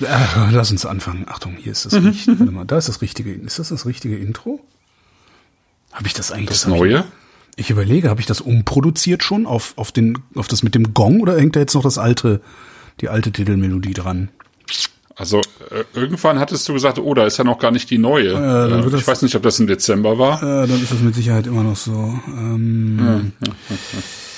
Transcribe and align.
Äh, 0.00 0.50
lass 0.50 0.70
uns 0.70 0.84
anfangen. 0.84 1.24
Achtung, 1.28 1.56
hier 1.56 1.72
ist 1.72 1.86
das 1.86 1.92
mhm. 1.92 2.08
richtige. 2.08 2.40
Warte 2.40 2.52
mal, 2.52 2.64
da 2.64 2.78
ist 2.78 2.88
das 2.88 3.00
richtige. 3.00 3.32
Ist 3.32 3.58
das 3.58 3.68
das 3.68 3.86
richtige 3.86 4.16
Intro? 4.16 4.60
Habe 5.92 6.06
ich 6.06 6.14
das 6.14 6.32
eigentlich? 6.32 6.48
Das, 6.48 6.62
das 6.62 6.70
neue? 6.70 7.04
Ich, 7.56 7.66
ich 7.66 7.70
überlege, 7.70 8.10
habe 8.10 8.20
ich 8.20 8.26
das 8.26 8.40
umproduziert 8.40 9.22
schon 9.22 9.46
auf, 9.46 9.74
auf, 9.76 9.92
den, 9.92 10.18
auf 10.34 10.48
das 10.48 10.62
mit 10.62 10.74
dem 10.74 10.94
Gong 10.94 11.20
oder 11.20 11.38
hängt 11.38 11.54
da 11.54 11.60
jetzt 11.60 11.74
noch 11.74 11.82
das 11.84 11.98
alte, 11.98 12.40
die 13.00 13.08
alte 13.08 13.30
Titelmelodie 13.30 13.94
dran? 13.94 14.30
Also 15.16 15.40
äh, 15.70 15.84
irgendwann 15.94 16.40
hattest 16.40 16.68
du 16.68 16.72
gesagt, 16.72 16.98
oh, 16.98 17.14
da 17.14 17.24
ist 17.24 17.36
ja 17.36 17.44
noch 17.44 17.60
gar 17.60 17.70
nicht 17.70 17.88
die 17.90 17.98
neue. 17.98 18.32
Äh, 18.32 18.72
äh, 18.72 18.96
ich 18.96 19.06
weiß 19.06 19.22
nicht, 19.22 19.36
ob 19.36 19.44
das 19.44 19.60
im 19.60 19.68
Dezember 19.68 20.18
war. 20.18 20.42
Äh, 20.42 20.66
dann 20.66 20.82
ist 20.82 20.90
das 20.90 20.98
mit 20.98 21.14
Sicherheit 21.14 21.46
immer 21.46 21.62
noch 21.62 21.76
so. 21.76 22.18
Ähm, 22.26 22.98
ja, 22.98 23.14
ja, 23.14 23.20
ja, 23.70 24.02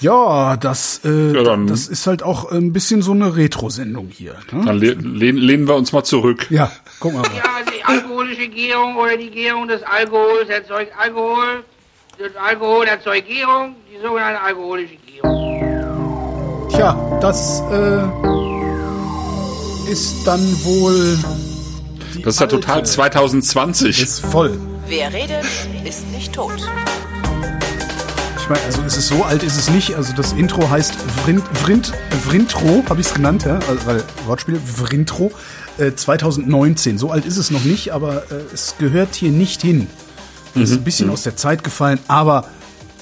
ja, 0.00 0.56
das, 0.56 1.02
äh, 1.04 1.34
ja, 1.34 1.42
dann, 1.42 1.66
das 1.66 1.86
ist 1.86 2.06
halt 2.06 2.22
auch 2.22 2.50
ein 2.50 2.72
bisschen 2.72 3.02
so 3.02 3.12
eine 3.12 3.36
Retro-Sendung 3.36 4.08
hier. 4.08 4.34
Ne? 4.50 4.64
Dann 4.64 4.78
le 4.78 4.92
lehn, 4.94 5.36
lehnen 5.36 5.68
wir 5.68 5.74
uns 5.74 5.92
mal 5.92 6.04
zurück. 6.04 6.46
Ja, 6.50 6.72
guck 7.00 7.12
mal. 7.12 7.22
Ja, 7.36 7.62
die 7.70 7.84
alkoholische 7.84 8.48
Gärung 8.48 8.96
oder 8.96 9.16
die 9.16 9.30
Gärung 9.30 9.68
des 9.68 9.82
Alkohols 9.82 10.48
erzeugt 10.48 10.92
Alkohol. 10.98 11.64
Das 12.18 12.34
Alkohol 12.36 12.86
erzeugt 12.86 13.28
Gärung, 13.28 13.76
die 13.90 14.00
sogenannte 14.02 14.40
alkoholische 14.40 14.96
Gärung. 15.06 16.68
Tja, 16.70 17.18
das 17.20 17.62
äh, 17.70 18.02
ist 19.90 20.26
dann 20.26 20.40
wohl. 20.64 21.18
Das 22.22 22.34
ist 22.34 22.40
ja 22.40 22.46
total 22.46 22.84
2020. 22.84 24.02
Ist 24.02 24.20
voll. 24.20 24.58
Wer 24.86 25.12
redet, 25.12 25.44
ist 25.84 26.10
nicht 26.10 26.32
tot 26.32 26.52
meine, 28.50 28.64
also 28.64 28.82
ist 28.82 28.96
es 28.96 29.08
so 29.08 29.22
alt 29.22 29.42
ist 29.42 29.56
es 29.56 29.70
nicht. 29.70 29.94
Also 29.94 30.12
das 30.12 30.32
Intro 30.32 30.68
heißt 30.68 30.94
Vrind, 30.94 31.42
Vrind, 31.54 31.92
Vrintro, 32.26 32.84
habe 32.88 33.00
ich 33.00 33.06
es 33.06 33.14
genannt, 33.14 33.44
ja, 33.44 33.60
also, 33.68 33.86
weil 33.86 34.04
Wortspiel, 34.26 34.60
Vrintro, 34.60 35.32
äh, 35.78 35.92
2019. 35.92 36.98
So 36.98 37.10
alt 37.10 37.24
ist 37.24 37.36
es 37.36 37.50
noch 37.50 37.64
nicht, 37.64 37.92
aber 37.92 38.24
äh, 38.30 38.42
es 38.52 38.74
gehört 38.78 39.14
hier 39.14 39.30
nicht 39.30 39.62
hin. 39.62 39.86
Mhm. 40.54 40.62
Ist 40.62 40.72
ein 40.72 40.84
bisschen 40.84 41.06
mhm. 41.06 41.12
aus 41.14 41.22
der 41.22 41.36
Zeit 41.36 41.62
gefallen, 41.62 42.00
aber 42.08 42.44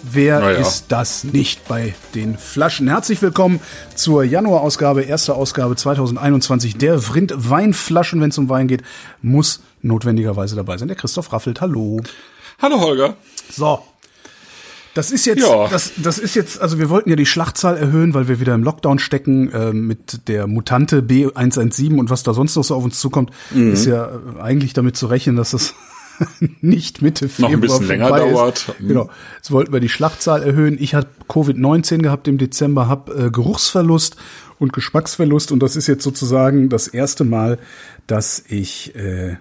wer 0.02 0.41
ja. 0.41 0.50
ist 0.58 0.86
das 0.88 1.24
nicht 1.24 1.66
bei 1.66 1.94
den 2.14 2.36
Flaschen? 2.36 2.86
Herzlich 2.86 3.22
willkommen 3.22 3.60
zur 3.94 4.24
Januarausgabe, 4.24 5.02
erste 5.02 5.34
Ausgabe 5.34 5.76
2021 5.76 6.76
der 6.76 7.00
Vrind 7.00 7.32
Weinflaschen, 7.36 8.20
wenn 8.20 8.30
es 8.30 8.38
um 8.38 8.50
Wein 8.50 8.69
geht, 8.69 8.82
muss 9.22 9.62
notwendigerweise 9.80 10.56
dabei 10.56 10.76
sein. 10.76 10.88
Der 10.88 10.96
Christoph 10.96 11.32
Raffelt, 11.32 11.62
hallo. 11.62 12.02
Hallo 12.60 12.80
Holger. 12.80 13.16
So, 13.50 13.80
das 14.94 15.11
ist 15.11 15.27
jetzt, 15.27 15.42
ja. 15.42 15.69
das, 15.69 15.92
das 15.97 16.19
ist 16.19 16.34
jetzt, 16.34 16.61
also 16.61 16.78
wir 16.78 16.91
wollten 16.91 17.11
ja 17.11 17.17
die 17.17 17.27
Schlachtzahl 17.27 17.77
erhöhen, 17.77 18.14
weil 18.14 18.28
wir 18.28 18.41
wieder 18.41 18.55
im 18.55 18.62
Lockdown 18.62 18.98
stecken 18.98 19.50
äh, 19.53 19.72
mit 19.72 20.28
der 20.28 20.47
Mutante 20.47 21.00
B117 21.00 21.98
und 21.98 22.11
was 22.11 22.22
da 22.22 22.34
sonst 22.34 22.56
noch 22.56 22.64
so 22.64 22.75
auf 22.75 22.84
uns 22.84 22.98
zukommt, 22.98 23.31
mhm. 23.50 23.72
ist 23.72 23.86
ja 23.86 24.06
äh, 24.06 24.41
eigentlich 24.41 24.72
damit 24.72 24.97
zu 24.97 25.06
rechnen, 25.06 25.36
dass 25.36 25.53
das 25.53 25.75
nicht 26.61 27.03
Mitte 27.03 27.28
Februar 27.28 27.50
noch 27.50 27.59
ein 27.59 27.61
bisschen 27.61 27.86
länger 27.86 28.09
dauert. 28.09 28.75
Mhm. 28.78 28.89
Genau. 28.89 29.11
Jetzt 29.36 29.50
wollten 29.50 29.72
wir 29.72 29.81
die 29.81 29.89
Schlachtzahl 29.89 30.42
erhöhen. 30.42 30.77
Ich 30.81 30.94
habe 30.94 31.06
Covid-19 31.28 31.98
gehabt 31.98 32.28
im 32.28 32.39
Dezember, 32.39 32.89
habe 32.89 33.27
äh, 33.27 33.31
Geruchsverlust 33.31 34.16
und 34.59 34.72
Geschmacksverlust 34.72 35.53
und 35.53 35.62
das 35.62 35.77
ist 35.77 35.86
jetzt 35.86 36.03
sozusagen 36.03 36.69
das 36.69 36.89
erste 36.89 37.25
Mal, 37.25 37.59
dass 38.06 38.42
ich 38.48 38.94
äh, 38.97 39.36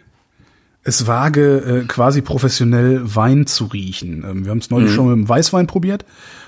es 0.88 1.06
wage, 1.06 1.58
äh, 1.58 1.86
quasi 1.86 2.22
professionell 2.22 3.02
Wein 3.04 3.46
zu 3.46 3.66
riechen. 3.66 4.24
Ähm, 4.28 4.46
wir 4.46 4.52
haben 4.52 4.60
es 4.60 4.70
neulich 4.70 4.92
mhm. 4.92 4.96
schon 4.96 5.08
mit 5.10 5.16
dem 5.18 5.30
Weißwein 5.30 5.68
probiert. 5.68 6.06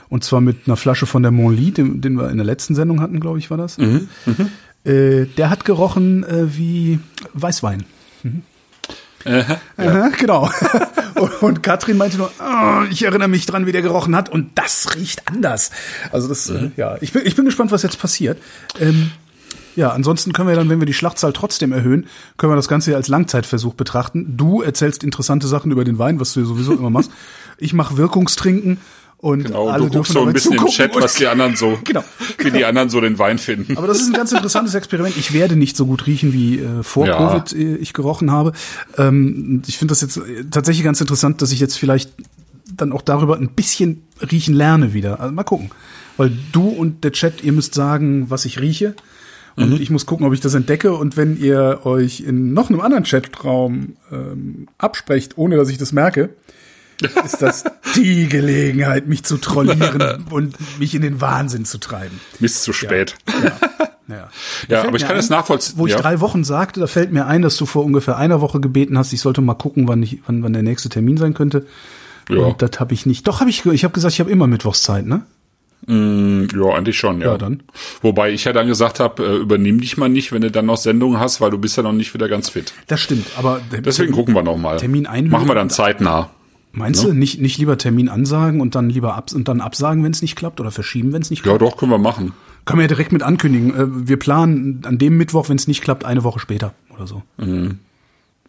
Und 0.07 0.23
zwar 0.23 0.41
mit 0.41 0.61
einer 0.65 0.77
Flasche 0.77 1.05
von 1.05 1.21
der 1.21 1.31
Monlit, 1.31 1.77
den, 1.77 2.01
den 2.01 2.15
wir 2.15 2.29
in 2.29 2.37
der 2.37 2.45
letzten 2.45 2.73
Sendung 2.73 3.01
hatten, 3.01 3.19
glaube 3.19 3.37
ich, 3.37 3.51
war 3.51 3.57
das. 3.57 3.77
Mhm. 3.77 4.07
Mhm. 4.25 4.49
Äh, 4.85 5.25
der 5.25 5.49
hat 5.49 5.65
gerochen 5.65 6.23
äh, 6.23 6.57
wie 6.57 6.99
Weißwein. 7.33 7.83
Mhm. 8.23 8.41
Aha, 9.25 9.57
ja. 9.77 10.07
Genau. 10.17 10.49
und, 11.15 11.41
und 11.41 11.63
Katrin 11.63 11.97
meinte 11.97 12.17
nur, 12.17 12.31
oh, 12.39 12.83
ich 12.89 13.03
erinnere 13.03 13.27
mich 13.27 13.45
dran, 13.45 13.65
wie 13.65 13.73
der 13.73 13.81
gerochen 13.81 14.15
hat. 14.15 14.30
Und 14.30 14.58
das 14.58 14.95
riecht 14.95 15.27
anders. 15.27 15.71
Also 16.14 16.30
das, 16.30 16.49
äh, 16.49 16.53
mhm. 16.53 16.71
ja, 16.77 16.97
ich 17.02 17.11
bin, 17.11 17.23
ich 17.25 17.35
bin 17.35 17.43
gespannt, 17.43 17.71
was 17.71 17.83
jetzt 17.83 17.99
passiert. 17.99 18.41
Ähm, 18.80 19.11
ja, 19.79 19.91
ansonsten 19.91 20.33
können 20.33 20.49
wir 20.49 20.55
dann, 20.57 20.67
wenn 20.67 20.81
wir 20.81 20.85
die 20.85 20.93
Schlachtzahl 20.93 21.31
trotzdem 21.31 21.71
erhöhen, 21.71 22.07
können 22.35 22.51
wir 22.51 22.57
das 22.57 22.67
Ganze 22.67 22.97
als 22.97 23.07
Langzeitversuch 23.07 23.75
betrachten. 23.75 24.35
Du 24.35 24.61
erzählst 24.61 25.05
interessante 25.05 25.47
Sachen 25.47 25.71
über 25.71 25.85
den 25.85 25.97
Wein, 25.97 26.19
was 26.19 26.33
du 26.33 26.41
ja 26.41 26.45
sowieso 26.45 26.73
immer 26.73 26.89
machst. 26.89 27.11
Ich 27.61 27.73
mache 27.73 27.97
Wirkungstrinken 27.97 28.77
und 29.17 29.43
genau, 29.43 29.67
alle 29.67 29.89
du 29.89 29.97
guckst 29.97 30.13
so 30.13 30.25
ein 30.25 30.31
bisschen 30.31 30.53
im 30.53 30.65
Chat, 30.67 30.95
was 30.95 31.15
die 31.15 31.27
anderen 31.27 31.57
so, 31.57 31.77
genau, 31.83 32.05
wie 32.37 32.43
genau. 32.43 32.57
die 32.57 32.63
anderen 32.63 32.89
so 32.89 33.01
den 33.01 33.19
Wein 33.19 33.37
finden. 33.37 33.77
Aber 33.77 33.85
das 33.85 33.99
ist 33.99 34.07
ein 34.07 34.13
ganz 34.13 34.31
interessantes 34.31 34.75
Experiment. 34.75 35.17
Ich 35.17 35.33
werde 35.33 35.57
nicht 35.57 35.75
so 35.75 35.85
gut 35.85 36.07
riechen, 36.07 36.31
wie 36.31 36.59
äh, 36.59 36.83
vor 36.83 37.05
ja. 37.05 37.17
Covid 37.17 37.51
äh, 37.51 37.75
ich 37.75 37.91
gerochen 37.91 38.31
habe. 38.31 38.53
Ähm, 38.97 39.61
ich 39.67 39.77
finde 39.77 39.91
das 39.91 39.99
jetzt 39.99 40.15
äh, 40.15 40.45
tatsächlich 40.49 40.85
ganz 40.85 41.01
interessant, 41.01 41.41
dass 41.41 41.51
ich 41.51 41.59
jetzt 41.59 41.77
vielleicht 41.77 42.13
dann 42.77 42.93
auch 42.93 43.01
darüber 43.01 43.35
ein 43.35 43.49
bisschen 43.49 44.03
riechen 44.31 44.53
lerne 44.53 44.93
wieder. 44.93 45.19
Also 45.19 45.33
mal 45.33 45.43
gucken. 45.43 45.69
Weil 46.15 46.31
du 46.53 46.69
und 46.69 47.03
der 47.03 47.11
Chat, 47.11 47.43
ihr 47.43 47.51
müsst 47.51 47.73
sagen, 47.73 48.29
was 48.29 48.45
ich 48.45 48.61
rieche. 48.61 48.95
Und 49.59 49.71
mhm. 49.71 49.81
ich 49.81 49.89
muss 49.89 50.05
gucken, 50.05 50.25
ob 50.25 50.33
ich 50.33 50.39
das 50.39 50.53
entdecke. 50.53 50.93
Und 50.93 51.17
wenn 51.17 51.37
ihr 51.37 51.81
euch 51.83 52.21
in 52.21 52.53
noch 52.53 52.70
einem 52.70 52.80
anderen 52.80 53.03
Chatraum 53.03 53.97
ähm, 54.09 54.67
absprecht, 54.77 55.37
ohne 55.37 55.58
dass 55.58 55.70
ich 55.70 55.77
das 55.77 55.92
merke, 55.92 56.30
ist 57.25 57.42
das 57.42 57.65
die 57.95 58.30
Gelegenheit, 58.30 59.08
mich 59.08 59.23
zu 59.23 59.37
trollieren 59.37 60.25
und 60.30 60.55
mich 60.80 60.95
in 60.95 61.02
den 61.02 61.20
Wahnsinn 61.20 61.65
zu 61.65 61.77
treiben. 61.77 62.20
Mist 62.39 62.64
zu 62.64 62.71
spät. 62.71 63.15
Ja, 63.27 63.33
ja. 63.43 63.52
ja. 64.08 64.30
ja 64.70 64.87
aber 64.87 64.95
ich 64.95 65.05
kann 65.05 65.17
es 65.17 65.30
nachvollziehen. 65.30 65.77
Wo 65.77 65.87
ich 65.87 65.95
drei 65.95 66.21
Wochen 66.21 66.45
sagte, 66.45 66.80
da 66.80 66.87
fällt 66.87 67.11
mir 67.11 67.26
ein, 67.26 67.41
dass 67.41 67.58
du 67.58 67.65
vor 67.65 67.83
ungefähr 67.83 68.15
einer 68.15 68.39
Woche 68.39 68.61
gebeten 68.61 68.97
hast, 68.97 69.11
ich 69.11 69.20
sollte 69.20 69.41
mal 69.41 69.55
gucken, 69.55 69.89
wann, 69.89 70.02
ich, 70.03 70.21
wann, 70.26 70.41
wann 70.41 70.53
der 70.53 70.64
nächste 70.64 70.87
Termin 70.87 71.17
sein 71.17 71.33
könnte. 71.33 71.65
Ja. 72.30 72.37
Und 72.37 72.61
das 72.61 72.80
habe 72.80 72.93
ich 72.93 73.05
nicht. 73.05 73.27
Doch, 73.27 73.41
habe 73.41 73.49
ich, 73.49 73.65
ich 73.65 73.83
habe 73.83 73.93
gesagt, 73.93 74.14
ich 74.14 74.20
habe 74.21 74.31
immer 74.31 74.47
Mittwochszeit, 74.47 75.05
ne? 75.05 75.23
Mm, 75.89 76.45
ja, 76.54 76.76
eigentlich 76.76 77.00
schon, 77.00 77.20
ja. 77.20 77.32
ja 77.32 77.38
dann. 77.39 77.64
Wobei 78.04 78.32
ich 78.32 78.44
ja 78.44 78.54
dann 78.54 78.67
gesagt 78.67 79.00
habe, 79.00 79.23
äh, 79.23 79.38
übernimm 79.38 79.82
dich 79.82 79.98
mal 79.98 80.08
nicht, 80.08 80.32
wenn 80.32 80.42
du 80.42 80.52
dann 80.52 80.67
noch 80.67 80.77
Sendungen 80.77 81.20
hast, 81.20 81.42
weil 81.42 81.50
du 81.50 81.58
bist 81.58 81.77
ja 81.77 81.83
noch 81.83 81.94
nicht 81.94 82.14
wieder 82.14 82.30
ganz 82.30 82.50
fit. 82.50 82.73
Das 82.86 83.00
stimmt, 83.00 83.26
aber 83.38 83.60
deswegen 83.72 84.14
gucken 84.14 84.36
wir 84.36 84.44
noch 84.44 84.55
mal. 84.55 84.77
Termin 84.77 85.08
einlösen. 85.08 85.32
Machen 85.32 85.48
wir 85.48 85.55
dann 85.55 85.72
zeitnah. 85.72 86.30
Meinst 86.73 87.02
ja? 87.02 87.10
du 87.10 87.16
nicht 87.16 87.42
nicht 87.42 87.58
lieber 87.58 87.80
Termin 87.80 88.08
ansagen 88.08 88.61
und 88.61 88.76
dann 88.76 88.92
lieber 88.92 89.16
ab 89.16 89.32
und 89.33 89.48
dann 89.48 89.61
absagen, 89.61 90.04
wenn 90.04 90.11
es 90.11 90.22
nicht 90.22 90.36
klappt 90.36 90.60
oder 90.60 90.70
verschieben, 90.70 91.11
wenn 91.11 91.23
es 91.23 91.32
nicht 91.32 91.42
klappt? 91.42 91.60
Ja, 91.60 91.67
doch 91.67 91.76
können 91.76 91.92
wir 91.92 91.98
machen. 91.98 92.33
Können 92.66 92.77
wir 92.77 92.83
ja 92.83 92.88
direkt 92.88 93.11
mit 93.11 93.23
ankündigen. 93.23 93.73
Äh, 93.73 94.08
wir 94.08 94.20
planen 94.20 94.82
an 94.86 95.00
dem 95.00 95.17
Mittwoch, 95.17 95.50
wenn 95.50 95.58
es 95.58 95.67
nicht 95.67 95.82
klappt, 95.82 96.06
eine 96.06 96.23
Woche 96.23 96.39
später 96.39 96.76
oder 96.94 97.08
so. 97.08 97.23
Mhm. 97.38 97.80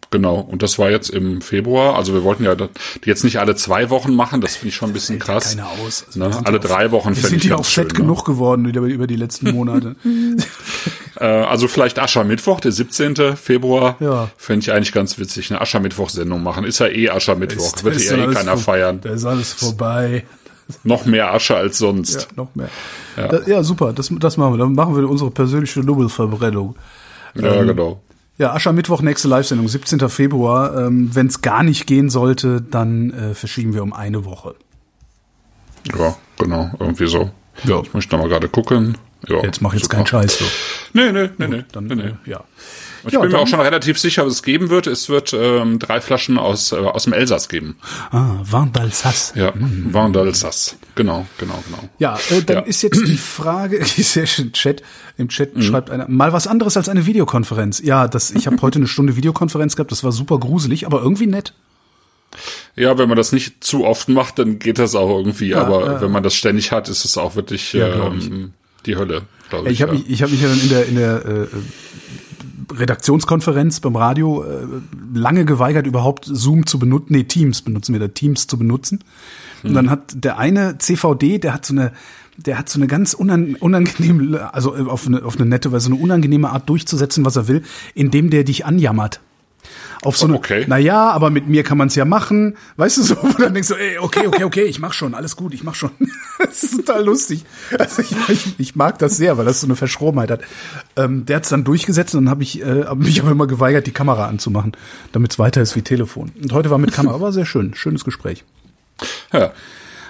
Genau, 0.09 0.41
und 0.41 0.61
das 0.61 0.77
war 0.77 0.91
jetzt 0.91 1.09
im 1.09 1.41
Februar. 1.41 1.95
Also 1.95 2.13
wir 2.13 2.23
wollten 2.23 2.43
ja 2.43 2.55
die 2.55 2.67
jetzt 3.05 3.23
nicht 3.23 3.39
alle 3.39 3.55
zwei 3.55 3.89
Wochen 3.89 4.13
machen, 4.13 4.41
das 4.41 4.57
finde 4.57 4.69
ich 4.69 4.75
schon 4.75 4.89
ein 4.89 4.93
bisschen 4.93 5.19
krass. 5.19 5.55
Keine 5.55 5.67
aus. 5.67 6.03
Also 6.07 6.19
ne? 6.19 6.41
Alle 6.43 6.59
drei 6.59 6.91
Wochen 6.91 7.15
finde 7.15 7.35
ich. 7.37 7.43
Sind 7.43 7.45
ja 7.45 7.55
auch 7.55 7.65
fett 7.65 7.91
schön, 7.91 8.01
genug 8.01 8.27
ne? 8.27 8.33
geworden 8.33 8.65
über, 8.65 9.07
die 9.07 9.15
letzten 9.15 9.51
Monate. 9.51 9.95
äh, 11.17 11.25
also 11.25 11.69
vielleicht 11.69 11.97
Aschermittwoch, 11.97 12.59
der 12.59 12.73
17. 12.73 13.37
Februar, 13.37 13.95
ja. 14.01 14.29
fände 14.35 14.63
ich 14.63 14.73
eigentlich 14.73 14.91
ganz 14.91 15.17
witzig, 15.17 15.49
eine 15.49 15.61
Aschermittwoch-Sendung 15.61 16.43
machen. 16.43 16.65
Ist 16.65 16.79
ja 16.79 16.87
eh 16.87 17.09
Aschermittwoch, 17.09 17.73
ist, 17.73 17.83
wird 17.85 18.01
ja 18.03 18.17
eh 18.17 18.33
keiner 18.33 18.57
feiern. 18.57 18.99
Da 19.01 19.11
ist 19.11 19.23
alles 19.23 19.53
vorbei. 19.53 20.25
noch 20.83 21.05
mehr 21.05 21.33
Asche 21.33 21.55
als 21.55 21.77
sonst. 21.77 22.15
Ja, 22.15 22.27
noch 22.35 22.53
mehr. 22.53 22.69
Ja, 23.15 23.47
ja 23.47 23.63
super, 23.63 23.93
das, 23.93 24.11
das 24.19 24.35
machen 24.35 24.53
wir. 24.53 24.57
Dann 24.57 24.73
machen 24.73 24.93
wir 24.95 25.09
unsere 25.09 25.31
persönliche 25.31 25.79
Nubbelverbrennung. 25.79 26.75
Ja, 27.35 27.53
ähm, 27.53 27.67
genau. 27.67 28.01
Ja, 28.41 28.53
Aschermittwoch, 28.53 29.03
nächste 29.03 29.27
Live-Sendung, 29.27 29.67
17. 29.67 30.09
Februar. 30.09 30.75
Ähm, 30.75 31.11
Wenn 31.13 31.27
es 31.27 31.41
gar 31.41 31.61
nicht 31.61 31.85
gehen 31.85 32.09
sollte, 32.09 32.59
dann 32.59 33.11
äh, 33.11 33.35
verschieben 33.35 33.75
wir 33.75 33.83
um 33.83 33.93
eine 33.93 34.25
Woche. 34.25 34.55
Ja, 35.95 36.15
genau, 36.39 36.71
irgendwie 36.79 37.05
so. 37.05 37.29
Ja. 37.65 37.81
Ich 37.81 37.93
möchte 37.93 38.17
mal 38.17 38.27
gerade 38.27 38.49
gucken. 38.49 38.97
Ja, 39.27 39.43
jetzt 39.43 39.61
mach 39.61 39.73
jetzt 39.73 39.83
super. 39.83 39.97
keinen 39.97 40.07
Scheiß. 40.07 40.39
So. 40.39 40.45
Nee, 40.93 41.11
nee, 41.11 41.29
nee, 41.37 41.47
nee. 41.49 41.63
Dann, 41.71 41.85
nee, 41.85 41.93
nee. 41.93 42.03
Äh, 42.03 42.13
ja. 42.25 42.43
Ich 43.05 43.13
ja, 43.13 43.19
bin 43.19 43.31
mir 43.31 43.39
auch 43.39 43.47
schon 43.47 43.59
relativ 43.59 43.97
sicher, 43.97 44.25
was 44.25 44.33
es 44.33 44.43
geben 44.43 44.69
wird. 44.69 44.87
Es 44.87 45.09
wird 45.09 45.33
ähm, 45.33 45.79
drei 45.79 46.01
Flaschen 46.01 46.37
aus, 46.37 46.71
äh, 46.71 46.75
aus 46.75 47.05
dem 47.05 47.13
Elsass 47.13 47.49
geben. 47.49 47.77
Ah, 48.11 48.35
Vin 48.43 48.71
d'Alsace. 48.71 49.37
Ja, 49.37 49.51
mhm. 49.53 49.93
Vin 49.93 50.13
d'Alsace. 50.13 50.75
Genau, 50.95 51.25
genau, 51.37 51.63
genau. 51.65 51.89
Ja, 51.99 52.17
äh, 52.29 52.41
dann 52.43 52.57
ja. 52.57 52.61
ist 52.63 52.81
jetzt 52.81 53.05
die 53.07 53.17
Frage, 53.17 53.83
sehr 53.85 54.27
schön, 54.27 54.53
Chat, 54.53 54.83
im 55.17 55.29
Chat 55.29 55.55
mhm. 55.55 55.61
schreibt 55.61 55.89
einer, 55.89 56.07
mal 56.07 56.33
was 56.33 56.47
anderes 56.47 56.77
als 56.77 56.89
eine 56.89 57.05
Videokonferenz. 57.05 57.81
Ja, 57.83 58.07
das, 58.07 58.31
ich 58.31 58.47
habe 58.47 58.61
heute 58.61 58.79
eine 58.79 58.87
Stunde 58.87 59.15
Videokonferenz 59.15 59.75
gehabt, 59.75 59.91
das 59.91 60.03
war 60.03 60.11
super 60.11 60.39
gruselig, 60.39 60.85
aber 60.85 61.01
irgendwie 61.01 61.27
nett. 61.27 61.53
Ja, 62.75 62.97
wenn 62.97 63.09
man 63.09 63.17
das 63.17 63.31
nicht 63.31 63.63
zu 63.63 63.85
oft 63.85 64.09
macht, 64.09 64.39
dann 64.39 64.59
geht 64.59 64.79
das 64.79 64.95
auch 64.95 65.09
irgendwie. 65.09 65.49
Ja, 65.49 65.61
aber 65.61 65.97
äh, 65.97 66.01
wenn 66.01 66.11
man 66.11 66.23
das 66.23 66.33
ständig 66.33 66.71
hat, 66.71 66.87
ist 66.87 67.03
es 67.03 67.17
auch 67.17 67.35
wirklich 67.35 67.73
ja, 67.73 68.07
ähm, 68.07 68.53
die 68.85 68.95
Hölle, 68.95 69.23
glaube 69.49 69.67
ich. 69.67 69.73
Ich 69.73 69.81
habe 69.81 69.93
ja. 69.93 69.99
mich, 69.99 70.09
ich 70.09 70.23
hab 70.23 70.31
mich 70.31 70.41
ja 70.41 70.47
dann 70.47 70.61
in 70.61 70.69
der, 70.69 70.85
in 70.85 70.95
der 70.95 71.25
äh, 71.25 71.47
Redaktionskonferenz 72.77 73.79
beim 73.79 73.95
Radio 73.95 74.43
äh, 74.43 74.65
lange 75.13 75.45
geweigert, 75.45 75.87
überhaupt 75.87 76.25
Zoom 76.25 76.65
zu 76.65 76.79
benutzen. 76.79 77.13
Nee, 77.13 77.23
Teams 77.23 77.61
benutzen 77.61 77.93
wir 77.93 77.99
da, 77.99 78.07
Teams 78.07 78.47
zu 78.47 78.57
benutzen. 78.57 79.03
Hm. 79.61 79.69
Und 79.69 79.75
dann 79.75 79.89
hat 79.89 80.13
der 80.15 80.37
eine 80.37 80.77
CVD, 80.77 81.37
der 81.37 81.53
hat 81.53 81.65
so 81.65 81.73
eine 81.73 81.91
der 82.37 82.57
hat 82.57 82.69
so 82.69 82.79
eine 82.79 82.87
ganz 82.87 83.13
unangenehme, 83.13 84.53
also 84.53 84.73
auf 84.73 85.05
eine, 85.05 85.23
auf 85.23 85.35
eine 85.35 85.45
nette 85.45 85.71
Weise, 85.71 85.91
eine 85.91 86.01
unangenehme 86.01 86.49
Art 86.49 86.67
durchzusetzen, 86.69 87.25
was 87.25 87.35
er 87.35 87.47
will, 87.47 87.61
indem 87.93 88.29
der 88.29 88.43
dich 88.43 88.65
anjammert 88.65 89.19
auf 90.03 90.17
so 90.17 90.25
eine, 90.25 90.35
okay. 90.35 90.65
naja, 90.67 91.11
aber 91.11 91.29
mit 91.29 91.47
mir 91.47 91.63
kann 91.63 91.77
man 91.77 91.87
es 91.87 91.95
ja 91.95 92.05
machen, 92.05 92.57
weißt 92.77 92.97
du 92.97 93.03
so, 93.03 93.15
wo 93.21 93.27
dann 93.37 93.53
denkst 93.53 93.69
du, 93.69 93.75
ey, 93.75 93.99
okay, 93.99 94.25
okay, 94.25 94.43
okay, 94.43 94.63
ich 94.63 94.79
mach 94.79 94.93
schon, 94.93 95.13
alles 95.13 95.35
gut, 95.35 95.53
ich 95.53 95.63
mach 95.63 95.75
schon. 95.75 95.91
das 96.39 96.63
ist 96.63 96.77
total 96.77 97.05
lustig. 97.05 97.45
Also 97.77 98.01
ich, 98.01 98.29
ich, 98.29 98.59
ich 98.59 98.75
mag 98.75 98.97
das 98.97 99.17
sehr, 99.17 99.37
weil 99.37 99.45
das 99.45 99.61
so 99.61 99.67
eine 99.67 99.75
Verschrobenheit 99.75 100.31
hat. 100.31 100.41
Ähm, 100.95 101.25
der 101.25 101.37
hat 101.37 101.43
es 101.43 101.49
dann 101.49 101.63
durchgesetzt 101.63 102.15
und 102.15 102.25
dann 102.25 102.31
habe 102.31 102.41
ich 102.41 102.61
äh, 102.61 102.85
hab 102.85 102.97
mich 102.97 103.21
aber 103.21 103.31
immer 103.31 103.47
geweigert, 103.47 103.85
die 103.85 103.91
Kamera 103.91 104.27
anzumachen, 104.27 104.71
damit 105.11 105.31
es 105.31 105.39
weiter 105.39 105.61
ist 105.61 105.75
wie 105.75 105.83
Telefon. 105.83 106.31
Und 106.41 106.51
heute 106.51 106.71
war 106.71 106.79
mit 106.79 106.93
Kamera, 106.93 107.21
war 107.21 107.31
sehr 107.31 107.45
schön, 107.45 107.75
schönes 107.75 108.03
Gespräch. 108.03 108.43
Ja. 109.31 109.53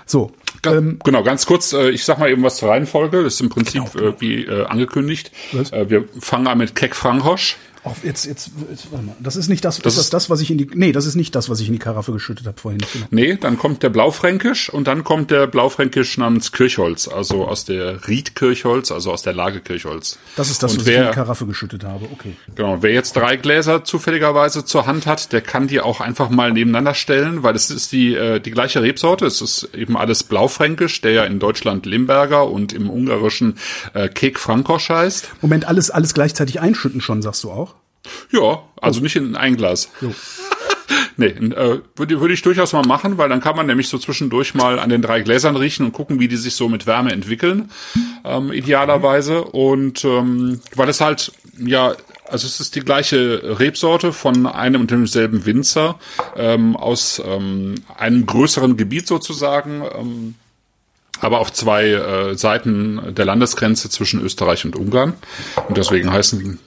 So, 0.05 0.31
ähm, 0.65 0.99
genau, 1.03 1.23
ganz 1.23 1.45
kurz, 1.45 1.73
äh, 1.73 1.89
ich 1.89 2.03
sag 2.03 2.19
mal 2.19 2.29
eben 2.29 2.43
was 2.43 2.57
zur 2.57 2.69
Reihenfolge. 2.69 3.23
Das 3.23 3.35
ist 3.35 3.41
im 3.41 3.49
Prinzip 3.49 3.91
genau. 3.93 4.09
äh, 4.09 4.13
wie 4.19 4.45
äh, 4.45 4.65
angekündigt. 4.65 5.31
Was? 5.53 5.71
Äh, 5.71 5.89
wir 5.89 6.05
fangen 6.19 6.47
an 6.47 6.57
mit 6.57 6.75
Keck 6.75 6.95
Frankosch. 6.95 7.57
Auf, 7.83 8.03
jetzt, 8.03 8.25
jetzt, 8.27 8.51
jetzt, 8.69 8.91
warte 8.91 9.07
mal. 9.07 9.15
Das 9.19 9.35
ist 9.35 9.47
nicht 9.47 9.65
das, 9.65 9.79
das 9.79 9.93
ist 9.93 9.99
das, 9.99 10.09
das, 10.09 10.29
was 10.29 10.39
ich 10.39 10.51
in 10.51 10.59
die, 10.59 10.69
nee, 10.75 10.91
das 10.91 11.07
ist 11.07 11.15
nicht 11.15 11.33
das, 11.33 11.49
was 11.49 11.59
ich 11.61 11.67
in 11.67 11.73
die 11.73 11.79
Karaffe 11.79 12.11
geschüttet 12.11 12.45
habe 12.45 12.59
vorhin. 12.59 12.79
Genau. 12.93 13.05
Nee, 13.09 13.37
dann 13.37 13.57
kommt 13.57 13.81
der 13.81 13.89
Blaufränkisch 13.89 14.69
und 14.69 14.85
dann 14.87 15.03
kommt 15.03 15.31
der 15.31 15.47
Blaufränkisch 15.47 16.19
namens 16.19 16.51
Kirchholz, 16.51 17.07
also 17.07 17.47
aus 17.47 17.65
der 17.65 18.07
Ried 18.07 18.35
Kirchholz, 18.35 18.91
also 18.91 19.11
aus 19.11 19.23
der 19.23 19.33
Lage 19.33 19.61
Kirchholz. 19.61 20.19
Das 20.35 20.51
ist 20.51 20.61
das, 20.61 20.73
und 20.73 20.81
was 20.81 20.85
wer, 20.85 20.93
ich 20.93 21.01
in 21.01 21.07
die 21.07 21.15
Karaffe 21.15 21.47
geschüttet 21.47 21.83
habe, 21.83 22.05
okay. 22.13 22.35
Genau, 22.53 22.83
wer 22.83 22.91
jetzt 22.91 23.15
drei 23.15 23.35
Gläser 23.35 23.83
zufälligerweise 23.83 24.63
zur 24.63 24.85
Hand 24.85 25.07
hat, 25.07 25.31
der 25.33 25.41
kann 25.41 25.67
die 25.67 25.81
auch 25.81 26.01
einfach 26.01 26.29
mal 26.29 26.51
nebeneinander 26.51 26.93
stellen, 26.93 27.41
weil 27.41 27.55
es 27.55 27.71
ist 27.71 27.91
die, 27.91 28.13
äh, 28.13 28.39
die 28.39 28.51
gleiche 28.51 28.83
Rebsorte, 28.83 29.25
es 29.25 29.41
ist 29.41 29.69
eben 29.73 29.97
alles 29.97 30.21
Blaufränkisch, 30.21 31.01
der 31.01 31.11
ja 31.13 31.23
in 31.23 31.39
Deutschland 31.39 31.87
Limberger 31.87 32.47
und 32.47 32.73
im 32.73 32.91
Ungarischen 32.91 33.55
äh, 33.95 34.07
Kek 34.07 34.37
Frankosch 34.37 34.89
heißt. 34.89 35.29
Moment, 35.41 35.65
alles, 35.65 35.89
alles 35.89 36.13
gleichzeitig 36.13 36.61
einschütten 36.61 37.01
schon, 37.01 37.23
sagst 37.23 37.43
du 37.43 37.49
auch? 37.49 37.70
Ja, 38.31 38.63
also 38.79 38.99
oh. 38.99 39.03
nicht 39.03 39.15
in 39.15 39.35
ein 39.35 39.57
Glas. 39.57 39.89
Jo. 40.01 40.13
nee, 41.17 41.27
äh, 41.27 41.79
würde 41.95 42.19
würd 42.19 42.31
ich 42.31 42.41
durchaus 42.41 42.73
mal 42.73 42.85
machen, 42.85 43.17
weil 43.17 43.29
dann 43.29 43.41
kann 43.41 43.55
man 43.55 43.67
nämlich 43.67 43.89
so 43.89 43.97
zwischendurch 43.97 44.53
mal 44.53 44.79
an 44.79 44.89
den 44.89 45.01
drei 45.01 45.21
Gläsern 45.21 45.55
riechen 45.55 45.85
und 45.85 45.91
gucken, 45.91 46.19
wie 46.19 46.27
die 46.27 46.37
sich 46.37 46.55
so 46.55 46.69
mit 46.69 46.87
Wärme 46.87 47.11
entwickeln, 47.11 47.71
ähm, 48.23 48.51
idealerweise. 48.51 49.43
Und 49.43 50.03
ähm, 50.05 50.61
weil 50.75 50.89
es 50.89 51.01
halt, 51.01 51.31
ja, 51.57 51.95
also 52.27 52.47
es 52.47 52.59
ist 52.59 52.75
die 52.75 52.81
gleiche 52.81 53.59
Rebsorte 53.59 54.13
von 54.13 54.45
einem 54.47 54.81
und 54.81 54.91
demselben 54.91 55.45
Winzer 55.45 55.99
ähm, 56.35 56.77
aus 56.77 57.21
ähm, 57.25 57.75
einem 57.97 58.25
größeren 58.25 58.77
Gebiet 58.77 59.07
sozusagen. 59.07 59.83
Ähm, 59.97 60.35
aber 61.19 61.39
auf 61.39 61.53
zwei 61.53 61.89
äh, 61.89 62.35
Seiten 62.35 63.13
der 63.13 63.25
Landesgrenze 63.25 63.89
zwischen 63.89 64.21
Österreich 64.21 64.65
und 64.65 64.75
Ungarn. 64.75 65.13
Und 65.67 65.77
deswegen 65.77 66.11
heißen, 66.11 66.59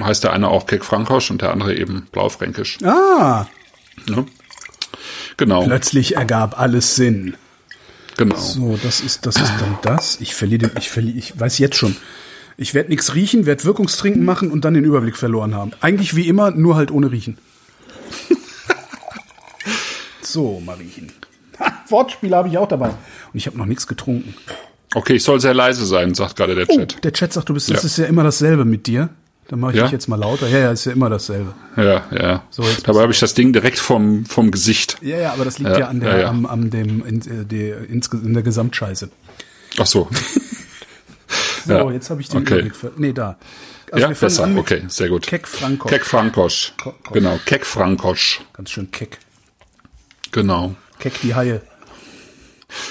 heißt 0.00 0.24
der 0.24 0.32
eine 0.32 0.48
auch 0.48 0.66
Keck 0.66 0.84
Frankosch 0.84 1.30
und 1.30 1.42
der 1.42 1.52
andere 1.52 1.74
eben 1.74 2.06
Blaufränkisch. 2.12 2.78
Ah. 2.82 3.46
Ja. 4.08 4.24
Genau. 5.36 5.64
Plötzlich 5.64 6.16
ergab 6.16 6.58
alles 6.58 6.96
Sinn. 6.96 7.36
Genau. 8.16 8.36
So, 8.36 8.78
das 8.82 9.00
ist, 9.00 9.24
das 9.26 9.36
ist 9.36 9.52
dann 9.60 9.78
das. 9.82 10.20
Ich 10.20 10.34
verliere, 10.34 10.70
ich 10.78 10.90
verliere, 10.90 11.16
ich 11.16 11.38
weiß 11.38 11.58
jetzt 11.58 11.76
schon. 11.76 11.96
Ich 12.58 12.74
werde 12.74 12.90
nichts 12.90 13.14
riechen, 13.14 13.46
werde 13.46 13.64
Wirkungstrinken 13.64 14.22
machen 14.24 14.50
und 14.50 14.66
dann 14.66 14.74
den 14.74 14.84
Überblick 14.84 15.16
verloren 15.16 15.54
haben. 15.54 15.72
Eigentlich 15.80 16.14
wie 16.14 16.28
immer, 16.28 16.50
nur 16.50 16.76
halt 16.76 16.90
ohne 16.90 17.10
Riechen. 17.10 17.38
so, 20.20 20.60
mal 20.60 20.76
riechen. 20.76 21.10
Wortspiele 21.88 22.36
habe 22.36 22.48
ich 22.48 22.58
auch 22.58 22.68
dabei. 22.68 22.88
Und 22.88 22.94
ich 23.34 23.46
habe 23.46 23.58
noch 23.58 23.66
nichts 23.66 23.86
getrunken. 23.86 24.34
Okay, 24.94 25.14
ich 25.14 25.22
soll 25.22 25.40
sehr 25.40 25.54
leise 25.54 25.86
sein, 25.86 26.14
sagt 26.14 26.36
gerade 26.36 26.54
der 26.54 26.68
oh, 26.68 26.76
Chat. 26.76 26.96
Oh, 26.96 27.00
der 27.00 27.12
Chat 27.12 27.32
sagt, 27.32 27.48
du 27.48 27.54
bist, 27.54 27.68
ja. 27.68 27.74
das 27.74 27.84
ist 27.84 27.96
ja 27.96 28.06
immer 28.06 28.24
dasselbe 28.24 28.64
mit 28.64 28.86
dir. 28.86 29.10
Dann 29.48 29.58
mache 29.58 29.72
ich 29.72 29.78
ja? 29.78 29.84
dich 29.84 29.92
jetzt 29.92 30.06
mal 30.06 30.16
lauter. 30.16 30.48
Ja, 30.48 30.58
ja, 30.58 30.70
ist 30.70 30.84
ja 30.84 30.92
immer 30.92 31.10
dasselbe. 31.10 31.54
Ja, 31.76 32.04
ja. 32.12 32.44
So, 32.50 32.64
Dabei 32.84 33.02
habe 33.02 33.12
ich 33.12 33.18
das 33.18 33.34
Ding 33.34 33.52
direkt 33.52 33.80
vom, 33.80 34.24
vom 34.24 34.52
Gesicht. 34.52 34.98
Ja, 35.02 35.18
ja, 35.18 35.32
aber 35.32 35.44
das 35.44 35.58
liegt 35.58 35.72
ja, 35.72 35.80
ja 35.80 35.88
an 35.88 35.98
der, 35.98 36.20
ja, 36.20 36.28
am, 36.28 36.46
am 36.46 36.70
dem, 36.70 37.04
in, 37.04 37.20
äh, 37.22 37.44
der, 37.44 37.88
in 37.88 38.34
der 38.34 38.44
Gesamtscheiße. 38.44 39.10
Ach 39.78 39.86
so. 39.86 40.08
so, 41.66 41.90
jetzt 41.90 42.10
habe 42.10 42.20
ich 42.20 42.28
den 42.28 42.42
okay. 42.42 42.54
Überblick. 42.54 42.76
Für, 42.76 42.92
nee, 42.96 43.12
da. 43.12 43.38
Also 43.90 44.06
ja, 44.06 44.12
besser. 44.12 44.48
Okay, 44.56 44.82
sehr 44.86 45.08
gut. 45.08 45.26
Keck 45.26 45.48
Frankosch. 45.48 45.90
Keck 45.90 46.06
Frankosch. 46.06 46.72
Genau, 47.12 47.40
Keck 47.44 47.66
Frankosch. 47.66 48.40
Ganz 48.52 48.70
schön 48.70 48.90
keck. 48.92 49.18
Genau. 50.30 50.76
Keck 51.00 51.20
die 51.20 51.34
Haie. 51.34 51.60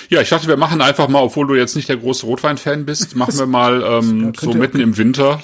Ja, 0.10 0.22
ich 0.22 0.30
dachte, 0.30 0.48
wir 0.48 0.58
machen 0.58 0.82
einfach 0.82 1.08
mal, 1.08 1.22
obwohl 1.22 1.48
du 1.48 1.56
jetzt 1.56 1.76
nicht 1.76 1.88
der 1.90 1.98
große 1.98 2.26
Rotwein-Fan 2.26 2.86
bist, 2.86 3.16
machen 3.16 3.38
wir 3.38 3.46
mal 3.46 3.82
ähm, 4.04 4.34
so 4.40 4.54
mitten 4.54 4.80
im 4.80 4.98
Winter. 4.98 5.42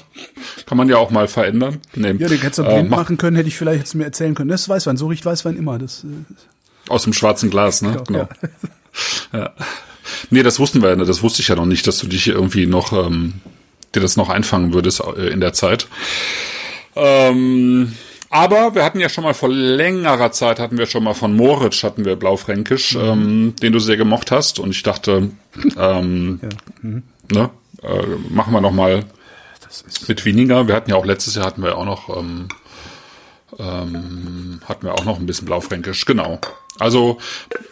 Kann 0.66 0.78
man 0.78 0.90
ja 0.90 0.98
auch 0.98 1.12
mal 1.12 1.28
verändern. 1.28 1.80
Nee. 1.94 2.14
Ja, 2.18 2.28
den 2.28 2.42
hättest 2.42 2.60
du 2.60 2.64
blind 2.64 2.80
äh, 2.80 2.84
mach 2.84 2.98
machen 2.98 3.18
können, 3.18 3.36
hätte 3.36 3.48
ich 3.48 3.56
vielleicht 3.56 3.80
jetzt 3.80 3.96
mir 3.96 4.06
erzählen 4.06 4.36
können. 4.36 4.50
Das 4.50 4.62
ist 4.62 4.70
Weißwein, 4.70 4.98
so 4.98 5.08
riecht 5.08 5.26
Weißwein 5.26 5.56
immer. 5.56 5.78
Das, 5.78 6.04
äh, 6.04 6.90
Aus 6.90 7.04
dem 7.04 7.14
schwarzen 7.14 7.50
Glas, 7.50 7.82
ne? 7.82 8.04
Genau. 8.06 8.20
Ja. 8.20 8.30
ja. 9.40 9.54
Nee, 10.30 10.44
das 10.44 10.60
wussten 10.60 10.82
wir 10.82 10.90
ja, 10.90 10.96
das 10.96 11.24
wusste 11.24 11.42
ich 11.42 11.48
ja 11.48 11.56
noch 11.56 11.66
nicht, 11.66 11.88
dass 11.88 11.98
du 11.98 12.08
dich 12.08 12.28
irgendwie 12.28 12.66
noch, 12.66 12.94
ähm, 12.94 13.36
dir 13.94 14.02
das 14.02 14.18
noch 14.18 14.30
einfangen 14.30 14.74
würdest 14.74 15.02
äh, 15.02 15.30
in 15.30 15.40
der 15.40 15.54
Zeit. 15.54 15.88
Ähm, 16.96 17.94
aber 18.36 18.76
wir 18.76 18.84
hatten 18.84 19.00
ja 19.00 19.08
schon 19.08 19.24
mal 19.24 19.34
vor 19.34 19.48
längerer 19.48 20.30
Zeit 20.34 20.60
hatten 20.60 20.78
wir 20.78 20.88
schon 20.88 21.06
mal 21.06 21.14
von 21.14 21.34
Moritz 21.34 21.84
hatten 21.84 22.04
wir 22.04 22.18
Blaufränkisch, 22.18 22.96
mhm. 22.96 23.02
ähm, 23.02 23.56
den 23.62 23.72
du 23.72 23.80
sehr 23.80 23.96
gemocht 23.96 24.30
hast 24.30 24.60
und 24.60 24.72
ich 24.72 24.84
dachte, 24.84 25.32
ähm, 25.78 26.42
ja. 26.42 26.50
mhm. 26.82 27.04
ne, 27.32 27.50
äh, 27.82 28.06
machen 28.30 28.52
wir 28.52 28.60
noch 28.60 28.74
mal 28.74 29.06
mit 30.10 30.26
weniger. 30.26 30.68
Wir 30.68 30.76
hatten 30.76 30.90
ja 30.90 30.98
auch 30.98 31.06
letztes 31.06 31.36
Jahr 31.36 31.46
hatten 31.46 31.64
wir 31.64 31.78
auch 31.78 31.86
noch 31.86 32.10
ähm, 32.18 32.50
ähm, 33.58 34.60
hatten 34.66 34.86
wir 34.86 34.96
auch 34.96 35.06
noch 35.06 35.18
ein 35.18 35.26
bisschen 35.26 35.46
Blaufränkisch, 35.46 36.04
genau. 36.04 36.40
Also 36.78 37.20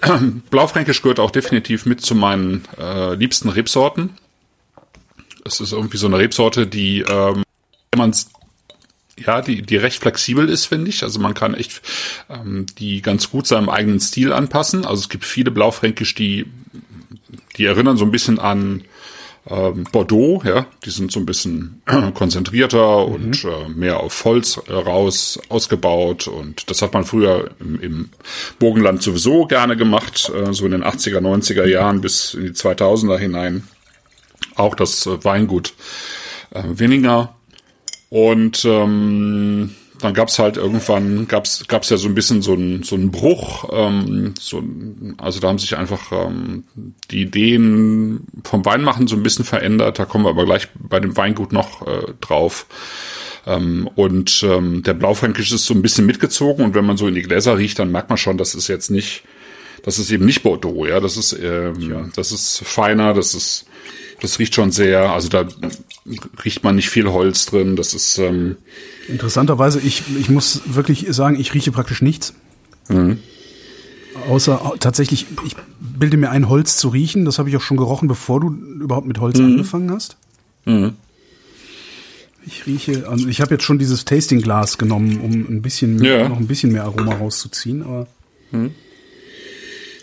Blaufränkisch 0.50 1.02
gehört 1.02 1.20
auch 1.20 1.32
definitiv 1.32 1.86
mit 1.86 2.00
zu 2.00 2.16
meinen 2.16 2.64
äh, 2.80 3.16
liebsten 3.16 3.50
Rebsorten. 3.50 4.12
Es 5.44 5.60
ist 5.60 5.74
irgendwie 5.74 5.98
so 5.98 6.08
eine 6.08 6.20
Rebsorte, 6.20 6.68
die 6.68 7.02
ähm, 7.02 7.44
wenn 7.92 8.00
man 8.00 8.14
ja, 9.18 9.42
die, 9.42 9.62
die 9.62 9.78
recht 9.78 10.02
flexibel 10.02 10.50
ist, 10.50 10.66
finde 10.66 10.90
ich. 10.90 11.04
Also 11.04 11.20
man 11.20 11.34
kann 11.34 11.54
echt 11.54 11.82
ähm, 12.30 12.66
die 12.80 13.02
ganz 13.02 13.30
gut 13.30 13.48
seinem 13.48 13.70
eigenen 13.70 14.00
Stil 14.00 14.34
anpassen. 14.34 14.86
Also 14.86 15.02
es 15.02 15.10
gibt 15.10 15.26
viele 15.26 15.52
Blaufränkisch, 15.52 16.16
die, 16.16 16.46
die 17.58 17.66
erinnern 17.66 17.98
so 17.98 18.06
ein 18.06 18.12
bisschen 18.12 18.40
an 18.40 18.84
ähm, 19.50 19.86
Bordeaux, 19.92 20.42
ja, 20.46 20.66
die 20.86 20.90
sind 20.90 21.12
so 21.12 21.20
ein 21.20 21.26
bisschen 21.26 21.82
konzentrierter 22.14 23.08
mhm. 23.08 23.14
und 23.14 23.44
äh, 23.44 23.70
mehr 23.70 24.00
auf 24.00 24.24
Holz 24.24 24.60
äh, 24.68 24.74
raus 24.74 25.40
ausgebaut 25.50 26.28
und 26.28 26.70
das 26.70 26.82
hat 26.82 26.94
man 26.94 27.04
früher 27.04 27.52
im, 27.60 27.80
im 27.82 28.10
Burgenland 28.58 29.04
sowieso 29.04 29.46
gerne 29.46 29.76
gemacht, 29.76 30.32
äh, 30.34 30.54
so 30.54 30.66
in 30.66 30.72
den 30.72 30.84
80er, 30.84 31.20
90er 31.20 31.66
Jahren 31.66 32.00
bis 32.00 32.34
in 32.34 32.46
die 32.46 32.52
2000er 32.52 33.18
hinein. 33.18 33.68
Auch 34.56 34.76
das 34.76 35.06
äh, 35.06 35.24
Weingut 35.26 35.74
äh, 36.52 36.64
Winninger 36.66 37.36
und 38.14 38.64
ähm, 38.66 39.72
dann 40.00 40.14
gab's 40.14 40.38
halt 40.38 40.58
irgendwann, 40.58 41.28
gab's 41.28 41.66
gab's 41.68 41.90
ja 41.90 41.98
so 41.98 42.08
ein 42.08 42.14
bisschen 42.14 42.44
so 42.44 42.54
einen 42.54 42.84
so 42.84 42.94
einen 42.94 43.10
Bruch. 43.10 43.68
Ähm, 43.74 44.36
so, 44.40 44.62
also 45.18 45.40
da 45.40 45.48
haben 45.48 45.58
sich 45.58 45.76
einfach 45.76 46.12
ähm, 46.12 46.64
die 47.10 47.24
Ideen 47.24 48.28
vom 48.44 48.66
Weinmachen 48.66 49.08
so 49.08 49.16
ein 49.16 49.24
bisschen 49.24 49.46
verändert. 49.46 49.98
Da 49.98 50.06
kommen 50.06 50.26
wir 50.26 50.30
aber 50.30 50.46
gleich 50.46 50.68
bei 50.76 51.00
dem 51.00 51.18
Weingut 51.18 51.54
noch 51.54 51.88
äh, 51.88 52.14
drauf. 52.22 52.68
Ähm, 53.48 53.90
und 53.96 54.44
ähm, 54.44 54.84
der 54.84 54.94
Blaufränkisch 54.94 55.52
ist 55.52 55.66
so 55.66 55.74
ein 55.74 55.82
bisschen 55.82 56.06
mitgezogen 56.06 56.64
und 56.64 56.76
wenn 56.76 56.86
man 56.86 56.98
so 56.98 57.08
in 57.08 57.16
die 57.16 57.24
Gläser 57.24 57.58
riecht, 57.58 57.80
dann 57.80 57.92
merkt 57.92 58.10
man 58.10 58.20
schon, 58.20 58.38
dass 58.38 58.54
es 58.54 58.68
jetzt 58.68 58.92
nicht, 58.92 59.24
das 59.82 59.98
ist 59.98 60.12
eben 60.12 60.26
nicht 60.26 60.44
Bordeaux, 60.44 60.86
ja, 60.86 61.00
das 61.00 61.18
ist, 61.18 61.34
ähm, 61.34 61.90
ja. 61.90 62.10
das 62.16 62.32
ist 62.32 62.62
feiner, 62.64 63.16
das 63.16 63.34
ist, 63.34 63.66
das 64.24 64.40
riecht 64.40 64.56
schon 64.56 64.72
sehr, 64.72 65.12
also 65.12 65.28
da 65.28 65.46
riecht 66.44 66.64
man 66.64 66.78
nicht 66.78 66.90
viel 66.90 67.12
Holz 67.12 67.46
drin. 67.46 67.76
Das 67.76 67.94
ist 67.94 68.18
ähm 68.18 68.56
interessanterweise. 69.10 69.82
Ich 69.82 70.04
ich 70.18 70.30
muss 70.30 70.62
wirklich 70.66 71.08
sagen, 71.10 71.38
ich 71.38 71.54
rieche 71.54 71.74
praktisch 71.74 72.02
nichts. 72.02 72.34
Mhm. 72.88 73.20
Außer 74.30 74.76
tatsächlich, 74.80 75.26
ich 75.46 75.58
bilde 75.80 76.16
mir 76.16 76.30
ein, 76.30 76.48
Holz 76.48 76.78
zu 76.78 76.88
riechen. 76.88 77.26
Das 77.26 77.38
habe 77.38 77.50
ich 77.50 77.58
auch 77.58 77.62
schon 77.62 77.76
gerochen, 77.76 78.08
bevor 78.08 78.40
du 78.40 78.50
überhaupt 78.50 79.08
mit 79.08 79.20
Holz 79.20 79.40
mhm. 79.40 79.46
angefangen 79.46 79.92
hast. 79.92 80.16
Mhm. 80.64 80.94
Ich 82.46 82.66
rieche, 82.66 83.10
also 83.10 83.28
ich 83.28 83.42
habe 83.42 83.56
jetzt 83.56 83.64
schon 83.64 83.78
dieses 83.78 84.06
Tasting-Glas 84.06 84.78
genommen, 84.78 85.20
um 85.20 85.32
ein 85.34 85.62
bisschen 85.62 86.02
ja. 86.02 86.30
noch 86.30 86.38
ein 86.38 86.48
bisschen 86.48 86.72
mehr 86.72 86.86
Aroma 86.86 87.16
rauszuziehen, 87.16 87.84
aber. 87.84 88.08
Mhm. 88.52 88.72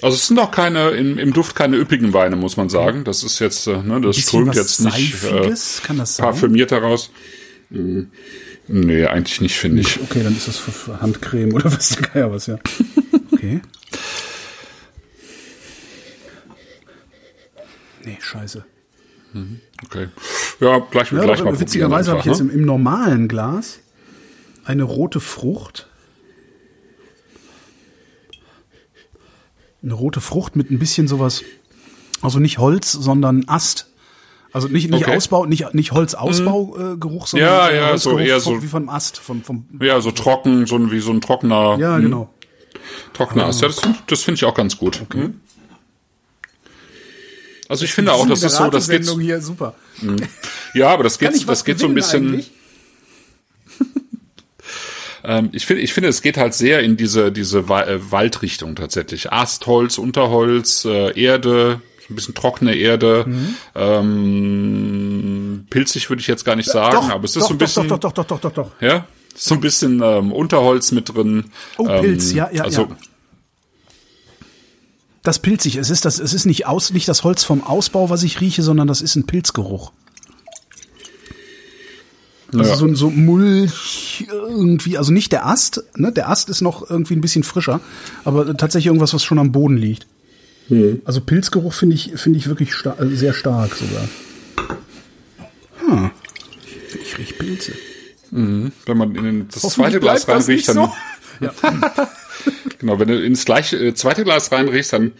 Also 0.02 0.16
es 0.16 0.26
sind 0.26 0.38
auch 0.38 0.50
keine, 0.50 0.90
im, 0.90 1.18
im 1.18 1.32
Duft 1.32 1.54
keine 1.54 1.76
üppigen 1.76 2.12
Weine, 2.12 2.36
muss 2.36 2.56
man 2.56 2.68
sagen. 2.68 3.04
Das 3.04 3.22
ist 3.22 3.38
jetzt, 3.38 3.66
äh, 3.66 3.82
ne, 3.82 4.00
das 4.00 4.16
strömt 4.16 4.54
jetzt 4.54 4.80
nicht 4.80 5.22
äh, 5.24 5.52
Kann 5.82 5.98
das 5.98 6.16
sein? 6.16 6.24
parfümiert 6.24 6.70
heraus. 6.70 7.10
Hm. 7.70 8.10
Nee, 8.68 9.04
eigentlich 9.06 9.40
nicht, 9.40 9.56
finde 9.56 9.82
ich. 9.82 10.00
Okay, 10.00 10.22
dann 10.22 10.36
ist 10.36 10.46
das 10.48 10.56
für, 10.56 11.00
Handcreme 11.00 11.52
oder 11.52 11.64
was 11.72 11.90
der 11.90 12.08
Geier 12.08 12.32
was, 12.32 12.46
ja. 12.46 12.58
Okay. 13.32 13.60
Nee, 18.04 18.18
scheiße. 18.20 18.64
Okay. 19.84 20.08
Ja, 20.60 20.78
gleich, 20.78 21.12
Ja, 21.12 21.22
gleich 21.22 21.40
aber 21.40 21.52
mal 21.52 21.60
witzigerweise 21.60 22.10
habe 22.10 22.20
ich 22.20 22.26
jetzt 22.26 22.40
im, 22.40 22.50
im 22.50 22.62
normalen 22.64 23.28
Glas 23.28 23.80
eine 24.64 24.84
rote 24.84 25.20
Frucht. 25.20 25.88
Eine 29.82 29.94
rote 29.94 30.20
Frucht 30.20 30.56
mit 30.56 30.70
ein 30.70 30.78
bisschen 30.78 31.08
sowas, 31.08 31.42
also 32.20 32.38
nicht 32.38 32.58
Holz, 32.58 32.92
sondern 32.92 33.44
Ast. 33.48 33.86
Also 34.52 34.68
nicht, 34.68 34.90
nicht 34.90 35.04
Okay. 35.04 35.16
Ausbau, 35.16 35.46
nicht, 35.46 35.74
nicht 35.74 35.92
Holzausbaugeruch, 35.92 36.94
äh, 36.94 36.96
Geruch, 36.96 37.26
sondern 37.28 37.48
Ja, 37.48 37.68
äh, 37.68 37.76
ja, 37.76 37.98
so 37.98 38.18
eher 38.18 38.40
so- 38.40 38.62
wie 38.62 38.66
vom 38.66 38.88
Ast, 38.88 39.18
vom, 39.18 39.42
vom 39.42 39.64
Ja, 39.80 40.00
so 40.00 40.10
trocken, 40.10 40.66
so 40.66 40.76
ein, 40.76 40.90
wie 40.90 40.98
so 41.00 41.12
ein 41.12 41.20
trockener, 41.20 41.78
ja, 41.78 41.96
hm, 41.96 42.02
genau. 42.02 42.34
trockener 43.12 43.46
Ast. 43.46 43.62
Ja, 43.62 43.68
das, 43.68 43.80
das 44.06 44.22
finde 44.22 44.36
ich 44.36 44.44
auch 44.44 44.54
ganz 44.54 44.76
gut. 44.76 45.00
Hm. 45.12 45.40
Also 47.68 47.84
ich 47.84 47.92
finde 47.94 48.12
auch, 48.12 48.26
das 48.26 48.42
ist 48.42 48.56
so, 48.56 48.68
das 48.68 48.88
geht, 48.88 49.08
hier 49.08 49.40
super. 49.40 49.74
ja, 50.74 50.88
aber 50.88 51.04
das 51.04 51.18
geht, 51.20 51.48
das 51.48 51.64
geht 51.64 51.78
so 51.78 51.86
ein 51.86 51.94
bisschen, 51.94 52.26
eigentlich? 52.26 52.50
Ähm, 55.24 55.48
ich 55.52 55.66
finde, 55.66 55.82
ich 55.82 55.92
finde, 55.92 56.08
es 56.08 56.22
geht 56.22 56.36
halt 56.36 56.54
sehr 56.54 56.80
in 56.80 56.96
diese, 56.96 57.30
diese 57.32 57.68
Wa- 57.68 57.84
äh, 57.84 58.10
Waldrichtung 58.10 58.74
tatsächlich. 58.76 59.32
Ast, 59.32 59.66
Holz, 59.66 59.98
Unterholz, 59.98 60.84
äh, 60.84 61.18
Erde, 61.20 61.80
ein 62.08 62.14
bisschen 62.16 62.34
trockene 62.34 62.74
Erde, 62.74 63.24
Mhm. 63.26 63.54
ähm, 63.74 65.66
pilzig 65.70 66.08
würde 66.10 66.20
ich 66.20 66.26
jetzt 66.26 66.44
gar 66.44 66.56
nicht 66.56 66.68
sagen, 66.68 67.10
aber 67.10 67.24
es 67.24 67.36
ist 67.36 67.42
doch, 67.42 67.48
so 67.48 67.54
ein 67.54 67.58
bisschen, 67.58 67.88
Doch, 67.88 67.98
doch, 67.98 68.12
doch, 68.12 68.24
doch, 68.24 68.40
doch, 68.40 68.52
doch, 68.52 68.72
doch. 68.72 68.82
ja, 68.82 69.06
so 69.36 69.54
ein 69.54 69.60
bisschen 69.60 70.02
ähm, 70.02 70.32
Unterholz 70.32 70.90
mit 70.92 71.14
drin. 71.14 71.44
Oh, 71.78 71.86
ähm, 71.88 72.00
Pilz, 72.02 72.32
ja, 72.32 72.50
ja, 72.52 72.64
also, 72.64 72.82
ja. 72.82 72.96
Das 75.22 75.38
pilzig. 75.38 75.76
Es 75.76 75.90
ist 75.90 76.04
das, 76.06 76.18
es 76.18 76.32
ist 76.32 76.46
nicht 76.46 76.66
aus, 76.66 76.92
nicht 76.92 77.06
das 77.06 77.24
Holz 77.24 77.44
vom 77.44 77.62
Ausbau, 77.62 78.08
was 78.08 78.22
ich 78.22 78.40
rieche, 78.40 78.62
sondern 78.62 78.88
das 78.88 79.02
ist 79.02 79.16
ein 79.16 79.26
Pilzgeruch. 79.26 79.92
Also 82.52 82.70
Ja. 82.70 82.76
so, 82.76 82.94
so 82.94 83.10
Mulch 83.10 84.26
irgendwie, 84.30 84.98
also 84.98 85.12
nicht 85.12 85.32
der 85.32 85.46
Ast, 85.46 85.84
ne? 85.96 86.10
Der 86.12 86.28
Ast 86.28 86.48
ist 86.48 86.60
noch 86.60 86.88
irgendwie 86.90 87.14
ein 87.14 87.20
bisschen 87.20 87.44
frischer, 87.44 87.80
aber 88.24 88.56
tatsächlich 88.56 88.86
irgendwas, 88.86 89.14
was 89.14 89.22
schon 89.22 89.38
am 89.38 89.52
Boden 89.52 89.76
liegt. 89.76 90.06
Hm. 90.68 91.02
Also 91.04 91.20
Pilzgeruch 91.20 91.72
finde 91.72 91.94
ich, 91.96 92.12
finde 92.16 92.38
ich 92.38 92.46
wirklich 92.48 92.74
sta 92.74 92.96
äh, 93.00 93.06
sehr 93.14 93.34
stark 93.34 93.74
sogar. 93.74 94.08
Hm. 95.86 96.10
Ich 97.02 97.18
riech 97.18 97.38
Pilze. 97.38 97.72
Wenn 98.30 98.72
man 98.96 99.14
in 99.16 99.48
das 99.48 99.62
zweite 99.62 99.98
Glas 100.00 100.28
reinriecht, 100.28 100.68
dann 100.68 100.74
so. 100.76 100.92
Ja. 101.40 101.54
genau, 102.78 102.98
wenn 102.98 103.08
du 103.08 103.18
ins 103.24 103.46
gleiche 103.46 103.78
äh, 103.78 103.94
zweite 103.94 104.24
Glas 104.24 104.52
reinriechst, 104.52 104.92
dann 104.92 105.12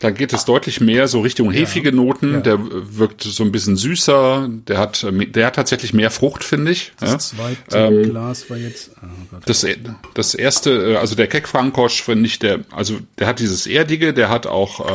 dann 0.00 0.14
geht 0.14 0.32
es 0.32 0.44
deutlich 0.44 0.80
mehr 0.80 1.08
so 1.08 1.20
Richtung 1.20 1.50
hefige 1.50 1.92
Noten. 1.92 2.34
Ja. 2.34 2.40
Der 2.40 2.58
wirkt 2.60 3.22
so 3.22 3.42
ein 3.42 3.52
bisschen 3.52 3.76
süßer. 3.76 4.48
Der 4.66 4.78
hat 4.78 5.06
der 5.10 5.46
hat 5.46 5.56
tatsächlich 5.56 5.94
mehr 5.94 6.10
Frucht, 6.10 6.44
finde 6.44 6.72
ich. 6.72 6.92
Das 6.98 7.10
ja. 7.10 7.18
zweite 7.18 7.78
Ähm, 7.78 8.10
Glas 8.10 8.50
war 8.50 8.56
jetzt. 8.56 8.90
Oh 9.02 9.06
Gott. 9.30 9.42
Das, 9.46 9.66
das 10.14 10.34
erste, 10.34 10.92
äh, 10.92 10.96
also 10.96 11.14
der 11.14 11.26
Keck-Frankosch, 11.28 12.02
finde 12.02 12.26
ich, 12.26 12.38
der, 12.38 12.60
also 12.70 12.98
der 13.18 13.26
hat 13.26 13.38
dieses 13.40 13.66
Erdige, 13.66 14.12
der 14.12 14.28
hat 14.28 14.46
auch 14.46 14.86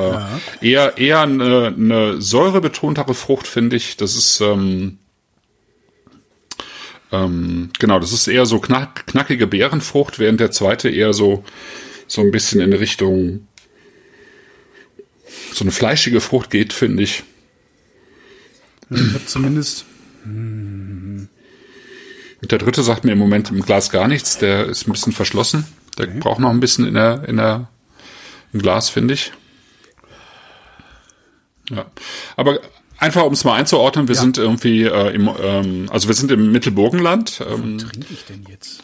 äh, 0.62 0.68
eher 0.68 0.98
eher 0.98 1.22
eine, 1.22 1.74
eine 1.76 2.22
säurebetontere 2.22 3.14
Frucht, 3.14 3.48
finde 3.48 3.78
ich. 3.78 3.98
Das 3.98 4.16
ist 4.16 4.40
ähm, 4.42 5.00
ähm, 7.12 7.72
genau, 7.80 8.00
das 8.00 8.14
ist 8.14 8.28
eher 8.28 8.46
so 8.46 8.60
knack, 8.60 9.08
knackige 9.08 9.48
Beerenfrucht, 9.48 10.20
während 10.20 10.40
der 10.40 10.52
zweite 10.52 10.90
eher 10.90 11.14
so 11.14 11.44
so 12.08 12.22
ein 12.22 12.32
bisschen 12.32 12.60
in 12.60 12.74
Richtung 12.74 13.48
so 15.54 15.64
eine 15.64 15.72
fleischige 15.72 16.22
Frucht 16.22 16.50
geht, 16.50 16.74
finde 16.74 17.04
ich. 17.04 17.24
Ich 18.90 19.14
habe 19.14 19.26
zumindest. 19.26 19.86
Und 20.26 21.30
der 22.42 22.58
dritte 22.58 22.84
sagt 22.84 23.06
mir 23.06 23.14
im 23.14 23.20
Moment 23.20 23.50
im 23.50 23.62
Glas 23.62 23.90
gar 23.90 24.08
nichts. 24.08 24.38
Der 24.38 24.66
ist 24.66 24.88
ein 24.88 24.92
bisschen 24.92 25.14
verschlossen. 25.14 25.66
Der 25.98 26.08
braucht 26.08 26.40
noch 26.40 26.50
ein 26.50 26.60
bisschen 26.60 26.88
in 26.88 26.96
der, 26.96 27.24
in 27.28 27.38
der, 27.38 27.70
im 28.54 28.62
Glas, 28.62 28.90
finde 28.90 29.14
ich. 29.14 29.32
Ja. 31.70 31.86
Aber 32.36 32.60
einfach, 32.98 33.24
um 33.24 33.34
es 33.34 33.44
mal 33.44 33.56
einzuordnen, 33.56 34.08
wir 34.08 34.16
sind 34.16 34.38
irgendwie 34.38 34.84
äh, 34.84 35.14
im, 35.14 35.30
ähm, 35.42 35.90
also 35.90 36.08
wir 36.08 36.16
sind 36.16 36.32
im 36.32 36.52
Mittelburgenland. 36.52 37.42
Ähm, 37.48 37.78
Trinke 37.78 38.08
ich 38.14 38.26
denn 38.26 38.46
jetzt? 38.50 38.84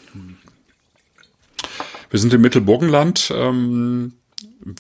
wir 2.09 2.19
sind 2.19 2.33
im 2.33 2.41
Mittelburgenland. 2.41 3.31
Ähm, 3.35 4.13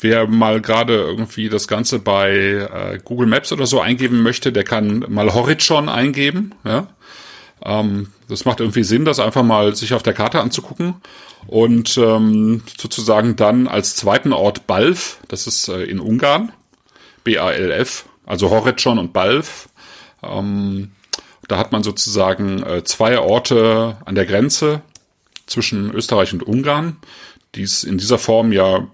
wer 0.01 0.27
mal 0.27 0.61
gerade 0.61 0.95
irgendwie 0.95 1.49
das 1.49 1.67
Ganze 1.67 1.99
bei 1.99 2.31
äh, 2.31 2.99
Google 3.03 3.27
Maps 3.27 3.51
oder 3.51 3.65
so 3.65 3.79
eingeben 3.79 4.21
möchte, 4.21 4.51
der 4.51 4.63
kann 4.63 5.05
mal 5.07 5.33
Horizon 5.33 5.89
eingeben. 5.89 6.53
Ja? 6.65 6.87
Ähm, 7.63 8.07
das 8.27 8.45
macht 8.45 8.59
irgendwie 8.59 8.83
Sinn, 8.83 9.05
das 9.05 9.19
einfach 9.19 9.43
mal 9.43 9.75
sich 9.75 9.93
auf 9.93 10.03
der 10.03 10.13
Karte 10.13 10.41
anzugucken 10.41 10.95
und 11.47 11.97
ähm, 11.97 12.63
sozusagen 12.77 13.35
dann 13.35 13.67
als 13.67 13.95
zweiten 13.95 14.33
Ort 14.33 14.67
Balv, 14.67 15.19
das 15.27 15.47
ist 15.47 15.69
äh, 15.69 15.83
in 15.83 15.99
Ungarn, 15.99 16.51
B-A-L-F, 17.23 18.05
also 18.25 18.49
Horizon 18.49 18.99
und 18.99 19.13
Balv. 19.13 19.69
Ähm, 20.21 20.91
da 21.47 21.57
hat 21.57 21.71
man 21.71 21.83
sozusagen 21.83 22.63
äh, 22.63 22.83
zwei 22.83 23.19
Orte 23.19 23.97
an 24.03 24.15
der 24.15 24.25
Grenze 24.25 24.81
zwischen 25.45 25.91
Österreich 25.93 26.33
und 26.33 26.43
Ungarn, 26.43 26.97
die 27.55 27.63
es 27.63 27.85
in 27.85 27.97
dieser 27.97 28.17
Form 28.17 28.51
ja 28.51 28.87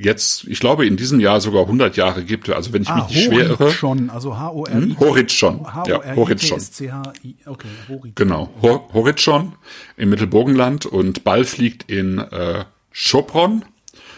jetzt, 0.00 0.44
ich 0.44 0.60
glaube, 0.60 0.86
in 0.86 0.96
diesem 0.96 1.20
Jahr 1.20 1.40
sogar 1.40 1.62
100 1.62 1.96
Jahre 1.96 2.24
gibt. 2.24 2.48
Also 2.50 2.72
wenn 2.72 2.82
ich 2.82 2.88
mich 2.88 3.02
Ah, 3.02 3.06
nicht 3.08 3.24
schwer 3.24 3.46
irre. 3.50 3.70
schon, 3.70 4.10
also 4.10 4.36
H-O-R-I. 4.38 4.96
Horizon. 4.98 5.60
Ja, 5.86 6.00
Horizon. 6.16 6.50
H-O-R-I-T-S-C-H-I. 6.58 7.34
Okay, 7.46 7.68
Horizon. 7.88 8.12
Genau, 8.14 8.50
Hor 8.62 8.88
Horizon 8.92 9.52
im 9.96 10.10
Mittelburgenland 10.10 10.86
und 10.86 11.24
Balv 11.24 11.58
liegt 11.58 11.90
in 11.90 12.18
äh, 12.18 12.64
Sopron. 12.92 13.64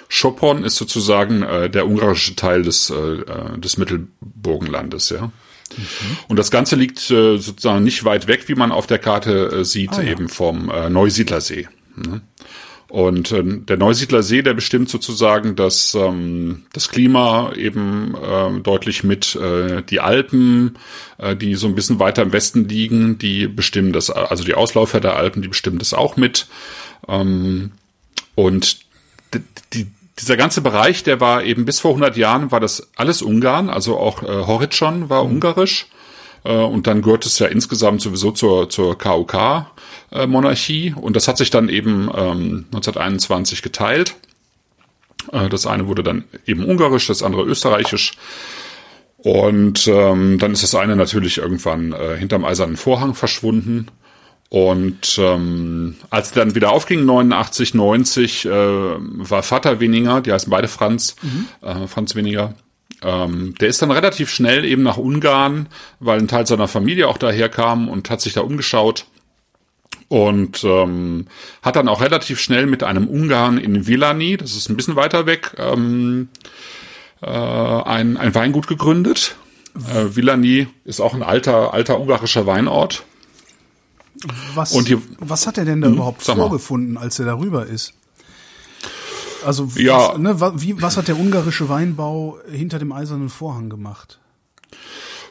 Sopron 0.08 0.64
ist 0.64 0.76
sozusagen 0.76 1.42
äh, 1.42 1.68
der 1.70 1.86
ungarische 1.86 2.36
Teil 2.36 2.62
des, 2.62 2.90
äh, 2.90 2.94
äh, 2.94 3.58
des 3.58 3.76
Mittelburgenlandes, 3.78 5.10
ja. 5.10 5.32
Und 6.28 6.38
das 6.38 6.50
Ganze 6.52 6.76
liegt 6.76 6.98
äh, 7.10 7.38
sozusagen 7.38 7.82
nicht 7.82 8.04
weit 8.04 8.28
weg, 8.28 8.44
wie 8.48 8.54
man 8.54 8.70
auf 8.70 8.86
der 8.86 8.98
Karte 8.98 9.46
äh, 9.60 9.64
sieht, 9.64 9.92
Ah, 9.94 10.02
ja. 10.02 10.12
eben 10.12 10.28
vom 10.28 10.66
Neusiedlersee. 10.90 11.68
Ne? 11.96 12.20
Und 12.94 13.32
äh, 13.32 13.42
der 13.42 13.76
Neusiedlersee, 13.76 14.42
der 14.42 14.54
bestimmt 14.54 14.88
sozusagen 14.88 15.56
das, 15.56 15.96
ähm, 15.96 16.62
das 16.72 16.88
Klima 16.88 17.52
eben 17.54 18.14
ähm, 18.24 18.62
deutlich 18.62 19.02
mit. 19.02 19.34
Äh, 19.34 19.82
die 19.82 19.98
Alpen, 19.98 20.78
äh, 21.18 21.34
die 21.34 21.56
so 21.56 21.66
ein 21.66 21.74
bisschen 21.74 21.98
weiter 21.98 22.22
im 22.22 22.32
Westen 22.32 22.68
liegen, 22.68 23.18
die 23.18 23.48
bestimmen 23.48 23.92
das, 23.92 24.10
also 24.10 24.44
die 24.44 24.54
Ausläufer 24.54 25.00
der 25.00 25.16
Alpen, 25.16 25.42
die 25.42 25.48
bestimmen 25.48 25.80
das 25.80 25.92
auch 25.92 26.16
mit. 26.16 26.46
Ähm, 27.08 27.72
und 28.36 28.78
die, 29.72 29.88
dieser 30.20 30.36
ganze 30.36 30.60
Bereich, 30.60 31.02
der 31.02 31.20
war 31.20 31.42
eben 31.42 31.64
bis 31.64 31.80
vor 31.80 31.90
100 31.90 32.16
Jahren, 32.16 32.52
war 32.52 32.60
das 32.60 32.90
alles 32.94 33.22
Ungarn, 33.22 33.70
also 33.70 33.98
auch 33.98 34.22
äh, 34.22 34.46
Horizon 34.46 35.10
war 35.10 35.24
ungarisch. 35.24 35.88
Äh, 36.44 36.54
und 36.54 36.86
dann 36.86 37.02
gehört 37.02 37.26
es 37.26 37.40
ja 37.40 37.48
insgesamt 37.48 38.02
sowieso 38.02 38.30
zur, 38.30 38.70
zur 38.70 38.96
KUK-Monarchie. 40.14 40.94
Und 41.00 41.16
das 41.16 41.28
hat 41.28 41.38
sich 41.38 41.50
dann 41.50 41.68
eben 41.68 42.08
ähm, 42.14 42.66
1921 42.72 43.62
geteilt. 43.62 44.14
Äh, 45.32 45.48
das 45.48 45.66
eine 45.66 45.86
wurde 45.86 46.02
dann 46.02 46.24
eben 46.46 46.64
ungarisch, 46.64 47.06
das 47.06 47.22
andere 47.22 47.42
österreichisch. 47.42 48.12
Und 49.18 49.86
ähm, 49.88 50.38
dann 50.38 50.52
ist 50.52 50.62
das 50.62 50.74
eine 50.74 50.96
natürlich 50.96 51.38
irgendwann 51.38 51.92
äh, 51.92 52.16
hinterm 52.16 52.44
eisernen 52.44 52.76
Vorhang 52.76 53.14
verschwunden. 53.14 53.86
Und 54.50 55.18
ähm, 55.18 55.96
als 56.10 56.32
er 56.32 56.44
dann 56.44 56.54
wieder 56.54 56.70
aufging, 56.70 57.04
89, 57.04 57.74
90, 57.74 58.44
äh, 58.44 58.50
war 58.50 59.42
Vater 59.42 59.80
Weniger, 59.80 60.20
die 60.20 60.30
heißen 60.30 60.50
beide 60.50 60.68
Franz, 60.68 61.16
äh, 61.62 61.86
Franz 61.88 62.14
Weniger. 62.14 62.54
Ähm, 63.02 63.54
der 63.60 63.68
ist 63.68 63.82
dann 63.82 63.90
relativ 63.90 64.30
schnell 64.30 64.64
eben 64.64 64.82
nach 64.82 64.98
Ungarn, 64.98 65.66
weil 65.98 66.18
ein 66.18 66.28
Teil 66.28 66.46
seiner 66.46 66.68
Familie 66.68 67.08
auch 67.08 67.18
daher 67.18 67.48
kam 67.48 67.88
und 67.88 68.10
hat 68.10 68.20
sich 68.20 68.34
da 68.34 68.42
umgeschaut. 68.42 69.06
Und 70.14 70.62
ähm, 70.62 71.26
hat 71.60 71.74
dann 71.74 71.88
auch 71.88 72.00
relativ 72.00 72.38
schnell 72.38 72.66
mit 72.66 72.84
einem 72.84 73.08
Ungarn 73.08 73.58
in 73.58 73.88
Villani, 73.88 74.36
das 74.36 74.54
ist 74.54 74.68
ein 74.68 74.76
bisschen 74.76 74.94
weiter 74.94 75.26
weg, 75.26 75.54
ähm, 75.58 76.28
äh, 77.20 77.26
ein, 77.26 78.16
ein 78.16 78.32
Weingut 78.32 78.68
gegründet. 78.68 79.34
Äh, 79.92 80.14
Villani 80.14 80.68
ist 80.84 81.00
auch 81.00 81.14
ein 81.14 81.24
alter, 81.24 81.74
alter 81.74 81.98
ungarischer 81.98 82.46
Weinort. 82.46 83.02
Was, 84.54 84.70
Und 84.70 84.86
die- 84.88 84.98
was 85.18 85.48
hat 85.48 85.58
er 85.58 85.64
denn 85.64 85.80
da 85.80 85.88
überhaupt 85.88 86.22
sag 86.22 86.36
mal. 86.36 86.44
vorgefunden, 86.44 86.96
als 86.96 87.18
er 87.18 87.24
darüber 87.26 87.66
ist? 87.66 87.92
Also, 89.44 89.68
Ja. 89.74 90.10
was, 90.12 90.18
ne, 90.18 90.52
wie, 90.62 90.80
was 90.80 90.96
hat 90.96 91.08
der 91.08 91.18
ungarische 91.18 91.68
Weinbau 91.68 92.38
hinter 92.48 92.78
dem 92.78 92.92
eisernen 92.92 93.30
Vorhang 93.30 93.68
gemacht? 93.68 94.20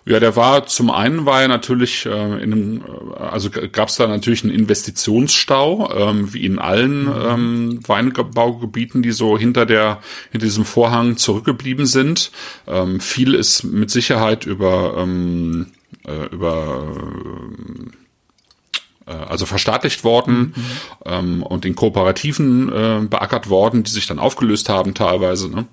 Ja, 0.06 0.20
der 0.20 0.36
war 0.36 0.66
zum 0.66 0.92
einen 0.92 1.26
war 1.26 1.44
er 1.44 1.48
natürlich 1.48 2.06
äh, 2.06 2.10
in 2.10 2.52
einem, 2.52 2.82
äh, 2.82 3.20
also 3.20 3.50
gab 3.50 3.88
es 3.88 3.96
da 3.96 4.08
natürlich 4.08 4.44
einen 4.44 4.54
Investitionsstau, 4.54 5.94
ähm, 5.96 6.34
wie 6.34 6.46
in 6.46 6.60
allen 6.60 7.08
ähm, 7.08 7.80
Weinbaugebieten, 7.88 9.02
die 9.02 9.14
so 9.14 9.38
hinter 9.38 9.66
der 9.66 10.00
hinter 10.32 10.46
diesem 10.46 10.66
Vorhang 10.66 11.16
zurückgeblieben 11.16 11.86
sind. 11.86 12.32
Ähm, 12.68 13.00
viel 13.00 13.34
ist 13.34 13.64
mit 13.64 13.92
Sicherheit 13.92 14.46
über 14.46 14.96
ähm, 14.98 15.68
äh, 16.06 16.26
über 16.34 16.84
äh, 19.06 19.12
also 19.12 19.46
verstaatlicht 19.46 20.04
worden 20.04 20.54
mhm. 20.56 20.64
ähm, 21.06 21.44
und 21.44 21.66
in 21.66 21.76
Kooperativen 21.76 22.70
äh, 22.70 23.00
beackert 23.10 23.50
worden, 23.50 23.84
die 23.84 23.92
sich 23.92 24.08
dann 24.08 24.20
aufgelöst 24.20 24.70
haben 24.70 24.94
teilweise. 24.94 25.50
Ne? 25.50 25.66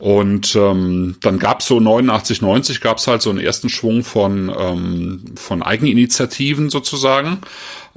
Und 0.00 0.56
ähm, 0.56 1.16
dann 1.20 1.38
gab's 1.38 1.66
so 1.66 1.78
89, 1.78 2.40
90 2.40 2.80
gab's 2.80 3.06
halt 3.06 3.20
so 3.20 3.28
einen 3.28 3.38
ersten 3.38 3.68
Schwung 3.68 4.02
von, 4.02 4.50
ähm, 4.58 5.24
von 5.36 5.62
Eigeninitiativen 5.62 6.70
sozusagen. 6.70 7.38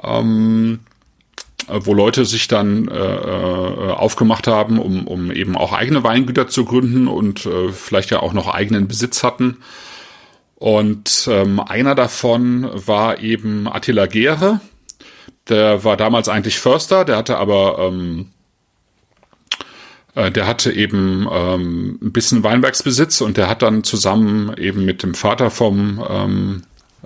Ähm, 0.04 0.82
wo 1.70 1.94
Leute 1.94 2.26
sich 2.26 2.50
dann 2.50 2.90
äh, 2.90 2.98
äh, 2.98 3.92
aufgemacht 3.92 4.48
haben, 4.48 4.80
um, 4.80 5.08
um 5.08 5.32
eben 5.32 5.56
auch 5.56 5.72
eigene 5.72 6.04
Weingüter 6.04 6.50
zu 6.50 6.66
gründen 6.66 7.08
und 7.08 7.46
äh, 7.46 7.72
vielleicht 7.72 8.12
ja 8.12 8.20
auch 8.20 8.34
noch 8.34 8.54
eigenen 8.54 8.90
Besitz 8.90 9.24
hatten. 9.24 9.58
Und 10.56 11.28
ähm, 11.32 11.60
einer 11.60 11.96
davon 11.96 12.70
war 12.74 13.20
eben 13.20 13.68
Attila 13.68 14.08
Gere. 14.08 14.60
Der 15.50 15.84
war 15.84 15.98
damals 15.98 16.30
eigentlich 16.30 16.60
Förster, 16.60 17.06
der 17.06 17.18
hatte 17.18 17.38
aber 17.38 17.80
ähm, 17.80 18.28
äh, 18.28 18.43
der 20.16 20.46
hatte 20.46 20.72
eben 20.72 21.28
ähm, 21.32 22.00
ein 22.02 22.12
bisschen 22.12 22.44
Weinbergsbesitz 22.44 23.22
und 23.22 23.38
der 23.38 23.50
hat 23.50 23.62
dann 23.62 23.84
zusammen 23.84 24.56
eben 24.58 24.86
mit 24.86 25.02
dem 25.02 25.16
Vater 25.16 25.50
vom 25.50 26.04
ähm, 26.08 26.64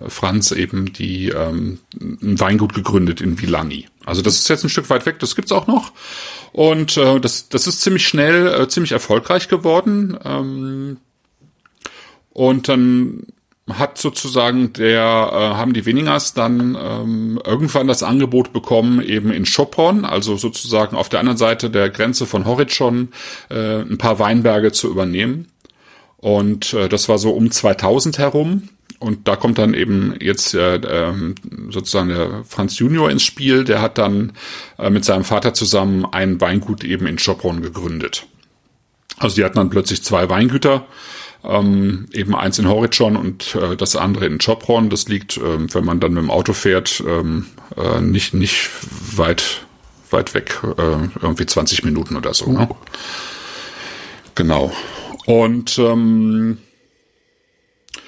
Franz 0.08 0.52
eben 0.52 0.94
die 0.94 1.30
ähm, 1.30 1.80
ein 2.00 2.40
Weingut 2.40 2.74
gegründet 2.74 3.22
in 3.22 3.40
Villani. 3.42 3.88
Also 4.06 4.22
das 4.22 4.36
ist 4.36 4.48
jetzt 4.50 4.64
ein 4.64 4.70
Stück 4.70 4.90
weit 4.90 5.06
weg, 5.06 5.20
das 5.20 5.36
gibt's 5.36 5.52
auch 5.52 5.68
noch. 5.68 5.92
Und 6.52 6.98
äh, 6.98 7.20
das, 7.20 7.50
das 7.50 7.68
ist 7.68 7.82
ziemlich 7.82 8.08
schnell, 8.08 8.48
äh, 8.48 8.68
ziemlich 8.68 8.92
erfolgreich 8.92 9.48
geworden. 9.48 10.18
Ähm, 10.24 10.98
und 12.32 12.68
dann 12.68 13.24
hat 13.74 13.98
sozusagen 13.98 14.72
der, 14.74 15.02
äh, 15.02 15.56
haben 15.56 15.74
die 15.74 15.86
Weningers 15.86 16.34
dann 16.34 16.78
ähm, 16.80 17.40
irgendwann 17.46 17.88
das 17.88 18.02
Angebot 18.02 18.54
bekommen, 18.54 19.02
eben 19.02 19.32
in 19.32 19.46
Schopron, 19.46 20.06
also 20.06 20.38
sozusagen 20.38 20.96
auf 20.96 21.10
der 21.10 21.20
anderen 21.20 21.38
Seite 21.38 21.70
der 21.70 21.90
Grenze 21.90 22.26
von 22.26 22.46
Horizon, 22.46 23.10
äh, 23.50 23.82
ein 23.82 23.98
paar 23.98 24.20
Weinberge 24.20 24.72
zu 24.72 24.90
übernehmen. 24.90 25.48
Und 26.18 26.74
äh, 26.74 26.88
das 26.88 27.10
war 27.10 27.18
so 27.18 27.32
um 27.32 27.52
2000 27.52 28.18
herum. 28.18 28.70
Und 29.00 29.28
da 29.28 29.36
kommt 29.36 29.60
dann 29.60 29.76
eben 29.76 30.16
jetzt 30.20 30.56
äh, 30.56 30.78
äh, 30.78 31.14
sozusagen 31.70 32.10
der 32.10 32.44
Franz 32.48 32.80
Junior 32.80 33.12
ins 33.12 33.22
Spiel. 33.22 33.64
Der 33.64 33.80
hat 33.82 34.00
dann 34.00 34.34
äh, 34.80 34.90
mit 34.90 35.06
seinem 35.06 35.24
Vater 35.24 35.54
zusammen 35.54 36.06
ein 36.06 36.42
Weingut 36.42 36.84
eben 36.84 37.06
in 37.06 37.20
Schopron 37.20 37.62
gegründet. 37.62 38.26
Also 39.20 39.36
die 39.36 39.44
hatten 39.44 39.58
dann 39.58 39.70
plötzlich 39.70 40.04
zwei 40.04 40.30
Weingüter 40.30 40.88
ähm, 41.48 42.08
eben 42.14 42.36
eins 42.36 42.60
in 42.60 42.68
Horizon 42.68 43.16
und 43.16 43.56
äh, 43.56 43.76
das 43.76 43.96
andere 43.96 44.26
in 44.26 44.38
Chopron. 44.40 44.90
Das 44.90 45.08
liegt, 45.08 45.38
ähm, 45.38 45.74
wenn 45.74 45.86
man 45.86 46.00
dann 46.00 46.14
mit 46.14 46.24
dem 46.24 46.32
Auto 46.32 46.54
fährt, 46.54 47.04
ähm, 47.08 47.48
äh, 47.76 48.02
nicht, 48.02 48.34
nicht 48.34 48.70
weit, 49.16 49.66
weit 50.12 50.34
weg, 50.34 50.62
äh, 50.78 50.82
irgendwie 51.22 51.46
20 51.46 51.84
Minuten 51.84 52.16
oder 52.16 52.34
so. 52.34 52.52
Ne? 52.52 52.68
Genau. 54.36 54.72
Und 55.26 55.78
ähm, 55.80 56.58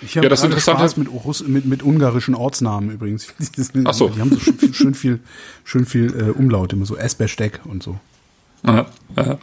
ich 0.01 0.15
habe 0.15 0.25
ja, 0.25 0.29
das 0.29 0.43
Interessante 0.43 0.81
Spaß 0.81 0.97
mit, 0.97 1.09
Russ 1.09 1.45
mit, 1.45 1.65
mit 1.65 1.83
ungarischen 1.83 2.35
Ortsnamen 2.35 2.91
übrigens. 2.91 3.33
Ach 3.85 3.93
so. 3.93 4.09
Die 4.09 4.19
haben 4.21 4.31
so 4.31 4.39
schön, 4.39 4.73
schön 4.73 4.93
viel, 4.93 5.19
schön 5.63 5.85
viel 5.85 6.15
äh, 6.15 6.31
Umlaut, 6.31 6.71
immer 6.73 6.85
so 6.85 6.95
Esbesteck 6.95 7.59
und 7.65 7.83
so. 7.83 7.99
Aha, 8.63 8.85
aha. 9.15 9.39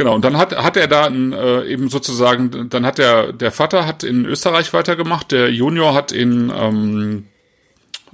Genau, 0.00 0.14
und 0.14 0.24
dann 0.24 0.38
hat, 0.38 0.56
hat 0.56 0.78
er 0.78 0.88
da 0.88 1.04
ein, 1.04 1.34
äh, 1.34 1.66
eben 1.66 1.90
sozusagen, 1.90 2.70
dann 2.70 2.86
hat 2.86 2.96
der, 2.96 3.34
der 3.34 3.52
Vater 3.52 3.86
hat 3.86 4.02
in 4.02 4.24
Österreich 4.24 4.72
weitergemacht, 4.72 5.30
der 5.30 5.52
Junior 5.52 5.92
hat 5.92 6.10
in, 6.10 6.50
ähm, 6.56 7.26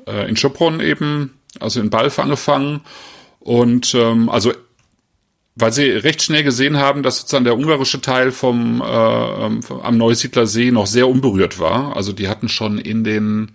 äh, 0.05 0.29
in 0.29 0.37
Schopron 0.37 0.81
eben, 0.81 1.39
also 1.61 1.79
in 1.79 1.89
Balf 1.89 2.19
angefangen 2.19 2.81
und 3.39 3.95
ähm, 3.95 4.29
also 4.29 4.53
weil 5.55 5.73
sie 5.73 5.85
recht 5.85 6.23
schnell 6.23 6.43
gesehen 6.43 6.77
haben, 6.77 7.05
dass 7.05 7.19
sozusagen 7.19 7.45
der 7.45 7.57
ungarische 7.57 8.01
Teil 8.01 8.33
vom, 8.33 8.83
äh, 8.83 8.85
ähm, 9.47 9.61
am 9.81 9.97
Neusiedler 9.97 10.49
See 10.49 10.73
noch 10.73 10.89
sehr 10.89 11.07
unberührt 11.07 11.61
war. 11.61 11.95
Also 11.95 12.13
die 12.13 12.27
hatten 12.27 12.49
schon 12.49 12.79
in 12.79 13.05
den 13.05 13.55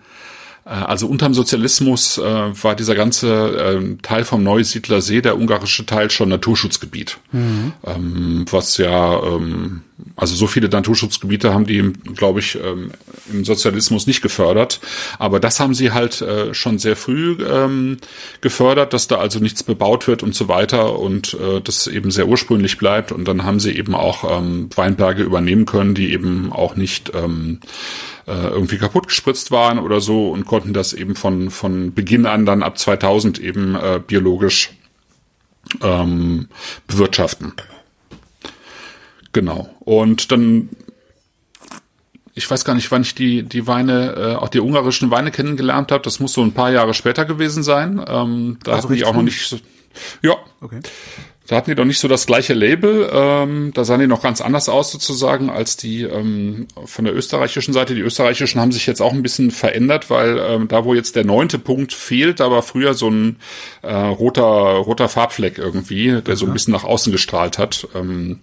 also 0.63 1.07
unterm 1.07 1.33
Sozialismus 1.33 2.19
äh, 2.19 2.21
war 2.21 2.75
dieser 2.75 2.93
ganze 2.93 3.29
äh, 3.29 3.97
Teil 4.03 4.23
vom 4.23 4.43
Neusiedler 4.43 5.01
See, 5.01 5.21
der 5.21 5.37
ungarische 5.37 5.87
Teil, 5.87 6.11
schon 6.11 6.29
Naturschutzgebiet. 6.29 7.17
Mhm. 7.31 7.73
Ähm, 7.83 8.45
was 8.51 8.77
ja, 8.77 9.23
ähm, 9.23 9.81
also 10.15 10.35
so 10.35 10.45
viele 10.45 10.69
Naturschutzgebiete 10.69 11.51
haben 11.51 11.65
die, 11.65 11.93
glaube 12.15 12.41
ich, 12.41 12.59
ähm, 12.63 12.91
im 13.31 13.43
Sozialismus 13.43 14.05
nicht 14.05 14.21
gefördert. 14.21 14.81
Aber 15.17 15.39
das 15.39 15.59
haben 15.59 15.73
sie 15.73 15.91
halt 15.91 16.21
äh, 16.21 16.53
schon 16.53 16.77
sehr 16.77 16.95
früh 16.95 17.37
ähm, 17.43 17.97
gefördert, 18.41 18.93
dass 18.93 19.07
da 19.07 19.17
also 19.17 19.39
nichts 19.39 19.63
bebaut 19.63 20.07
wird 20.07 20.21
und 20.21 20.35
so 20.35 20.47
weiter 20.47 20.99
und 20.99 21.33
äh, 21.33 21.59
das 21.61 21.87
eben 21.87 22.11
sehr 22.11 22.27
ursprünglich 22.27 22.77
bleibt. 22.77 23.11
Und 23.11 23.27
dann 23.27 23.45
haben 23.45 23.59
sie 23.59 23.75
eben 23.75 23.95
auch 23.95 24.37
ähm, 24.37 24.69
Weinberge 24.75 25.23
übernehmen 25.23 25.65
können, 25.65 25.95
die 25.95 26.13
eben 26.13 26.53
auch 26.53 26.75
nicht 26.75 27.11
ähm, 27.15 27.61
äh, 28.31 28.47
irgendwie 28.47 28.77
kaputt 28.77 29.07
gespritzt 29.07 29.51
waren 29.51 29.77
oder 29.77 29.99
so 29.99 30.29
und 30.29 30.45
konnten 30.45 30.73
das 30.73 30.93
eben 30.93 31.15
von, 31.15 31.51
von 31.51 31.93
Beginn 31.93 32.25
an 32.25 32.45
dann 32.45 32.63
ab 32.63 32.77
2000 32.77 33.39
eben 33.39 33.75
äh, 33.75 33.99
biologisch 34.05 34.71
ähm, 35.81 36.47
bewirtschaften. 36.87 37.51
Genau. 39.33 39.69
Und 39.79 40.31
dann, 40.31 40.69
ich 42.33 42.49
weiß 42.49 42.63
gar 42.63 42.73
nicht, 42.73 42.89
wann 42.89 43.01
ich 43.01 43.15
die, 43.15 43.43
die 43.43 43.67
Weine, 43.67 44.13
äh, 44.15 44.35
auch 44.35 44.49
die 44.49 44.61
ungarischen 44.61 45.11
Weine 45.11 45.31
kennengelernt 45.31 45.91
habe. 45.91 46.03
Das 46.03 46.21
muss 46.21 46.31
so 46.31 46.41
ein 46.41 46.53
paar 46.53 46.71
Jahre 46.71 46.93
später 46.93 47.25
gewesen 47.25 47.63
sein. 47.63 48.03
Ähm, 48.07 48.59
da 48.63 48.73
also 48.73 48.87
hatten 48.87 48.95
die 48.95 49.03
auch 49.03 49.13
noch 49.13 49.23
nicht 49.23 49.45
so, 49.45 49.59
ja. 50.21 50.37
Okay. 50.61 50.79
Da 51.51 51.57
hatten 51.57 51.69
die 51.69 51.75
doch 51.75 51.83
nicht 51.83 51.99
so 51.99 52.07
das 52.07 52.27
gleiche 52.27 52.53
Label. 52.53 53.09
Ähm, 53.11 53.71
da 53.73 53.83
sahen 53.83 53.99
die 53.99 54.07
noch 54.07 54.21
ganz 54.21 54.39
anders 54.39 54.69
aus 54.69 54.89
sozusagen 54.89 55.49
als 55.49 55.75
die 55.75 56.03
ähm, 56.03 56.65
von 56.85 57.03
der 57.03 57.13
österreichischen 57.13 57.73
Seite. 57.73 57.93
Die 57.93 57.99
österreichischen 57.99 58.61
haben 58.61 58.71
sich 58.71 58.87
jetzt 58.87 59.01
auch 59.01 59.11
ein 59.11 59.21
bisschen 59.21 59.51
verändert, 59.51 60.09
weil 60.09 60.39
ähm, 60.39 60.69
da, 60.69 60.85
wo 60.85 60.93
jetzt 60.93 61.17
der 61.17 61.25
neunte 61.25 61.59
Punkt 61.59 61.91
fehlt, 61.91 62.39
da 62.39 62.49
war 62.49 62.63
früher 62.63 62.93
so 62.93 63.09
ein 63.09 63.35
äh, 63.81 63.93
roter 63.93 64.43
roter 64.45 65.09
Farbfleck 65.09 65.57
irgendwie, 65.57 66.21
der 66.21 66.37
so 66.37 66.45
ein 66.45 66.53
bisschen 66.53 66.71
nach 66.71 66.85
außen 66.85 67.11
gestrahlt 67.11 67.57
hat. 67.57 67.85
Ähm, 67.95 68.39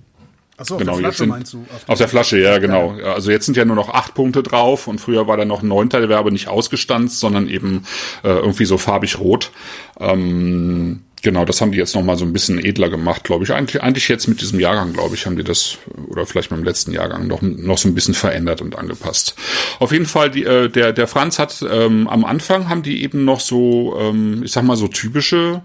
Ach 0.59 0.67
so, 0.67 0.75
auf 0.75 0.81
genau, 0.81 1.01
der 1.01 1.13
Flasche 1.13 1.27
meinst 1.27 1.55
du? 1.55 1.65
Auf, 1.75 1.89
auf 1.89 1.99
der 1.99 2.09
Flasche, 2.09 2.39
ja, 2.39 2.59
genau. 2.59 2.91
Also 2.91 3.31
jetzt 3.31 3.47
sind 3.47 3.57
ja 3.57 3.65
nur 3.65 3.77
noch 3.77 3.89
acht 3.89 4.13
Punkte 4.13 4.43
drauf 4.43 4.87
und 4.87 5.01
früher 5.01 5.27
war 5.27 5.39
da 5.39 5.47
noch 5.47 5.63
ein 5.63 5.69
neunter, 5.69 6.01
der 6.01 6.11
wäre 6.11 6.19
aber 6.19 6.31
nicht 6.31 6.49
ausgestanzt, 6.49 7.21
sondern 7.21 7.49
eben 7.49 7.85
äh, 8.23 8.29
irgendwie 8.29 8.67
so 8.67 8.77
farbig 8.77 9.19
rot. 9.19 9.51
Ähm, 9.99 11.05
Genau, 11.23 11.45
das 11.45 11.61
haben 11.61 11.73
die 11.73 11.79
jetzt 11.79 11.95
noch 11.95 12.03
mal 12.03 12.17
so 12.17 12.25
ein 12.25 12.33
bisschen 12.33 12.65
edler 12.65 12.89
gemacht, 12.89 13.25
glaube 13.25 13.45
ich. 13.45 13.53
Eigentlich, 13.53 13.83
eigentlich 13.83 14.09
jetzt 14.09 14.29
mit 14.29 14.41
diesem 14.41 14.61
Jahrgang, 14.61 14.93
glaube 14.93 15.15
ich, 15.15 15.27
haben 15.27 15.37
die 15.37 15.45
das 15.45 15.79
oder 16.09 16.27
vielleicht 16.27 16.51
dem 16.51 16.65
letzten 16.65 16.93
Jahrgang 16.93 17.27
noch 17.27 17.43
noch 17.43 17.79
so 17.79 17.89
ein 17.89 17.95
bisschen 17.95 18.15
verändert 18.15 18.61
und 18.61 18.77
angepasst. 18.77 19.35
Auf 19.79 19.93
jeden 19.93 20.07
Fall, 20.07 20.31
die, 20.31 20.45
äh, 20.45 20.69
der 20.69 20.93
der 20.93 21.07
Franz 21.07 21.39
hat 21.39 21.65
ähm, 21.69 22.09
am 22.09 22.25
Anfang 22.25 22.69
haben 22.69 22.83
die 22.83 23.03
eben 23.03 23.25
noch 23.25 23.41
so, 23.41 23.97
ähm, 23.99 24.43
ich 24.45 24.53
sag 24.53 24.65
mal 24.65 24.77
so 24.77 24.89
typische 24.89 25.63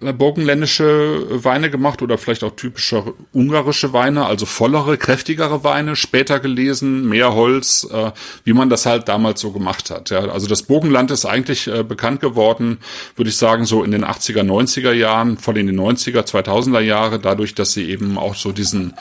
burgenländische 0.00 1.44
Weine 1.44 1.70
gemacht 1.70 2.02
oder 2.02 2.18
vielleicht 2.18 2.42
auch 2.44 2.56
typische 2.56 3.14
ungarische 3.32 3.92
Weine, 3.92 4.26
also 4.26 4.46
vollere, 4.46 4.96
kräftigere 4.96 5.62
Weine, 5.64 5.96
später 5.96 6.40
gelesen, 6.40 7.08
mehr 7.08 7.34
Holz, 7.34 7.86
äh, 7.90 8.12
wie 8.44 8.52
man 8.52 8.70
das 8.70 8.86
halt 8.86 9.08
damals 9.08 9.40
so 9.40 9.52
gemacht 9.52 9.90
hat. 9.90 10.10
Ja, 10.10 10.20
also 10.20 10.46
das 10.46 10.62
Burgenland 10.62 11.10
ist 11.10 11.26
eigentlich 11.26 11.66
äh, 11.68 11.82
bekannt 11.82 12.20
geworden, 12.20 12.78
würde 13.16 13.30
ich 13.30 13.36
sagen, 13.36 13.64
so 13.64 13.84
in 13.84 13.90
den 13.90 14.04
80er, 14.04 14.42
90er 14.42 14.92
Jahren, 14.92 15.38
vor 15.38 15.54
allem 15.54 15.68
in 15.68 15.76
den 15.76 15.80
90er, 15.80 16.22
2000er 16.22 16.80
Jahre, 16.80 17.18
dadurch, 17.18 17.54
dass 17.54 17.72
sie 17.72 17.90
eben 17.90 18.18
auch 18.18 18.34
so 18.34 18.52
diesen 18.52 18.94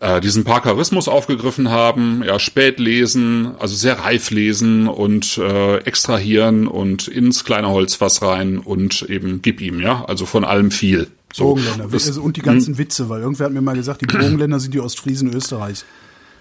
äh, 0.00 0.20
diesen 0.20 0.44
Parkerismus 0.44 1.08
aufgegriffen 1.08 1.70
haben, 1.70 2.22
ja, 2.24 2.38
spät 2.38 2.78
lesen, 2.78 3.52
also 3.58 3.74
sehr 3.74 4.00
reif 4.00 4.30
lesen 4.30 4.88
und 4.88 5.38
äh, 5.38 5.78
extrahieren 5.78 6.68
und 6.68 7.08
ins 7.08 7.44
kleine 7.44 7.68
Holzfass 7.68 8.22
rein 8.22 8.58
und 8.58 9.02
eben 9.02 9.42
gib 9.42 9.60
ihm, 9.60 9.80
ja, 9.80 10.04
also 10.04 10.26
von 10.26 10.44
allem 10.44 10.70
viel. 10.70 11.08
So, 11.32 11.44
Bogenländer, 11.54 11.88
das, 11.90 12.06
also, 12.06 12.22
und 12.22 12.36
die 12.36 12.42
ganzen 12.42 12.74
hm. 12.74 12.78
Witze, 12.78 13.08
weil 13.08 13.20
irgendwer 13.20 13.46
hat 13.46 13.52
mir 13.52 13.60
mal 13.60 13.76
gesagt, 13.76 14.00
die 14.00 14.06
Bogenländer 14.06 14.60
sind 14.60 14.72
die 14.72 14.80
Ostfriesen 14.80 15.32
Österreichs. 15.34 15.84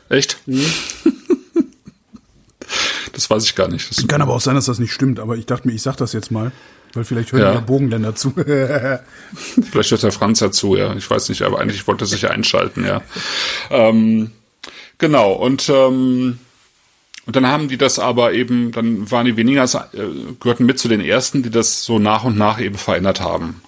Echt? 0.10 0.38
Mhm. 0.46 0.66
das 3.14 3.30
weiß 3.30 3.44
ich 3.44 3.56
gar 3.56 3.68
nicht. 3.68 3.90
Das 3.90 4.08
Kann 4.08 4.22
aber 4.22 4.34
auch 4.34 4.42
sein, 4.42 4.56
dass 4.56 4.66
das 4.66 4.80
nicht 4.80 4.94
stimmt, 4.94 5.20
aber 5.20 5.36
ich 5.38 5.46
dachte 5.46 5.68
mir, 5.68 5.74
ich 5.74 5.82
sag 5.82 5.98
das 5.98 6.14
jetzt 6.14 6.32
mal. 6.32 6.52
Weil 6.94 7.04
vielleicht 7.04 7.32
hören 7.32 7.42
ja, 7.42 7.54
ja 7.54 7.60
Bogenländer 7.60 8.16
zu. 8.16 8.32
vielleicht 9.72 9.92
hört 9.92 10.04
der 10.04 10.12
Franz 10.12 10.40
dazu, 10.40 10.76
ja. 10.76 10.96
Ich 10.96 11.10
weiß 11.10 11.30
nicht, 11.30 11.42
aber 11.42 11.60
eigentlich 11.60 11.86
wollte 11.88 12.06
er 12.06 12.08
sich 12.08 12.30
einschalten, 12.30 12.86
ja. 12.86 13.02
Ähm, 13.70 14.32
genau, 14.98 15.34
und 15.34 15.70
ähm, 15.70 16.40
Und 17.26 17.36
dann 17.36 17.46
haben 17.46 17.68
die 17.68 17.78
das 17.78 18.00
aber 18.00 18.32
eben, 18.32 18.72
dann 18.72 19.12
waren 19.12 19.26
die 19.26 19.36
weniger, 19.36 19.66
äh, 19.66 20.34
gehörten 20.40 20.66
mit 20.66 20.80
zu 20.80 20.88
den 20.88 21.02
ersten, 21.02 21.44
die 21.44 21.50
das 21.50 21.84
so 21.84 22.00
nach 22.00 22.24
und 22.24 22.38
nach 22.38 22.60
eben 22.62 22.78
verändert 22.78 23.20
haben. 23.20 23.62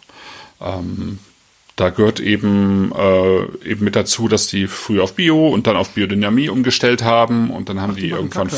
Ähm, 0.62 1.20
da 1.80 1.90
gehört 1.90 2.20
eben 2.20 2.92
äh, 2.92 3.70
eben 3.70 3.86
mit 3.86 3.96
dazu, 3.96 4.28
dass 4.28 4.48
die 4.48 4.68
früher 4.68 5.04
auf 5.04 5.14
Bio 5.14 5.48
und 5.50 5.68
dann 5.68 5.78
auf 5.78 5.92
Biodynamie 5.92 6.50
umgestellt 6.50 7.04
haben 7.04 7.52
und 7.52 7.70
dann 7.70 7.80
haben 7.82 7.92
Ach, 7.92 7.96
die, 7.96 8.02
die 8.02 8.10
irgendwann. 8.10 8.50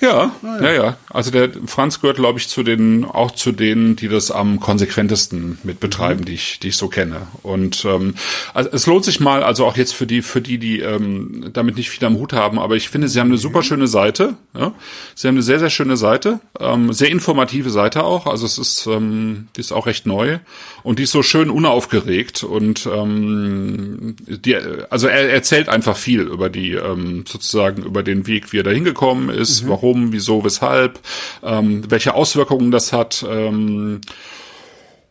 Ja, 0.00 0.32
ah, 0.42 0.58
ja, 0.60 0.62
ja, 0.62 0.72
ja. 0.72 0.96
Also 1.10 1.32
der 1.32 1.50
Franz 1.66 2.00
gehört, 2.00 2.18
glaube 2.18 2.38
ich, 2.38 2.46
zu 2.46 2.62
den, 2.62 3.04
auch 3.04 3.32
zu 3.32 3.50
denen, 3.50 3.96
die 3.96 4.06
das 4.06 4.30
am 4.30 4.60
konsequentesten 4.60 5.58
mit 5.64 5.80
betreiben, 5.80 6.20
mhm. 6.20 6.24
die 6.26 6.34
ich, 6.34 6.60
die 6.60 6.68
ich 6.68 6.76
so 6.76 6.86
kenne. 6.86 7.26
Und 7.42 7.84
ähm, 7.84 8.14
also 8.54 8.70
es 8.72 8.86
lohnt 8.86 9.04
sich 9.04 9.18
mal, 9.18 9.42
also 9.42 9.66
auch 9.66 9.76
jetzt 9.76 9.94
für 9.94 10.06
die, 10.06 10.22
für 10.22 10.40
die, 10.40 10.58
die 10.58 10.80
ähm, 10.80 11.50
damit 11.52 11.76
nicht 11.76 11.90
viel 11.90 12.06
am 12.06 12.16
Hut 12.16 12.32
haben, 12.32 12.60
aber 12.60 12.76
ich 12.76 12.88
finde, 12.88 13.08
sie 13.08 13.18
haben 13.18 13.28
eine 13.28 13.38
super 13.38 13.64
schöne 13.64 13.88
Seite. 13.88 14.36
Ja? 14.56 14.72
Sie 15.16 15.26
haben 15.26 15.34
eine 15.34 15.42
sehr, 15.42 15.58
sehr 15.58 15.70
schöne 15.70 15.96
Seite, 15.96 16.38
ähm, 16.60 16.92
sehr 16.92 17.10
informative 17.10 17.70
Seite 17.70 18.04
auch. 18.04 18.26
Also 18.26 18.46
es 18.46 18.58
ist, 18.58 18.86
ähm, 18.86 19.48
die 19.56 19.60
ist 19.60 19.72
auch 19.72 19.86
recht 19.88 20.06
neu 20.06 20.38
und 20.84 21.00
die 21.00 21.04
ist 21.04 21.12
so 21.12 21.24
schön 21.24 21.50
unaufgeregt 21.50 22.44
und 22.44 22.86
ähm, 22.86 24.14
die, 24.26 24.56
also 24.90 25.08
er 25.08 25.28
erzählt 25.30 25.68
einfach 25.68 25.96
viel 25.96 26.20
über 26.20 26.50
die 26.50 26.74
ähm, 26.74 27.24
sozusagen 27.26 27.82
über 27.82 28.04
den 28.04 28.28
Weg, 28.28 28.52
wie 28.52 28.58
er 28.58 28.62
da 28.62 28.70
hingekommen 28.70 29.30
ist, 29.30 29.64
mhm. 29.64 29.70
warum 29.70 29.87
warum, 29.88 30.12
wieso, 30.12 30.44
weshalb, 30.44 31.00
ähm, 31.42 31.90
welche 31.90 32.14
Auswirkungen 32.14 32.70
das 32.70 32.92
hat. 32.92 33.24
Ähm, 33.28 34.00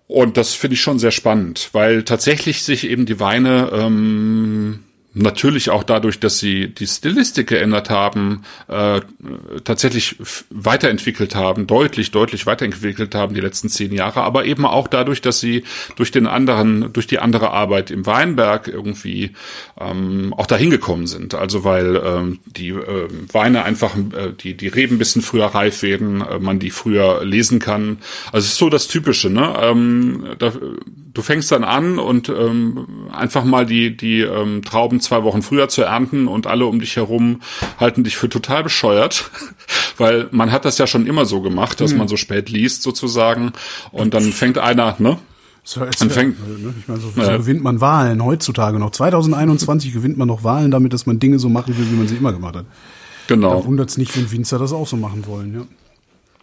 und 0.08 0.38
das 0.38 0.54
finde 0.54 0.76
ich 0.76 0.82
schon 0.82 1.00
sehr 1.00 1.12
spannend, 1.12 1.70
weil 1.74 2.04
tatsächlich 2.04 2.64
sich 2.64 2.88
eben 2.88 3.06
die 3.06 3.20
Weine 3.20 3.72
ähm, 3.74 4.84
natürlich 5.18 5.70
auch 5.70 5.84
dadurch, 5.84 6.20
dass 6.20 6.40
sie 6.40 6.68
die 6.68 6.88
Stilistik 6.88 7.48
geändert 7.48 7.90
haben, 7.90 8.44
äh, 8.68 9.02
tatsächlich 9.64 10.18
weiterentwickelt 10.50 11.36
haben, 11.36 11.68
deutlich, 11.68 12.12
deutlich 12.12 12.46
weiterentwickelt 12.46 13.16
haben 13.16 13.34
die 13.34 13.42
letzten 13.42 13.70
zehn 13.70 13.94
Jahre, 13.94 14.22
aber 14.22 14.46
eben 14.46 14.66
auch 14.66 14.88
dadurch, 14.88 15.22
dass 15.22 15.40
sie 15.40 15.64
durch 15.96 16.12
den 16.12 16.28
anderen, 16.28 16.92
durch 16.94 17.08
die 17.08 17.20
andere 17.20 17.52
Arbeit 17.52 17.92
im 17.92 18.06
Weinberg 18.06 18.68
irgendwie 18.68 19.32
ähm, 19.80 20.34
auch 20.36 20.46
dahin 20.46 20.70
gekommen 20.70 21.08
sind. 21.08 21.34
Also 21.34 21.64
weil 21.64 22.02
ähm, 22.04 22.40
die 22.46 22.70
äh, 22.70 23.08
Weine 23.32 23.64
einfach, 23.64 23.96
äh, 23.96 24.34
die, 24.40 24.56
die 24.56 24.68
Reben 24.68 24.98
bisschen 24.98 25.22
früher 25.22 25.48
reif 25.48 25.82
werden, 25.82 26.22
äh, 26.22 26.40
man 26.40 26.60
die 26.60 26.72
früher 26.72 27.24
lesen 27.24 27.60
kann. 27.60 27.98
Also 28.32 28.46
es 28.46 28.54
ist 28.54 28.58
so 28.58 28.70
das 28.70 28.88
Typische, 28.88 29.30
ne? 29.30 29.54
Ähm, 29.62 30.36
da, 30.40 30.52
du 31.18 31.24
fängst 31.24 31.52
dann 31.52 31.64
an 31.64 31.98
und 31.98 32.30
ähm, 32.30 33.08
einfach 33.12 33.44
mal 33.44 33.66
die, 33.66 33.98
die 33.98 34.22
ähm, 34.22 34.62
Trauben 34.64 35.00
zwei 35.02 35.24
Wochen 35.24 35.42
früher 35.42 35.68
zu 35.68 35.82
ernten 35.82 36.28
und 36.28 36.46
alle 36.46 36.68
um 36.68 36.80
dich 36.80 36.96
herum 36.96 37.42
halten 37.80 38.04
dich 38.04 38.18
für 38.18 38.30
total 38.30 38.64
bescheuert, 38.64 39.32
weil 39.98 40.28
man 40.32 40.52
hat 40.52 40.64
das 40.64 40.78
ja 40.78 40.86
schon 40.86 41.08
immer 41.08 41.26
so 41.26 41.42
gemacht, 41.42 41.82
dass 41.82 41.92
mhm. 41.92 41.98
man 41.98 42.08
so 42.08 42.18
spät 42.18 42.50
liest 42.50 42.84
sozusagen 42.84 43.52
und 43.92 44.14
dann 44.14 44.32
fängt 44.32 44.60
einer, 44.60 44.96
ne? 45.00 45.18
So, 45.64 45.82
dann 45.82 46.10
fängt, 46.12 46.40
ne? 46.64 46.74
Ich 46.80 46.88
meine, 46.88 47.02
so, 47.02 47.10
so 47.10 47.20
ja. 47.20 47.36
gewinnt 47.36 47.64
man 47.64 47.82
Wahlen 47.82 48.24
heutzutage 48.24 48.78
noch. 48.78 48.92
2021 48.92 49.92
gewinnt 49.92 50.18
man 50.18 50.28
noch 50.28 50.44
Wahlen 50.44 50.70
damit, 50.70 50.94
dass 50.94 51.08
man 51.08 51.20
Dinge 51.20 51.40
so 51.40 51.50
machen 51.50 51.78
will, 51.78 51.92
wie 51.92 51.96
man 51.96 52.08
sie 52.08 52.16
immer 52.16 52.32
gemacht 52.32 52.56
hat. 52.56 52.66
Genau. 53.28 53.60
Da 53.60 53.66
wundert 53.66 53.90
es 53.90 53.98
nicht, 53.98 54.16
wenn 54.16 54.32
Winzer 54.32 54.60
das 54.60 54.72
auch 54.72 54.88
so 54.88 54.96
machen 54.96 55.26
wollen, 55.26 55.68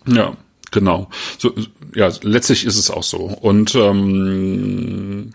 ja. 0.07 0.15
Ja. 0.15 0.37
Genau. 0.75 1.09
So, 1.39 1.55
ja, 1.95 2.11
letztlich 2.23 2.67
ist 2.67 2.77
es 2.77 2.91
auch 2.91 3.05
so. 3.05 3.19
Und 3.19 3.77
ähm, 3.77 5.31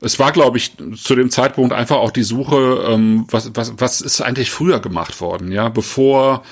es 0.00 0.20
war, 0.20 0.30
glaube 0.30 0.58
ich, 0.58 0.76
zu 0.94 1.16
dem 1.16 1.28
Zeitpunkt 1.28 1.72
einfach 1.72 1.96
auch 1.96 2.12
die 2.12 2.22
Suche, 2.22 2.86
ähm, 2.88 3.26
was, 3.28 3.50
was, 3.54 3.74
was 3.78 4.00
ist 4.00 4.20
eigentlich 4.20 4.52
früher 4.52 4.78
gemacht 4.78 5.20
worden, 5.20 5.50
ja, 5.50 5.68
bevor 5.70 6.44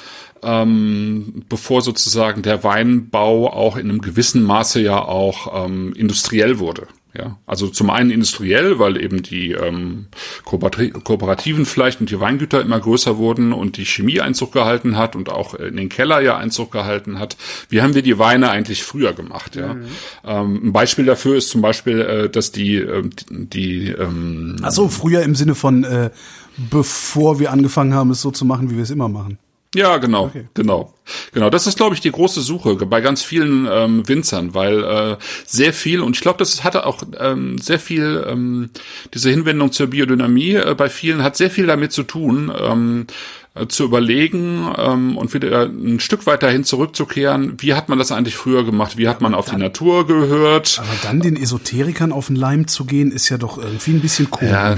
ähm, 0.42 1.44
bevor 1.48 1.82
sozusagen 1.82 2.42
der 2.42 2.64
Weinbau 2.64 3.52
auch 3.52 3.76
in 3.76 3.88
einem 3.88 4.00
gewissen 4.00 4.42
Maße 4.42 4.80
ja 4.80 5.00
auch 5.00 5.64
ähm, 5.64 5.92
industriell 5.94 6.58
wurde. 6.58 6.88
Ja, 7.14 7.38
also 7.44 7.68
zum 7.68 7.90
einen 7.90 8.10
industriell, 8.10 8.78
weil 8.78 8.98
eben 9.02 9.22
die 9.22 9.52
ähm, 9.52 10.06
Kooperativen 10.44 11.66
vielleicht 11.66 12.00
und 12.00 12.08
die 12.08 12.18
Weingüter 12.18 12.62
immer 12.62 12.80
größer 12.80 13.18
wurden 13.18 13.52
und 13.52 13.76
die 13.76 13.84
Chemie 13.84 14.22
Einzug 14.22 14.52
gehalten 14.52 14.96
hat 14.96 15.14
und 15.14 15.28
auch 15.28 15.52
in 15.52 15.76
den 15.76 15.90
Keller 15.90 16.22
ja 16.22 16.38
Einzug 16.38 16.72
gehalten 16.72 17.18
hat. 17.18 17.36
Wie 17.68 17.82
haben 17.82 17.94
wir 17.94 18.00
die 18.00 18.18
Weine 18.18 18.50
eigentlich 18.50 18.82
früher 18.82 19.12
gemacht? 19.12 19.56
Ja, 19.56 19.74
mhm. 19.74 19.84
ähm, 20.24 20.60
ein 20.64 20.72
Beispiel 20.72 21.04
dafür 21.04 21.36
ist 21.36 21.50
zum 21.50 21.60
Beispiel, 21.60 22.00
äh, 22.00 22.30
dass 22.30 22.50
die 22.50 22.76
äh, 22.76 23.02
die 23.30 23.88
ähm, 23.88 24.56
also 24.62 24.88
früher 24.88 25.22
im 25.22 25.34
Sinne 25.34 25.54
von 25.54 25.84
äh, 25.84 26.08
bevor 26.56 27.38
wir 27.38 27.52
angefangen 27.52 27.92
haben, 27.92 28.10
es 28.10 28.22
so 28.22 28.30
zu 28.30 28.46
machen, 28.46 28.70
wie 28.70 28.76
wir 28.76 28.84
es 28.84 28.90
immer 28.90 29.10
machen. 29.10 29.38
Ja, 29.74 29.96
genau, 29.96 30.26
okay. 30.26 30.46
genau, 30.52 30.92
genau. 31.32 31.48
Das 31.48 31.66
ist, 31.66 31.78
glaube 31.78 31.94
ich, 31.94 32.00
die 32.02 32.10
große 32.10 32.42
Suche 32.42 32.74
bei 32.74 33.00
ganz 33.00 33.22
vielen 33.22 33.66
ähm, 33.70 34.06
Winzern, 34.06 34.54
weil 34.54 34.84
äh, 34.84 35.16
sehr 35.46 35.72
viel 35.72 36.00
und 36.00 36.14
ich 36.14 36.20
glaube, 36.20 36.38
das 36.38 36.62
hatte 36.62 36.84
auch 36.84 37.02
ähm, 37.18 37.56
sehr 37.58 37.78
viel 37.78 38.24
ähm, 38.28 38.70
diese 39.14 39.30
Hinwendung 39.30 39.72
zur 39.72 39.88
Biodynamie 39.88 40.56
äh, 40.56 40.74
bei 40.76 40.90
vielen 40.90 41.22
hat 41.22 41.36
sehr 41.36 41.50
viel 41.50 41.66
damit 41.66 41.92
zu 41.92 42.02
tun. 42.02 42.52
Ähm, 42.54 43.06
äh, 43.54 43.66
zu 43.66 43.84
überlegen 43.84 44.72
ähm, 44.78 45.18
und 45.18 45.34
wieder 45.34 45.64
ein 45.64 46.00
Stück 46.00 46.24
weiterhin 46.24 46.64
zurückzukehren, 46.64 47.56
wie 47.58 47.74
hat 47.74 47.90
man 47.90 47.98
das 47.98 48.10
eigentlich 48.10 48.34
früher 48.34 48.64
gemacht, 48.64 48.96
wie 48.96 49.08
hat 49.08 49.20
man 49.20 49.34
auf 49.34 49.44
dann, 49.44 49.56
die 49.56 49.62
Natur 49.64 50.06
gehört. 50.06 50.78
Aber 50.78 50.96
dann 51.02 51.20
den 51.20 51.36
Esoterikern 51.36 52.12
auf 52.12 52.28
den 52.28 52.36
Leim 52.36 52.66
zu 52.66 52.86
gehen, 52.86 53.12
ist 53.12 53.28
ja 53.28 53.36
doch 53.36 53.58
irgendwie 53.58 53.90
ein 53.90 54.00
bisschen 54.00 54.30
komisch. 54.30 54.50
Ja, 54.50 54.76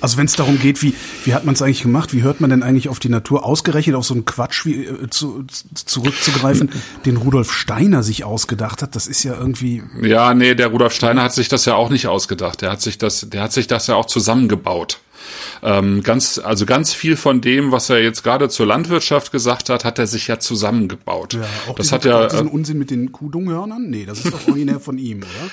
also 0.00 0.16
wenn 0.16 0.26
es 0.26 0.34
darum 0.34 0.58
geht, 0.58 0.82
wie, 0.82 0.94
wie 1.24 1.34
hat 1.34 1.44
man 1.44 1.54
es 1.54 1.62
eigentlich 1.62 1.82
gemacht, 1.82 2.12
wie 2.12 2.22
hört 2.22 2.40
man 2.40 2.50
denn 2.50 2.62
eigentlich 2.62 2.88
auf 2.88 2.98
die 2.98 3.08
Natur, 3.08 3.44
ausgerechnet 3.44 3.96
auf 3.96 4.04
so 4.04 4.14
einen 4.14 4.24
Quatsch 4.24 4.64
wie, 4.66 4.84
äh, 4.84 5.10
zu, 5.10 5.44
zurückzugreifen, 5.74 6.70
den 7.04 7.16
Rudolf 7.16 7.52
Steiner 7.52 8.02
sich 8.02 8.24
ausgedacht 8.24 8.82
hat, 8.82 8.96
das 8.96 9.06
ist 9.06 9.22
ja 9.22 9.34
irgendwie. 9.34 9.82
Ja, 10.02 10.34
nee, 10.34 10.54
der 10.54 10.68
Rudolf 10.68 10.92
Steiner 10.92 11.22
hat 11.22 11.34
sich 11.34 11.48
das 11.48 11.64
ja 11.64 11.74
auch 11.74 11.90
nicht 11.90 12.06
ausgedacht. 12.06 12.62
Der 12.62 12.70
hat 12.70 12.80
sich 12.80 12.98
das, 12.98 13.28
der 13.28 13.42
hat 13.42 13.52
sich 13.52 13.66
das 13.66 13.86
ja 13.86 13.94
auch 13.94 14.06
zusammengebaut. 14.06 15.00
Ähm, 15.62 16.02
ganz, 16.02 16.38
also 16.38 16.66
ganz 16.66 16.92
viel 16.92 17.16
von 17.16 17.40
dem, 17.40 17.72
was 17.72 17.88
er 17.90 18.02
jetzt 18.02 18.22
gerade 18.22 18.48
zur 18.48 18.66
Landwirtschaft 18.66 19.32
gesagt 19.32 19.70
hat, 19.70 19.84
hat 19.84 19.98
er 19.98 20.06
sich 20.06 20.26
ja 20.26 20.38
zusammengebaut. 20.38 21.34
Ja, 21.34 21.40
auch 21.68 21.76
das 21.76 21.86
diesen, 21.86 21.94
hat 21.94 22.04
ja 22.04 22.26
diesen 22.26 22.48
äh, 22.48 22.50
Unsinn 22.50 22.78
mit 22.78 22.90
den 22.90 23.12
Kuhdunghörnern? 23.12 23.88
Nee, 23.88 24.04
das 24.04 24.24
ist 24.24 24.32
doch 24.32 24.46
originär 24.48 24.80
von 24.80 24.98
ihm, 24.98 25.18
oder? 25.18 25.50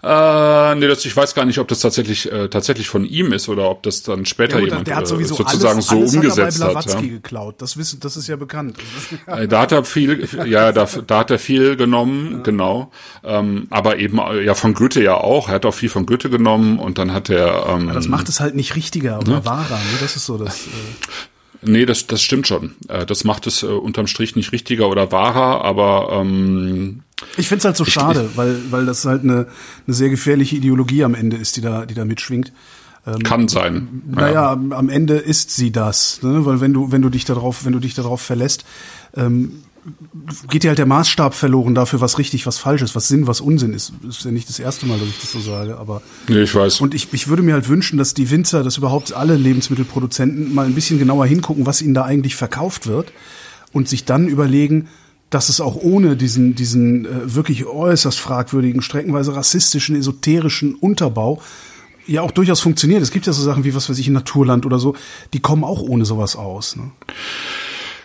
Äh, 0.00 0.74
nee, 0.76 0.86
das, 0.86 1.04
ich 1.04 1.16
weiß 1.16 1.34
gar 1.34 1.44
nicht, 1.44 1.58
ob 1.58 1.66
das 1.66 1.80
tatsächlich 1.80 2.30
äh, 2.30 2.48
tatsächlich 2.48 2.88
von 2.88 3.04
ihm 3.04 3.32
ist 3.32 3.48
oder 3.48 3.68
ob 3.68 3.82
das 3.82 4.02
dann 4.02 4.26
später 4.26 4.60
ja, 4.60 4.66
jemand 4.66 4.86
der 4.86 4.96
hat 4.96 5.08
sowieso 5.08 5.34
äh, 5.34 5.38
sozusagen 5.38 5.74
alles, 5.74 5.86
so 5.88 5.96
alles 5.96 6.14
umgesetzt 6.14 6.62
hat. 6.62 6.68
Er 6.68 6.74
bei 6.74 6.80
hat 6.80 6.94
ja. 6.94 7.00
geklaut. 7.00 7.60
Das 7.60 7.76
wissen, 7.76 7.98
das 7.98 8.16
ist 8.16 8.28
ja 8.28 8.36
bekannt. 8.36 8.76
Äh, 9.26 9.48
da 9.48 9.62
hat 9.62 9.72
er 9.72 9.84
viel, 9.84 10.28
ja, 10.46 10.70
da, 10.70 10.86
da 11.06 11.18
hat 11.18 11.30
er 11.30 11.38
viel 11.38 11.76
genommen, 11.76 12.32
ja. 12.32 12.38
genau. 12.38 12.92
Ähm, 13.24 13.66
aber 13.70 13.98
eben 13.98 14.18
ja 14.44 14.54
von 14.54 14.74
Goethe 14.74 15.02
ja 15.02 15.16
auch. 15.16 15.48
Er 15.48 15.56
hat 15.56 15.66
auch 15.66 15.74
viel 15.74 15.88
von 15.88 16.06
Goethe 16.06 16.30
genommen 16.30 16.78
und 16.78 16.98
dann 16.98 17.12
hat 17.12 17.28
er. 17.28 17.66
Ähm, 17.68 17.88
ja, 17.88 17.94
das 17.94 18.06
macht 18.06 18.28
es 18.28 18.38
halt 18.40 18.54
nicht 18.54 18.76
richtiger 18.76 19.18
oder 19.18 19.38
ne? 19.38 19.44
wahrer. 19.44 19.76
Ne? 19.76 19.98
Das 20.00 20.14
ist 20.14 20.26
so 20.26 20.38
das. 20.38 20.66
Äh 20.66 21.37
Nee, 21.62 21.86
das, 21.86 22.06
das 22.06 22.22
stimmt 22.22 22.46
schon. 22.46 22.74
Äh, 22.88 23.06
das 23.06 23.24
macht 23.24 23.46
es 23.46 23.62
äh, 23.62 23.66
unterm 23.66 24.06
Strich 24.06 24.36
nicht 24.36 24.52
richtiger 24.52 24.88
oder 24.88 25.10
wahrer, 25.12 25.64
aber 25.64 26.20
ähm, 26.20 27.02
ich 27.36 27.48
finde 27.48 27.58
es 27.58 27.64
halt 27.64 27.76
so 27.76 27.84
schade, 27.84 28.30
weil, 28.36 28.60
weil 28.70 28.86
das 28.86 29.04
halt 29.04 29.22
eine, 29.24 29.48
eine 29.86 29.94
sehr 29.94 30.08
gefährliche 30.08 30.56
Ideologie 30.56 31.02
am 31.04 31.14
Ende 31.14 31.36
ist, 31.36 31.56
die 31.56 31.60
da, 31.60 31.84
die 31.84 31.94
da 31.94 32.04
mitschwingt. 32.04 32.52
Ähm, 33.06 33.22
Kann 33.22 33.48
sein. 33.48 34.02
Naja, 34.06 34.32
ja. 34.32 34.52
am 34.52 34.88
Ende 34.88 35.14
ist 35.14 35.50
sie 35.54 35.72
das, 35.72 36.22
ne? 36.22 36.44
weil 36.46 36.60
wenn 36.60 36.72
du, 36.72 36.92
wenn 36.92 37.02
du 37.02 37.08
dich 37.08 37.24
darauf, 37.24 37.64
wenn 37.64 37.72
du 37.72 37.80
dich 37.80 37.94
darauf 37.94 38.20
verlässt, 38.20 38.64
ähm, 39.16 39.62
geht 40.48 40.62
dir 40.62 40.68
halt 40.68 40.78
der 40.78 40.86
Maßstab 40.86 41.34
verloren 41.34 41.74
dafür, 41.74 42.00
was 42.00 42.18
richtig, 42.18 42.46
was 42.46 42.58
falsch 42.58 42.82
ist, 42.82 42.94
was 42.94 43.08
Sinn, 43.08 43.26
was 43.26 43.40
Unsinn 43.40 43.72
ist. 43.72 43.92
Das 44.02 44.18
ist 44.18 44.24
ja 44.24 44.30
nicht 44.30 44.48
das 44.48 44.58
erste 44.58 44.86
Mal, 44.86 44.98
dass 44.98 45.08
ich 45.08 45.20
das 45.20 45.32
so 45.32 45.40
sage, 45.40 45.76
aber. 45.78 46.02
Nee, 46.28 46.42
ich 46.42 46.54
weiß. 46.54 46.80
Und 46.80 46.94
ich, 46.94 47.12
ich 47.12 47.28
würde 47.28 47.42
mir 47.42 47.54
halt 47.54 47.68
wünschen, 47.68 47.98
dass 47.98 48.14
die 48.14 48.30
Winzer, 48.30 48.62
dass 48.62 48.76
überhaupt 48.76 49.12
alle 49.12 49.36
Lebensmittelproduzenten 49.36 50.54
mal 50.54 50.66
ein 50.66 50.74
bisschen 50.74 50.98
genauer 50.98 51.26
hingucken, 51.26 51.66
was 51.66 51.82
ihnen 51.82 51.94
da 51.94 52.04
eigentlich 52.04 52.36
verkauft 52.36 52.86
wird 52.86 53.12
und 53.72 53.88
sich 53.88 54.04
dann 54.04 54.28
überlegen, 54.28 54.88
dass 55.30 55.48
es 55.48 55.60
auch 55.60 55.76
ohne 55.76 56.16
diesen, 56.16 56.54
diesen 56.54 57.04
äh, 57.04 57.34
wirklich 57.34 57.66
äußerst 57.66 58.18
fragwürdigen, 58.18 58.80
streckenweise 58.82 59.34
rassistischen, 59.34 59.96
esoterischen 59.96 60.74
Unterbau 60.74 61.42
ja 62.06 62.22
auch 62.22 62.30
durchaus 62.30 62.60
funktioniert. 62.60 63.02
Es 63.02 63.10
gibt 63.10 63.26
ja 63.26 63.32
so 63.32 63.42
Sachen 63.42 63.64
wie, 63.64 63.74
was 63.74 63.88
weiß 63.88 63.98
ich, 63.98 64.08
Naturland 64.08 64.64
oder 64.66 64.78
so, 64.78 64.96
die 65.34 65.40
kommen 65.40 65.64
auch 65.64 65.82
ohne 65.82 66.04
sowas 66.04 66.36
aus. 66.36 66.76
Ne? 66.76 66.90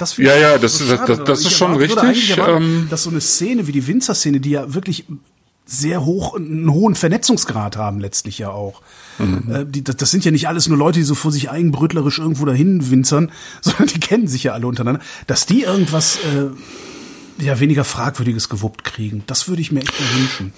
Das 0.04 0.18
ja, 0.18 0.36
ja, 0.36 0.58
das, 0.58 0.80
so 0.80 0.86
schade, 0.86 1.16
das, 1.16 1.24
das, 1.24 1.40
ist 1.42 1.54
schon 1.54 1.76
richtig. 1.76 2.38
Erwarten, 2.38 2.64
ähm, 2.64 2.88
dass 2.90 3.04
so 3.04 3.10
eine 3.10 3.22
Szene 3.22 3.68
wie 3.68 3.72
die 3.72 3.88
Winzer-Szene, 3.88 4.40
die 4.40 4.50
ja 4.50 4.74
wirklich 4.74 5.06
sehr 5.66 6.04
hoch, 6.04 6.36
einen 6.36 6.72
hohen 6.72 6.96
Vernetzungsgrad 6.96 7.78
haben 7.78 8.00
letztlich 8.00 8.38
ja 8.38 8.50
auch. 8.50 8.82
Mhm. 9.18 9.44
Äh, 9.50 9.66
die, 9.66 9.84
das, 9.84 9.96
das 9.96 10.12
sind 10.12 10.26
ja 10.26 10.32
nicht 10.32 10.48
alles 10.48 10.68
nur 10.68 10.78
Leute, 10.78 11.00
die 11.00 11.06
so 11.06 11.16
vor 11.16 11.32
sich 11.32 11.50
eigenbrötlerisch 11.50 12.20
irgendwo 12.20 12.46
dahin 12.46 12.92
winzern, 12.92 13.32
sondern 13.62 13.88
die 13.88 14.00
kennen 14.00 14.28
sich 14.28 14.44
ja 14.44 14.54
alle 14.54 14.68
untereinander. 14.68 15.02
Dass 15.28 15.46
die 15.46 15.62
irgendwas 15.62 16.18
äh, 16.18 17.44
ja 17.44 17.60
weniger 17.60 17.84
Fragwürdiges 17.84 18.50
gewuppt 18.50 18.84
kriegen. 18.84 19.24
Das 19.28 19.48
würde 19.48 19.62
ich 19.62 19.72
mir 19.72 19.82
echt 19.82 19.94
wünschen. 20.16 20.54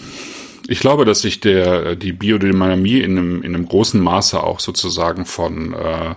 Ich 0.68 0.80
glaube, 0.80 1.06
dass 1.06 1.22
sich 1.22 1.40
der 1.40 1.96
die 1.96 2.12
Biodynamie 2.12 3.00
in 3.00 3.18
einem, 3.18 3.44
in 3.44 3.54
einem 3.54 3.68
großen 3.68 4.02
Maße 4.02 4.42
auch 4.42 4.60
sozusagen 4.60 5.26
von 5.26 5.74
äh, 5.74 6.16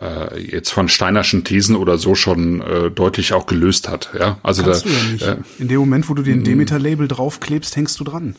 äh, 0.00 0.40
jetzt 0.40 0.70
von 0.70 0.88
Steinerschen 0.88 1.44
Thesen 1.44 1.76
oder 1.76 1.98
so 1.98 2.14
schon 2.14 2.60
äh, 2.60 2.90
deutlich 2.90 3.32
auch 3.32 3.46
gelöst 3.46 3.88
hat. 3.88 4.10
Ja, 4.18 4.38
also 4.42 4.62
Kannst 4.62 4.84
da, 4.84 4.88
du 4.88 4.94
ja 4.94 5.12
nicht. 5.12 5.26
Äh, 5.26 5.36
In 5.58 5.68
dem 5.68 5.78
Moment, 5.78 6.08
wo 6.08 6.14
du 6.14 6.22
den 6.22 6.44
Demeter-Label 6.44 7.08
draufklebst, 7.08 7.76
hängst 7.76 7.98
du 8.00 8.04
dran. 8.04 8.36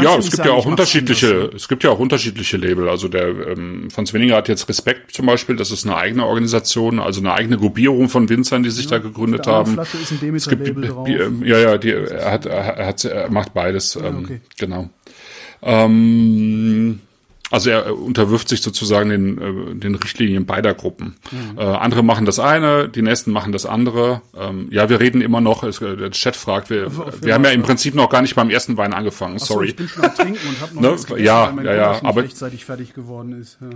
Ja, 0.00 0.16
es 0.16 0.24
gibt 0.24 0.36
sagen, 0.36 0.48
ja 0.48 0.54
auch 0.54 0.66
unterschiedliche, 0.66 1.50
es 1.54 1.68
gibt 1.68 1.84
ja 1.84 1.90
auch 1.90 1.98
unterschiedliche 1.98 2.56
Label. 2.56 2.88
Also 2.88 3.08
der 3.08 3.28
ähm, 3.28 3.90
Franz 3.90 4.12
Wenninger 4.12 4.36
hat 4.36 4.48
jetzt 4.48 4.68
Respekt 4.68 5.12
zum 5.12 5.26
Beispiel, 5.26 5.56
das 5.56 5.70
ist 5.70 5.84
eine 5.84 5.96
eigene 5.96 6.26
Organisation, 6.26 6.98
also 6.98 7.20
eine 7.20 7.32
eigene 7.32 7.58
Gruppierung 7.58 8.08
von 8.08 8.28
Winzern, 8.28 8.62
die 8.62 8.70
sich 8.70 8.86
da 8.86 8.98
gegründet 8.98 9.46
haben. 9.46 9.74
Flasche 9.74 9.98
ist 9.98 10.10
ein 10.10 10.34
Es 10.34 10.48
gibt, 10.48 10.66
drauf. 10.66 11.06
Ähm, 11.08 11.44
ja, 11.44 11.58
ja, 11.58 11.78
die, 11.78 11.90
er 11.90 12.32
hat, 12.32 12.46
er 12.46 12.86
hat, 12.86 13.04
er 13.04 13.30
macht 13.30 13.54
beides, 13.54 13.96
ähm, 13.96 14.24
okay. 14.24 14.40
genau. 14.56 14.90
Ähm, 15.62 17.00
also 17.54 17.70
er 17.70 17.96
unterwirft 17.98 18.48
sich 18.48 18.60
sozusagen 18.60 19.08
den, 19.10 19.38
äh, 19.38 19.74
den 19.76 19.94
Richtlinien 19.94 20.44
beider 20.44 20.74
Gruppen. 20.74 21.16
Mhm. 21.30 21.58
Äh, 21.58 21.62
andere 21.62 22.02
machen 22.02 22.26
das 22.26 22.38
eine, 22.38 22.88
die 22.88 23.00
nächsten 23.02 23.30
machen 23.32 23.52
das 23.52 23.64
andere. 23.64 24.20
Ähm, 24.38 24.68
ja, 24.70 24.88
wir 24.90 25.00
reden 25.00 25.20
immer 25.22 25.40
noch, 25.40 25.62
es, 25.62 25.80
äh, 25.80 25.96
der 25.96 26.10
Chat 26.10 26.36
fragt, 26.36 26.68
wir, 26.68 26.90
wir 27.22 27.32
haben 27.34 27.44
ja 27.44 27.50
im 27.50 27.62
Prinzip 27.62 27.94
noch 27.94 28.10
gar 28.10 28.20
nicht 28.22 28.34
beim 28.34 28.50
ersten 28.50 28.76
Wein 28.76 28.92
angefangen, 28.92 29.36
Ach 29.40 29.44
so, 29.46 29.54
sorry. 29.54 29.68
ich 29.68 29.76
bin 29.76 29.88
schon 29.88 30.04
am 30.04 30.14
Trinken 30.14 30.48
und 30.48 30.60
habe 30.60 30.74
noch 30.74 30.82
Ne? 30.82 30.90
gegessen, 30.90 31.24
Ja, 31.24 31.46
weil 31.46 31.52
mein 31.54 31.64
ja, 31.64 31.74
ja, 31.74 32.00
aber- 32.04 32.22
rechtzeitig 32.22 32.64
fertig 32.64 32.92
geworden 32.94 33.40
ist. 33.40 33.56
Ja. 33.60 33.68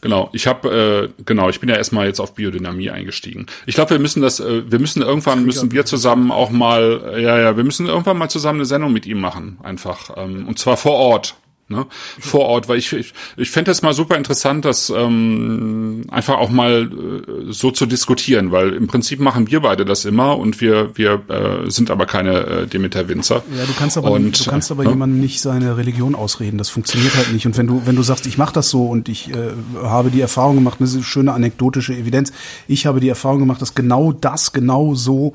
Genau, 0.00 0.28
ich 0.32 0.46
habe 0.46 1.10
äh, 1.18 1.22
genau, 1.24 1.48
ich 1.48 1.58
bin 1.60 1.68
ja 1.68 1.76
erstmal 1.76 2.06
jetzt 2.06 2.20
auf 2.20 2.34
Biodynamie 2.34 2.90
eingestiegen. 2.90 3.46
Ich 3.66 3.74
glaube, 3.74 3.90
wir 3.90 3.98
müssen 3.98 4.22
das, 4.22 4.40
äh, 4.40 4.70
wir 4.70 4.78
müssen 4.78 5.02
irgendwann 5.02 5.44
müssen 5.44 5.72
wir 5.72 5.84
zusammen 5.86 6.30
auch 6.30 6.50
mal, 6.50 7.00
äh, 7.14 7.22
ja, 7.22 7.38
ja, 7.40 7.56
wir 7.56 7.64
müssen 7.64 7.86
irgendwann 7.86 8.18
mal 8.18 8.28
zusammen 8.28 8.58
eine 8.60 8.66
Sendung 8.66 8.92
mit 8.92 9.06
ihm 9.06 9.20
machen, 9.20 9.58
einfach 9.62 10.10
ähm, 10.16 10.46
und 10.46 10.58
zwar 10.58 10.76
vor 10.76 10.92
Ort. 10.94 11.34
Ne? 11.68 11.84
Vor 12.20 12.42
Ort, 12.42 12.68
weil 12.68 12.78
ich 12.78 12.92
ich, 12.92 13.12
ich 13.36 13.50
fände 13.50 13.72
das 13.72 13.82
mal 13.82 13.92
super 13.92 14.16
interessant, 14.16 14.64
das 14.64 14.88
ähm, 14.88 16.04
einfach 16.10 16.38
auch 16.38 16.50
mal 16.50 16.88
äh, 16.88 17.52
so 17.52 17.72
zu 17.72 17.86
diskutieren, 17.86 18.52
weil 18.52 18.72
im 18.72 18.86
Prinzip 18.86 19.18
machen 19.18 19.50
wir 19.50 19.60
beide 19.60 19.84
das 19.84 20.04
immer 20.04 20.38
und 20.38 20.60
wir 20.60 20.96
wir 20.96 21.22
äh, 21.28 21.68
sind 21.68 21.90
aber 21.90 22.06
keine 22.06 22.46
äh, 22.46 22.66
Demeter 22.68 23.08
Winzer. 23.08 23.42
Ja, 23.56 23.64
du 23.64 23.72
kannst 23.76 23.98
aber, 23.98 24.12
und, 24.12 24.46
du 24.46 24.48
kannst 24.48 24.70
aber 24.70 24.84
ne? 24.84 24.90
jemandem 24.90 25.20
nicht 25.20 25.40
seine 25.40 25.76
Religion 25.76 26.14
ausreden. 26.14 26.56
Das 26.56 26.68
funktioniert 26.68 27.16
halt 27.16 27.32
nicht. 27.32 27.46
Und 27.46 27.56
wenn 27.56 27.66
du, 27.66 27.82
wenn 27.84 27.96
du 27.96 28.02
sagst, 28.04 28.26
ich 28.26 28.38
mache 28.38 28.52
das 28.52 28.70
so 28.70 28.86
und 28.86 29.08
ich 29.08 29.30
äh, 29.30 29.50
habe 29.82 30.12
die 30.12 30.20
Erfahrung 30.20 30.54
gemacht, 30.54 30.80
das 30.80 30.90
ist 30.90 30.94
eine 30.94 31.04
schöne 31.04 31.32
anekdotische 31.32 31.94
Evidenz, 31.94 32.32
ich 32.68 32.86
habe 32.86 33.00
die 33.00 33.08
Erfahrung 33.08 33.40
gemacht, 33.40 33.60
dass 33.60 33.74
genau 33.74 34.12
das 34.12 34.52
genau 34.52 34.94
so 34.94 35.34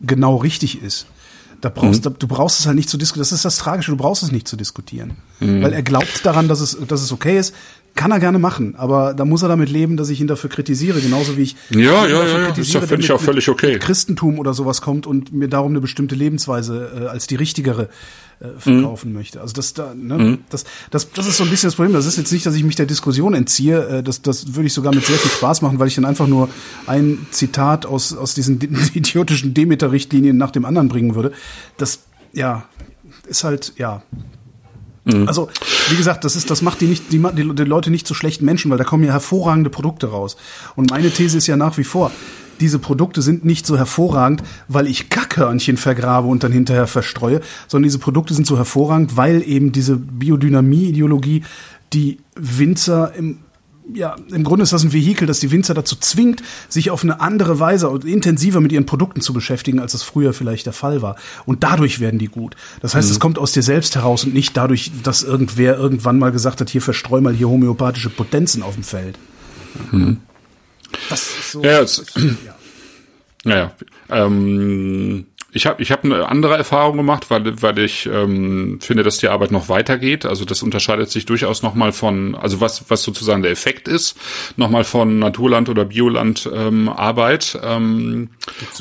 genau 0.00 0.36
richtig 0.36 0.82
ist. 0.82 1.08
Da 1.60 1.70
brauchst, 1.70 2.04
Mhm. 2.04 2.10
da, 2.12 2.16
du 2.18 2.28
brauchst 2.28 2.60
es 2.60 2.66
halt 2.66 2.76
nicht 2.76 2.88
zu 2.88 2.96
diskutieren. 2.98 3.22
Das 3.22 3.32
ist 3.32 3.44
das 3.44 3.56
Tragische, 3.58 3.90
du 3.90 3.96
brauchst 3.96 4.22
es 4.22 4.30
nicht 4.30 4.46
zu 4.46 4.56
diskutieren. 4.56 5.16
Mhm. 5.40 5.62
Weil 5.62 5.72
er 5.72 5.82
glaubt 5.82 6.24
daran, 6.24 6.46
dass 6.48 6.60
es, 6.60 6.76
dass 6.86 7.02
es 7.02 7.10
okay 7.12 7.38
ist. 7.38 7.54
Kann 7.98 8.12
er 8.12 8.20
gerne 8.20 8.38
machen, 8.38 8.76
aber 8.76 9.12
da 9.12 9.24
muss 9.24 9.42
er 9.42 9.48
damit 9.48 9.70
leben, 9.70 9.96
dass 9.96 10.08
ich 10.08 10.20
ihn 10.20 10.28
dafür 10.28 10.48
kritisiere, 10.48 11.00
genauso 11.00 11.36
wie 11.36 11.42
ich 11.42 11.56
Ja, 11.70 11.80
ja, 11.80 11.90
dafür 11.90 12.10
ja, 12.10 12.24
ja, 12.26 12.46
ist 12.46 12.54
kritisiere, 12.54 12.80
doch 12.82 12.88
völlig 12.88 13.06
der 13.08 13.16
auch 13.16 13.20
völlig 13.20 13.48
okay. 13.48 13.72
mit 13.72 13.82
Christentum 13.82 14.38
oder 14.38 14.54
sowas 14.54 14.80
kommt 14.82 15.04
und 15.08 15.32
mir 15.32 15.48
darum 15.48 15.72
eine 15.72 15.80
bestimmte 15.80 16.14
Lebensweise 16.14 16.92
äh, 16.94 17.06
als 17.08 17.26
die 17.26 17.34
richtigere 17.34 17.88
äh, 18.38 18.50
verkaufen 18.56 19.12
möchte. 19.12 19.40
Also 19.40 19.52
das 19.52 19.74
da, 19.74 19.94
ne, 19.96 20.38
das, 20.48 20.64
das, 20.92 21.10
das 21.10 21.26
ist 21.26 21.38
so 21.38 21.42
ein 21.42 21.50
bisschen 21.50 21.66
das 21.66 21.74
Problem. 21.74 21.92
Das 21.92 22.06
ist 22.06 22.16
jetzt 22.16 22.30
nicht, 22.30 22.46
dass 22.46 22.54
ich 22.54 22.62
mich 22.62 22.76
der 22.76 22.86
Diskussion 22.86 23.34
entziehe. 23.34 23.98
Äh, 23.98 24.02
das, 24.04 24.22
das 24.22 24.54
würde 24.54 24.68
ich 24.68 24.72
sogar 24.72 24.94
mit 24.94 25.04
sehr 25.04 25.16
viel 25.18 25.32
Spaß 25.32 25.62
machen, 25.62 25.80
weil 25.80 25.88
ich 25.88 25.96
dann 25.96 26.04
einfach 26.04 26.28
nur 26.28 26.48
ein 26.86 27.26
Zitat 27.32 27.84
aus 27.84 28.16
aus 28.16 28.32
diesen 28.34 28.60
idiotischen 28.94 29.54
Demeter-Richtlinien 29.54 30.36
nach 30.36 30.52
dem 30.52 30.66
anderen 30.66 30.86
bringen 30.86 31.16
würde. 31.16 31.32
Das, 31.78 31.98
ja, 32.32 32.64
ist 33.26 33.42
halt, 33.42 33.72
ja, 33.76 34.02
also, 35.26 35.48
wie 35.88 35.96
gesagt, 35.96 36.24
das 36.24 36.36
ist, 36.36 36.50
das 36.50 36.62
macht 36.62 36.80
die 36.80 36.86
nicht, 36.86 37.12
die, 37.12 37.18
die, 37.18 37.54
die 37.54 37.64
Leute 37.64 37.90
nicht 37.90 38.06
zu 38.06 38.14
schlechten 38.14 38.44
Menschen, 38.44 38.70
weil 38.70 38.78
da 38.78 38.84
kommen 38.84 39.04
ja 39.04 39.12
hervorragende 39.12 39.70
Produkte 39.70 40.08
raus. 40.08 40.36
Und 40.76 40.90
meine 40.90 41.10
These 41.10 41.38
ist 41.38 41.46
ja 41.46 41.56
nach 41.56 41.78
wie 41.78 41.84
vor, 41.84 42.10
diese 42.60 42.78
Produkte 42.78 43.22
sind 43.22 43.44
nicht 43.44 43.66
so 43.66 43.76
hervorragend, 43.76 44.42
weil 44.66 44.86
ich 44.86 45.10
Kackhörnchen 45.10 45.76
vergrabe 45.76 46.28
und 46.28 46.42
dann 46.42 46.52
hinterher 46.52 46.86
verstreue, 46.86 47.40
sondern 47.68 47.84
diese 47.84 47.98
Produkte 47.98 48.34
sind 48.34 48.46
so 48.46 48.56
hervorragend, 48.56 49.16
weil 49.16 49.42
eben 49.46 49.72
diese 49.72 49.96
Biodynamie-Ideologie 49.96 51.44
die 51.92 52.18
Winzer 52.34 53.14
im 53.14 53.38
ja, 53.94 54.16
im 54.32 54.44
Grunde 54.44 54.62
ist 54.62 54.72
das 54.72 54.82
ein 54.84 54.92
Vehikel, 54.92 55.26
das 55.26 55.40
die 55.40 55.50
Winzer 55.50 55.74
dazu 55.74 55.96
zwingt, 55.96 56.42
sich 56.68 56.90
auf 56.90 57.02
eine 57.02 57.20
andere 57.20 57.58
Weise 57.58 57.88
und 57.88 58.04
intensiver 58.04 58.60
mit 58.60 58.72
ihren 58.72 58.86
Produkten 58.86 59.20
zu 59.20 59.32
beschäftigen, 59.32 59.80
als 59.80 59.92
das 59.92 60.02
früher 60.02 60.32
vielleicht 60.32 60.66
der 60.66 60.72
Fall 60.72 61.00
war. 61.02 61.16
Und 61.46 61.62
dadurch 61.64 62.00
werden 62.00 62.18
die 62.18 62.28
gut. 62.28 62.54
Das 62.82 62.94
heißt, 62.94 63.10
es 63.10 63.20
kommt 63.20 63.38
aus 63.38 63.52
dir 63.52 63.62
selbst 63.62 63.94
heraus 63.96 64.24
und 64.24 64.34
nicht 64.34 64.56
dadurch, 64.56 64.90
dass 65.02 65.22
irgendwer 65.22 65.76
irgendwann 65.78 66.18
mal 66.18 66.32
gesagt 66.32 66.60
hat, 66.60 66.70
hier 66.70 66.82
verstreu 66.82 67.20
mal 67.20 67.34
hier 67.34 67.48
homöopathische 67.48 68.10
Potenzen 68.10 68.62
auf 68.62 68.74
dem 68.74 68.84
Feld. 68.84 69.18
Das 71.08 71.20
ist 71.22 71.52
so. 71.52 71.62
Ja, 71.62 71.80
es- 71.80 72.04
ja. 72.16 72.54
Naja, 73.44 73.72
ähm, 74.10 75.26
ich 75.50 75.66
habe 75.66 75.80
ich 75.82 75.90
hab 75.90 76.04
eine 76.04 76.28
andere 76.28 76.56
Erfahrung 76.56 76.98
gemacht, 76.98 77.30
weil, 77.30 77.62
weil 77.62 77.78
ich 77.78 78.06
ähm, 78.06 78.80
finde, 78.82 79.02
dass 79.02 79.16
die 79.16 79.28
Arbeit 79.28 79.50
noch 79.50 79.70
weitergeht. 79.70 80.26
Also 80.26 80.44
das 80.44 80.62
unterscheidet 80.62 81.10
sich 81.10 81.24
durchaus 81.24 81.62
nochmal 81.62 81.92
von, 81.92 82.34
also 82.34 82.60
was, 82.60 82.90
was 82.90 83.02
sozusagen 83.02 83.42
der 83.42 83.50
Effekt 83.50 83.88
ist, 83.88 84.18
nochmal 84.56 84.84
von 84.84 85.18
Naturland 85.18 85.70
oder 85.70 85.86
Bioland 85.86 86.48
ähm, 86.52 86.90
Arbeit. 86.90 87.58
Ähm, 87.62 88.28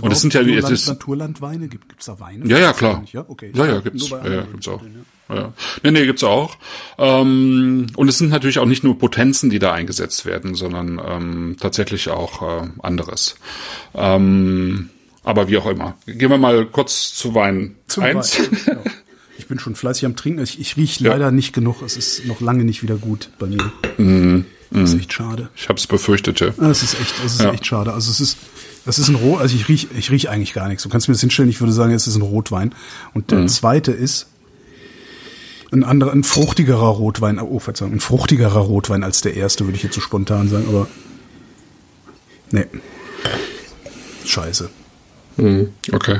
und 0.01 0.11
es 0.11 0.19
sind 0.19 0.33
ja, 0.33 0.41
überhaupt 0.41 0.65
es 0.65 0.81
ist, 0.81 0.87
Naturlandweine? 0.89 1.69
Gibt 1.69 1.85
es 1.99 2.05
da 2.07 2.19
Weine? 2.19 2.45
ja, 2.47 2.59
ja, 2.59 2.73
klar. 2.73 3.01
Ja, 3.13 3.23
okay. 3.25 3.51
Ja, 3.55 3.65
ja, 3.65 3.79
gibt's. 3.79 4.09
Ja, 4.09 4.27
ja, 4.27 4.41
gibt's 4.41 4.67
auch. 4.67 4.81
Ja. 5.29 5.53
Nee, 5.83 5.91
nee, 5.91 6.05
gibt's 6.05 6.23
auch. 6.23 6.57
Ähm, 6.97 7.87
und 7.95 8.07
es 8.09 8.17
sind 8.17 8.29
natürlich 8.29 8.59
auch 8.59 8.65
nicht 8.65 8.83
nur 8.83 8.97
Potenzen, 8.97 9.49
die 9.49 9.59
da 9.59 9.73
eingesetzt 9.73 10.25
werden, 10.25 10.55
sondern 10.55 11.01
ähm, 11.05 11.57
tatsächlich 11.59 12.09
auch 12.09 12.41
äh, 12.41 12.67
anderes. 12.81 13.35
Ähm, 13.93 14.89
aber 15.27 15.47
wie 15.49 15.57
auch 15.57 15.65
immer. 15.67 15.95
Gehen 16.05 16.29
wir 16.31 16.37
mal 16.37 16.65
kurz 16.65 17.13
zu 17.13 17.35
Wein 17.35 17.75
Zum 17.87 18.03
eins. 18.03 18.39
Wein, 18.39 18.57
genau. 18.65 18.81
Ich 19.37 19.47
bin 19.47 19.59
schon 19.59 19.75
fleißig 19.75 20.05
am 20.05 20.15
Trinken. 20.15 20.41
Ich, 20.41 20.59
ich 20.59 20.77
rieche 20.77 21.03
leider 21.07 21.31
nicht 21.31 21.53
genug. 21.53 21.81
Es 21.83 21.95
ist 21.97 22.25
noch 22.25 22.41
lange 22.41 22.63
nicht 22.63 22.81
wieder 22.81 22.95
gut 22.95 23.29
bei 23.37 23.45
mir. 23.47 23.71
Mhm. 23.97 24.45
Das 24.71 24.93
ist 24.93 24.99
echt 24.99 25.13
schade. 25.13 25.49
Ich 25.55 25.69
habe 25.69 25.77
es 25.79 25.87
befürchtet. 25.87 26.39
Ja. 26.39 26.49
Das 26.57 26.81
ist 26.83 26.99
echt, 26.99 27.13
das 27.23 27.33
ist 27.35 27.41
Ja. 27.41 27.53
echt 27.53 27.65
schade. 27.65 27.93
Also 27.93 28.09
es 28.11 28.19
ist, 28.19 28.37
das 28.85 28.99
ist 28.99 29.07
ein 29.09 29.15
Rot, 29.15 29.39
also 29.39 29.55
ich 29.55 29.69
riech, 29.69 29.87
ich 29.97 30.11
riech 30.11 30.29
eigentlich 30.29 30.53
gar 30.53 30.67
nichts. 30.67 30.83
Du 30.83 30.89
kannst 30.89 31.07
mir 31.07 31.13
das 31.13 31.21
hinstellen, 31.21 31.49
ich 31.49 31.61
würde 31.61 31.71
sagen, 31.73 31.93
es 31.93 32.07
ist 32.07 32.15
ein 32.15 32.21
Rotwein. 32.21 32.73
Und 33.13 33.31
Mhm. 33.31 33.35
der 33.37 33.47
zweite 33.47 33.91
ist 33.91 34.27
ein 35.71 35.83
anderer, 35.83 36.11
ein 36.13 36.23
fruchtigerer 36.23 36.87
Rotwein. 36.89 37.39
Oh, 37.39 37.59
Verzeihung, 37.59 37.93
ein 37.93 37.99
fruchtigerer 37.99 38.59
Rotwein 38.59 39.03
als 39.03 39.21
der 39.21 39.35
erste, 39.35 39.65
würde 39.65 39.77
ich 39.77 39.83
jetzt 39.83 39.95
so 39.95 40.01
spontan 40.01 40.49
sagen, 40.49 40.65
aber 40.67 40.87
nee. 42.51 42.65
Scheiße. 44.25 44.69
Okay. 45.91 46.19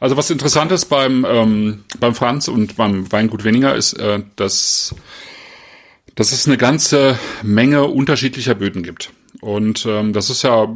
Also 0.00 0.16
was 0.16 0.30
interessant 0.30 0.72
ist 0.72 0.86
beim, 0.86 1.26
ähm, 1.28 1.84
beim 2.00 2.14
Franz 2.14 2.48
und 2.48 2.76
beim 2.76 3.12
Weingut 3.12 3.44
Wenninger 3.44 3.74
ist, 3.74 3.92
äh, 3.94 4.22
dass, 4.36 4.94
dass 6.14 6.32
es 6.32 6.46
eine 6.46 6.56
ganze 6.56 7.18
Menge 7.42 7.84
unterschiedlicher 7.84 8.54
Böden 8.54 8.82
gibt. 8.82 9.10
Und 9.42 9.84
ähm, 9.86 10.14
das 10.14 10.30
ist 10.30 10.42
ja 10.42 10.68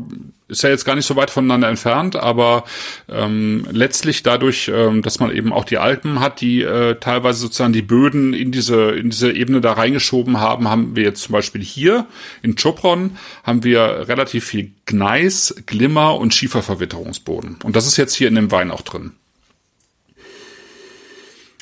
ist 0.46 0.62
ja 0.62 0.70
jetzt 0.70 0.85
gar 0.85 0.94
nicht 0.94 1.07
so 1.07 1.16
weit 1.16 1.30
voneinander 1.30 1.68
entfernt, 1.68 2.16
aber 2.16 2.64
ähm, 3.09 3.66
letztlich 3.70 4.22
dadurch, 4.22 4.70
ähm, 4.72 5.00
dass 5.02 5.18
man 5.18 5.35
eben 5.35 5.52
auch 5.52 5.64
die 5.64 5.78
Alpen 5.78 6.20
hat, 6.20 6.40
die 6.40 6.62
äh, 6.62 6.96
teilweise 7.00 7.40
sozusagen 7.40 7.72
die 7.72 7.83
Böden 7.83 8.35
in 8.35 8.52
diese 8.52 8.90
in 8.90 9.11
diese 9.11 9.33
Ebene 9.33 9.61
da 9.61 9.72
reingeschoben 9.72 10.40
haben, 10.40 10.68
haben 10.68 10.96
wir 10.96 11.02
jetzt 11.02 11.22
zum 11.22 11.33
Beispiel 11.33 11.62
hier 11.62 12.07
in 12.42 12.57
Chopron 12.57 13.16
haben 13.42 13.64
wir 13.64 14.09
relativ 14.09 14.44
viel 14.44 14.72
Gneis, 14.87 15.54
Glimmer 15.66 16.18
und 16.18 16.35
Schieferverwitterungsboden. 16.35 17.59
Und 17.64 17.74
das 17.74 17.87
ist 17.87 17.96
jetzt 17.96 18.14
hier 18.14 18.28
in 18.28 18.35
dem 18.35 18.50
Wein 18.50 18.70
auch 18.70 18.83
drin. 18.83 19.12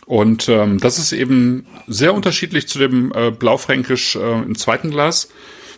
Und 0.07 0.49
ähm, 0.49 0.79
das 0.79 0.99
ist 0.99 1.12
eben 1.12 1.66
sehr 1.87 2.12
unterschiedlich 2.12 2.66
zu 2.68 2.79
dem 2.79 3.12
äh, 3.14 3.31
Blaufränkisch 3.31 4.16
äh, 4.16 4.42
im 4.42 4.59
zweiten 4.59 4.90
Glas, 4.90 5.29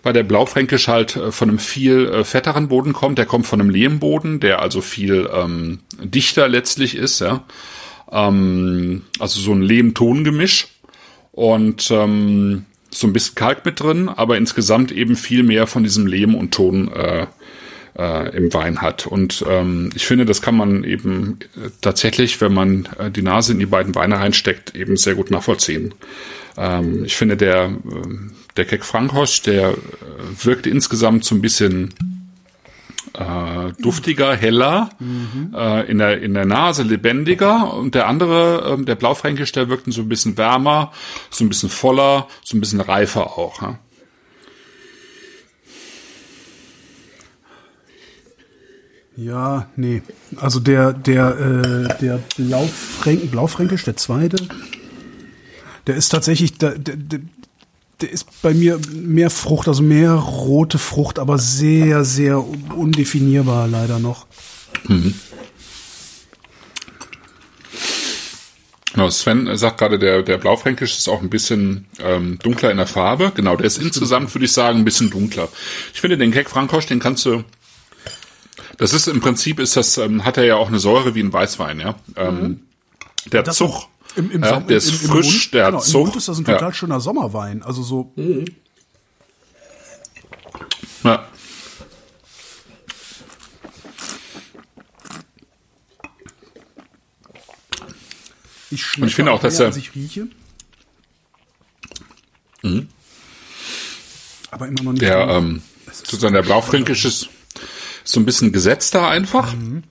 weil 0.05 0.13
der 0.13 0.23
Blaufränkisch 0.23 0.87
halt 0.87 1.17
äh, 1.17 1.33
von 1.33 1.49
einem 1.49 1.59
viel 1.59 2.07
äh, 2.07 2.25
fetteren 2.25 2.69
Boden 2.69 2.93
kommt. 2.93 3.19
Der 3.19 3.27
kommt 3.27 3.47
von 3.47 3.61
einem 3.61 3.71
Lehmboden, 3.71 4.39
der 4.39 4.63
also 4.63 4.81
viel 4.81 5.29
ähm, 5.35 5.81
dichter 6.01 6.49
letztlich 6.49 6.97
ist, 6.97 7.21
ja. 7.21 7.45
Ähm, 8.13 9.03
also 9.19 9.41
so 9.41 9.53
ein 9.53 9.63
Lehm-Ton-Gemisch 9.63 10.69
und 11.33 11.91
ähm, 11.91 12.67
so 12.91 13.09
ein 13.09 13.13
bisschen 13.13 13.35
Kalk 13.35 13.65
mit 13.65 13.81
drin, 13.81 14.09
aber 14.09 14.37
insgesamt 14.37 14.93
eben 14.93 15.17
viel 15.17 15.43
mehr 15.43 15.67
von 15.67 15.83
diesem 15.83 16.07
Lehm 16.07 16.37
und 16.37 16.55
Ton 16.55 16.93
äh, 16.93 17.27
äh, 17.99 18.37
im 18.37 18.53
Wein 18.53 18.81
hat. 18.81 19.07
Und 19.07 19.45
ähm, 19.49 19.91
ich 19.95 20.07
finde, 20.07 20.25
das 20.25 20.43
kann 20.43 20.57
man 20.57 20.85
eben 20.85 21.39
äh, 21.57 21.71
tatsächlich, 21.81 22.41
wenn 22.41 22.53
man 22.53 22.89
äh, 22.99 23.11
die 23.11 23.23
Nase 23.23 23.53
in 23.53 23.59
die 23.59 23.67
beiden 23.67 23.95
Weine 23.95 24.19
reinsteckt, 24.19 24.75
eben 24.75 24.97
sehr 24.97 25.15
gut 25.15 25.31
nachvollziehen. 25.31 25.95
Ähm, 26.57 27.05
ich 27.05 27.17
finde, 27.17 27.37
der, 27.37 27.65
äh, 27.67 28.09
der 28.57 28.65
Keck 28.65 28.85
Frankhosch, 28.85 29.43
der 29.43 29.71
äh, 29.71 29.75
wirkt 30.43 30.67
insgesamt 30.67 31.25
so 31.25 31.35
ein 31.35 31.41
bisschen 31.41 31.93
äh, 33.15 33.73
duftiger, 33.81 34.35
heller, 34.35 34.91
äh, 35.55 35.91
in, 35.91 35.99
der, 35.99 36.21
in 36.21 36.35
der 36.35 36.47
Nase 36.47 36.83
lebendiger 36.83 37.75
und 37.75 37.95
der 37.95 38.09
andere, 38.09 38.77
äh, 38.79 38.85
der 38.85 38.95
Blaufränkisch, 38.95 39.53
der 39.53 39.69
wirkt 39.69 39.93
so 39.93 40.03
ein 40.03 40.09
bisschen 40.09 40.37
wärmer, 40.37 40.93
so 41.31 41.45
ein 41.45 41.49
bisschen 41.49 41.69
voller, 41.69 42.29
so 42.43 42.57
ein 42.57 42.61
bisschen 42.61 42.81
reifer 42.81 43.39
auch. 43.39 43.63
Ja? 43.63 43.79
Ja, 49.17 49.69
nee. 49.77 50.03
Also 50.37 50.59
der, 50.59 50.93
der, 50.93 51.39
äh, 51.39 51.99
der 52.01 52.21
Blaufränk, 52.37 53.31
Blaufränkisch, 53.31 53.85
der 53.85 53.97
zweite, 53.97 54.37
der 55.87 55.95
ist 55.95 56.09
tatsächlich, 56.09 56.59
der, 56.59 56.79
der, 56.79 57.21
der 58.01 58.11
ist 58.11 58.27
bei 58.43 58.55
mir 58.55 58.79
mehr 58.93 59.31
Frucht, 59.31 59.69
also 59.69 59.83
mehr 59.83 60.13
rote 60.13 60.79
Frucht, 60.79 61.19
aber 61.19 61.39
sehr, 61.39 62.05
sehr 62.05 62.45
undefinierbar 62.77 63.69
leider 63.69 63.99
noch. 63.99 64.27
Mhm. 64.89 65.15
Genau, 68.93 69.11
Sven 69.11 69.57
sagt 69.57 69.79
gerade, 69.79 69.99
der, 69.99 70.23
der 70.23 70.39
Blaufränkisch 70.39 70.97
ist 70.97 71.09
auch 71.09 71.21
ein 71.21 71.31
bisschen 71.31 71.87
ähm, 71.99 72.39
dunkler 72.41 72.71
in 72.71 72.77
der 72.77 72.87
Farbe. 72.87 73.33
Genau, 73.35 73.57
der 73.57 73.67
ist 73.67 73.79
insgesamt, 73.79 74.33
würde 74.35 74.45
ich 74.45 74.53
sagen, 74.53 74.79
ein 74.79 74.85
bisschen 74.85 75.11
dunkler. 75.11 75.49
Ich 75.93 76.01
finde, 76.01 76.17
den 76.17 76.31
Keck 76.31 76.49
Frankosch, 76.49 76.87
den 76.87 77.01
kannst 77.01 77.25
du 77.27 77.43
das 78.79 78.93
ist 78.93 79.07
im 79.07 79.21
Prinzip 79.21 79.61
ist 79.61 79.77
das 79.77 79.99
ähm, 79.99 80.25
hat 80.25 80.37
er 80.37 80.45
ja 80.45 80.57
auch 80.57 80.69
eine 80.69 80.79
Säure 80.79 81.15
wie 81.15 81.23
ein 81.23 81.33
Weißwein, 81.33 81.81
ja. 81.81 81.95
Ähm, 82.17 82.41
mhm. 82.41 82.61
Der 83.33 83.43
das 83.43 83.57
Zug, 83.57 83.89
im, 84.17 84.31
im 84.31 84.43
ja, 84.43 84.61
der 84.61 84.77
ist 84.77 84.89
im, 84.89 84.95
im 84.95 85.11
frisch, 85.11 85.27
Mund, 85.27 85.55
der 85.55 85.67
genau, 85.67 85.81
Zug. 85.81 85.95
Im 85.95 86.01
Mund 86.07 86.17
ist 86.17 86.29
das 86.29 86.39
ein 86.39 86.45
total 86.45 86.69
ja. 86.69 86.73
schöner 86.73 87.01
Sommerwein, 87.01 87.63
also 87.63 87.83
so. 87.83 88.13
Mhm. 88.17 88.45
Ja. 91.03 91.29
Ich, 98.71 98.99
Und 98.99 99.07
ich 99.07 99.15
finde 99.15 99.33
auch, 99.33 99.41
dass 99.41 99.61
er. 99.61 99.75
Ich 99.77 99.95
rieche. 99.95 100.27
Mhm. 102.63 102.89
Aber 104.51 104.67
immer 104.67 104.83
noch 104.83 104.93
nicht. 104.93 105.03
Der, 105.03 105.29
ähm, 105.29 105.63
sozusagen 105.93 106.35
der 106.35 106.43
Blaufränkisch 106.43 107.05
ist 107.05 107.29
so 108.05 108.21
ein 108.21 108.25
bisschen 108.25 108.53
gesetzter 108.53 109.09
einfach. 109.09 109.55
Mhm. 109.55 109.85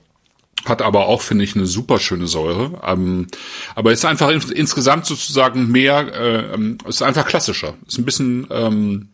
Hat 0.66 0.82
aber 0.82 1.08
auch, 1.08 1.22
finde 1.22 1.44
ich, 1.44 1.56
eine 1.56 1.66
super 1.66 2.00
schöne 2.00 2.28
Säure. 2.28 2.82
Ähm, 2.86 3.28
aber 3.76 3.92
ist 3.92 4.06
einfach 4.06 4.30
in, 4.30 4.42
insgesamt 4.52 5.06
sozusagen 5.06 5.70
mehr, 5.70 6.14
äh, 6.14 6.54
ähm, 6.54 6.78
ist 6.88 7.02
einfach 7.02 7.26
klassischer. 7.26 7.76
Ist 7.86 7.98
ein 7.98 8.06
bisschen 8.06 8.48
ähm, 8.50 9.10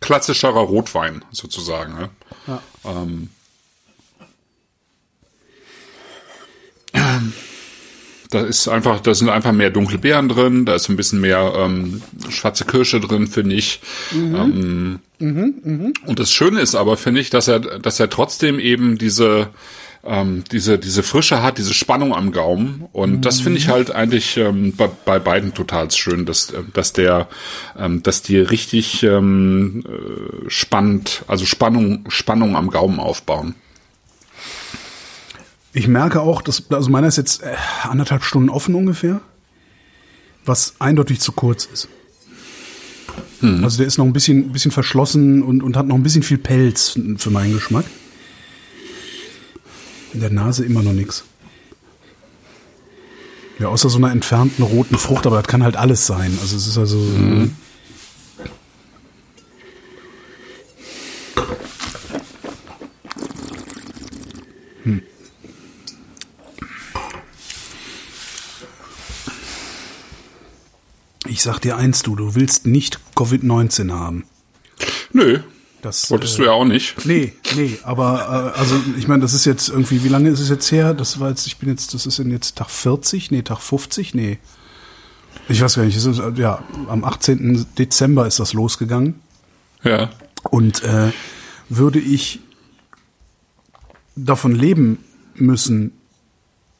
klassischerer 0.00 0.60
Rotwein 0.60 1.24
sozusagen. 1.30 1.94
Ne? 1.94 2.10
Ja. 2.46 2.62
Ähm, 2.86 3.28
da 8.32 8.40
ist 8.40 8.66
einfach, 8.66 9.00
da 9.00 9.14
sind 9.14 9.28
einfach 9.28 9.52
mehr 9.52 9.70
dunkle 9.70 9.98
Beeren 9.98 10.28
drin, 10.28 10.64
da 10.64 10.74
ist 10.74 10.88
ein 10.88 10.96
bisschen 10.96 11.20
mehr 11.20 11.52
ähm, 11.54 12.02
schwarze 12.30 12.64
Kirsche 12.64 12.98
drin, 12.98 13.26
finde 13.26 13.56
ich. 13.56 13.80
Mhm. 14.10 14.34
Ähm, 14.34 14.98
mhm, 15.18 15.54
mh. 15.62 15.90
Und 16.06 16.18
das 16.18 16.32
Schöne 16.32 16.60
ist 16.60 16.74
aber, 16.74 16.96
finde 16.96 17.20
ich, 17.20 17.28
dass 17.28 17.48
er, 17.48 17.60
dass 17.60 18.00
er 18.00 18.08
trotzdem 18.08 18.58
eben 18.58 18.96
diese 18.96 19.50
ähm, 20.04 20.42
diese 20.50 20.78
diese 20.78 21.02
Frische 21.02 21.42
hat, 21.42 21.58
diese 21.58 21.74
Spannung 21.74 22.14
am 22.14 22.32
Gaumen 22.32 22.86
und 22.92 23.12
mhm. 23.12 23.20
das 23.20 23.40
finde 23.40 23.58
ich 23.58 23.68
halt 23.68 23.90
eigentlich 23.92 24.36
ähm, 24.36 24.74
bei, 24.76 24.88
bei 25.04 25.18
beiden 25.18 25.54
total 25.54 25.90
schön, 25.90 26.26
dass 26.26 26.50
äh, 26.50 26.62
dass 26.72 26.92
der 26.92 27.28
ähm, 27.78 28.02
dass 28.02 28.22
die 28.22 28.38
richtig 28.38 29.02
ähm, 29.04 29.84
äh, 29.86 30.50
spannend, 30.50 31.24
also 31.28 31.46
Spannung 31.46 32.04
Spannung 32.08 32.56
am 32.56 32.70
Gaumen 32.70 32.98
aufbauen. 32.98 33.54
Ich 35.74 35.88
merke 35.88 36.20
auch, 36.20 36.42
dass, 36.42 36.70
also 36.70 36.90
meiner 36.90 37.06
ist 37.06 37.16
jetzt 37.16 37.42
äh, 37.42 37.54
anderthalb 37.82 38.24
Stunden 38.24 38.50
offen 38.50 38.74
ungefähr, 38.74 39.20
was 40.44 40.74
eindeutig 40.80 41.20
zu 41.20 41.32
kurz 41.32 41.64
ist. 41.64 41.88
Hm. 43.40 43.64
Also 43.64 43.78
der 43.78 43.86
ist 43.86 43.98
noch 43.98 44.04
ein 44.04 44.12
bisschen, 44.12 44.52
bisschen 44.52 44.70
verschlossen 44.70 45.42
und, 45.42 45.62
und 45.62 45.76
hat 45.76 45.86
noch 45.86 45.96
ein 45.96 46.02
bisschen 46.02 46.22
viel 46.22 46.38
Pelz 46.38 46.98
für 47.16 47.30
meinen 47.30 47.54
Geschmack. 47.54 47.84
In 50.12 50.20
der 50.20 50.30
Nase 50.30 50.64
immer 50.64 50.82
noch 50.82 50.92
nichts. 50.92 51.24
Ja, 53.58 53.68
außer 53.68 53.88
so 53.88 53.98
einer 53.98 54.10
entfernten 54.10 54.64
roten 54.64 54.98
Frucht, 54.98 55.26
aber 55.26 55.36
das 55.36 55.46
kann 55.46 55.62
halt 55.62 55.76
alles 55.76 56.06
sein. 56.06 56.36
Also 56.40 56.56
es 56.56 56.66
ist 56.66 56.78
also. 56.78 56.98
Mhm. 56.98 57.54
Hm. 64.82 65.02
Ich 71.26 71.42
sag 71.42 71.60
dir 71.60 71.76
eins, 71.76 72.02
du, 72.02 72.16
du 72.16 72.34
willst 72.34 72.66
nicht 72.66 72.98
Covid-19 73.14 73.92
haben. 73.92 74.24
Nö. 75.12 75.40
Das 75.82 76.10
wolltest 76.12 76.34
äh, 76.34 76.38
du 76.38 76.44
ja 76.44 76.52
auch 76.52 76.64
nicht. 76.64 77.04
Nee, 77.04 77.32
nee, 77.56 77.76
aber 77.82 78.54
äh, 78.54 78.58
also 78.58 78.76
ich 78.96 79.08
meine, 79.08 79.20
das 79.20 79.34
ist 79.34 79.44
jetzt 79.44 79.68
irgendwie, 79.68 80.04
wie 80.04 80.08
lange 80.08 80.30
ist 80.30 80.40
es 80.40 80.48
jetzt 80.48 80.70
her? 80.70 80.94
Das 80.94 81.20
war 81.20 81.28
jetzt, 81.28 81.46
ich 81.46 81.58
bin 81.58 81.68
jetzt, 81.68 81.92
das 81.92 82.06
ist 82.06 82.18
jetzt 82.18 82.56
Tag 82.56 82.70
40, 82.70 83.32
nee, 83.32 83.42
Tag 83.42 83.60
50, 83.60 84.14
nee. 84.14 84.38
Ich 85.48 85.60
weiß 85.60 85.74
gar 85.74 85.84
nicht, 85.84 85.96
ist, 85.96 86.22
ja, 86.36 86.62
am 86.88 87.04
18. 87.04 87.66
Dezember 87.76 88.26
ist 88.28 88.38
das 88.38 88.52
losgegangen. 88.52 89.20
Ja. 89.82 90.10
Und 90.50 90.84
äh, 90.84 91.10
würde 91.68 91.98
ich 91.98 92.38
davon 94.14 94.54
leben 94.54 94.98
müssen, 95.34 95.92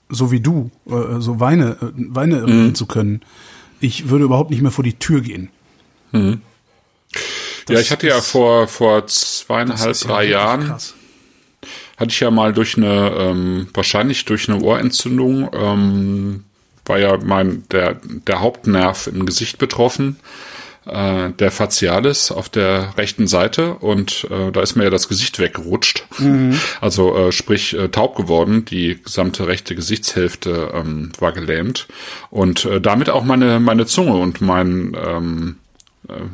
so 0.08 0.30
wie 0.30 0.40
du, 0.40 0.70
äh, 0.86 1.18
so 1.18 1.40
Weine, 1.40 1.76
äh, 1.80 1.92
Weine 1.96 2.46
mhm. 2.46 2.74
zu 2.76 2.86
können, 2.86 3.22
ich 3.80 4.10
würde 4.10 4.26
überhaupt 4.26 4.50
nicht 4.50 4.62
mehr 4.62 4.70
vor 4.70 4.84
die 4.84 4.98
Tür 4.98 5.22
gehen. 5.22 5.48
Mhm. 6.12 6.40
Ja, 7.68 7.78
ich 7.78 7.90
hatte 7.90 8.06
ja 8.06 8.20
vor, 8.20 8.68
vor 8.68 9.06
zweieinhalb, 9.06 9.98
drei 10.00 10.24
ja 10.24 10.30
Jahren, 10.30 10.66
krass. 10.66 10.94
hatte 11.96 12.10
ich 12.10 12.20
ja 12.20 12.30
mal 12.30 12.52
durch 12.52 12.76
eine, 12.76 13.14
ähm, 13.16 13.68
wahrscheinlich 13.74 14.24
durch 14.24 14.48
eine 14.48 14.60
Ohrentzündung, 14.60 15.50
ähm, 15.52 16.44
war 16.84 16.98
ja 16.98 17.16
mein, 17.22 17.64
der, 17.70 18.00
der 18.04 18.40
Hauptnerv 18.40 19.06
im 19.06 19.24
Gesicht 19.26 19.58
betroffen 19.58 20.16
äh, 20.86 21.30
der 21.30 21.50
Facialis 21.50 22.30
auf 22.32 22.48
der 22.48 22.96
rechten 22.96 23.26
Seite 23.26 23.74
und 23.74 24.26
äh, 24.30 24.50
da 24.50 24.62
ist 24.62 24.76
mir 24.76 24.84
ja 24.84 24.90
das 24.90 25.08
Gesicht 25.08 25.38
weggerutscht. 25.38 26.04
Mhm. 26.18 26.58
Also 26.80 27.16
äh, 27.16 27.32
sprich 27.32 27.74
äh, 27.74 27.88
taub 27.88 28.16
geworden. 28.16 28.64
Die 28.64 29.00
gesamte 29.02 29.46
rechte 29.46 29.74
Gesichtshälfte 29.74 30.72
ähm, 30.74 31.12
war 31.18 31.32
gelähmt 31.32 31.86
und 32.30 32.64
äh, 32.64 32.80
damit 32.80 33.08
auch 33.08 33.24
meine 33.24 33.60
meine 33.60 33.86
Zunge 33.86 34.14
und 34.14 34.40
mein 34.40 34.96
ähm, 35.00 35.56
äh, 35.56 35.61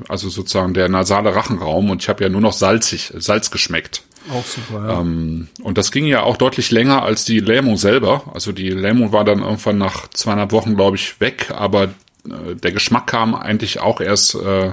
also 0.08 0.28
sozusagen 0.28 0.74
der 0.74 0.88
nasale 0.88 1.34
Rachenraum 1.34 1.90
und 1.90 2.02
ich 2.02 2.08
habe 2.08 2.22
ja 2.24 2.30
nur 2.30 2.40
noch 2.40 2.52
salzig 2.52 3.12
Salz 3.16 3.50
geschmeckt. 3.50 4.02
Auch 4.32 4.44
super. 4.44 4.86
Ja. 4.86 5.00
Ähm, 5.00 5.48
und 5.62 5.78
das 5.78 5.90
ging 5.92 6.06
ja 6.06 6.22
auch 6.22 6.36
deutlich 6.36 6.70
länger 6.70 7.02
als 7.02 7.24
die 7.24 7.40
Lähmung 7.40 7.76
selber. 7.76 8.24
Also 8.34 8.52
die 8.52 8.70
Lähmung 8.70 9.12
war 9.12 9.24
dann 9.24 9.40
irgendwann 9.40 9.78
nach 9.78 10.08
zweieinhalb 10.08 10.52
Wochen, 10.52 10.74
glaube 10.74 10.96
ich, 10.96 11.20
weg, 11.20 11.50
aber 11.54 11.84
äh, 11.84 12.54
der 12.54 12.72
Geschmack 12.72 13.06
kam 13.06 13.34
eigentlich 13.34 13.80
auch 13.80 14.00
erst 14.00 14.34
äh, 14.34 14.72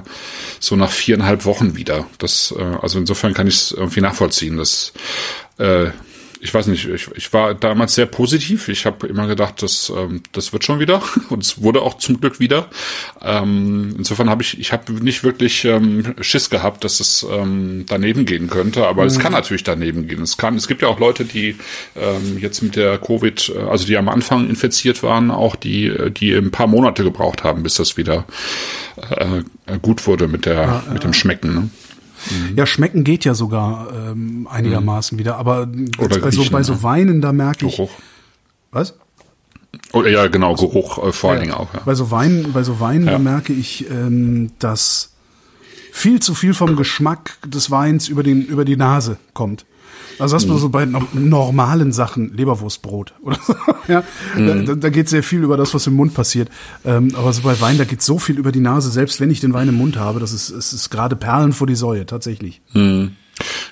so 0.60 0.76
nach 0.76 0.90
viereinhalb 0.90 1.44
Wochen 1.44 1.76
wieder. 1.76 2.06
Das, 2.18 2.54
äh, 2.56 2.62
also 2.82 2.98
insofern 2.98 3.34
kann 3.34 3.46
ich 3.46 3.54
es 3.54 3.72
irgendwie 3.72 4.00
nachvollziehen. 4.00 4.56
Das 4.56 4.92
äh, 5.58 5.86
ich 6.40 6.52
weiß 6.52 6.66
nicht, 6.68 6.88
ich, 6.88 7.08
ich 7.14 7.32
war 7.32 7.54
damals 7.54 7.94
sehr 7.94 8.06
positiv. 8.06 8.68
Ich 8.68 8.86
habe 8.86 9.06
immer 9.06 9.26
gedacht, 9.26 9.62
das, 9.62 9.92
ähm, 9.94 10.22
das 10.32 10.52
wird 10.52 10.64
schon 10.64 10.80
wieder. 10.80 11.02
Und 11.30 11.42
es 11.42 11.62
wurde 11.62 11.82
auch 11.82 11.98
zum 11.98 12.20
Glück 12.20 12.40
wieder. 12.40 12.68
Ähm, 13.22 13.94
insofern 13.98 14.30
habe 14.30 14.42
ich, 14.42 14.58
ich 14.58 14.72
habe 14.72 14.92
nicht 14.92 15.24
wirklich 15.24 15.64
ähm, 15.64 16.14
Schiss 16.20 16.50
gehabt, 16.50 16.84
dass 16.84 17.00
es 17.00 17.26
ähm, 17.30 17.84
daneben 17.86 18.26
gehen 18.26 18.48
könnte. 18.48 18.86
Aber 18.86 19.02
mhm. 19.02 19.08
es 19.08 19.18
kann 19.18 19.32
natürlich 19.32 19.64
daneben 19.64 20.06
gehen. 20.08 20.22
Es 20.22 20.36
kann, 20.36 20.56
es 20.56 20.68
gibt 20.68 20.82
ja 20.82 20.88
auch 20.88 21.00
Leute, 21.00 21.24
die 21.24 21.56
ähm, 21.96 22.38
jetzt 22.38 22.62
mit 22.62 22.76
der 22.76 22.98
Covid, 22.98 23.52
äh, 23.54 23.58
also 23.60 23.86
die 23.86 23.96
am 23.96 24.08
Anfang 24.08 24.48
infiziert 24.48 25.02
waren, 25.02 25.30
auch 25.30 25.56
die, 25.56 25.92
die 26.10 26.32
ein 26.32 26.50
paar 26.50 26.66
Monate 26.66 27.04
gebraucht 27.04 27.44
haben, 27.44 27.62
bis 27.62 27.74
das 27.74 27.96
wieder 27.96 28.24
äh, 29.10 29.42
gut 29.80 30.06
wurde 30.06 30.28
mit 30.28 30.46
der, 30.46 30.54
ja, 30.54 30.84
mit 30.92 31.04
dem 31.04 31.12
Schmecken. 31.12 31.54
Ne? 31.54 31.70
Mhm. 32.30 32.56
Ja, 32.56 32.66
schmecken 32.66 33.04
geht 33.04 33.24
ja 33.24 33.34
sogar 33.34 33.88
ähm, 33.92 34.48
einigermaßen 34.50 35.16
mhm. 35.16 35.20
wieder, 35.20 35.36
aber 35.36 35.68
Oder 35.98 36.18
bei, 36.20 36.30
so, 36.30 36.44
bei 36.50 36.62
so 36.62 36.82
Weinen, 36.82 37.20
da 37.20 37.32
merke 37.32 37.66
ich. 37.66 37.76
Geruch. 37.76 37.90
Was? 38.70 38.94
Oder 39.92 40.10
ja, 40.10 40.26
genau, 40.28 40.54
Geruch 40.54 40.98
äh, 41.06 41.12
vor 41.12 41.30
allen 41.30 41.40
Dingen 41.40 41.54
auch. 41.54 41.72
Ja. 41.72 41.80
Bei 41.84 41.94
so 41.94 42.10
Weinen, 42.10 42.52
bei 42.52 42.62
so 42.62 42.80
Weinen, 42.80 43.06
ja. 43.06 43.12
da 43.12 43.18
merke 43.18 43.52
ich, 43.52 43.88
ähm, 43.90 44.50
dass 44.58 45.12
viel 45.92 46.20
zu 46.20 46.34
viel 46.34 46.54
vom 46.54 46.76
Geschmack 46.76 47.38
des 47.46 47.70
Weins 47.70 48.08
über 48.08 48.22
den 48.22 48.44
über 48.44 48.64
die 48.64 48.76
Nase 48.76 49.16
kommt. 49.32 49.64
Also 50.18 50.36
hast 50.36 50.48
du 50.48 50.54
mhm. 50.54 50.58
so 50.58 50.68
bei 50.68 50.86
normalen 51.12 51.92
Sachen, 51.92 52.32
Leberwurstbrot 52.34 53.14
oder 53.22 53.38
so, 53.46 53.54
ja, 53.88 54.02
mhm. 54.36 54.66
da, 54.66 54.74
da 54.74 54.88
geht 54.90 55.08
sehr 55.08 55.22
viel 55.22 55.42
über 55.42 55.56
das, 55.56 55.74
was 55.74 55.86
im 55.86 55.94
Mund 55.94 56.14
passiert. 56.14 56.48
Ähm, 56.84 57.14
aber 57.16 57.32
so 57.32 57.42
bei 57.42 57.60
Wein, 57.60 57.78
da 57.78 57.84
geht 57.84 58.02
so 58.02 58.18
viel 58.18 58.38
über 58.38 58.52
die 58.52 58.60
Nase, 58.60 58.90
selbst 58.90 59.20
wenn 59.20 59.30
ich 59.30 59.40
den 59.40 59.52
Wein 59.52 59.68
im 59.68 59.76
Mund 59.76 59.96
habe, 59.96 60.20
das 60.20 60.32
ist, 60.32 60.50
es 60.50 60.72
ist 60.72 60.90
gerade 60.90 61.16
Perlen 61.16 61.52
vor 61.52 61.66
die 61.66 61.76
Säue, 61.76 62.06
tatsächlich. 62.06 62.60
Mhm. 62.72 63.12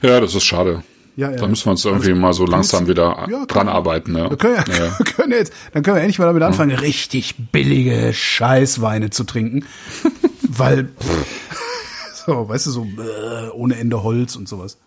Ja, 0.03 0.21
das 0.21 0.35
ist 0.35 0.45
schade. 0.45 0.83
Ja, 1.17 1.31
ja. 1.31 1.37
Da 1.37 1.47
müssen 1.47 1.67
wir 1.67 1.71
uns 1.73 1.85
irgendwie 1.85 2.13
mal 2.13 2.33
so 2.33 2.45
langsam 2.45 2.89
wieder 2.89 3.27
Ja, 3.31 3.47
dran 3.47 3.69
arbeiten. 3.69 4.17
Ja. 4.17 4.31
Wir 4.31 4.37
können, 4.37 4.65
ja, 4.67 4.87
Ja. 4.87 4.99
können 5.17 5.33
jetzt, 5.33 5.53
dann 5.73 5.83
können 5.83 5.97
wir 5.97 6.03
endlich 6.03 6.19
mal 6.19 6.27
damit 6.27 6.43
anfangen, 6.43 6.77
richtig 6.77 7.37
billige 7.53 8.13
Scheißweine 8.13 9.11
zu 9.11 9.25
trinken. 9.25 9.65
Weil, 10.43 10.89
pff, 10.89 12.25
so, 12.27 12.49
weißt 12.49 12.67
du, 12.67 12.71
so 12.71 12.83
äh, 12.83 13.51
ohne 13.51 13.77
Ende 13.77 14.03
Holz 14.03 14.35
und 14.35 14.49
sowas. 14.49 14.79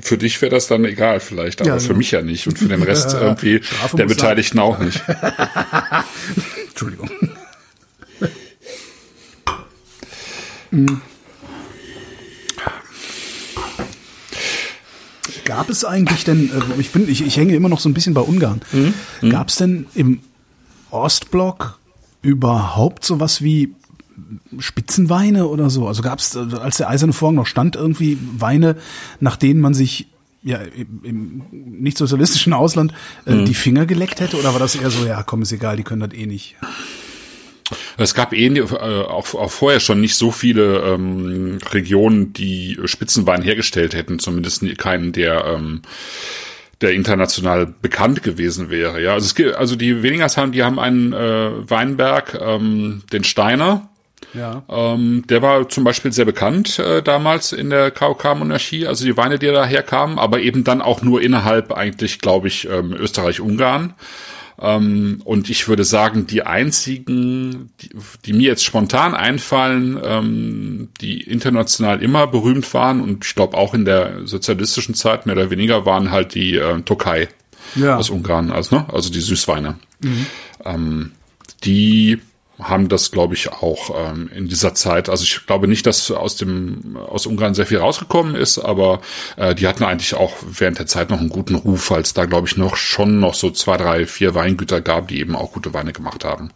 Für 0.00 0.18
dich 0.18 0.40
wäre 0.42 0.50
das 0.54 0.66
dann 0.66 0.84
egal 0.84 1.20
vielleicht, 1.20 1.60
aber 1.60 1.70
Ja, 1.70 1.78
für 1.78 1.88
genau. 1.88 1.98
mich 1.98 2.10
ja 2.10 2.22
nicht 2.22 2.46
und 2.48 2.58
für 2.58 2.66
den 2.68 2.82
Rest 2.84 3.12
Ja, 3.12 3.20
irgendwie 3.20 3.62
Strafe 3.62 3.96
der 3.96 4.06
muss 4.06 4.14
sein. 4.14 4.20
Beteiligten 4.22 4.58
auch 4.58 4.78
nicht. 4.78 5.02
Entschuldigung. 6.68 7.10
Hm. 10.70 11.00
Gab 15.44 15.68
es 15.70 15.84
eigentlich 15.84 16.24
denn, 16.24 16.50
äh, 16.50 16.80
ich 16.80 16.90
bin, 16.90 17.08
ich, 17.08 17.24
ich 17.24 17.36
hänge 17.36 17.54
immer 17.54 17.68
noch 17.68 17.80
so 17.80 17.88
ein 17.88 17.94
bisschen 17.94 18.14
bei 18.14 18.20
Ungarn. 18.22 18.60
Gab 19.28 19.48
es 19.48 19.56
denn 19.56 19.86
im 19.94 20.20
Ostblock 20.90 21.78
überhaupt 22.22 23.04
sowas 23.04 23.42
wie 23.42 23.74
Spitzenweine 24.58 25.46
oder 25.46 25.70
so? 25.70 25.86
Also 25.86 26.02
gab 26.02 26.18
es, 26.18 26.36
als 26.36 26.78
der 26.78 26.88
Eiserne 26.88 27.12
Vorhang 27.12 27.36
noch 27.36 27.46
stand, 27.46 27.76
irgendwie 27.76 28.18
Weine, 28.38 28.76
nach 29.20 29.36
denen 29.36 29.60
man 29.60 29.74
sich 29.74 30.08
ja 30.42 30.58
im, 30.58 31.00
im 31.04 31.42
nicht-sozialistischen 31.80 32.52
Ausland 32.52 32.92
äh, 33.24 33.44
die 33.44 33.54
Finger 33.54 33.86
geleckt 33.86 34.20
hätte? 34.20 34.38
Oder 34.38 34.52
war 34.52 34.60
das 34.60 34.74
eher 34.74 34.90
so, 34.90 35.06
ja, 35.06 35.22
komm, 35.22 35.42
ist 35.42 35.52
egal, 35.52 35.76
die 35.76 35.82
können 35.84 36.00
das 36.00 36.12
eh 36.18 36.26
nicht? 36.26 36.56
Es 37.96 38.14
gab 38.14 38.32
eh 38.32 38.46
äh, 38.46 38.60
auch, 38.60 39.34
auch 39.34 39.50
vorher 39.50 39.80
schon 39.80 40.00
nicht 40.00 40.16
so 40.16 40.30
viele 40.30 40.80
ähm, 40.80 41.58
Regionen, 41.72 42.32
die 42.32 42.78
Spitzenwein 42.84 43.42
hergestellt 43.42 43.94
hätten, 43.94 44.18
zumindest 44.18 44.62
keinen, 44.76 45.12
der 45.12 45.44
ähm, 45.46 45.82
der 46.80 46.92
international 46.92 47.66
bekannt 47.66 48.22
gewesen 48.22 48.68
wäre. 48.68 49.02
Ja, 49.02 49.14
also 49.14 49.24
es 49.24 49.34
gibt, 49.34 49.54
also 49.54 49.76
die 49.76 50.02
Wenigers 50.02 50.36
haben, 50.36 50.52
die 50.52 50.62
haben 50.62 50.78
einen 50.78 51.12
äh, 51.12 51.70
Weinberg, 51.70 52.38
ähm, 52.40 53.02
den 53.12 53.24
Steiner. 53.24 53.88
Ja. 54.32 54.62
Ähm, 54.68 55.24
der 55.28 55.42
war 55.42 55.68
zum 55.68 55.84
Beispiel 55.84 56.12
sehr 56.12 56.24
bekannt 56.24 56.78
äh, 56.78 57.02
damals 57.02 57.52
in 57.52 57.70
der 57.70 57.90
KOK-Monarchie, 57.90 58.86
also 58.86 59.04
die 59.04 59.16
Weine, 59.16 59.38
die 59.38 59.46
daher 59.46 59.82
kamen, 59.82 60.18
aber 60.18 60.40
eben 60.40 60.64
dann 60.64 60.80
auch 60.80 61.02
nur 61.02 61.20
innerhalb 61.22 61.72
eigentlich, 61.72 62.20
glaube 62.20 62.48
ich, 62.48 62.68
ähm, 62.68 62.92
Österreich-Ungarn. 62.92 63.94
Ähm, 64.60 65.20
und 65.24 65.50
ich 65.50 65.66
würde 65.68 65.82
sagen, 65.84 66.26
die 66.28 66.42
einzigen, 66.42 67.70
die, 67.80 67.90
die 68.24 68.32
mir 68.32 68.48
jetzt 68.48 68.64
spontan 68.64 69.14
einfallen, 69.14 69.98
ähm, 70.02 70.88
die 71.00 71.20
international 71.22 72.00
immer 72.02 72.26
berühmt 72.28 72.72
waren 72.72 73.00
und 73.00 73.24
ich 73.24 73.34
glaube 73.34 73.56
auch 73.56 73.74
in 73.74 73.84
der 73.84 74.26
sozialistischen 74.26 74.94
Zeit 74.94 75.26
mehr 75.26 75.34
oder 75.34 75.50
weniger, 75.50 75.86
waren 75.86 76.10
halt 76.12 76.34
die 76.34 76.54
äh, 76.56 76.80
Türkei 76.82 77.28
Ja. 77.74 77.96
aus 77.96 78.10
Ungarn, 78.10 78.50
also, 78.52 78.76
ne? 78.76 78.86
also 78.92 79.10
die 79.10 79.20
Süßweine. 79.20 79.76
Ähm, 80.64 81.12
die 81.64 82.20
haben 82.62 82.88
das, 82.88 83.10
glaube 83.10 83.34
ich, 83.34 83.50
auch 83.50 83.90
ähm, 83.96 84.30
in 84.32 84.48
dieser 84.48 84.74
Zeit. 84.74 85.08
Also 85.08 85.24
ich 85.24 85.46
glaube 85.46 85.66
nicht, 85.66 85.86
dass 85.86 86.10
aus 86.10 86.36
dem 86.36 86.96
aus 86.96 87.26
Ungarn 87.26 87.54
sehr 87.54 87.66
viel 87.66 87.78
rausgekommen 87.78 88.36
ist, 88.36 88.58
aber 88.58 89.00
äh, 89.36 89.54
die 89.54 89.66
hatten 89.66 89.82
eigentlich 89.84 90.14
auch 90.14 90.34
während 90.48 90.78
der 90.78 90.86
Zeit 90.86 91.10
noch 91.10 91.18
einen 91.20 91.30
guten 91.30 91.56
Ruf, 91.56 91.90
weil 91.90 92.02
es 92.02 92.14
da, 92.14 92.26
glaube 92.26 92.46
ich, 92.46 92.56
noch 92.56 92.76
schon 92.76 93.18
noch 93.18 93.34
so 93.34 93.50
zwei, 93.50 93.76
drei, 93.76 94.06
vier 94.06 94.34
Weingüter 94.34 94.80
gab, 94.80 95.08
die 95.08 95.18
eben 95.18 95.34
auch 95.34 95.52
gute 95.52 95.74
Weine 95.74 95.92
gemacht 95.92 96.24
haben. 96.24 96.50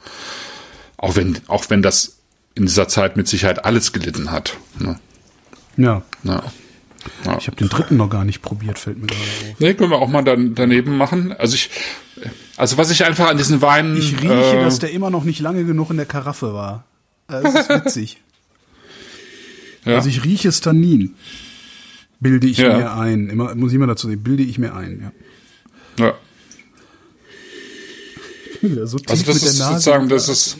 Auch 0.97 1.17
wenn 1.17 1.39
auch 1.49 1.65
wenn 1.69 1.83
das 1.83 2.19
in 2.55 2.67
dieser 2.67 2.89
Zeit 2.89 3.17
mit 3.17 3.29
Sicherheit 3.29 3.65
alles 3.65 3.93
gelitten 3.93 4.31
hat. 4.31 4.57
Ne? 4.79 4.99
Ja. 5.77 6.03
Ja. 6.23 6.43
Ja. 7.25 7.39
Ich 7.39 7.47
habe 7.47 7.57
den 7.57 7.69
dritten 7.69 7.97
noch 7.97 8.11
gar 8.11 8.25
nicht 8.25 8.43
probiert, 8.43 8.79
fällt 8.79 8.99
mir 8.99 9.07
gerade 9.07 9.23
auf. 9.23 9.61
Nee, 9.61 9.75
können 9.75 9.91
wir 9.91 9.99
auch 9.99 10.09
mal 10.09 10.23
dann 10.23 10.55
daneben 10.55 10.97
machen. 10.97 11.33
Also 11.33 11.55
ich, 11.55 11.71
also 12.59 12.77
was 12.77 12.91
ich 12.91 13.05
einfach 13.05 13.29
an 13.29 13.37
diesen 13.39 13.63
Weinen. 13.63 13.97
Ich 13.97 14.21
rieche, 14.21 14.59
äh, 14.59 14.63
dass 14.63 14.79
der 14.79 14.91
immer 14.91 15.11
noch 15.11 15.25
nicht 15.25 15.41
lange 15.41 15.65
genug 15.65 15.91
in 15.91 15.97
der 15.97 16.07
Karaffe 16.07 16.53
war. 16.53 16.85
Äh, 17.29 17.43
Das 17.43 17.55
ist 17.55 17.69
witzig. 17.71 18.23
ja. 19.85 19.95
Also 19.97 20.09
ich 20.09 20.25
rieche 20.25 20.49
es 20.49 20.61
Tannin. 20.61 21.15
Bilde 22.21 22.47
ich 22.49 22.59
Ja. 22.59 22.77
mir 22.77 22.93
ein. 22.95 23.29
Immer, 23.31 23.55
muss 23.55 23.71
ich 23.71 23.77
immer 23.77 23.87
dazu 23.87 24.09
sagen, 24.09 24.23
bilde 24.23 24.43
ich 24.43 24.59
mir 24.59 24.75
ein, 24.75 25.13
ja. 25.99 26.05
ja. 26.07 26.15
So 28.87 28.99
Also 29.07 29.25
das 29.25 29.43
ist 29.45 29.57
sozusagen, 29.59 30.09
das 30.09 30.29
ist, 30.29 30.57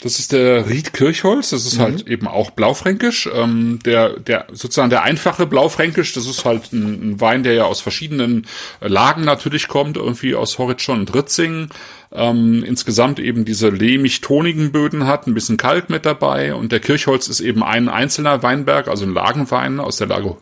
das 0.00 0.18
ist 0.18 0.32
der 0.32 0.68
Ried 0.68 0.92
Kirchholz, 0.92 1.50
das 1.50 1.66
ist 1.66 1.78
halt 1.78 2.06
eben 2.06 2.28
auch 2.28 2.50
Blaufränkisch. 2.50 3.28
Ähm, 3.32 3.80
der, 3.84 4.20
der, 4.20 4.46
sozusagen 4.52 4.90
der 4.90 5.02
einfache 5.02 5.46
Blaufränkisch, 5.46 6.12
das 6.12 6.26
ist 6.26 6.44
halt 6.44 6.72
ein, 6.72 7.12
ein 7.12 7.20
Wein, 7.20 7.42
der 7.42 7.54
ja 7.54 7.64
aus 7.64 7.80
verschiedenen 7.80 8.46
äh, 8.80 8.88
Lagen 8.88 9.24
natürlich 9.24 9.66
kommt, 9.66 9.96
irgendwie 9.96 10.34
aus 10.34 10.58
Horizont 10.58 11.08
und 11.08 11.14
Ritzing. 11.14 11.68
Ähm, 12.10 12.64
insgesamt 12.64 13.18
eben 13.18 13.44
diese 13.44 13.68
lehmig-tonigen 13.68 14.72
Böden 14.72 15.06
hat, 15.06 15.26
ein 15.26 15.34
bisschen 15.34 15.58
Kalk 15.58 15.90
mit 15.90 16.06
dabei 16.06 16.54
und 16.54 16.72
der 16.72 16.80
Kirchholz 16.80 17.28
ist 17.28 17.40
eben 17.40 17.62
ein 17.62 17.90
einzelner 17.90 18.42
Weinberg, 18.42 18.88
also 18.88 19.04
ein 19.04 19.12
Lagenwein 19.12 19.78
aus 19.78 19.98
der 19.98 20.06
Lage 20.06 20.36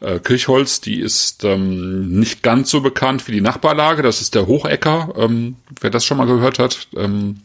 äh, 0.00 0.18
Kirchholz, 0.18 0.80
die 0.80 0.98
ist 0.98 1.44
ähm, 1.44 2.08
nicht 2.08 2.42
ganz 2.42 2.70
so 2.70 2.80
bekannt 2.80 3.28
wie 3.28 3.32
die 3.32 3.42
Nachbarlage, 3.42 4.02
das 4.02 4.22
ist 4.22 4.34
der 4.34 4.46
Hochecker, 4.46 5.12
ähm, 5.18 5.56
wer 5.82 5.90
das 5.90 6.06
schon 6.06 6.16
mal 6.16 6.26
gehört 6.26 6.58
hat. 6.58 6.88
Ähm, 6.96 7.42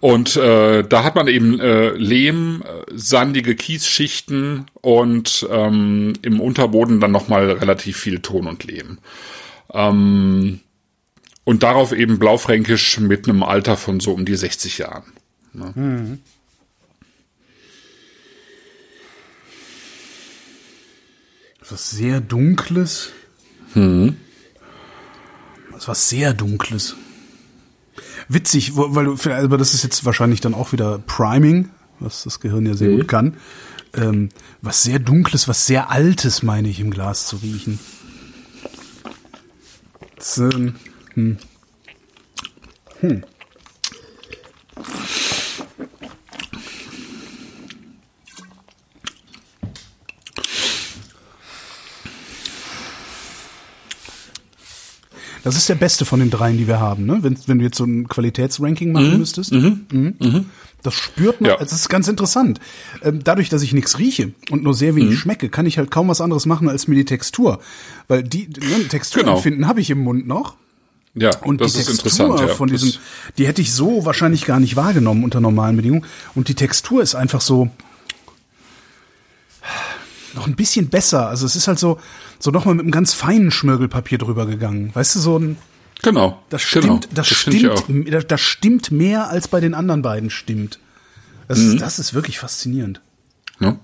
und 0.00 0.36
äh, 0.36 0.82
da 0.82 1.04
hat 1.04 1.14
man 1.14 1.26
eben 1.26 1.58
äh, 1.58 1.90
Lehm, 1.90 2.62
äh, 2.62 2.92
sandige 2.94 3.54
Kiesschichten 3.54 4.66
und 4.82 5.46
ähm, 5.50 6.12
im 6.22 6.40
Unterboden 6.40 7.00
dann 7.00 7.12
nochmal 7.12 7.50
relativ 7.50 7.96
viel 7.96 8.20
Ton 8.20 8.46
und 8.46 8.64
Lehm. 8.64 8.98
Ähm, 9.72 10.60
und 11.44 11.62
darauf 11.62 11.92
eben 11.92 12.18
Blaufränkisch 12.18 12.98
mit 12.98 13.28
einem 13.28 13.42
Alter 13.42 13.76
von 13.76 14.00
so 14.00 14.12
um 14.12 14.24
die 14.24 14.36
60 14.36 14.78
Jahren. 14.78 15.12
Was 21.68 21.90
sehr 21.90 22.20
Dunkles. 22.20 23.10
Hm. 23.72 24.16
Das 25.72 25.88
was 25.88 26.08
sehr 26.08 26.34
Dunkles. 26.34 26.96
Witzig, 28.28 28.72
weil 28.74 29.04
du, 29.04 29.16
aber 29.30 29.58
das 29.58 29.74
ist 29.74 29.84
jetzt 29.84 30.04
wahrscheinlich 30.04 30.40
dann 30.40 30.54
auch 30.54 30.72
wieder 30.72 30.98
Priming, 30.98 31.70
was 32.00 32.24
das 32.24 32.40
Gehirn 32.40 32.66
ja 32.66 32.74
sehr 32.74 32.96
gut 32.96 33.08
kann. 33.08 33.36
Ähm, 33.94 34.30
was 34.62 34.82
sehr 34.82 34.98
Dunkles, 34.98 35.48
was 35.48 35.66
sehr 35.66 35.90
Altes, 35.90 36.42
meine 36.42 36.68
ich, 36.68 36.80
im 36.80 36.90
Glas 36.90 37.26
zu 37.26 37.36
riechen. 37.36 37.78
Das, 40.16 40.38
ähm, 40.38 40.74
hm. 41.14 41.36
Hm. 43.00 43.24
Das 55.46 55.56
ist 55.56 55.68
der 55.68 55.76
beste 55.76 56.04
von 56.04 56.18
den 56.18 56.28
dreien, 56.28 56.58
die 56.58 56.66
wir 56.66 56.80
haben, 56.80 57.06
ne? 57.06 57.18
Wenn, 57.22 57.38
wenn 57.46 57.58
du 57.60 57.64
jetzt 57.64 57.76
so 57.78 57.84
ein 57.84 58.08
Qualitätsranking 58.08 58.90
machen 58.90 59.16
müsstest. 59.18 59.52
Mhm. 59.52 59.84
Das 60.82 60.92
spürt 60.94 61.40
man, 61.40 61.50
Ja. 61.52 61.56
das 61.56 61.70
ist 61.72 61.88
ganz 61.88 62.08
interessant. 62.08 62.58
Ähm, 63.02 63.20
dadurch, 63.22 63.48
dass 63.48 63.62
ich 63.62 63.72
nichts 63.72 63.98
rieche 64.00 64.32
und 64.50 64.64
nur 64.64 64.74
sehr 64.74 64.96
wenig 64.96 65.16
schmecke, 65.20 65.48
kann 65.48 65.64
ich 65.64 65.78
halt 65.78 65.92
kaum 65.92 66.08
was 66.08 66.20
anderes 66.20 66.46
machen 66.46 66.68
als 66.68 66.88
mir 66.88 66.96
die 66.96 67.04
Textur. 67.04 67.60
Weil 68.08 68.24
die 68.24 68.48
ne, 68.48 68.88
Textur 68.88 69.22
Genau. 69.22 69.36
empfinden 69.36 69.68
habe 69.68 69.80
ich 69.80 69.88
im 69.90 70.00
Mund 70.00 70.26
noch. 70.26 70.56
Ja, 71.14 71.30
Und 71.42 71.60
das 71.60 71.74
die 71.74 71.78
ist 71.78 71.86
Textur 71.86 72.26
interessant. 72.26 72.40
Ja. 72.50 72.54
von 72.56 72.68
diesem, 72.68 72.92
die 73.38 73.46
hätte 73.46 73.62
ich 73.62 73.72
so 73.72 74.04
wahrscheinlich 74.04 74.46
gar 74.46 74.58
nicht 74.58 74.74
wahrgenommen 74.74 75.22
unter 75.22 75.40
normalen 75.40 75.76
Bedingungen. 75.76 76.04
Und 76.34 76.48
die 76.48 76.54
Textur 76.54 77.02
ist 77.02 77.14
einfach 77.14 77.40
so 77.40 77.70
noch 80.36 80.46
ein 80.46 80.54
bisschen 80.56 80.88
besser. 80.88 81.28
Also 81.28 81.46
es 81.46 81.56
ist 81.56 81.66
halt 81.68 81.78
so, 81.78 81.98
so 82.38 82.50
nochmal 82.50 82.74
mit 82.74 82.84
einem 82.84 82.92
ganz 82.92 83.12
feinen 83.14 83.50
Schmirgelpapier 83.50 84.18
drüber 84.18 84.46
gegangen. 84.46 84.90
Weißt 84.94 85.16
du, 85.16 85.20
so 85.20 85.38
ein, 85.38 85.56
genau. 86.02 86.42
das 86.50 86.70
genau. 86.70 86.98
stimmt, 86.98 87.08
das, 87.12 87.28
finde 87.28 87.58
ich 87.58 87.68
auch. 87.68 87.78
stimmt, 87.82 88.12
das, 88.12 88.26
das 88.26 88.40
stimmt 88.40 88.90
mehr 88.90 89.28
als 89.28 89.48
bei 89.48 89.60
den 89.60 89.74
anderen 89.74 90.02
beiden 90.02 90.30
stimmt. 90.30 90.78
Das, 91.48 91.58
Mhm. 91.58 91.74
ist, 91.74 91.80
das 91.80 91.98
ist 91.98 92.14
wirklich 92.14 92.38
faszinierend. 92.38 93.00
Ne? 93.58 93.78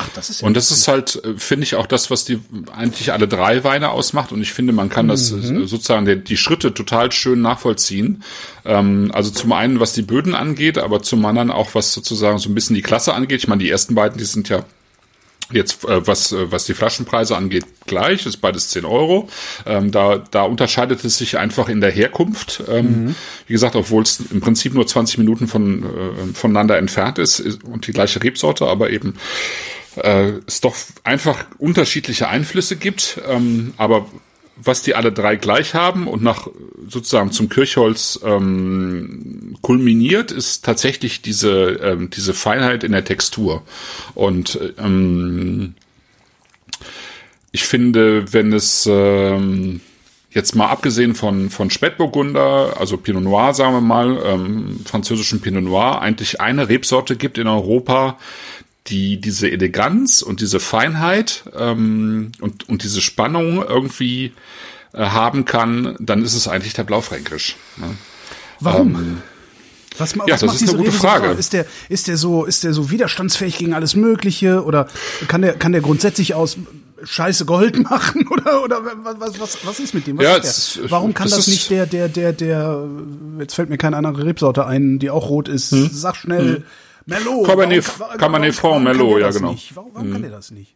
Ach, 0.00 0.08
das 0.14 0.30
ist 0.30 0.40
ja 0.40 0.46
Und 0.46 0.56
das 0.56 0.70
ist 0.70 0.86
halt, 0.88 1.22
äh, 1.24 1.34
finde 1.36 1.64
ich, 1.64 1.74
auch 1.74 1.86
das, 1.86 2.10
was 2.10 2.24
die 2.24 2.40
eigentlich 2.74 3.12
alle 3.12 3.26
drei 3.28 3.64
Weine 3.64 3.90
ausmacht. 3.90 4.30
Und 4.32 4.40
ich 4.40 4.52
finde, 4.52 4.72
man 4.72 4.88
kann 4.88 5.08
das 5.08 5.32
Mhm. 5.32 5.62
äh, 5.62 5.66
sozusagen 5.66 6.06
die, 6.06 6.16
die 6.22 6.36
Schritte 6.36 6.72
total 6.72 7.10
schön 7.12 7.42
nachvollziehen. 7.42 8.22
Ähm, 8.64 9.10
also 9.12 9.30
zum 9.30 9.52
einen, 9.52 9.80
was 9.80 9.92
die 9.94 10.02
Böden 10.02 10.34
angeht, 10.34 10.78
aber 10.78 11.02
zum 11.02 11.24
anderen 11.26 11.50
auch, 11.50 11.74
was 11.74 11.92
sozusagen 11.92 12.38
so 12.38 12.48
ein 12.48 12.54
bisschen 12.54 12.74
die 12.76 12.82
Klasse 12.82 13.12
angeht. 13.12 13.40
Ich 13.42 13.48
meine, 13.48 13.62
die 13.62 13.70
ersten 13.70 13.94
beiden, 13.96 14.18
die 14.18 14.24
sind 14.24 14.48
ja 14.48 14.64
Jetzt, 15.50 15.84
äh, 15.84 16.06
was, 16.06 16.32
äh, 16.32 16.52
was 16.52 16.66
die 16.66 16.74
Flaschenpreise 16.74 17.36
angeht, 17.36 17.64
gleich, 17.86 18.26
ist 18.26 18.38
beides 18.38 18.68
10 18.68 18.84
Euro. 18.84 19.28
Ähm, 19.64 19.90
da, 19.90 20.18
da 20.18 20.42
unterscheidet 20.42 21.04
es 21.04 21.16
sich 21.16 21.38
einfach 21.38 21.68
in 21.70 21.80
der 21.80 21.90
Herkunft. 21.90 22.62
Ähm, 22.68 23.14
Wie 23.46 23.54
gesagt, 23.54 23.74
obwohl 23.74 24.02
es 24.02 24.20
im 24.30 24.40
Prinzip 24.40 24.74
nur 24.74 24.86
20 24.86 25.18
Minuten 25.18 25.48
von, 25.48 25.84
äh, 25.84 26.34
voneinander 26.34 26.76
entfernt 26.76 27.18
ist 27.18 27.40
ist- 27.40 27.64
und 27.64 27.86
die 27.86 27.92
gleiche 27.92 28.22
Rebsorte, 28.22 28.66
aber 28.66 28.90
eben 28.90 29.14
äh, 29.96 30.32
es 30.46 30.60
doch 30.60 30.76
einfach 31.04 31.46
unterschiedliche 31.58 32.28
Einflüsse 32.28 32.76
gibt, 32.76 33.20
ähm, 33.26 33.72
aber 33.78 34.06
was 34.62 34.82
die 34.82 34.94
alle 34.94 35.12
drei 35.12 35.36
gleich 35.36 35.74
haben 35.74 36.06
und 36.06 36.22
nach 36.22 36.48
sozusagen 36.88 37.32
zum 37.32 37.48
Kirchholz 37.48 38.20
ähm, 38.24 39.56
kulminiert, 39.62 40.32
ist 40.32 40.64
tatsächlich 40.64 41.22
diese 41.22 41.80
ähm, 41.82 42.10
diese 42.10 42.34
Feinheit 42.34 42.84
in 42.84 42.92
der 42.92 43.04
Textur. 43.04 43.62
Und 44.14 44.58
ähm, 44.78 45.74
ich 47.52 47.64
finde, 47.64 48.32
wenn 48.32 48.52
es 48.52 48.88
ähm, 48.90 49.80
jetzt 50.30 50.54
mal 50.54 50.68
abgesehen 50.68 51.14
von, 51.14 51.50
von 51.50 51.70
Spätburgunder, 51.70 52.76
also 52.78 52.96
Pinot 52.96 53.22
Noir, 53.22 53.54
sagen 53.54 53.74
wir 53.74 53.80
mal, 53.80 54.20
ähm, 54.24 54.80
französischen 54.84 55.40
Pinot 55.40 55.64
Noir, 55.64 56.00
eigentlich 56.00 56.40
eine 56.40 56.68
Rebsorte 56.68 57.16
gibt 57.16 57.38
in 57.38 57.48
Europa, 57.48 58.18
die 58.88 59.20
diese 59.20 59.50
Eleganz 59.50 60.22
und 60.22 60.40
diese 60.40 60.60
Feinheit 60.60 61.44
ähm, 61.56 62.32
und, 62.40 62.68
und 62.68 62.82
diese 62.82 63.00
Spannung 63.00 63.62
irgendwie 63.62 64.32
äh, 64.92 65.04
haben 65.04 65.44
kann, 65.44 65.96
dann 66.00 66.22
ist 66.22 66.34
es 66.34 66.48
eigentlich 66.48 66.72
der 66.72 66.84
Blaufränkisch. 66.84 67.56
Ne? 67.76 67.96
Warum? 68.60 68.94
Ähm, 68.94 69.22
was, 69.98 70.14
ja, 70.14 70.22
was 70.28 70.40
das 70.40 70.62
ist 70.62 70.68
eine 70.68 70.78
gute 70.78 70.92
Frage. 70.92 71.28
So, 71.32 71.34
ist 71.34 71.52
der, 71.52 71.66
ist 71.88 72.08
der 72.08 72.16
so, 72.16 72.44
ist 72.44 72.64
der 72.64 72.72
so 72.72 72.90
widerstandsfähig 72.90 73.58
gegen 73.58 73.74
alles 73.74 73.96
Mögliche 73.96 74.64
oder 74.64 74.86
kann 75.26 75.42
der, 75.42 75.54
kann 75.54 75.72
der 75.72 75.80
grundsätzlich 75.80 76.34
aus 76.34 76.56
Scheiße 77.02 77.44
Gold 77.44 77.82
machen 77.90 78.26
oder 78.28 78.62
oder 78.62 78.82
was 79.18 79.38
was 79.38 79.58
was 79.64 79.80
ist 79.80 79.94
mit 79.94 80.06
dem? 80.06 80.18
Was 80.18 80.24
ja, 80.24 80.36
ist 80.36 80.80
Warum 80.88 81.14
kann 81.14 81.28
das, 81.28 81.38
das 81.38 81.46
nicht 81.48 81.70
der 81.70 81.86
der 81.86 82.08
der 82.08 82.32
der 82.32 82.88
jetzt 83.38 83.54
fällt 83.54 83.70
mir 83.70 83.78
keine 83.78 83.96
andere 83.96 84.24
Rebsorte 84.24 84.66
ein, 84.66 84.98
die 84.98 85.10
auch 85.10 85.28
rot 85.28 85.48
ist. 85.48 85.70
Hm? 85.72 85.90
Sag 85.92 86.16
schnell. 86.16 86.56
Hm. 86.56 86.64
Merlot. 87.08 87.46
Cabernet, 87.46 87.84
Cabernet 88.18 88.54
Franc, 88.54 88.84
Merlot, 88.84 89.20
ja 89.20 89.30
genau. 89.30 89.52
Nicht? 89.52 89.74
Warum, 89.74 89.90
warum 89.94 90.06
hm. 90.06 90.12
kann 90.12 90.22
der 90.22 90.30
das 90.30 90.50
nicht? 90.50 90.74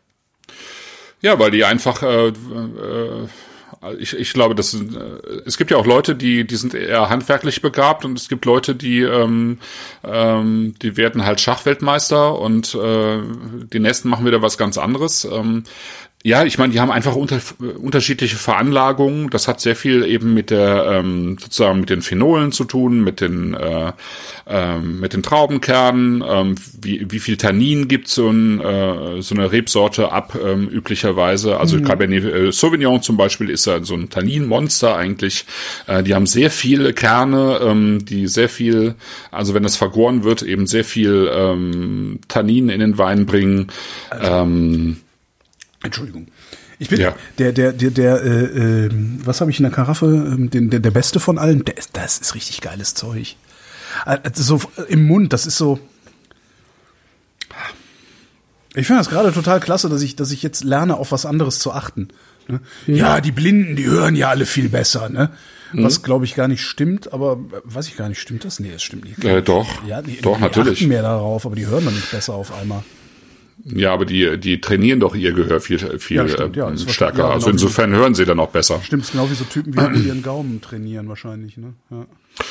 Ja, 1.20 1.38
weil 1.38 1.50
die 1.50 1.64
einfach 1.64 2.02
äh, 2.02 2.28
äh, 2.28 3.94
ich, 3.98 4.16
ich 4.16 4.32
glaube, 4.32 4.54
das 4.54 4.70
sind, 4.70 4.94
äh, 4.96 5.42
es 5.44 5.56
gibt 5.56 5.70
ja 5.70 5.76
auch 5.76 5.86
Leute, 5.86 6.14
die, 6.14 6.46
die 6.46 6.56
sind 6.56 6.74
eher 6.74 7.08
handwerklich 7.08 7.62
begabt 7.62 8.04
und 8.04 8.18
es 8.18 8.28
gibt 8.28 8.44
Leute, 8.44 8.74
die, 8.74 9.00
ähm, 9.00 9.58
ähm, 10.04 10.74
die 10.80 10.96
werden 10.96 11.24
halt 11.24 11.40
Schachweltmeister 11.40 12.38
und 12.38 12.74
äh, 12.74 13.18
die 13.72 13.80
nächsten 13.80 14.08
machen 14.08 14.26
wieder 14.26 14.42
was 14.42 14.58
ganz 14.58 14.78
anderes. 14.78 15.24
Ähm, 15.24 15.64
ja, 16.24 16.44
ich 16.44 16.56
meine, 16.56 16.72
die 16.72 16.78
haben 16.78 16.92
einfach 16.92 17.16
unter, 17.16 17.40
unterschiedliche 17.80 18.36
Veranlagungen. 18.36 19.30
Das 19.30 19.48
hat 19.48 19.60
sehr 19.60 19.74
viel 19.74 20.04
eben 20.04 20.34
mit 20.34 20.50
der 20.50 20.86
ähm, 20.88 21.36
sozusagen 21.40 21.80
mit 21.80 21.90
den 21.90 22.02
Phenolen 22.02 22.52
zu 22.52 22.64
tun, 22.64 23.02
mit 23.02 23.20
den 23.20 23.54
äh, 23.54 23.92
ähm, 24.46 25.00
mit 25.00 25.14
den 25.14 25.24
Traubenkernen. 25.24 26.22
Ähm, 26.26 26.54
wie, 26.80 27.10
wie 27.10 27.18
viel 27.18 27.36
Tannin 27.36 27.88
gibt 27.88 28.06
so, 28.06 28.28
ein, 28.28 28.60
äh, 28.60 29.20
so 29.20 29.34
eine 29.34 29.50
Rebsorte 29.50 30.12
ab 30.12 30.38
ähm, 30.40 30.68
üblicherweise? 30.68 31.58
Also 31.58 31.76
mhm. 31.78 31.84
Cabernet 31.84 32.24
äh, 32.24 32.52
Sauvignon 32.52 33.02
zum 33.02 33.16
Beispiel 33.16 33.50
ist 33.50 33.66
ja 33.66 33.82
so 33.82 33.94
ein 33.94 34.08
Tanninmonster 34.08 34.96
eigentlich. 34.96 35.44
Äh, 35.88 36.04
die 36.04 36.14
haben 36.14 36.26
sehr 36.26 36.50
viele 36.50 36.92
Kerne, 36.92 37.58
ähm, 37.62 38.04
die 38.04 38.28
sehr 38.28 38.48
viel, 38.48 38.94
also 39.32 39.54
wenn 39.54 39.64
das 39.64 39.76
vergoren 39.76 40.22
wird, 40.22 40.42
eben 40.42 40.68
sehr 40.68 40.84
viel 40.84 41.28
ähm, 41.34 42.20
Tannin 42.28 42.68
in 42.68 42.78
den 42.78 42.96
Wein 42.98 43.26
bringen. 43.26 43.68
Also. 44.10 44.32
Ähm, 44.32 44.96
Entschuldigung. 45.82 46.28
Ich 46.78 46.88
bin 46.88 47.00
ja. 47.00 47.14
der, 47.38 47.52
der, 47.52 47.72
der, 47.72 47.90
der, 47.90 48.22
äh, 48.22 48.86
äh, 48.86 48.90
was 49.24 49.40
habe 49.40 49.50
ich 49.50 49.58
in 49.58 49.64
der 49.64 49.72
Karaffe? 49.72 50.06
Ähm, 50.06 50.50
den, 50.50 50.70
der, 50.70 50.80
der 50.80 50.90
beste 50.90 51.20
von 51.20 51.38
allen. 51.38 51.64
Der, 51.64 51.74
das 51.92 52.18
ist 52.18 52.34
richtig 52.34 52.60
geiles 52.60 52.94
Zeug. 52.94 53.36
Also 54.04 54.58
so 54.58 54.84
im 54.88 55.06
Mund, 55.06 55.32
das 55.32 55.46
ist 55.46 55.58
so. 55.58 55.78
Ich 58.74 58.86
finde 58.86 59.00
das 59.00 59.10
gerade 59.10 59.32
total 59.32 59.60
klasse, 59.60 59.88
dass 59.88 60.02
ich, 60.02 60.16
dass 60.16 60.30
ich 60.30 60.42
jetzt 60.42 60.64
lerne, 60.64 60.96
auf 60.96 61.12
was 61.12 61.26
anderes 61.26 61.58
zu 61.58 61.72
achten. 61.72 62.08
Ne? 62.48 62.60
Mhm. 62.86 62.94
Ja, 62.94 63.20
die 63.20 63.32
Blinden, 63.32 63.76
die 63.76 63.84
hören 63.84 64.16
ja 64.16 64.30
alle 64.30 64.46
viel 64.46 64.68
besser, 64.68 65.08
ne? 65.08 65.30
Mhm. 65.72 65.84
Was 65.84 66.02
glaube 66.02 66.24
ich 66.24 66.34
gar 66.34 66.48
nicht 66.48 66.62
stimmt, 66.62 67.12
aber 67.12 67.38
weiß 67.64 67.88
ich 67.88 67.96
gar 67.96 68.08
nicht, 68.08 68.20
stimmt 68.20 68.44
das? 68.44 68.60
Nee, 68.60 68.72
es 68.74 68.82
stimmt 68.82 69.04
nicht. 69.04 69.24
Äh, 69.24 69.42
doch. 69.42 69.84
Ja, 69.86 70.02
die, 70.02 70.20
doch, 70.20 70.36
die 70.36 70.42
natürlich. 70.42 70.78
achten 70.80 70.88
mehr 70.88 71.02
darauf, 71.02 71.46
aber 71.46 71.54
die 71.54 71.66
hören 71.66 71.84
dann 71.84 71.94
nicht 71.94 72.10
besser 72.10 72.34
auf 72.34 72.52
einmal. 72.52 72.82
Ja, 73.64 73.92
aber 73.92 74.04
die, 74.04 74.38
die 74.38 74.60
trainieren 74.60 74.98
doch 75.00 75.14
ihr 75.14 75.32
Gehör 75.32 75.60
viel, 75.60 75.78
viel 75.98 76.16
ja, 76.16 76.28
stimmt, 76.28 76.56
ja, 76.56 76.76
stärker. 76.76 77.18
Ja, 77.18 77.24
also 77.30 77.46
genau 77.46 77.52
insofern 77.52 77.92
hören 77.92 78.14
sie 78.14 78.24
dann 78.24 78.40
auch 78.40 78.50
besser. 78.50 78.80
Stimmt, 78.82 79.10
genau 79.10 79.30
wie 79.30 79.34
so 79.34 79.44
Typen, 79.44 79.74
wie 79.76 80.08
ihren 80.08 80.22
Gaumen 80.22 80.60
trainieren 80.60 81.08
wahrscheinlich. 81.08 81.56
Ne? 81.56 81.74
Ja. 81.90 82.06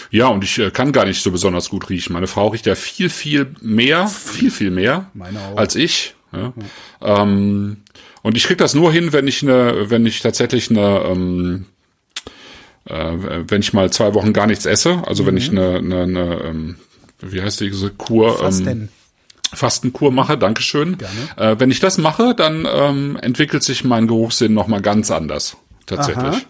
ja, 0.10 0.28
und 0.28 0.44
ich 0.44 0.58
äh, 0.60 0.72
kann 0.72 0.94
gar 0.94 1.06
nicht 1.06 1.22
so 1.22 1.32
besonders 1.32 1.70
gut 1.70 1.90
riechen. 1.90 2.14
Meine 2.14 2.28
Frau 2.28 2.48
riecht 2.48 2.66
ja 2.66 2.76
viel, 2.76 3.10
viel 3.10 3.54
mehr, 3.62 4.08
viel, 4.08 4.52
viel 4.52 4.72
mehr 4.72 5.12
als 5.56 5.76
ich. 5.76 6.16
Ja. 6.32 6.54
Ähm, 7.02 7.78
und 8.22 8.38
ich 8.38 8.46
krieg 8.46 8.58
das 8.58 8.74
nur 8.74 8.92
hin, 8.94 9.12
wenn 9.12 9.28
ich 9.28 9.42
eine, 9.42 9.90
wenn 9.90 10.06
ich 10.06 10.22
tatsächlich 10.22 10.70
eine 10.70 11.04
ähm, 11.06 11.66
äh, 12.86 13.44
wenn 13.48 13.62
ich 13.62 13.74
mal 13.74 13.92
zwei 13.92 14.14
Wochen 14.14 14.34
gar 14.34 14.48
nichts 14.48 14.66
esse, 14.66 15.04
also 15.06 15.24
mhm. 15.24 15.28
wenn 15.28 15.38
ich 15.38 15.52
mhm. 15.52 15.58
eine, 15.58 15.78
eine, 15.78 16.02
eine 16.04 16.44
ähm, 16.46 16.76
wie 17.20 17.42
heißt 17.42 17.60
diese 17.60 17.90
Kur? 17.92 18.40
Was 18.42 18.60
ähm, 18.60 18.66
denn? 18.66 18.90
Fastenkur 19.54 20.12
mache, 20.12 20.38
Dankeschön. 20.38 20.98
Äh, 21.36 21.56
wenn 21.60 21.72
ich 21.72 21.80
das 21.80 21.98
mache, 21.98 22.34
dann 22.36 22.68
ähm, 22.72 23.18
entwickelt 23.22 23.64
sich 23.64 23.84
mein 23.84 24.08
Geruchssinn 24.08 24.54
nochmal 24.54 24.82
ganz 24.82 25.12
anders. 25.12 25.58
Tatsächlich. 25.86 26.24
Aha. 26.26 26.42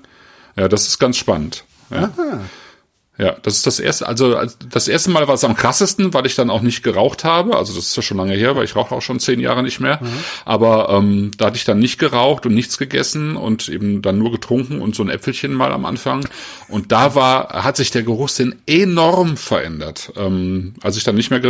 Ja, 0.56 0.68
das 0.68 0.88
ist 0.88 1.00
ganz 1.00 1.18
spannend. 1.18 1.64
Ja. 1.90 2.12
Aha. 2.16 2.42
Ja, 3.22 3.36
das 3.44 3.58
ist 3.58 3.68
das 3.68 3.80
erste, 3.80 4.08
also 4.08 4.36
das 4.68 4.88
erste 4.88 5.12
Mal 5.12 5.28
war 5.28 5.36
es 5.36 5.44
am 5.44 5.56
krassesten, 5.56 6.12
weil 6.12 6.26
ich 6.26 6.34
dann 6.34 6.50
auch 6.50 6.62
nicht 6.64 6.82
geraucht 6.82 7.24
habe. 7.24 7.56
Also 7.56 7.72
das 7.72 7.86
ist 7.86 7.96
ja 7.96 8.02
schon 8.02 8.18
lange 8.18 8.34
her, 8.34 8.56
weil 8.56 8.66
ich 8.66 8.76
rauche 8.76 8.96
auch 8.96 9.04
schon 9.04 9.20
zehn 9.20 9.40
Jahre 9.40 9.62
nicht 9.62 9.80
mehr. 9.80 10.00
Mhm. 10.02 10.08
Aber 10.44 10.90
ähm, 10.90 11.30
da 11.38 11.46
hatte 11.46 11.58
ich 11.58 11.64
dann 11.64 11.78
nicht 11.78 12.00
geraucht 12.00 12.48
und 12.48 12.56
nichts 12.56 12.80
gegessen 12.80 13.36
und 13.36 13.70
eben 13.70 14.02
dann 14.02 14.18
nur 14.18 14.32
getrunken 14.32 14.82
und 14.82 14.96
so 14.96 15.04
ein 15.04 15.10
Äpfelchen 15.10 15.54
mal 15.54 15.72
am 15.72 15.86
Anfang. 15.86 16.28
Und 16.68 16.92
da 16.92 17.14
war, 17.14 17.64
hat 17.64 17.78
sich 17.78 17.92
der 17.92 18.02
Geruchssinn 18.02 18.56
enorm 18.66 19.38
verändert. 19.38 20.12
Ähm, 20.18 20.74
als 20.82 20.98
ich 20.98 21.04
dann 21.04 21.14
nicht 21.14 21.30
mehr 21.30 21.42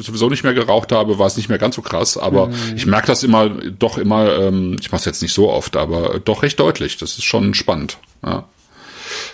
sowieso 0.00 0.30
nicht 0.30 0.42
mehr 0.42 0.54
geraucht 0.54 0.90
habe, 0.90 1.20
war 1.20 1.28
es 1.28 1.36
nicht 1.36 1.48
mehr 1.48 1.58
ganz 1.58 1.76
so 1.76 1.82
krass. 1.82 2.16
Aber 2.16 2.48
mhm. 2.48 2.54
ich 2.74 2.86
merke 2.86 3.06
das 3.06 3.22
immer, 3.22 3.48
doch 3.48 3.98
immer, 3.98 4.36
ähm, 4.36 4.78
ich 4.80 4.90
mache 4.90 4.98
es 4.98 5.04
jetzt 5.04 5.22
nicht 5.22 5.32
so 5.32 5.48
oft, 5.48 5.76
aber 5.76 6.18
doch 6.18 6.42
recht 6.42 6.58
deutlich. 6.58 6.96
Das 6.96 7.18
ist 7.18 7.24
schon 7.24 7.54
spannend. 7.54 7.98
Ja. 8.26 8.48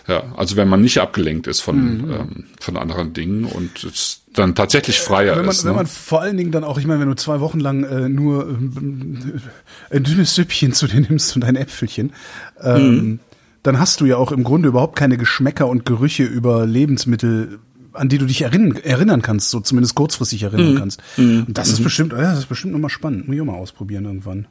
Ja, 0.09 0.25
also 0.37 0.57
wenn 0.57 0.69
man 0.69 0.81
nicht 0.81 1.01
abgelenkt 1.01 1.47
ist 1.47 1.61
von, 1.61 1.99
mhm. 1.99 2.13
ähm, 2.13 2.45
von 2.61 2.77
anderen 2.77 3.13
Dingen 3.13 3.45
und 3.45 3.85
es 3.85 4.23
dann 4.33 4.55
tatsächlich 4.55 5.01
freier 5.01 5.37
wenn 5.37 5.47
man, 5.47 5.55
ist. 5.55 5.65
Wenn 5.65 5.73
ne? 5.73 5.77
man 5.77 5.87
vor 5.87 6.21
allen 6.21 6.37
Dingen 6.37 6.51
dann 6.51 6.65
auch, 6.65 6.79
ich 6.79 6.87
meine, 6.87 7.01
wenn 7.01 7.09
du 7.09 7.17
zwei 7.17 7.41
Wochen 7.41 7.61
lang 7.61 7.85
äh, 7.85 8.09
nur 8.09 8.49
äh, 8.49 9.97
ein 9.97 10.03
dünnes 10.05 10.35
Süppchen 10.35 10.73
zu 10.73 10.87
dir 10.87 11.01
nimmst 11.09 11.35
und 11.37 11.45
ein 11.45 11.57
Äpfelchen, 11.57 12.13
ähm, 12.61 12.91
mhm. 12.91 13.21
dann 13.63 13.79
hast 13.79 14.01
du 14.01 14.05
ja 14.05 14.17
auch 14.17 14.33
im 14.33 14.45
Grunde 14.45 14.69
überhaupt 14.69 14.97
keine 14.97 15.17
Geschmäcker 15.17 15.67
und 15.69 15.85
Gerüche 15.85 16.25
über 16.25 16.67
Lebensmittel 16.67 17.59
an 17.97 18.11
die 18.11 18.19
du 18.19 18.27
dich 18.27 18.43
erinnern, 18.43 18.77
erinnern 18.77 19.23
kannst, 19.23 19.51
so 19.51 19.61
zumindest 19.61 19.95
kurzfristig 19.95 20.43
erinnern 20.43 20.75
mhm. 20.75 20.79
kannst. 20.79 21.03
Mhm. 21.17 21.45
Und 21.49 21.59
das 21.59 21.71
ist 21.71 21.81
mhm. 21.81 21.85
bestimmt, 21.85 22.13
ja, 22.13 22.19
das 22.19 22.41
ist 22.41 22.49
bestimmt 22.49 22.75
nochmal 22.75 22.91
spannend. 22.91 23.27
Muss 23.27 23.35
ich 23.35 23.41
auch 23.41 23.47
mal 23.47 23.55
ausprobieren 23.55 24.05
irgendwann. 24.05 24.47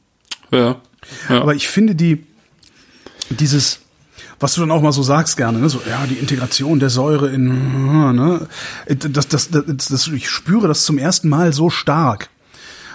Ja. 0.52 0.82
ja. 1.30 1.42
Aber 1.42 1.54
ich 1.54 1.68
finde 1.68 1.96
die, 1.96 2.24
dieses, 3.30 3.82
was 4.40 4.54
du 4.54 4.62
dann 4.62 4.72
auch 4.72 4.82
mal 4.82 4.92
so 4.92 5.04
sagst 5.04 5.38
gerne, 5.38 5.60
ne? 5.60 5.70
so 5.70 5.82
ja 5.88 6.06
die 6.10 6.16
Integration 6.16 6.80
der 6.80 6.90
Säure 6.90 7.30
in, 7.30 8.14
ne? 8.14 8.48
das, 8.88 9.28
das, 9.28 9.50
das, 9.50 9.88
das, 9.88 10.08
ich 10.08 10.30
spüre 10.30 10.68
das 10.68 10.84
zum 10.84 10.98
ersten 10.98 11.30
Mal 11.30 11.54
so 11.54 11.70
stark. 11.70 12.30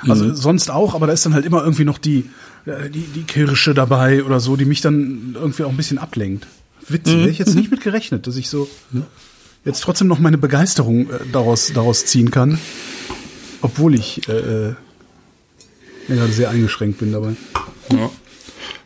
Also 0.08 0.24
mhm. 0.24 0.34
sonst 0.34 0.70
auch, 0.70 0.94
aber 0.94 1.06
da 1.06 1.12
ist 1.12 1.26
dann 1.26 1.34
halt 1.34 1.44
immer 1.44 1.62
irgendwie 1.62 1.84
noch 1.84 1.98
die, 1.98 2.30
äh, 2.66 2.88
die, 2.88 3.02
die 3.02 3.24
Kirsche 3.24 3.74
dabei 3.74 4.24
oder 4.24 4.40
so, 4.40 4.56
die 4.56 4.64
mich 4.64 4.80
dann 4.80 5.34
irgendwie 5.34 5.64
auch 5.64 5.70
ein 5.70 5.76
bisschen 5.76 5.98
ablenkt. 5.98 6.46
Witzig, 6.88 7.14
mhm. 7.14 7.20
hätte 7.20 7.30
ich 7.30 7.38
jetzt 7.38 7.54
nicht 7.54 7.70
mit 7.70 7.82
gerechnet, 7.82 8.26
dass 8.26 8.36
ich 8.36 8.48
so 8.48 8.68
jetzt 9.64 9.82
trotzdem 9.82 10.08
noch 10.08 10.18
meine 10.18 10.38
Begeisterung 10.38 11.10
äh, 11.10 11.18
daraus, 11.32 11.72
daraus 11.72 12.06
ziehen 12.06 12.30
kann. 12.30 12.58
Obwohl 13.62 13.94
ich 13.94 14.26
äh, 14.28 14.68
äh, 14.68 14.74
ja, 16.08 16.26
sehr 16.28 16.50
eingeschränkt 16.50 16.98
bin 16.98 17.12
dabei. 17.12 17.36
Ja. 17.92 18.10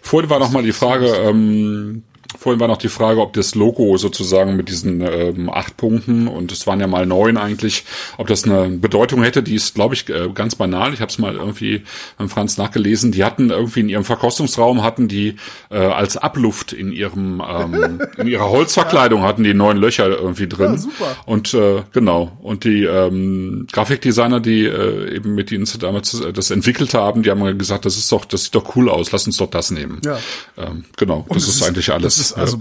Vorhin 0.03 0.29
war 0.31 0.39
noch 0.39 0.51
mal 0.51 0.63
die 0.63 0.73
Frage, 0.73 1.07
ähm, 1.07 2.03
Vorhin 2.39 2.61
war 2.61 2.69
noch 2.69 2.79
die 2.79 2.89
Frage, 2.89 3.21
ob 3.21 3.33
das 3.33 3.55
Logo 3.55 3.97
sozusagen 3.97 4.57
mit 4.57 4.69
diesen 4.69 5.01
ähm, 5.01 5.51
acht 5.51 5.77
Punkten 5.77 6.29
und 6.29 6.53
es 6.53 6.67
waren 6.67 6.81
ja 6.81 6.87
mal 6.87 7.07
neun 7.07 7.37
eigentlich, 7.37 7.85
ob 8.19 8.27
das 8.27 8.45
eine 8.45 8.69
Bedeutung 8.69 9.23
hätte. 9.23 9.43
Die 9.43 9.55
ist, 9.55 9.75
glaube 9.75 9.95
ich, 9.95 10.09
äh, 10.09 10.29
ganz 10.35 10.55
banal. 10.57 10.93
Ich 10.95 11.01
habe 11.01 11.11
es 11.11 11.19
mal 11.19 11.37
irgendwie 11.37 11.83
beim 12.19 12.29
Franz 12.29 12.57
nachgelesen. 12.57 13.13
Die 13.13 13.25
hatten 13.25 13.51
irgendwie 13.51 13.81
in 13.81 13.89
ihrem 13.89 14.05
Verkostungsraum 14.05 14.83
hatten 14.83 15.09
die 15.09 15.37
äh, 15.71 15.79
als 15.79 16.17
Abluft 16.17 16.73
in 16.73 16.93
ihrem 16.93 17.43
ähm, 17.47 18.01
in 18.17 18.27
ihrer 18.27 18.51
Holzverkleidung 18.51 19.23
hatten 19.23 19.45
die 19.45 19.55
neun 19.55 19.77
Löcher 19.77 20.09
irgendwie 20.09 20.49
drin. 20.49 20.73
Ja, 20.73 20.79
super. 20.79 21.17
Und 21.27 21.55
äh, 21.55 21.83
genau. 21.93 22.37
Und 22.43 22.65
die 22.65 22.85
ähm, 22.85 23.67
Grafikdesigner, 23.71 24.41
die 24.41 24.65
äh, 24.65 25.17
eben 25.17 25.35
mit 25.35 25.53
ihnen 25.53 25.69
damals 25.79 26.21
das 26.35 26.51
entwickelt 26.51 26.95
haben, 26.95 27.23
die 27.23 27.31
haben 27.31 27.59
gesagt, 27.59 27.85
das 27.85 27.97
ist 27.97 28.11
doch, 28.13 28.25
das 28.25 28.45
sieht 28.45 28.55
doch 28.55 28.77
cool 28.77 28.89
aus. 28.89 29.13
Lass 29.13 29.27
uns 29.27 29.37
doch 29.37 29.51
das 29.51 29.71
nehmen. 29.71 30.01
Ja. 30.05 30.19
Ähm, 30.57 30.85
genau. 30.97 31.25
Das, 31.29 31.39
das 31.39 31.49
ist, 31.49 31.57
ist 31.57 31.63
eigentlich 31.63 31.93
alles 31.93 32.24
ist 32.31 32.33
also 32.39 32.59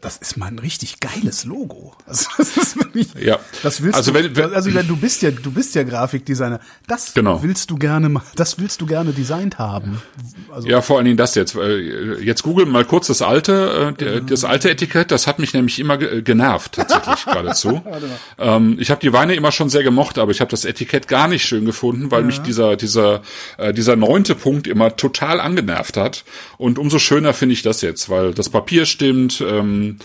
das 0.00 0.16
ist 0.18 0.36
mal 0.36 0.46
ein 0.46 0.60
richtig 0.60 1.00
geiles 1.00 1.44
Logo. 1.44 1.94
Also, 2.06 2.26
das 2.38 2.56
ist 2.56 2.76
wirklich, 2.76 3.08
Ja. 3.20 3.38
das 3.64 3.82
willst 3.82 3.96
Also 3.96 4.12
du, 4.12 4.18
wenn- 4.18 4.36
wenn- 4.36 4.54
also 4.54 4.72
wenn 4.72 4.86
du 4.86 4.96
bist 4.96 5.22
ja, 5.22 5.30
du 5.32 5.50
bist 5.50 5.74
ja 5.74 5.82
Grafikdesigner. 5.82 6.60
Das 6.86 7.14
Genau. 7.14 7.42
willst 7.42 7.70
du 7.70 7.76
gerne, 7.76 8.20
das 8.36 8.60
willst 8.60 8.80
du 8.80 8.86
gerne 8.86 9.12
designt 9.12 9.58
haben. 9.58 10.00
Also, 10.52 10.68
Ja, 10.68 10.82
vor 10.82 10.96
allen 10.98 11.06
Dingen 11.06 11.16
das 11.16 11.34
jetzt. 11.34 11.56
Äh, 11.56 12.16
Jetzt 12.22 12.42
google 12.44 12.66
mal 12.66 12.84
kurz 12.84 13.08
das 13.08 13.22
alte, 13.22 13.94
äh, 13.98 14.22
das 14.22 14.44
alte 14.44 14.70
Etikett. 14.70 15.10
Das 15.10 15.26
hat 15.26 15.38
mich 15.40 15.52
nämlich 15.52 15.78
immer 15.80 15.98
ge- 15.98 16.22
genervt, 16.22 16.72
tatsächlich 16.72 17.24
geradezu. 17.24 17.82
Ähm, 18.38 18.76
ich 18.80 18.90
habe 18.90 19.00
die 19.00 19.12
Weine 19.12 19.34
immer 19.34 19.52
schon 19.52 19.68
sehr 19.68 19.82
gemocht, 19.82 20.18
aber 20.18 20.30
ich 20.30 20.40
habe 20.40 20.50
das 20.50 20.64
Etikett 20.64 21.08
gar 21.08 21.26
nicht 21.28 21.44
schön 21.44 21.64
gefunden, 21.64 22.10
weil 22.10 22.22
mich 22.22 22.40
dieser 22.40 22.76
dieser 22.76 23.22
äh, 23.58 23.72
dieser 23.74 23.96
neunte 23.96 24.34
Punkt 24.34 24.66
immer 24.66 24.96
total 24.96 25.40
angenervt 25.40 25.96
hat. 25.96 26.24
Und 26.58 26.78
umso 26.78 26.98
schöner 26.98 27.34
finde 27.34 27.52
ich 27.54 27.62
das 27.62 27.80
jetzt, 27.82 28.08
weil 28.08 28.32
das 28.32 28.48
Papier 28.48 28.86
stimmt. 28.86 29.40
Ähm, 29.58 29.96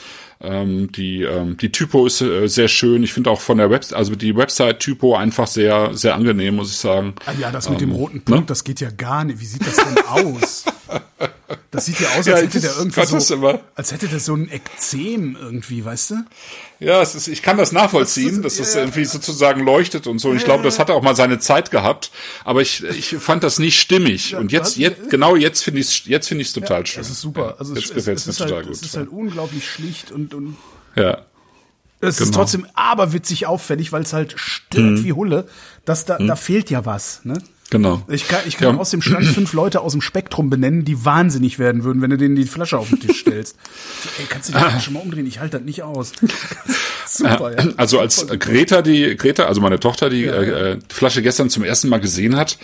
ähm, 0.43 0.91
die 0.91 1.21
ähm, 1.21 1.55
die 1.57 1.71
Typo 1.71 2.07
ist 2.07 2.21
äh, 2.21 2.47
sehr 2.47 2.67
schön. 2.67 3.03
Ich 3.03 3.13
finde 3.13 3.29
auch 3.29 3.39
von 3.39 3.57
der 3.59 3.69
Website, 3.69 3.97
also 3.97 4.15
die 4.15 4.35
Website-Typo 4.35 5.15
einfach 5.15 5.45
sehr 5.45 5.95
sehr 5.95 6.15
angenehm, 6.15 6.55
muss 6.55 6.71
ich 6.71 6.77
sagen. 6.77 7.13
Ah 7.25 7.33
ja, 7.39 7.51
das 7.51 7.69
mit 7.69 7.79
dem 7.79 7.91
Ähm, 7.91 7.95
roten 7.95 8.21
Punkt, 8.21 8.41
ne? 8.41 8.45
das 8.47 8.63
geht 8.63 8.79
ja 8.81 8.89
gar 8.89 9.23
nicht. 9.23 9.39
Wie 9.39 9.45
sieht 9.45 9.61
das 9.65 9.75
denn 9.75 9.97
aus? 10.07 10.65
Das 11.71 11.85
sieht 11.85 11.99
ja 11.99 12.07
aus, 12.09 12.15
als 12.17 12.25
Ja, 12.27 12.35
hätte 12.37 12.59
das 12.59 12.61
der 12.61 12.77
irgendwie 12.77 13.01
ist 13.01 13.27
so, 13.27 13.59
als 13.75 13.91
hätte 13.91 14.07
der 14.07 14.19
so 14.19 14.35
ein 14.35 14.49
Ekzem 14.51 15.37
irgendwie, 15.39 15.83
weißt 15.85 16.11
du? 16.11 16.15
Ja, 16.79 17.01
es 17.01 17.13
ist, 17.15 17.27
ich 17.27 17.41
kann 17.43 17.57
das 17.57 17.71
nachvollziehen, 17.71 18.41
dass 18.41 18.59
es 18.59 18.75
irgendwie 18.75 19.05
sozusagen 19.05 19.63
leuchtet 19.63 20.07
und 20.07 20.19
so. 20.19 20.29
Und 20.29 20.37
ich 20.37 20.45
glaube, 20.45 20.63
das 20.63 20.79
hat 20.79 20.89
auch 20.89 21.01
mal 21.03 21.15
seine 21.15 21.39
Zeit 21.39 21.69
gehabt. 21.71 22.11
Aber 22.43 22.61
ich, 22.61 22.83
ich 22.83 23.15
fand 23.19 23.43
das 23.43 23.59
nicht 23.59 23.79
stimmig. 23.79 24.35
Und 24.35 24.51
jetzt, 24.51 24.77
jetzt, 24.77 25.09
genau 25.09 25.35
jetzt 25.35 25.63
finde 25.63 25.79
ich 25.81 25.87
es, 25.87 26.05
jetzt 26.05 26.27
finde 26.27 26.41
ich 26.41 26.47
es 26.47 26.53
total 26.53 26.85
schön. 26.85 27.01
Das 27.03 27.11
ist 27.11 27.21
super. 27.21 27.55
Also 27.59 27.75
jetzt 27.75 27.93
gefällt 27.93 28.17
es, 28.17 28.25
mir 28.25 28.31
ist 28.31 28.37
total 28.39 28.55
halt, 28.57 28.69
es 28.69 28.81
ist 28.81 28.91
gut. 28.91 28.97
halt 28.99 29.09
unglaublich 29.09 29.69
schlicht 29.69 30.11
und, 30.11 30.33
und 30.33 30.57
ja. 30.95 31.21
es 31.99 32.19
ist 32.19 32.27
Genau. 32.27 32.37
trotzdem 32.39 32.65
aberwitzig 32.73 33.45
auffällig, 33.45 33.91
weil 33.91 34.01
es 34.01 34.13
halt 34.13 34.33
stört 34.37 35.03
wie 35.03 35.13
Hulle. 35.13 35.47
Das, 35.85 36.05
da, 36.05 36.17
da 36.17 36.35
fehlt 36.35 36.69
ja 36.69 36.85
was, 36.85 37.21
ne? 37.25 37.41
Genau. 37.71 38.03
Ich 38.09 38.27
kann, 38.27 38.41
ich 38.45 38.57
kann 38.57 38.75
Ja. 38.75 38.79
aus 38.79 38.91
dem 38.91 39.01
Stand 39.01 39.25
fünf 39.33 39.53
Leute 39.53 39.81
aus 39.81 39.93
dem 39.93 40.01
Spektrum 40.01 40.49
benennen, 40.51 40.85
die 40.85 41.03
wahnsinnig 41.03 41.57
werden 41.57 41.83
würden, 41.83 42.01
wenn 42.03 42.11
du 42.11 42.17
denen 42.17 42.35
die 42.35 42.45
Flasche 42.45 42.77
auf 42.77 42.89
den 42.89 42.99
Tisch 42.99 43.21
stellst. 43.21 43.55
So, 44.03 44.09
ey, 44.19 44.25
kannst 44.29 44.49
du 44.49 44.53
die 44.53 44.59
Flasche 44.59 44.91
mal 44.91 44.99
umdrehen? 44.99 45.25
Ich 45.25 45.39
halte 45.39 45.57
das 45.57 45.65
nicht 45.65 45.81
aus. 45.81 46.11
Super, 47.17 47.53
ja. 47.57 47.73
Also 47.77 47.99
als 47.99 48.25
Greta 48.27 48.81
die 48.81 49.15
Greta, 49.17 49.45
also 49.45 49.59
meine 49.61 49.79
Tochter, 49.79 50.09
die 50.09 50.25
äh, 50.25 50.77
die 50.77 50.95
Flasche 50.95 51.21
gestern 51.21 51.49
zum 51.49 51.63
ersten 51.63 51.89
Mal 51.89 51.99
gesehen 51.99 52.37
hat, 52.37 52.57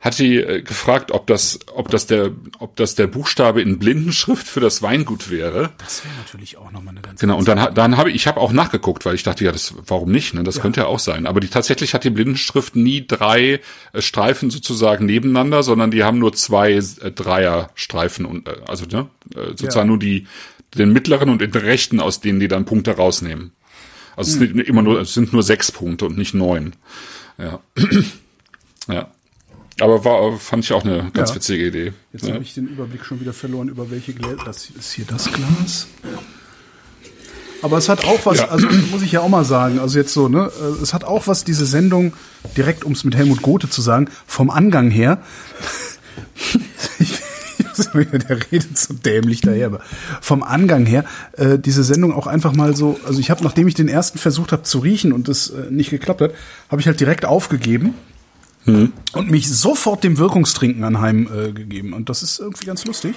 hat 0.00 0.18
die 0.18 0.36
äh, 0.36 0.60
gefragt, 0.60 1.10
ob 1.12 1.26
das, 1.26 1.58
ob 1.74 1.88
das 1.88 2.06
der, 2.06 2.30
ob 2.58 2.76
das 2.76 2.94
der 2.94 3.06
Buchstabe 3.06 3.62
in 3.62 3.78
Blindenschrift 3.78 4.46
für 4.46 4.60
das 4.60 4.82
Weingut 4.82 5.30
wäre. 5.30 5.72
Das 5.78 6.04
wäre 6.04 6.14
natürlich 6.16 6.58
auch 6.58 6.70
nochmal 6.70 6.92
eine 6.92 7.00
ganz 7.00 7.18
Genau, 7.20 7.38
und 7.38 7.48
dann, 7.48 7.74
dann 7.74 7.96
habe 7.96 8.10
ich, 8.10 8.16
ich 8.16 8.26
habe 8.26 8.40
auch 8.40 8.52
nachgeguckt, 8.52 9.06
weil 9.06 9.14
ich 9.14 9.22
dachte, 9.22 9.44
ja, 9.44 9.52
das, 9.52 9.72
warum 9.86 10.12
nicht? 10.12 10.34
Ne? 10.34 10.42
Das 10.42 10.60
könnte 10.60 10.80
ja 10.82 10.86
auch 10.86 10.98
sein. 10.98 11.26
Aber 11.26 11.40
die 11.40 11.48
tatsächlich 11.48 11.94
hat 11.94 12.04
die 12.04 12.10
Blindenschrift 12.10 12.76
nie 12.76 13.06
drei 13.06 13.60
äh, 13.94 14.02
Streifen 14.02 14.50
sozusagen 14.50 15.06
nebeneinander, 15.06 15.62
sondern 15.62 15.90
die 15.90 16.04
haben 16.04 16.18
nur 16.18 16.34
zwei 16.34 16.72
äh, 16.72 16.82
Dreierstreifen 17.10 18.26
und 18.26 18.46
äh, 18.48 18.52
also 18.66 18.84
ne, 18.84 19.06
äh, 19.34 19.48
sozusagen 19.56 19.86
Ja. 19.86 19.90
nur 19.90 19.98
die 19.98 20.26
den 20.74 20.92
mittleren 20.92 21.30
und 21.30 21.40
den 21.40 21.52
rechten, 21.52 22.00
aus 22.00 22.20
denen 22.20 22.40
die 22.40 22.48
dann 22.48 22.64
Punkte 22.64 22.96
rausnehmen. 22.96 23.52
Also 24.16 24.30
es 24.30 24.38
sind 24.38 24.60
immer 24.60 24.82
nur, 24.82 25.00
es 25.00 25.14
sind 25.14 25.32
nur 25.32 25.42
sechs 25.42 25.72
Punkte 25.72 26.06
und 26.06 26.16
nicht 26.18 26.34
neun. 26.34 26.74
Ja. 27.38 27.60
ja. 28.88 29.08
Aber 29.80 30.04
war, 30.04 30.38
fand 30.38 30.64
ich 30.64 30.72
auch 30.72 30.84
eine 30.84 31.10
ganz 31.12 31.30
Ja. 31.30 31.36
witzige 31.36 31.66
Idee. 31.66 31.92
Jetzt 32.12 32.26
ja. 32.26 32.34
habe 32.34 32.44
ich 32.44 32.54
den 32.54 32.68
Überblick 32.68 33.04
schon 33.04 33.20
wieder 33.20 33.32
verloren, 33.32 33.68
über 33.68 33.90
welche 33.90 34.12
Gläser. 34.14 34.36
Das 34.44 34.70
ist 34.70 34.92
hier 34.92 35.04
das 35.04 35.30
Glas. 35.32 35.88
Aber 37.60 37.78
es 37.78 37.88
hat 37.88 38.04
auch 38.04 38.24
was, 38.24 38.38
Ja. 38.38 38.48
also 38.48 38.68
muss 38.92 39.02
ich 39.02 39.12
ja 39.12 39.20
auch 39.20 39.28
mal 39.28 39.44
sagen, 39.44 39.80
also 39.80 39.98
jetzt 39.98 40.12
so, 40.12 40.28
ne, 40.28 40.50
äh, 40.60 40.82
es 40.82 40.92
hat 40.94 41.02
auch 41.02 41.26
was, 41.26 41.44
diese 41.44 41.66
Sendung, 41.66 42.12
direkt 42.56 42.84
um 42.84 42.92
es 42.92 43.04
mit 43.04 43.16
Helmut 43.16 43.42
Gothe 43.42 43.68
zu 43.68 43.80
sagen, 43.82 44.08
vom 44.26 44.50
Angang 44.50 44.90
her. 44.90 45.22
der 47.94 48.52
redet 48.52 48.78
so 48.78 48.94
dämlich 48.94 49.40
daher, 49.40 49.66
aber 49.66 49.80
vom 50.20 50.42
Angang 50.42 50.86
her, 50.86 51.04
äh, 51.32 51.58
diese 51.58 51.84
Sendung 51.84 52.12
auch 52.12 52.26
einfach 52.26 52.52
mal 52.54 52.76
so, 52.76 52.98
also 53.06 53.20
ich 53.20 53.30
habe, 53.30 53.42
nachdem 53.44 53.68
ich 53.68 53.74
den 53.74 53.88
ersten 53.88 54.18
versucht 54.18 54.52
habe 54.52 54.62
zu 54.62 54.78
riechen 54.78 55.12
und 55.12 55.28
es 55.28 55.50
äh, 55.50 55.70
nicht 55.70 55.90
geklappt 55.90 56.20
hat, 56.20 56.32
habe 56.70 56.80
ich 56.80 56.86
halt 56.86 57.00
direkt 57.00 57.24
aufgegeben 57.24 57.94
und 58.66 59.30
mich 59.30 59.54
sofort 59.54 60.02
dem 60.04 60.16
Wirkungstrinken 60.16 60.84
anheim 60.84 61.28
äh, 61.30 61.52
gegeben. 61.52 61.92
Und 61.92 62.08
das 62.08 62.22
ist 62.22 62.38
irgendwie 62.40 62.64
ganz 62.64 62.86
lustig. 62.86 63.14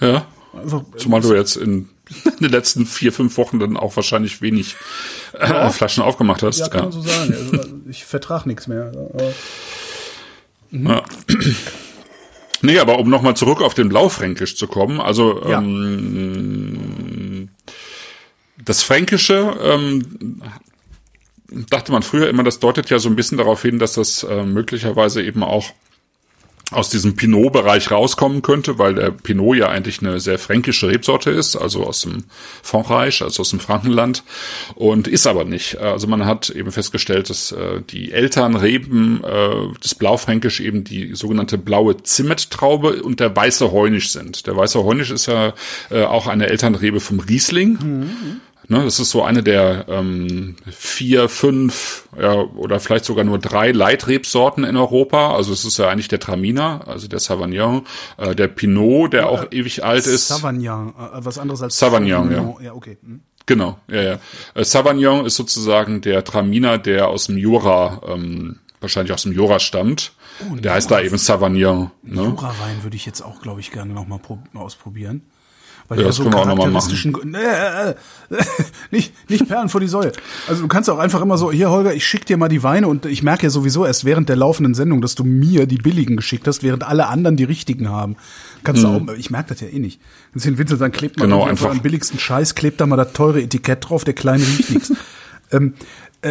ja. 0.00 0.26
Einfach, 0.52 0.84
Zumal 0.98 1.22
du 1.22 1.34
jetzt 1.34 1.56
in 1.56 1.88
den 2.40 2.50
letzten 2.50 2.84
vier, 2.84 3.10
fünf 3.12 3.38
Wochen 3.38 3.58
dann 3.58 3.78
auch 3.78 3.96
wahrscheinlich 3.96 4.42
wenig 4.42 4.76
äh, 5.32 5.70
Flaschen 5.70 6.02
aufgemacht 6.02 6.42
hast. 6.42 6.58
ja, 6.58 6.68
kann 6.68 6.80
Ja, 6.80 6.82
man 6.84 6.92
so 6.92 7.00
sagen. 7.00 7.32
Also, 7.34 7.68
ich 7.88 8.04
vertrag 8.04 8.44
nichts 8.44 8.66
mehr. 8.66 8.92
Aber 8.94 9.32
Ja. 10.70 11.02
Nee, 12.64 12.78
aber 12.78 12.98
um 12.98 13.08
nochmal 13.10 13.36
zurück 13.36 13.60
auf 13.60 13.74
den 13.74 13.88
Blaufränkisch 13.88 14.56
zu 14.56 14.66
kommen, 14.66 15.00
also 15.00 15.42
Ja. 15.48 15.58
ähm, 15.60 17.48
das 18.64 18.82
Fränkische, 18.82 19.56
ähm, 19.62 20.40
dachte 21.70 21.92
man 21.92 22.02
früher 22.02 22.28
immer, 22.28 22.42
das 22.42 22.58
deutet 22.60 22.88
ja 22.90 22.98
so 22.98 23.08
ein 23.08 23.16
bisschen 23.16 23.38
darauf 23.38 23.62
hin, 23.62 23.78
dass 23.78 23.92
das 23.94 24.22
äh, 24.24 24.42
möglicherweise 24.44 25.22
eben 25.22 25.42
auch 25.42 25.66
aus 26.70 26.88
diesem 26.88 27.14
Pinot-Bereich 27.14 27.90
rauskommen 27.90 28.42
könnte, 28.42 28.78
weil 28.78 28.94
der 28.94 29.10
Pinot 29.10 29.56
ja 29.56 29.68
eigentlich 29.68 30.00
eine 30.00 30.18
sehr 30.18 30.38
fränkische 30.38 30.88
Rebsorte 30.88 31.30
ist, 31.30 31.56
also 31.56 31.84
aus 31.84 32.00
dem 32.00 32.24
Frankreich, 32.62 33.22
also 33.22 33.42
aus 33.42 33.50
dem 33.50 33.60
Frankenland, 33.60 34.24
und 34.74 35.06
ist 35.06 35.26
aber 35.26 35.44
nicht. 35.44 35.78
Also 35.78 36.06
man 36.06 36.24
hat 36.24 36.50
eben 36.50 36.72
festgestellt, 36.72 37.30
dass 37.30 37.52
äh, 37.52 37.82
die 37.88 38.12
Elternreben 38.12 39.22
äh, 39.22 39.78
des 39.82 39.94
Blaufränkisch 39.94 40.60
eben 40.60 40.84
die 40.84 41.14
sogenannte 41.14 41.58
blaue 41.58 42.02
Zimmettraube 42.02 43.02
und 43.02 43.20
der 43.20 43.34
weiße 43.34 43.70
Heunisch 43.70 44.10
sind. 44.10 44.46
Der 44.46 44.56
weiße 44.56 44.82
Heunisch 44.82 45.10
ist 45.10 45.26
ja 45.26 45.52
äh, 45.90 46.04
auch 46.04 46.26
eine 46.26 46.46
Elternrebe 46.46 47.00
vom 47.00 47.20
Riesling. 47.20 47.78
Ne, 48.66 48.82
das 48.82 48.98
ist 48.98 49.10
so 49.10 49.22
eine 49.22 49.42
der 49.42 49.84
ähm, 49.88 50.56
vier, 50.70 51.28
fünf 51.28 52.08
ja, 52.18 52.32
oder 52.32 52.80
vielleicht 52.80 53.04
sogar 53.04 53.22
nur 53.24 53.38
drei 53.38 53.72
Leitrebsorten 53.72 54.64
in 54.64 54.76
Europa. 54.76 55.34
Also 55.34 55.52
es 55.52 55.66
ist 55.66 55.76
ja 55.78 55.90
eigentlich 55.90 56.08
der 56.08 56.18
Traminer, 56.20 56.82
also 56.86 57.06
der 57.06 57.18
Sauvignon, 57.18 57.86
äh, 58.16 58.34
der 58.34 58.48
Pinot, 58.48 59.12
der 59.12 59.28
auch 59.28 59.46
ewig 59.50 59.84
alt 59.84 60.06
ist. 60.06 60.28
Savagnin, 60.28 60.88
äh, 60.90 60.92
was 61.12 61.38
anderes 61.38 61.60
als 61.60 61.78
Sauvignon, 61.78 62.30
ja. 62.30 62.36
Sauvignon. 62.38 62.64
Ja, 62.64 62.72
okay. 62.72 62.96
Hm. 63.02 63.20
Genau, 63.46 63.78
ja, 63.88 64.02
ja. 64.02 64.18
Äh, 64.54 64.64
Sauvignon 64.64 65.26
ist 65.26 65.36
sozusagen 65.36 66.00
der 66.00 66.24
Traminer, 66.24 66.78
der 66.78 67.08
aus 67.08 67.26
dem 67.26 67.36
Jura, 67.36 68.00
ähm, 68.08 68.60
wahrscheinlich 68.80 69.12
aus 69.12 69.24
dem 69.24 69.32
Jura 69.32 69.58
stammt. 69.58 70.12
der 70.40 70.72
heißt 70.72 70.90
da 70.90 71.02
eben 71.02 71.18
Sauvignon. 71.18 71.90
Ne? 72.02 72.22
Jura-Wein 72.22 72.82
würde 72.82 72.96
ich 72.96 73.04
jetzt 73.04 73.20
auch, 73.20 73.42
glaube 73.42 73.60
ich, 73.60 73.70
gerne 73.72 73.92
noch 73.92 74.06
mal 74.06 74.18
pro- 74.18 74.38
ausprobieren. 74.54 75.22
Weil 75.88 76.00
Ja, 76.00 76.06
das 76.06 76.16
so 76.16 76.30
charakteristischen, 76.30 77.34
äh, 77.34 77.90
äh, 77.90 77.94
nicht, 78.90 79.12
nicht 79.30 79.46
Perlen 79.46 79.68
vor 79.68 79.80
die 79.80 79.88
Säule. 79.88 80.12
Also 80.48 80.62
du 80.62 80.68
kannst 80.68 80.88
auch 80.88 80.98
einfach 80.98 81.20
immer 81.20 81.36
so, 81.36 81.52
hier 81.52 81.70
Holger, 81.70 81.94
ich 81.94 82.06
schick 82.06 82.24
dir 82.24 82.36
mal 82.36 82.48
die 82.48 82.62
Weine 82.62 82.88
und 82.88 83.04
ich 83.06 83.22
merke 83.22 83.44
ja 83.44 83.50
sowieso 83.50 83.84
erst 83.84 84.04
während 84.04 84.28
der 84.28 84.36
laufenden 84.36 84.74
Sendung, 84.74 85.02
dass 85.02 85.14
du 85.14 85.24
mir 85.24 85.66
die 85.66 85.76
billigen 85.76 86.16
geschickt 86.16 86.46
hast, 86.48 86.62
während 86.62 86.84
alle 86.84 87.08
anderen 87.08 87.36
die 87.36 87.44
richtigen 87.44 87.90
haben. 87.90 88.16
Kannst 88.62 88.82
du 88.82 88.88
auch, 88.88 89.02
ich 89.18 89.30
merke 89.30 89.50
das 89.50 89.60
ja 89.60 89.68
eh 89.68 89.78
nicht. 89.78 90.00
Kannst 90.32 90.46
den 90.46 90.56
Vincent 90.56 90.78
sagen, 90.78 90.92
klebt 90.92 91.18
mal 91.18 91.26
Mhm. 91.26 91.30
Genau, 91.30 91.44
einfach. 91.44 91.66
euren 91.66 91.82
billigsten 91.82 92.18
Scheiß, 92.18 92.54
klebt 92.54 92.80
da 92.80 92.86
mal 92.86 92.96
das 92.96 93.12
teure 93.12 93.42
Etikett 93.42 93.88
drauf, 93.88 94.04
der 94.04 94.14
kleine 94.14 94.42
riecht 94.42 94.70
nichts. 94.70 94.92
Ähm, 95.52 95.74
äh, 96.22 96.30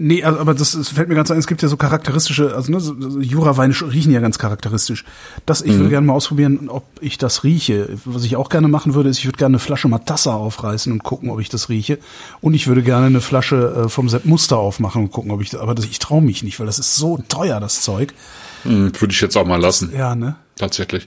Nee, 0.00 0.22
also, 0.22 0.38
aber 0.38 0.54
das, 0.54 0.72
das 0.72 0.90
fällt 0.90 1.08
mir 1.08 1.16
ganz 1.16 1.30
ein, 1.32 1.38
es 1.38 1.48
gibt 1.48 1.60
ja 1.60 1.66
so 1.68 1.76
charakteristische, 1.76 2.54
also 2.54 2.70
ne, 2.70 2.78
so, 2.78 2.94
so 3.00 3.18
Juraweine 3.20 3.74
riechen 3.92 4.12
ja 4.12 4.20
ganz 4.20 4.38
charakteristisch. 4.38 5.04
Das, 5.44 5.60
ich 5.60 5.72
Mhm. 5.72 5.78
würde 5.78 5.88
gerne 5.90 6.06
mal 6.06 6.12
ausprobieren, 6.12 6.68
ob 6.68 6.84
ich 7.00 7.18
das 7.18 7.42
rieche. 7.42 7.88
Was 8.04 8.22
ich 8.24 8.36
auch 8.36 8.48
gerne 8.48 8.68
machen 8.68 8.94
würde, 8.94 9.08
ist, 9.08 9.18
ich 9.18 9.24
würde 9.26 9.38
gerne 9.38 9.54
eine 9.54 9.58
Flasche 9.58 9.88
Matassa 9.88 10.34
aufreißen 10.34 10.92
und 10.92 11.02
gucken, 11.02 11.30
ob 11.30 11.40
ich 11.40 11.48
das 11.48 11.68
rieche. 11.68 11.98
Und 12.40 12.54
ich 12.54 12.68
würde 12.68 12.82
gerne 12.82 13.06
eine 13.06 13.20
Flasche 13.20 13.84
äh, 13.86 13.88
vom 13.88 14.08
Sepp 14.08 14.24
Muster 14.24 14.56
aufmachen 14.56 15.02
und 15.02 15.10
gucken, 15.10 15.32
ob 15.32 15.42
ich 15.42 15.50
das, 15.50 15.60
aber 15.60 15.74
das, 15.74 15.84
ich 15.86 15.98
traue 15.98 16.22
mich 16.22 16.44
nicht, 16.44 16.60
weil 16.60 16.66
das 16.66 16.78
ist 16.78 16.94
so 16.94 17.18
teuer, 17.28 17.58
das 17.58 17.80
Zeug. 17.82 18.14
Hm, 18.62 18.92
Würde 19.00 19.12
ich 19.12 19.20
jetzt 19.20 19.36
auch 19.36 19.46
mal 19.46 19.60
lassen. 19.60 19.92
Ja, 19.96 20.14
ne? 20.14 20.36
Tatsächlich. 20.56 21.06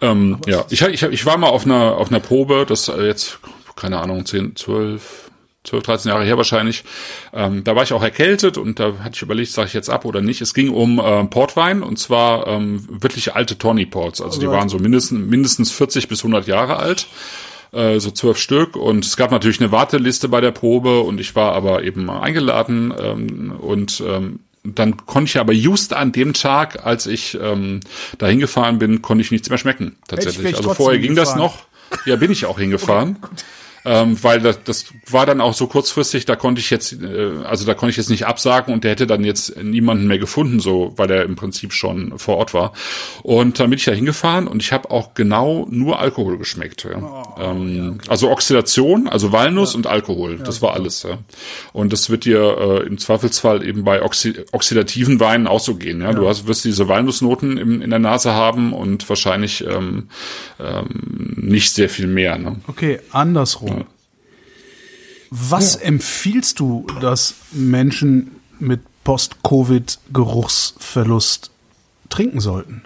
Ähm, 0.00 0.38
ja, 0.46 0.64
ich, 0.70 0.80
ich, 0.82 1.02
ich 1.02 1.26
war 1.26 1.38
mal 1.38 1.48
auf 1.48 1.64
einer, 1.64 1.96
auf 1.96 2.08
einer 2.10 2.20
Probe, 2.20 2.66
das 2.68 2.86
äh, 2.88 3.04
jetzt, 3.06 3.40
keine 3.74 3.98
Ahnung, 3.98 4.24
10, 4.26 4.54
12, 4.54 5.27
12, 5.64 5.82
13 5.84 6.08
Jahre 6.10 6.24
her 6.24 6.36
wahrscheinlich. 6.36 6.84
Ähm, 7.32 7.64
da 7.64 7.76
war 7.76 7.82
ich 7.82 7.92
auch 7.92 8.02
erkältet 8.02 8.58
und 8.58 8.78
da 8.78 8.98
hatte 9.00 9.16
ich 9.16 9.22
überlegt, 9.22 9.50
sage 9.50 9.68
ich 9.68 9.74
jetzt 9.74 9.90
ab 9.90 10.04
oder 10.04 10.20
nicht. 10.20 10.40
Es 10.40 10.54
ging 10.54 10.70
um 10.70 10.98
äh, 10.98 11.24
Portwein 11.24 11.82
und 11.82 11.98
zwar 11.98 12.46
ähm, 12.46 12.86
wirklich 12.88 13.34
alte 13.34 13.58
Tawny 13.58 13.86
Ports. 13.86 14.20
Also 14.20 14.40
die 14.40 14.46
Alright. 14.46 14.60
waren 14.60 14.68
so 14.68 14.78
mindestens, 14.78 15.26
mindestens 15.26 15.72
40 15.72 16.08
bis 16.08 16.20
100 16.20 16.46
Jahre 16.46 16.76
alt. 16.76 17.06
Äh, 17.72 18.00
so 18.00 18.10
zwölf 18.10 18.38
Stück 18.38 18.76
und 18.76 19.04
es 19.04 19.16
gab 19.16 19.30
natürlich 19.30 19.60
eine 19.60 19.70
Warteliste 19.70 20.28
bei 20.28 20.40
der 20.40 20.52
Probe 20.52 21.00
und 21.00 21.20
ich 21.20 21.36
war 21.36 21.52
aber 21.52 21.82
eben 21.82 22.08
eingeladen 22.08 22.94
ähm, 22.98 23.52
und 23.60 24.02
ähm, 24.06 24.40
dann 24.64 24.96
konnte 24.96 25.28
ich 25.28 25.38
aber 25.38 25.52
just 25.52 25.92
an 25.92 26.12
dem 26.12 26.32
Tag, 26.32 26.86
als 26.86 27.06
ich 27.06 27.38
ähm, 27.40 27.80
dahin 28.16 28.38
gefahren 28.38 28.78
bin, 28.78 29.02
konnte 29.02 29.22
ich 29.22 29.30
nichts 29.30 29.50
mehr 29.50 29.58
schmecken. 29.58 29.96
Tatsächlich. 30.08 30.56
Also 30.56 30.72
vorher 30.74 30.98
ging 30.98 31.14
das 31.14 31.36
noch. 31.36 31.58
Ja, 32.06 32.16
bin 32.16 32.30
ich 32.30 32.46
auch 32.46 32.58
hingefahren. 32.58 33.18
Okay, 33.28 33.44
ähm, 33.84 34.22
weil 34.22 34.40
das, 34.40 34.62
das 34.64 34.86
war 35.10 35.26
dann 35.26 35.40
auch 35.40 35.54
so 35.54 35.66
kurzfristig, 35.66 36.24
da 36.24 36.36
konnte 36.36 36.60
ich 36.60 36.70
jetzt, 36.70 36.92
äh, 36.92 37.44
also 37.44 37.64
da 37.64 37.74
konnte 37.74 37.90
ich 37.90 37.96
jetzt 37.96 38.10
nicht 38.10 38.26
absagen 38.26 38.72
und 38.74 38.84
der 38.84 38.92
hätte 38.92 39.06
dann 39.06 39.24
jetzt 39.24 39.62
niemanden 39.62 40.06
mehr 40.06 40.18
gefunden, 40.18 40.60
so 40.60 40.92
weil 40.96 41.10
er 41.10 41.24
im 41.24 41.36
Prinzip 41.36 41.72
schon 41.72 42.18
vor 42.18 42.36
Ort 42.36 42.54
war. 42.54 42.72
Und 43.22 43.60
dann 43.60 43.70
bin 43.70 43.78
ich 43.78 43.84
da 43.84 43.92
hingefahren 43.92 44.46
und 44.46 44.62
ich 44.62 44.72
habe 44.72 44.90
auch 44.90 45.14
genau 45.14 45.66
nur 45.70 45.98
Alkohol 45.98 46.38
geschmeckt. 46.38 46.84
Ja. 46.84 46.98
Oh, 46.98 47.40
ähm, 47.40 47.76
ja, 47.76 47.88
okay. 47.90 48.08
Also 48.08 48.30
Oxidation, 48.30 49.08
also 49.08 49.32
Walnuss 49.32 49.72
ja. 49.72 49.78
und 49.78 49.86
Alkohol, 49.86 50.38
das 50.38 50.62
war 50.62 50.74
alles. 50.74 51.02
Ja. 51.02 51.18
Und 51.72 51.92
das 51.92 52.10
wird 52.10 52.24
dir 52.24 52.58
äh, 52.58 52.86
im 52.86 52.98
Zweifelsfall 52.98 53.64
eben 53.64 53.84
bei 53.84 54.02
Oxi 54.02 54.34
oxidativen 54.52 55.20
Weinen 55.20 55.46
auch 55.46 55.60
so 55.60 55.74
gehen. 55.74 56.00
Ja. 56.00 56.12
Du 56.12 56.28
hast, 56.28 56.46
wirst 56.46 56.64
diese 56.64 56.88
Walnussnoten 56.88 57.56
im, 57.56 57.82
in 57.82 57.90
der 57.90 57.98
Nase 57.98 58.32
haben 58.32 58.72
und 58.72 59.08
wahrscheinlich 59.08 59.64
ähm, 59.64 60.08
ähm, 60.60 61.34
nicht 61.36 61.74
sehr 61.74 61.88
viel 61.88 62.06
mehr. 62.06 62.38
Ne? 62.38 62.56
Okay, 62.66 63.00
andersrum. 63.12 63.77
Was 65.30 65.74
ja. 65.74 65.82
empfiehlst 65.82 66.58
du, 66.60 66.86
dass 67.00 67.34
Menschen 67.52 68.30
mit 68.58 68.80
Post-Covid-Geruchsverlust 69.04 71.50
trinken 72.08 72.40
sollten? 72.40 72.82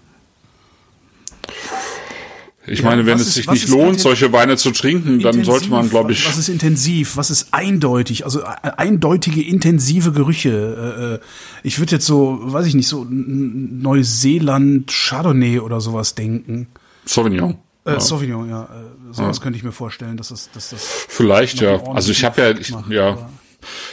Ich 2.65 2.79
ja, 2.79 2.85
meine, 2.85 3.05
wenn 3.07 3.19
es 3.19 3.27
ist, 3.27 3.35
sich 3.35 3.51
nicht 3.51 3.69
lohnt, 3.69 3.99
solche 3.99 4.33
Weine 4.33 4.57
zu 4.57 4.71
trinken, 4.71 5.19
dann 5.19 5.35
intensiv, 5.35 5.47
sollte 5.47 5.69
man, 5.69 5.91
glaube 5.91 6.13
ich. 6.13 6.29
Was 6.29 6.39
ist 6.39 6.49
intensiv? 6.49 7.17
Was 7.17 7.31
ist 7.31 7.53
eindeutig? 7.53 8.25
Also 8.25 8.43
äh, 8.43 8.71
eindeutige, 8.77 9.43
intensive 9.43 10.13
Gerüche. 10.13 10.51
Äh, 10.51 11.15
äh, 11.15 11.19
ich 11.65 11.81
würde 11.81 11.91
jetzt 11.93 12.07
so, 12.07 12.39
weiß 12.41 12.67
ich 12.67 12.75
nicht, 12.75 12.87
so 12.87 13.05
Neuseeland, 13.09 14.93
Chardonnay 14.93 15.59
oder 15.59 15.81
sowas 15.81 16.15
denken. 16.15 16.69
Sauvignon. 17.05 17.59
Äh, 17.85 17.93
ja. 17.95 18.01
Sauvignon, 18.01 18.49
ja. 18.49 18.69
Sowas 19.11 19.39
ja. 19.39 19.43
könnte 19.43 19.57
ich 19.57 19.65
mir 19.65 19.73
vorstellen, 19.73 20.17
dass 20.17 20.29
das, 20.29 20.51
dass 20.53 20.71
das. 20.71 20.85
Vielleicht, 21.09 21.61
ja. 21.61 21.83
Also 21.95 22.13
ich 22.13 22.25
habe 22.25 22.41
ja, 22.41 22.51
ich, 22.51 22.71
macht, 22.71 22.91
ja. 22.91 23.19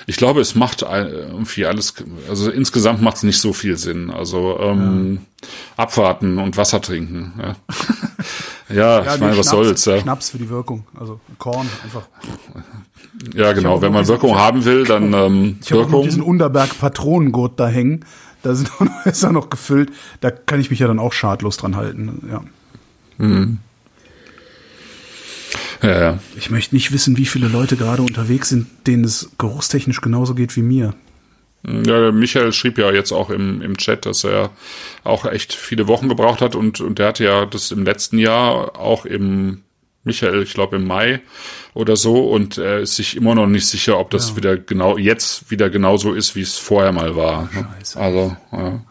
Ich 0.07 0.17
glaube, 0.17 0.41
es 0.41 0.55
macht 0.55 0.81
irgendwie 0.81 1.65
alles, 1.65 1.93
also 2.27 2.49
insgesamt 2.49 3.01
macht 3.01 3.17
es 3.17 3.23
nicht 3.23 3.39
so 3.39 3.53
viel 3.53 3.77
Sinn. 3.77 4.09
Also 4.09 4.59
ähm, 4.59 5.19
ja. 5.41 5.47
abwarten 5.77 6.39
und 6.39 6.57
Wasser 6.57 6.81
trinken. 6.81 7.33
Ja, 7.37 7.55
ja, 8.69 9.03
ja 9.03 9.13
ich 9.15 9.19
meine, 9.19 9.37
was 9.37 9.47
Schnaps, 9.47 9.49
soll's. 9.49 9.85
Ja. 9.85 9.99
Schnaps 9.99 10.29
für 10.31 10.37
die 10.37 10.49
Wirkung, 10.49 10.87
also 10.99 11.19
Korn 11.37 11.69
einfach. 11.83 12.07
Ja, 13.35 13.53
genau. 13.53 13.81
Wenn 13.81 13.91
man 13.91 14.03
diesen, 14.03 14.13
Wirkung 14.13 14.35
haben 14.35 14.65
will, 14.65 14.85
dann 14.85 15.13
ähm, 15.13 15.59
ich 15.61 15.71
Wirkung. 15.71 16.01
Ich 16.01 16.07
diesen 16.07 16.23
Unterberg 16.23 16.77
Patronengurt 16.79 17.59
da 17.59 17.67
hängen. 17.67 18.05
Da 18.41 18.55
sind 18.55 18.71
ist 19.05 19.23
er 19.23 19.31
noch 19.31 19.49
gefüllt. 19.49 19.91
Da 20.21 20.31
kann 20.31 20.59
ich 20.59 20.69
mich 20.69 20.79
ja 20.79 20.87
dann 20.87 20.99
auch 20.99 21.13
schadlos 21.13 21.57
dran 21.57 21.75
halten. 21.75 22.27
Ja. 22.31 22.41
Mhm. 23.17 23.59
Ja, 25.81 25.99
ja. 25.99 26.19
Ich 26.37 26.49
möchte 26.49 26.75
nicht 26.75 26.91
wissen, 26.91 27.17
wie 27.17 27.25
viele 27.25 27.47
Leute 27.47 27.77
gerade 27.77 28.01
unterwegs 28.01 28.49
sind, 28.49 28.67
denen 28.85 29.03
es 29.03 29.31
geruchstechnisch 29.37 30.01
genauso 30.01 30.35
geht 30.35 30.55
wie 30.55 30.61
mir. 30.61 30.93
Ja, 31.67 32.11
Michael 32.11 32.53
schrieb 32.53 32.77
ja 32.77 32.91
jetzt 32.91 33.11
auch 33.11 33.29
im, 33.29 33.61
im 33.61 33.77
Chat, 33.77 34.05
dass 34.05 34.23
er 34.23 34.51
auch 35.03 35.25
echt 35.25 35.53
viele 35.53 35.87
Wochen 35.87 36.07
gebraucht 36.07 36.41
hat 36.41 36.55
und, 36.55 36.79
und 36.79 36.99
der 36.99 37.07
hatte 37.07 37.25
ja 37.25 37.45
das 37.45 37.71
im 37.71 37.83
letzten 37.83 38.17
Jahr 38.17 38.79
auch 38.79 39.05
im 39.05 39.63
Michael, 40.05 40.41
ich 40.41 40.53
glaube 40.53 40.77
im 40.77 40.87
Mai 40.87 41.21
oder 41.73 41.97
so 41.97 42.29
und 42.29 42.57
er 42.57 42.79
ist 42.79 42.95
sich 42.95 43.17
immer 43.17 43.35
noch 43.35 43.47
nicht 43.47 43.67
sicher, 43.67 43.99
ob 43.99 44.09
das 44.09 44.29
ja. 44.29 44.37
wieder 44.37 44.57
genau 44.57 44.97
jetzt 44.97 45.51
wieder 45.51 45.69
genauso 45.69 46.13
ist, 46.13 46.35
wie 46.35 46.41
es 46.41 46.57
vorher 46.57 46.93
mal 46.93 47.17
war. 47.17 47.49
Scheiße. 47.51 47.99
Also, 47.99 48.37
ja. 48.53 48.81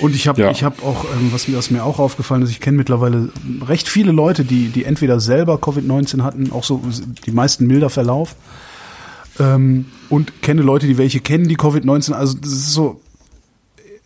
Und 0.00 0.14
ich 0.14 0.28
habe 0.28 0.40
ja. 0.40 0.50
ich 0.50 0.62
habe 0.62 0.82
auch, 0.82 1.04
ähm, 1.04 1.32
was 1.32 1.48
mir, 1.48 1.56
was 1.56 1.70
mir 1.70 1.84
auch 1.84 1.98
aufgefallen 1.98 2.42
ist, 2.42 2.50
ich 2.50 2.60
kenne 2.60 2.76
mittlerweile 2.76 3.30
recht 3.66 3.88
viele 3.88 4.12
Leute, 4.12 4.44
die, 4.44 4.68
die 4.68 4.84
entweder 4.84 5.20
selber 5.20 5.56
Covid-19 5.56 6.22
hatten, 6.22 6.52
auch 6.52 6.64
so 6.64 6.82
die 7.24 7.30
meisten 7.30 7.66
milder 7.66 7.90
Verlauf, 7.90 8.34
ähm, 9.38 9.86
und 10.08 10.42
kenne 10.42 10.62
Leute, 10.62 10.86
die 10.86 10.98
welche 10.98 11.20
kennen, 11.20 11.48
die 11.48 11.56
Covid-19. 11.56 12.12
Also 12.12 12.36
das 12.38 12.52
ist 12.52 12.72
so, 12.72 13.00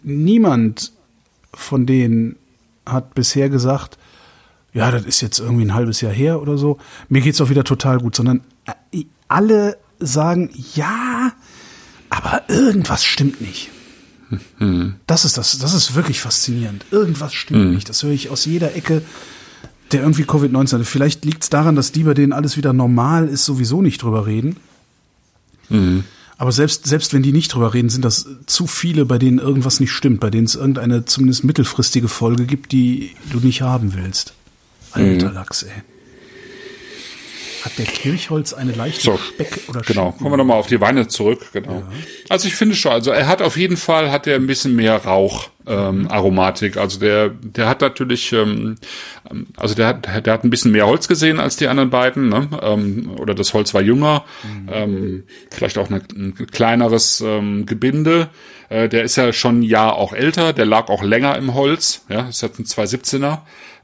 niemand 0.03 0.93
von 1.53 1.87
denen 1.87 2.37
hat 2.87 3.15
bisher 3.15 3.49
gesagt, 3.49 3.99
ja, 4.73 4.91
das 4.91 5.05
ist 5.05 5.21
jetzt 5.21 5.41
irgendwie 5.41 5.65
ein 5.65 5.75
halbes 5.75 6.01
Jahr 6.01 6.13
her 6.13 6.41
oder 6.41 6.57
so. 6.57 6.79
Mir 7.09 7.21
geht's 7.21 7.41
auch 7.41 7.51
wieder 7.51 7.65
total 7.65 7.99
gut, 7.99 8.15
sondern 8.15 8.43
äh, 8.93 9.05
alle 9.29 9.77
sagen, 9.99 10.51
ja, 10.75 11.33
aber 12.09 12.43
irgendwas 12.49 13.05
stimmt 13.05 13.41
nicht. 13.41 13.71
Das 15.07 15.25
ist 15.25 15.39
das, 15.39 15.59
das 15.59 15.75
ist 15.75 15.95
wirklich 15.95 16.21
faszinierend. 16.21 16.85
Irgendwas 16.91 17.35
stimmt 17.35 17.67
mhm. 17.67 17.75
nicht. 17.75 17.89
Das 17.89 18.03
höre 18.03 18.13
ich 18.13 18.31
aus 18.31 18.45
jeder 18.45 18.75
Ecke, 18.77 19.03
der 19.93 20.03
irgendwie 20.03 20.25
Covid-19 20.25 20.79
hat. 20.79 20.87
Vielleicht 20.87 21.25
liegt 21.25 21.43
es 21.43 21.51
daran, 21.51 21.75
dass 21.75 21.93
die, 21.93 22.05
bei 22.05 22.15
denen 22.15 22.33
alles 22.33 22.57
wieder 22.57 22.73
normal 22.73 23.29
ist, 23.29 23.45
sowieso 23.45 23.83
nicht 23.83 24.03
drüber 24.03 24.27
reden. 24.27 24.57
Mhm. 25.69 26.05
Aber 26.39 26.53
selbst, 26.53 26.87
selbst 26.87 27.13
wenn 27.13 27.23
die 27.23 27.33
nicht 27.33 27.53
drüber 27.55 27.75
reden, 27.75 27.91
sind 27.91 28.05
das 28.05 28.27
zu 28.47 28.67
viele, 28.67 29.05
bei 29.05 29.19
denen 29.19 29.39
irgendwas 29.39 29.79
nicht 29.79 29.93
stimmt, 29.93 30.21
bei 30.21 30.31
denen 30.31 30.47
es 30.47 30.55
irgendeine 30.55 31.05
zumindest 31.05 31.45
mittelfristige 31.45 32.09
Folge 32.09 32.47
gibt, 32.47 32.73
die 32.73 33.11
du 33.31 33.41
nicht 33.41 33.61
haben 33.61 33.95
willst. 33.95 34.33
Alter 34.93 35.29
mhm. 35.29 35.35
Lachs, 35.35 35.65
ey. 35.65 35.83
Hat 37.65 37.79
der 37.79 37.85
Kirchholz 37.85 38.53
eine 38.53 38.73
leichte 38.73 39.03
so, 39.03 39.19
Speck 39.19 39.61
oder 39.69 39.83
Genau, 39.83 40.13
kommen 40.13 40.33
wir 40.33 40.37
nochmal 40.37 40.59
auf 40.59 40.67
die 40.67 40.81
Weine 40.81 41.09
zurück, 41.09 41.47
genau. 41.53 41.81
Ja. 41.81 41.93
Also 42.29 42.49
ich 42.49 42.55
finde 42.55 42.75
schon, 42.75 42.93
also 42.93 43.11
er 43.11 43.27
hat 43.27 43.43
auf 43.43 43.57
jeden 43.57 43.77
Fall, 43.77 44.11
hat 44.11 44.27
er 44.27 44.37
ein 44.37 44.47
bisschen 44.47 44.75
mehr 44.75 44.97
Rauch, 44.97 45.51
ähm, 45.67 46.09
Aromatik. 46.11 46.77
Also 46.77 46.99
der, 46.99 47.29
der 47.29 47.69
hat 47.69 47.81
natürlich, 47.81 48.33
ähm, 48.33 48.77
also 49.57 49.75
der 49.75 49.89
hat, 49.89 50.27
der 50.27 50.33
hat 50.33 50.45
ein 50.45 50.51
bisschen 50.51 50.73
mehr 50.73 50.87
Holz 50.87 51.07
gesehen 51.07 51.39
als 51.39 51.57
die 51.57 51.69
anderen 51.69 51.91
beiden, 51.91 52.29
ne? 52.29 52.49
ähm, 52.63 53.11
oder 53.19 53.35
das 53.35 53.53
Holz 53.53 53.75
war 53.75 53.83
jünger, 53.83 54.25
mhm. 54.43 54.69
ähm, 54.73 55.25
vielleicht 55.51 55.79
auch 55.79 55.91
eine, 55.91 56.03
ein 56.15 56.35
kleineres 56.51 57.21
ähm, 57.21 57.67
Gebinde. 57.67 58.31
Äh, 58.69 58.89
der 58.89 59.05
ist 59.05 59.17
ja 59.17 59.33
schon 59.33 59.61
ein 59.61 59.63
Jahr 59.63 59.97
auch 59.97 60.13
älter, 60.13 60.53
der 60.53 60.67
lag 60.67 60.89
auch 60.89 61.03
länger 61.03 61.37
im 61.37 61.55
Holz, 61.55 62.05
ja, 62.09 62.23
das 62.23 62.43
hat 62.43 62.59
ein 62.59 62.65
217er. 62.65 63.39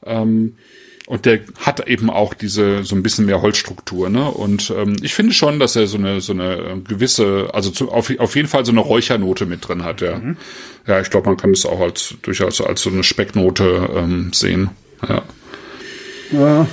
Ähm, 0.04 0.56
und 1.06 1.24
der 1.24 1.40
hat 1.60 1.86
eben 1.86 2.10
auch 2.10 2.34
diese 2.34 2.82
so 2.82 2.96
ein 2.96 3.02
bisschen 3.02 3.26
mehr 3.26 3.40
Holzstruktur, 3.40 4.10
ne? 4.10 4.28
Und 4.28 4.72
ähm, 4.76 4.96
ich 5.02 5.14
finde 5.14 5.32
schon, 5.32 5.60
dass 5.60 5.76
er 5.76 5.86
so 5.86 5.98
eine 5.98 6.20
so 6.20 6.32
eine 6.32 6.82
gewisse, 6.86 7.50
also 7.52 7.70
zu, 7.70 7.92
auf, 7.92 8.10
auf 8.18 8.34
jeden 8.34 8.48
Fall 8.48 8.64
so 8.64 8.72
eine 8.72 8.80
Räuchernote 8.80 9.46
mit 9.46 9.66
drin 9.66 9.84
hat, 9.84 10.00
ja. 10.00 10.18
Mhm. 10.18 10.36
Ja, 10.86 11.00
ich 11.00 11.10
glaube, 11.10 11.28
man 11.28 11.36
kann 11.36 11.52
es 11.52 11.64
auch 11.64 11.80
als 11.80 12.14
durchaus 12.22 12.60
als 12.60 12.82
so 12.82 12.90
eine 12.90 13.04
Specknote 13.04 13.88
ähm, 13.94 14.32
sehen. 14.32 14.70
Ja. 15.08 15.22
ja. 16.32 16.66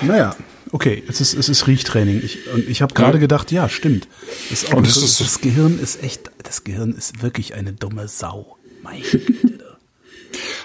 Naja, 0.00 0.36
okay, 0.72 1.04
es 1.08 1.20
ist 1.20 1.34
es 1.34 1.48
ist 1.48 1.68
Riechtraining. 1.68 2.20
Ich, 2.24 2.48
und 2.52 2.68
ich 2.68 2.82
habe 2.82 2.94
gerade 2.94 3.14
ja. 3.14 3.20
gedacht, 3.20 3.52
ja, 3.52 3.68
stimmt. 3.68 4.08
Das, 4.50 4.64
und 4.64 4.86
das, 4.88 4.96
ist, 4.96 5.20
das 5.20 5.40
Gehirn 5.40 5.78
ist 5.78 6.02
echt, 6.02 6.32
das 6.42 6.64
Gehirn 6.64 6.92
ist 6.92 7.22
wirklich 7.22 7.54
eine 7.54 7.72
dumme 7.72 8.08
Sau. 8.08 8.56
Meine 8.82 9.02
Güte. 9.02 9.55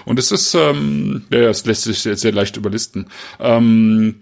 Und 0.04 0.18
es 0.18 0.32
ist, 0.32 0.54
ähm, 0.54 1.24
ja, 1.30 1.48
es 1.48 1.64
lässt 1.64 1.82
sich 1.82 2.00
sehr, 2.00 2.16
sehr 2.16 2.32
leicht 2.32 2.56
überlisten. 2.56 3.06
Ähm, 3.40 4.16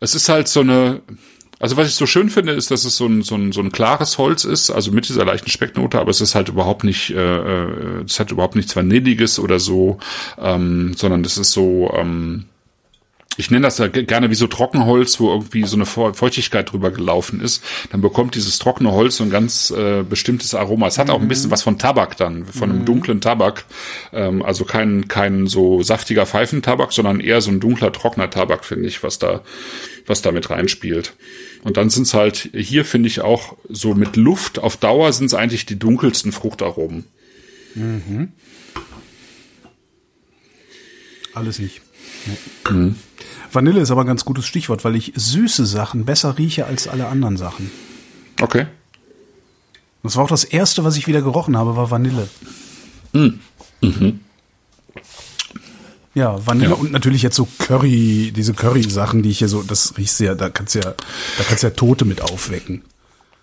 es 0.00 0.14
ist 0.14 0.28
halt 0.28 0.48
so 0.48 0.60
eine, 0.60 1.02
also 1.60 1.76
was 1.76 1.88
ich 1.88 1.94
so 1.94 2.06
schön 2.06 2.30
finde, 2.30 2.52
ist, 2.52 2.70
dass 2.70 2.84
es 2.84 2.96
so 2.96 3.06
ein, 3.06 3.22
so 3.22 3.36
ein, 3.36 3.52
so 3.52 3.60
ein 3.60 3.72
klares 3.72 4.18
Holz 4.18 4.44
ist, 4.44 4.70
also 4.70 4.92
mit 4.92 5.08
dieser 5.08 5.24
leichten 5.24 5.50
Specknote, 5.50 6.00
aber 6.00 6.10
es 6.10 6.20
ist 6.20 6.34
halt 6.34 6.48
überhaupt 6.48 6.84
nicht, 6.84 7.10
äh, 7.10 7.36
äh 7.36 8.04
es 8.04 8.20
hat 8.20 8.30
überhaupt 8.30 8.56
nichts 8.56 8.76
Vanilliges 8.76 9.38
oder 9.38 9.58
so, 9.58 9.98
ähm, 10.38 10.94
sondern 10.96 11.24
es 11.24 11.38
ist 11.38 11.52
so, 11.52 11.92
ähm, 11.96 12.46
ich 13.36 13.50
nenne 13.50 13.62
das 13.62 13.78
ja 13.78 13.88
gerne 13.88 14.30
wie 14.30 14.34
so 14.34 14.46
Trockenholz, 14.46 15.18
wo 15.20 15.30
irgendwie 15.30 15.64
so 15.64 15.76
eine 15.76 15.86
Feuchtigkeit 15.86 16.70
drüber 16.70 16.90
gelaufen 16.90 17.40
ist. 17.40 17.62
Dann 17.90 18.00
bekommt 18.00 18.34
dieses 18.34 18.58
trockene 18.58 18.92
Holz 18.92 19.16
so 19.16 19.24
ein 19.24 19.30
ganz 19.30 19.70
äh, 19.70 20.02
bestimmtes 20.02 20.54
Aroma. 20.54 20.86
Es 20.86 20.98
hat 20.98 21.10
auch 21.10 21.20
ein 21.20 21.28
bisschen 21.28 21.48
mhm. 21.48 21.52
was 21.52 21.62
von 21.62 21.78
Tabak 21.78 22.16
dann, 22.16 22.46
von 22.46 22.70
einem 22.70 22.80
mhm. 22.80 22.84
dunklen 22.84 23.20
Tabak. 23.20 23.64
Ähm, 24.12 24.42
also 24.42 24.64
kein, 24.64 25.08
kein 25.08 25.46
so 25.46 25.82
saftiger 25.82 26.26
Pfeifentabak, 26.26 26.92
sondern 26.92 27.20
eher 27.20 27.40
so 27.40 27.50
ein 27.50 27.60
dunkler, 27.60 27.92
trockener 27.92 28.30
Tabak, 28.30 28.64
finde 28.64 28.88
ich, 28.88 29.02
was 29.02 29.18
da, 29.18 29.42
was 30.06 30.22
da 30.22 30.32
mit 30.32 30.50
reinspielt. 30.50 31.14
Und 31.62 31.76
dann 31.76 31.90
sind 31.90 32.04
es 32.04 32.14
halt, 32.14 32.50
hier 32.54 32.84
finde 32.84 33.08
ich 33.08 33.20
auch 33.22 33.56
so 33.68 33.94
mit 33.94 34.16
Luft 34.16 34.58
auf 34.58 34.76
Dauer 34.76 35.12
sind 35.12 35.26
es 35.26 35.34
eigentlich 35.34 35.66
die 35.66 35.78
dunkelsten 35.78 36.30
Fruchtaromen. 36.30 37.06
Mhm. 37.74 38.32
Alles 41.32 41.58
nicht. 41.58 41.80
Mhm. 42.70 42.94
Vanille 43.54 43.80
ist 43.80 43.90
aber 43.90 44.02
ein 44.02 44.06
ganz 44.06 44.24
gutes 44.24 44.46
Stichwort, 44.46 44.84
weil 44.84 44.96
ich 44.96 45.12
süße 45.14 45.66
Sachen 45.66 46.04
besser 46.04 46.38
rieche 46.38 46.66
als 46.66 46.88
alle 46.88 47.06
anderen 47.06 47.36
Sachen. 47.36 47.70
Okay. 48.40 48.66
Das 50.02 50.16
war 50.16 50.24
auch 50.24 50.28
das 50.28 50.44
erste, 50.44 50.84
was 50.84 50.96
ich 50.96 51.06
wieder 51.06 51.22
gerochen 51.22 51.56
habe, 51.56 51.76
war 51.76 51.90
Vanille. 51.90 52.28
Mhm. 53.12 53.40
Mhm. 53.80 54.20
Ja, 56.14 56.46
Vanille 56.46 56.70
ja. 56.70 56.76
und 56.76 56.92
natürlich 56.92 57.22
jetzt 57.22 57.36
so 57.36 57.48
Curry, 57.58 58.32
diese 58.34 58.54
Curry-Sachen, 58.54 59.22
die 59.22 59.30
ich 59.30 59.38
hier 59.38 59.48
so, 59.48 59.62
das 59.62 59.96
riechst 59.98 60.20
ja, 60.20 60.34
da 60.34 60.48
kannst 60.48 60.74
du 60.74 60.80
ja, 60.80 60.90
da 60.90 61.44
kannst 61.48 61.62
du 61.62 61.66
ja 61.66 61.72
Tote 61.72 62.04
mit 62.04 62.20
aufwecken. 62.20 62.84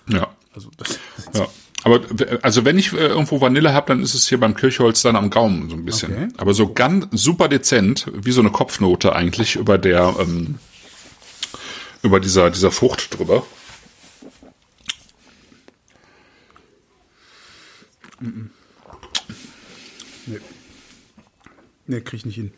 Ja. 0.07 0.27
Also 0.53 0.69
das, 0.77 0.99
ja. 1.33 1.47
Aber 1.83 2.01
also 2.41 2.63
wenn 2.63 2.77
ich 2.77 2.93
äh, 2.93 3.07
irgendwo 3.07 3.41
Vanille 3.41 3.73
habe, 3.73 3.87
dann 3.87 4.03
ist 4.03 4.13
es 4.13 4.27
hier 4.27 4.39
beim 4.39 4.55
Kirchholz 4.55 5.01
dann 5.01 5.15
am 5.15 5.29
Gaumen 5.29 5.69
so 5.69 5.75
ein 5.75 5.85
bisschen. 5.85 6.13
Okay. 6.13 6.27
Aber 6.37 6.53
so 6.53 6.73
ganz 6.73 7.07
super 7.11 7.47
dezent, 7.47 8.05
wie 8.13 8.31
so 8.31 8.41
eine 8.41 8.51
Kopfnote 8.51 9.15
eigentlich 9.15 9.55
über 9.55 9.77
der 9.77 10.15
ähm, 10.19 10.59
über 12.03 12.19
dieser 12.19 12.51
dieser 12.51 12.71
Frucht 12.71 13.17
drüber. 13.17 13.43
Nee, 21.87 22.01
krieg 22.01 22.19
ich 22.19 22.25
nicht 22.25 22.35
hin. 22.35 22.53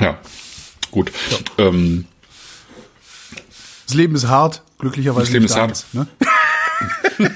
Ja, 0.00 0.18
gut. 0.90 1.12
Ähm, 1.58 2.06
Das 3.92 3.98
Leben 3.98 4.14
ist 4.14 4.26
hart, 4.28 4.62
glücklicherweise 4.78 5.26
Das 5.26 5.32
Leben 5.32 5.42
nicht 5.44 5.50
ist 5.52 5.56
hart. 5.58 5.70
deins, 5.70 5.86
Ne? 5.92 6.06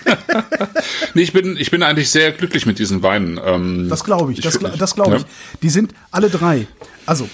nee, 1.14 1.22
ich 1.22 1.32
bin 1.32 1.56
ich 1.58 1.70
bin 1.70 1.82
eigentlich 1.82 2.10
sehr 2.10 2.32
glücklich 2.32 2.64
mit 2.66 2.78
diesen 2.78 3.02
Weinen. 3.02 3.38
Ähm, 3.44 3.88
Das 3.88 4.04
glaube 4.04 4.32
ich, 4.32 4.40
das, 4.40 4.56
find- 4.56 4.70
gla- 4.72 4.76
das 4.78 4.94
glaube 4.94 5.10
ja. 5.12 5.16
ich. 5.18 5.24
Die 5.60 5.68
sind 5.68 5.92
alle 6.10 6.30
drei. 6.30 6.66
Also, 7.04 7.28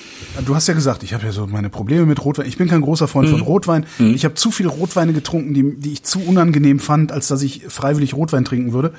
du 0.45 0.55
hast 0.55 0.67
ja 0.67 0.75
gesagt, 0.75 1.03
ich 1.05 1.15
habe 1.15 1.25
ja 1.25 1.33
so 1.33 1.47
meine 1.47 1.71
Probleme 1.71 2.05
mit 2.05 2.23
Rotwein. 2.25 2.47
Ich 2.47 2.59
bin 2.59 2.69
kein 2.69 2.83
großer 2.83 3.09
Freund 3.09 3.29
Mhm. 3.29 3.33
von 3.33 3.41
Rotwein. 3.43 3.87
Ich 3.99 4.25
habe 4.27 4.35
zu 4.35 4.51
viele 4.51 4.69
Rotweine 4.69 5.13
getrunken, 5.15 5.55
die, 5.55 5.77
die 5.79 5.93
ich 5.93 6.03
zu 6.03 6.21
unangenehm 6.21 6.79
fand, 6.81 7.13
als 7.13 7.29
dass 7.29 7.41
ich 7.43 7.63
freiwillig 7.69 8.13
Rotwein 8.15 8.45
trinken 8.45 8.73
würde. 8.73 8.93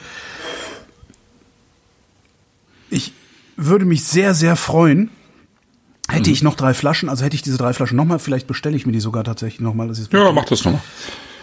Ich 2.90 3.14
würde 3.56 3.86
mich 3.86 4.04
sehr, 4.04 4.34
sehr 4.34 4.56
freuen, 4.56 5.10
hätte 6.10 6.30
Mhm. 6.30 6.34
ich 6.34 6.44
noch 6.44 6.56
drei 6.56 6.74
Flaschen, 6.74 7.10
also 7.10 7.24
hätte 7.24 7.36
ich 7.36 7.42
diese 7.42 7.58
drei 7.58 7.74
Flaschen 7.74 7.96
nochmal, 7.98 8.20
vielleicht 8.20 8.48
bestelle 8.48 8.76
ich 8.76 8.86
mir 8.86 8.92
die 8.92 9.00
sogar 9.00 9.24
tatsächlich 9.24 9.62
nochmal. 9.62 9.88
Das 9.88 10.00
ist 10.00 10.12
Ja, 10.14 10.32
mach 10.32 10.46
das 10.46 10.64
nochmal. 10.66 10.82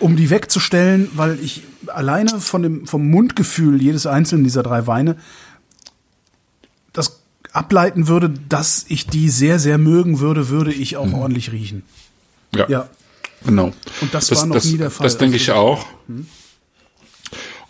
um 0.01 0.17
die 0.17 0.31
wegzustellen, 0.31 1.09
weil 1.15 1.39
ich 1.41 1.63
alleine 1.87 2.41
von 2.41 2.63
dem, 2.63 2.87
vom 2.87 3.09
Mundgefühl 3.11 3.81
jedes 3.83 4.07
einzelnen 4.07 4.45
dieser 4.45 4.63
drei 4.63 4.87
Weine 4.87 5.17
das 6.93 7.21
ableiten 7.53 8.07
würde, 8.09 8.31
dass 8.49 8.85
ich 8.89 9.07
die 9.07 9.29
sehr, 9.29 9.59
sehr 9.59 9.79
mögen 9.79 10.21
würde, 10.21 10.49
würde 10.49 10.73
ich 10.73 10.97
auch 10.97 11.13
ordentlich 11.13 11.53
riechen. 11.53 11.83
Ja. 12.55 12.69
Ja. 12.69 12.89
Genau. 13.45 13.73
Und 14.03 14.13
das 14.13 14.31
war 14.35 14.45
noch 14.47 14.63
nie 14.63 14.77
der 14.77 14.91
Fall. 14.91 15.05
Das 15.05 15.17
denke 15.17 15.35
Also 15.35 15.45
ich 15.45 15.51
auch. 15.53 15.87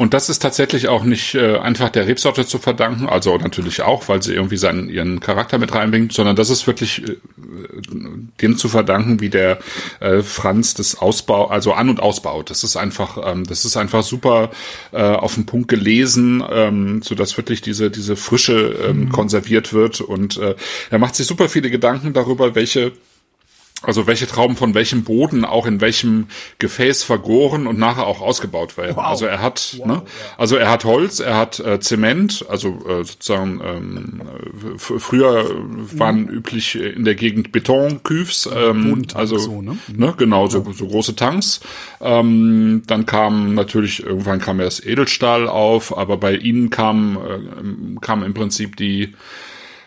Und 0.00 0.14
das 0.14 0.30
ist 0.30 0.40
tatsächlich 0.40 0.88
auch 0.88 1.04
nicht 1.04 1.34
äh, 1.34 1.58
einfach 1.58 1.90
der 1.90 2.06
Rebsorte 2.06 2.46
zu 2.46 2.58
verdanken, 2.58 3.06
also 3.06 3.36
natürlich 3.36 3.82
auch, 3.82 4.08
weil 4.08 4.22
sie 4.22 4.32
irgendwie 4.32 4.56
seinen 4.56 4.88
ihren 4.88 5.20
Charakter 5.20 5.58
mit 5.58 5.74
reinbringt, 5.74 6.14
sondern 6.14 6.36
das 6.36 6.48
ist 6.48 6.66
wirklich 6.66 7.06
äh, 7.06 7.16
dem 8.40 8.56
zu 8.56 8.70
verdanken, 8.70 9.20
wie 9.20 9.28
der 9.28 9.58
äh, 10.00 10.22
Franz 10.22 10.72
das 10.72 10.94
Ausbau, 10.94 11.48
also 11.48 11.74
an 11.74 11.90
und 11.90 12.00
ausbaut. 12.00 12.48
Das 12.48 12.64
ist 12.64 12.78
einfach, 12.78 13.18
ähm, 13.30 13.44
das 13.44 13.66
ist 13.66 13.76
einfach 13.76 14.02
super 14.02 14.52
äh, 14.92 15.02
auf 15.02 15.34
den 15.34 15.44
Punkt 15.44 15.68
gelesen, 15.68 16.42
ähm, 16.50 17.02
so 17.02 17.14
dass 17.14 17.36
wirklich 17.36 17.60
diese 17.60 17.90
diese 17.90 18.16
Frische 18.16 18.76
ähm, 18.88 19.12
konserviert 19.12 19.74
wird 19.74 20.00
und 20.00 20.38
äh, 20.38 20.54
er 20.88 20.98
macht 20.98 21.14
sich 21.14 21.26
super 21.26 21.50
viele 21.50 21.68
Gedanken 21.70 22.14
darüber, 22.14 22.54
welche 22.54 22.92
also 23.82 24.06
welche 24.06 24.26
Trauben 24.26 24.56
von 24.56 24.74
welchem 24.74 25.04
Boden 25.04 25.44
auch 25.44 25.66
in 25.66 25.80
welchem 25.80 26.26
Gefäß 26.58 27.02
vergoren 27.02 27.66
und 27.66 27.78
nachher 27.78 28.06
auch 28.06 28.20
ausgebaut 28.20 28.76
werden. 28.76 28.96
Wow. 28.96 29.06
Also 29.06 29.26
er 29.26 29.40
hat, 29.40 29.76
ne, 29.84 30.02
also 30.36 30.56
er 30.56 30.70
hat 30.70 30.84
Holz, 30.84 31.20
er 31.20 31.36
hat 31.36 31.60
äh, 31.60 31.80
Zement, 31.80 32.44
also 32.48 32.68
äh, 32.86 33.04
sozusagen 33.04 33.60
ähm, 33.64 34.22
früher 34.76 35.46
waren 35.92 36.28
üblich 36.28 36.76
in 36.76 37.04
der 37.04 37.14
Gegend 37.14 37.52
Betonküfs, 37.52 38.50
ähm, 38.54 39.06
also 39.14 39.38
so, 39.38 39.62
ne? 39.62 39.78
ne, 39.88 40.14
genau 40.16 40.46
so, 40.48 40.64
so 40.72 40.86
große 40.86 41.16
Tanks. 41.16 41.60
Ähm, 42.00 42.82
dann 42.86 43.06
kam 43.06 43.54
natürlich 43.54 44.02
irgendwann 44.02 44.40
kam 44.40 44.60
erst 44.60 44.86
Edelstahl 44.86 45.48
auf, 45.48 45.96
aber 45.96 46.18
bei 46.18 46.36
ihnen 46.36 46.68
kam 46.68 47.16
äh, 47.16 48.00
kam 48.00 48.22
im 48.22 48.34
Prinzip 48.34 48.76
die 48.76 49.14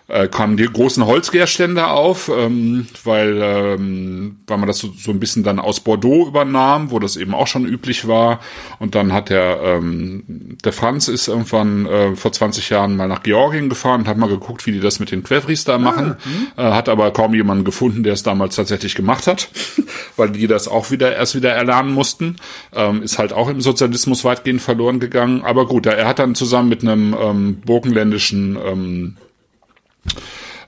äh, 0.07 0.27
kamen 0.27 0.57
die 0.57 0.65
großen 0.65 1.05
Holzgärstände 1.05 1.87
auf, 1.87 2.29
ähm, 2.29 2.87
weil, 3.03 3.39
ähm, 3.41 4.37
weil 4.47 4.57
man 4.57 4.67
das 4.67 4.79
so, 4.79 4.91
so 4.97 5.11
ein 5.11 5.19
bisschen 5.19 5.43
dann 5.43 5.59
aus 5.59 5.79
Bordeaux 5.79 6.27
übernahm, 6.27 6.91
wo 6.91 6.99
das 6.99 7.15
eben 7.15 7.33
auch 7.33 7.47
schon 7.47 7.65
üblich 7.65 8.07
war. 8.07 8.39
Und 8.79 8.95
dann 8.95 9.13
hat 9.13 9.29
der, 9.29 9.59
ähm, 9.63 10.57
der 10.63 10.73
Franz 10.73 11.07
ist 11.07 11.27
irgendwann 11.27 11.85
äh, 11.85 12.15
vor 12.15 12.31
20 12.31 12.69
Jahren 12.69 12.97
mal 12.97 13.07
nach 13.07 13.23
Georgien 13.23 13.69
gefahren 13.69 14.01
und 14.01 14.07
hat 14.07 14.17
mal 14.17 14.27
geguckt, 14.27 14.65
wie 14.65 14.73
die 14.73 14.81
das 14.81 14.99
mit 14.99 15.11
den 15.11 15.23
Quevris 15.23 15.63
da 15.63 15.77
machen. 15.77 16.17
äh, 16.57 16.63
hat 16.63 16.89
aber 16.89 17.11
kaum 17.11 17.33
jemanden 17.33 17.63
gefunden, 17.63 18.03
der 18.03 18.13
es 18.13 18.23
damals 18.23 18.55
tatsächlich 18.55 18.95
gemacht 18.95 19.25
hat, 19.25 19.49
weil 20.17 20.31
die 20.31 20.47
das 20.47 20.67
auch 20.67 20.91
wieder 20.91 21.15
erst 21.15 21.35
wieder 21.35 21.51
erlernen 21.51 21.93
mussten. 21.93 22.35
Ähm, 22.75 23.03
ist 23.03 23.19
halt 23.19 23.31
auch 23.31 23.49
im 23.49 23.61
Sozialismus 23.61 24.25
weitgehend 24.25 24.61
verloren 24.61 24.99
gegangen. 24.99 25.43
Aber 25.43 25.65
gut, 25.65 25.85
er 25.85 26.07
hat 26.07 26.19
dann 26.19 26.35
zusammen 26.35 26.69
mit 26.69 26.81
einem 26.81 27.15
ähm, 27.19 27.61
burgenländischen 27.65 28.57
ähm, 28.63 29.17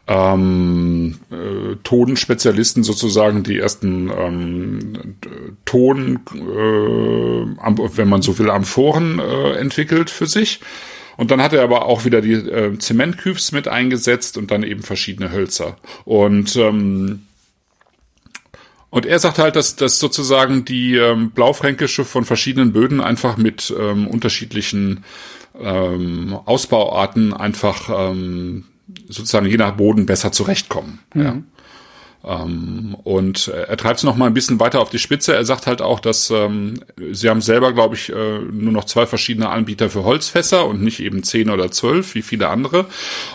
ähm, 0.08 1.18
äh, 1.32 1.76
Tonspezialisten 1.84 2.84
sozusagen 2.84 3.44
die 3.44 3.58
ersten 3.58 4.12
ähm, 4.16 5.16
Ton, 5.66 6.20
äh, 6.34 7.98
wenn 7.98 8.10
man 8.10 8.22
so 8.22 8.38
will, 8.38 8.50
Amphoren 8.50 9.20
äh, 9.20 9.54
entwickelt 9.54 10.10
für 10.10 10.28
sich. 10.28 10.62
Und 11.18 11.32
dann 11.32 11.42
hat 11.42 11.54
er 11.54 11.64
aber 11.64 11.86
auch 11.86 12.06
wieder 12.06 12.22
die 12.22 12.34
äh, 12.34 12.78
Zementküfs 12.78 13.52
mit 13.52 13.68
eingesetzt 13.68 14.38
und 14.38 14.52
dann 14.52 14.64
eben 14.64 14.84
verschiedene 14.84 15.32
Hölzer. 15.32 15.78
Und 16.04 16.56
ähm, 16.56 17.22
und 18.92 19.06
er 19.06 19.20
sagt 19.20 19.40
halt, 19.40 19.58
dass, 19.58 19.76
dass 19.76 20.00
sozusagen 20.00 20.64
die 20.64 20.96
ähm, 20.96 21.32
Blaufränkische 21.32 22.06
von 22.06 22.24
verschiedenen 22.24 22.72
Böden 22.72 23.02
einfach 23.02 23.36
mit 23.36 23.74
ähm, 23.78 24.08
unterschiedlichen 24.08 25.04
ähm, 25.60 26.38
Ausbauarten 26.46 27.34
einfach 27.34 27.90
ähm, 27.90 28.64
sozusagen 29.08 29.46
je 29.48 29.58
nach 29.58 29.72
Boden 29.76 30.06
besser 30.06 30.32
zurechtkommen. 30.32 31.00
Ja. 31.14 31.38
Ähm, 32.28 32.96
und 33.04 33.50
äh, 33.50 33.66
er 33.68 33.78
treibt 33.78 34.00
es 34.00 34.04
noch 34.04 34.16
mal 34.16 34.26
ein 34.26 34.34
bisschen 34.34 34.60
weiter 34.60 34.80
auf 34.80 34.90
die 34.90 34.98
Spitze. 34.98 35.36
Er 35.36 35.46
sagt 35.46 35.68
halt 35.68 35.84
auch, 35.84 36.00
dass 36.00 36.32
ähm, 36.32 36.80
sie 37.12 37.30
haben 37.30 37.42
selber, 37.42 37.72
glaube 37.72 37.94
ich, 37.94 38.12
äh, 38.12 38.40
nur 38.40 38.74
noch 38.74 38.86
zwei 38.86 39.06
verschiedene 39.06 39.50
Anbieter 39.50 39.92
für 39.92 40.04
Holzfässer 40.06 40.66
und 40.66 40.82
nicht 40.82 41.02
eben 41.02 41.22
zehn 41.22 41.52
oder 41.52 41.70
zwölf 41.70 42.16
wie 42.16 42.24
viele 42.24 42.50
andere. 42.50 42.86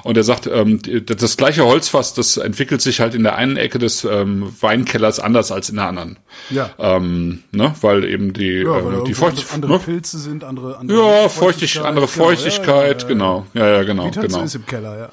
Und 0.02 0.16
er 0.16 0.24
sagt, 0.24 0.48
ähm, 0.52 0.82
die- 0.82 1.06
das 1.06 1.36
gleiche 1.36 1.64
Holzfass, 1.66 2.14
das 2.14 2.36
entwickelt 2.36 2.80
sich 2.82 2.98
halt 2.98 3.14
in 3.14 3.22
der 3.22 3.36
einen 3.36 3.56
Ecke 3.56 3.78
des 3.78 4.02
ähm, 4.04 4.52
Weinkellers 4.60 5.20
anders 5.20 5.52
als 5.52 5.70
in 5.70 5.76
der 5.76 5.86
anderen. 5.86 6.18
Ja. 6.50 6.70
Ähm, 6.80 7.44
ne, 7.52 7.72
weil 7.82 8.04
eben 8.04 8.32
die, 8.32 8.62
Ja, 8.62 8.70
weil 8.70 8.78
ähm, 8.80 8.90
die 9.04 9.12
irgendwo 9.12 9.26
Feucht, 9.26 9.54
andere 9.54 9.72
ne? 9.74 9.78
Pilze 9.78 10.18
sind, 10.18 10.42
andere, 10.42 10.78
andere 10.78 10.98
Ja, 11.22 11.28
Feuchtigkeit, 11.28 11.84
andere 11.84 12.08
Feuchtigkeit, 12.08 13.06
genau. 13.06 13.46
genau. 13.52 13.66
Ja, 13.66 13.72
ja, 13.76 13.82
genau, 13.84 14.06
das 14.10 14.16
so 14.16 14.20
genau. 14.40 14.42
im 14.52 14.66
Keller, 14.66 14.98
ja. 14.98 15.10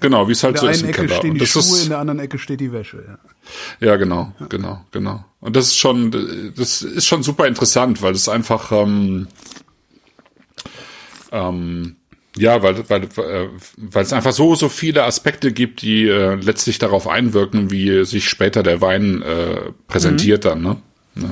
Genau, 0.00 0.28
wie 0.28 0.32
es 0.32 0.42
halt 0.42 0.56
In 0.56 0.60
so 0.60 0.66
der 0.66 0.74
ist 0.74 0.82
einen 0.82 0.88
im 0.88 0.94
Ecke 0.94 1.06
Keller. 1.06 1.18
stehen 1.18 1.34
die 1.34 1.46
Schuhe, 1.46 1.62
ist, 1.62 1.82
in 1.84 1.88
der 1.88 1.98
anderen 1.98 2.20
Ecke 2.20 2.38
steht 2.38 2.60
die 2.60 2.72
Wäsche. 2.72 3.04
Ja. 3.80 3.88
Ja, 3.88 3.96
genau, 3.96 4.32
genau, 4.48 4.84
genau. 4.92 5.24
Und 5.40 5.56
das 5.56 5.66
ist 5.68 5.78
schon, 5.78 6.10
das 6.56 6.82
ist 6.82 7.06
schon 7.06 7.22
super 7.22 7.46
interessant, 7.46 8.02
weil 8.02 8.12
es 8.12 8.28
einfach, 8.28 8.70
ähm, 8.72 9.26
ähm, 11.32 11.96
ja, 12.36 12.62
weil, 12.62 12.88
weil, 12.88 13.04
äh, 13.04 13.48
weil 13.76 14.04
es 14.04 14.12
einfach 14.12 14.32
so, 14.32 14.54
so 14.54 14.68
viele 14.68 15.04
Aspekte 15.04 15.52
gibt, 15.52 15.82
die 15.82 16.06
äh, 16.06 16.34
letztlich 16.36 16.78
darauf 16.78 17.08
einwirken, 17.08 17.70
wie 17.70 18.04
sich 18.04 18.28
später 18.28 18.62
der 18.62 18.80
Wein 18.80 19.22
äh, 19.22 19.72
präsentiert 19.88 20.44
dann, 20.44 20.62
ne? 20.62 20.76
Ja. 21.16 21.28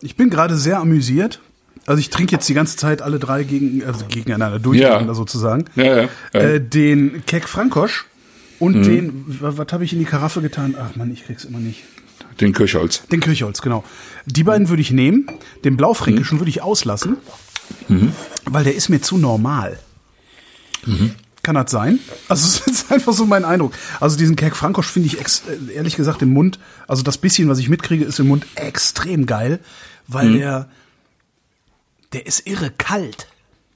Ich 0.00 0.16
bin 0.16 0.28
gerade 0.30 0.56
sehr 0.56 0.80
amüsiert. 0.80 1.40
Also 1.86 1.98
ich 2.00 2.10
trinke 2.10 2.32
jetzt 2.32 2.48
die 2.48 2.54
ganze 2.54 2.76
Zeit 2.76 3.02
alle 3.02 3.18
drei 3.18 3.42
gegen, 3.44 3.84
also 3.84 4.04
gegeneinander 4.08 4.58
durcheinander 4.60 5.08
Ja. 5.08 5.14
sozusagen. 5.14 5.64
Ja, 5.74 6.02
ja. 6.02 6.08
Äh, 6.32 6.60
den 6.60 7.24
Keck 7.26 7.48
Frankosch 7.48 8.06
und 8.60 8.84
den, 8.84 9.24
wa- 9.40 9.54
was 9.56 9.66
habe 9.72 9.84
ich 9.84 9.92
in 9.92 9.98
die 9.98 10.04
Karaffe 10.04 10.40
getan? 10.42 10.76
Ach 10.78 10.94
man, 10.96 11.12
ich 11.12 11.24
krieg's 11.26 11.44
immer 11.44 11.58
nicht. 11.58 11.82
Den 12.40 12.52
Kirchholz. 12.52 13.02
Den 13.08 13.20
Kirchholz, 13.20 13.60
genau. 13.62 13.84
Die 14.26 14.44
beiden 14.44 14.68
würde 14.68 14.80
ich 14.80 14.90
nehmen. 14.92 15.26
Den 15.64 15.76
Blaufränkischen 15.76 16.38
würde 16.40 16.50
ich 16.50 16.62
auslassen, 16.62 17.16
weil 18.46 18.64
der 18.64 18.74
ist 18.74 18.88
mir 18.88 19.00
zu 19.02 19.18
normal. 19.18 19.78
Kann 21.42 21.54
das 21.56 21.70
sein? 21.70 21.98
Also 22.28 22.46
es 22.66 22.66
ist 22.66 22.92
einfach 22.92 23.12
so 23.12 23.26
mein 23.26 23.44
Eindruck. 23.44 23.72
Also 24.00 24.16
diesen 24.16 24.36
Keck 24.36 24.54
Frankosch 24.56 24.86
finde 24.86 25.08
ich 25.08 25.20
ex 25.20 25.42
ehrlich 25.74 25.96
gesagt 25.96 26.22
im 26.22 26.32
Mund, 26.32 26.58
also 26.86 27.02
das 27.02 27.18
bisschen, 27.18 27.48
was 27.48 27.58
ich 27.58 27.68
mitkriege, 27.68 28.04
ist 28.04 28.18
im 28.20 28.28
Mund 28.28 28.46
extrem 28.54 29.26
geil, 29.26 29.58
weil 30.06 30.32
der 30.34 30.68
der 32.12 32.26
ist 32.26 32.46
irre 32.46 32.70
kalt. 32.70 33.26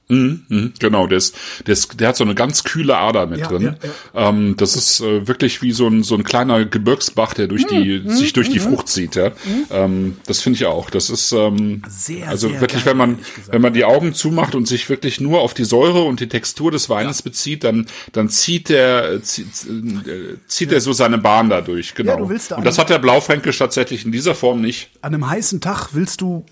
Mhm, 0.09 0.45
mhm, 0.49 0.73
genau, 0.79 1.09
der, 1.09 1.19
ist, 1.19 1.35
der, 1.67 1.73
ist, 1.73 1.99
der 1.99 2.07
hat 2.07 2.17
so 2.17 2.23
eine 2.23 2.37
ganz 2.37 2.63
kühle 2.63 2.97
Ader 2.97 3.27
mit 3.27 3.41
Ja, 3.41 3.49
drin. 3.49 3.75
ja, 4.15 4.29
Ähm, 4.29 4.55
das 4.57 4.77
ist 4.77 5.01
äh, 5.01 5.27
wirklich 5.27 5.63
wie 5.63 5.73
so 5.73 5.89
ein, 5.89 6.05
so 6.05 6.15
ein 6.15 6.23
kleiner 6.23 6.65
Gebirgsbach, 6.65 7.35
der 7.35 7.49
durch 7.49 7.67
die, 7.67 8.03
Mhm, 8.05 8.11
sich 8.11 8.33
durch 8.33 8.49
die 8.49 8.61
Frucht 8.61 8.87
zieht. 8.87 9.17
Ja? 9.17 9.33
Ähm, 9.69 10.19
das 10.27 10.43
finde 10.43 10.59
ich 10.59 10.67
auch. 10.67 10.91
Das 10.91 11.11
ist 11.11 11.33
ähm, 11.33 11.83
Sehr, 11.89 12.29
also 12.29 12.49
sehr 12.49 12.61
wirklich, 12.61 12.85
geil, 12.85 12.93
wenn 12.93 12.99
man 12.99 13.19
wenn 13.51 13.61
man 13.61 13.73
die 13.73 13.85
Augen 13.85 14.15
zumacht 14.15 14.55
und 14.55 14.69
sich 14.69 14.89
wirklich 14.89 15.21
nur 15.21 15.41
auf 15.41 15.55
die 15.55 15.65
Säure 15.65 16.05
und 16.05 16.21
die 16.21 16.29
Textur 16.29 16.71
des 16.71 16.89
Weines 16.89 17.23
bezieht, 17.23 17.65
dann 17.65 17.87
dann 18.13 18.29
zieht 18.29 18.69
der 18.69 19.21
zieht, 19.25 19.47
äh, 19.67 20.37
zieht 20.47 20.71
er 20.71 20.81
so 20.81 20.93
seine 20.93 21.19
Bahn 21.19 21.51
dadurch. 21.51 21.97
Genau. 21.97 22.31
da 22.49 22.57
und 22.57 22.65
das 22.65 22.79
hat 22.79 22.91
der 22.91 23.01
Blaufränkisch 23.01 23.59
tatsächlich 23.59 24.05
in 24.05 24.13
dieser 24.13 24.37
Form 24.37 24.61
nicht. 24.61 24.91
An 25.03 25.15
einem 25.15 25.29
heißen 25.29 25.61
Tag 25.61 25.89
willst 25.95 26.21
du 26.21 26.47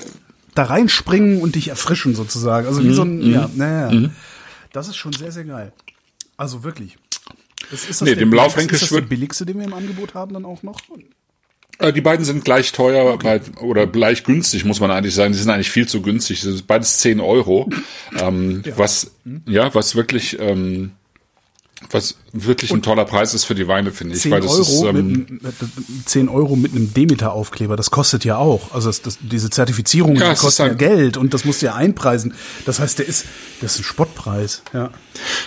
da 0.54 0.64
reinspringen 0.64 1.40
und 1.40 1.54
dich 1.54 1.68
erfrischen 1.68 2.14
sozusagen. 2.14 2.66
Also 2.66 2.84
wie 2.84 2.92
so 2.94 3.04
Mhm, 3.04 3.20
ein, 3.20 3.32
ja, 3.32 3.50
naja. 3.54 4.10
Das 4.72 4.88
ist 4.88 4.96
schon 4.96 5.12
sehr, 5.12 5.32
sehr 5.32 5.44
geil. 5.44 5.72
Also 6.36 6.64
wirklich. 6.64 6.96
Ist 7.70 7.88
das 7.88 8.00
Nee, 8.02 8.14
Blaufränkisch 8.14 8.82
Ist 8.82 8.90
das 8.92 8.98
der 8.98 9.06
billigste, 9.06 9.46
den 9.46 9.58
wir 9.58 9.64
im 9.64 9.74
Angebot 9.74 10.14
haben 10.14 10.34
dann 10.34 10.44
auch 10.44 10.62
noch? 10.62 10.78
Äh, 11.78 11.92
Die 11.92 12.00
beiden 12.00 12.24
sind 12.24 12.44
gleich 12.44 12.72
teuer 12.72 13.18
bei, 13.18 13.40
oder 13.60 13.86
gleich 13.86 14.24
günstig, 14.24 14.64
muss 14.64 14.80
man 14.80 14.90
eigentlich 14.90 15.14
sagen. 15.14 15.32
Die 15.32 15.38
sind 15.38 15.50
eigentlich 15.50 15.70
viel 15.70 15.88
zu 15.88 16.02
günstig. 16.02 16.40
Das 16.42 16.54
ist 16.54 16.66
beides 16.66 16.98
10 16.98 17.20
Euro. 17.20 17.68
Ähm, 18.20 18.62
Was, 18.76 19.10
ja, 19.46 19.74
was 19.74 19.96
wirklich, 19.96 20.38
ähm, 20.38 20.92
was 21.90 22.16
wirklich 22.32 22.72
ein 22.72 22.82
toller 22.82 23.04
Preis 23.04 23.34
ist 23.34 23.44
für 23.44 23.54
die 23.54 23.68
Weine, 23.68 23.90
finde 23.92 24.14
ich. 24.14 24.22
10 24.22 24.32
Weil 24.32 24.40
das 24.40 24.50
Euro, 24.52 24.62
ist, 24.62 24.82
ähm, 24.82 25.08
mit, 25.08 25.42
mit, 25.42 25.42
mit 25.42 26.08
10 26.08 26.28
Euro 26.28 26.56
mit 26.56 26.72
einem 26.72 26.92
Demeter-Aufkleber, 26.94 27.76
das 27.76 27.90
kostet 27.90 28.24
ja 28.24 28.36
auch. 28.36 28.72
Also 28.72 28.88
das, 28.88 29.02
das, 29.02 29.18
diese 29.20 29.50
Zertifizierung, 29.50 30.16
Ja, 30.16 30.32
die 30.32 30.38
kostet 30.38 30.66
ja 30.66 30.72
Geld 30.74 31.16
und 31.16 31.34
das 31.34 31.44
musst 31.44 31.62
du 31.62 31.66
ja 31.66 31.74
einpreisen. 31.74 32.34
Das 32.64 32.80
heißt, 32.80 32.98
der 32.98 33.06
ist, 33.06 33.26
das 33.60 33.74
ist 33.74 33.80
ein 33.80 33.84
Spottpreis. 33.84 34.62
Ja. 34.72 34.90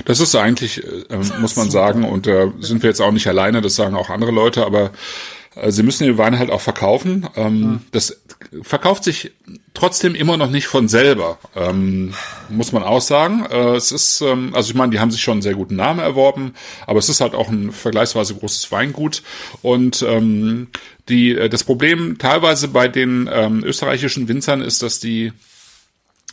Das 0.05 0.19
ist 0.19 0.35
eigentlich, 0.35 0.83
äh, 0.83 1.17
muss 1.39 1.55
man 1.55 1.69
sagen, 1.69 2.03
und 2.03 2.27
da 2.27 2.51
sind 2.59 2.83
wir 2.83 2.89
jetzt 2.89 3.01
auch 3.01 3.11
nicht 3.11 3.27
alleine, 3.27 3.61
das 3.61 3.75
sagen 3.75 3.95
auch 3.95 4.09
andere 4.09 4.31
Leute, 4.31 4.65
aber 4.65 4.91
äh, 5.55 5.71
sie 5.71 5.83
müssen 5.83 6.03
den 6.05 6.17
Wein 6.17 6.37
halt 6.37 6.51
auch 6.51 6.61
verkaufen. 6.61 7.27
Ähm, 7.35 7.81
Das 7.91 8.17
verkauft 8.61 9.03
sich 9.03 9.31
trotzdem 9.73 10.15
immer 10.15 10.37
noch 10.37 10.49
nicht 10.49 10.67
von 10.67 10.87
selber, 10.87 11.37
ähm, 11.55 12.13
muss 12.49 12.71
man 12.71 12.83
auch 12.83 13.01
sagen. 13.01 13.45
Äh, 13.49 13.75
es 13.75 13.91
ist, 13.91 14.21
ähm, 14.21 14.53
also 14.55 14.69
ich 14.69 14.75
meine, 14.75 14.91
die 14.91 14.99
haben 14.99 15.11
sich 15.11 15.21
schon 15.21 15.33
einen 15.33 15.41
sehr 15.41 15.55
guten 15.55 15.75
Namen 15.75 15.99
erworben, 15.99 16.53
aber 16.85 16.99
es 16.99 17.09
ist 17.09 17.21
halt 17.21 17.35
auch 17.35 17.49
ein 17.49 17.71
vergleichsweise 17.71 18.35
großes 18.35 18.71
Weingut 18.71 19.23
und 19.61 20.01
ähm, 20.07 20.67
die, 21.09 21.31
äh, 21.35 21.49
das 21.49 21.63
Problem 21.63 22.17
teilweise 22.17 22.69
bei 22.69 22.87
den 22.87 23.29
ähm, 23.31 23.63
österreichischen 23.63 24.27
Winzern 24.27 24.61
ist, 24.61 24.81
dass 24.81 24.99
die 24.99 25.33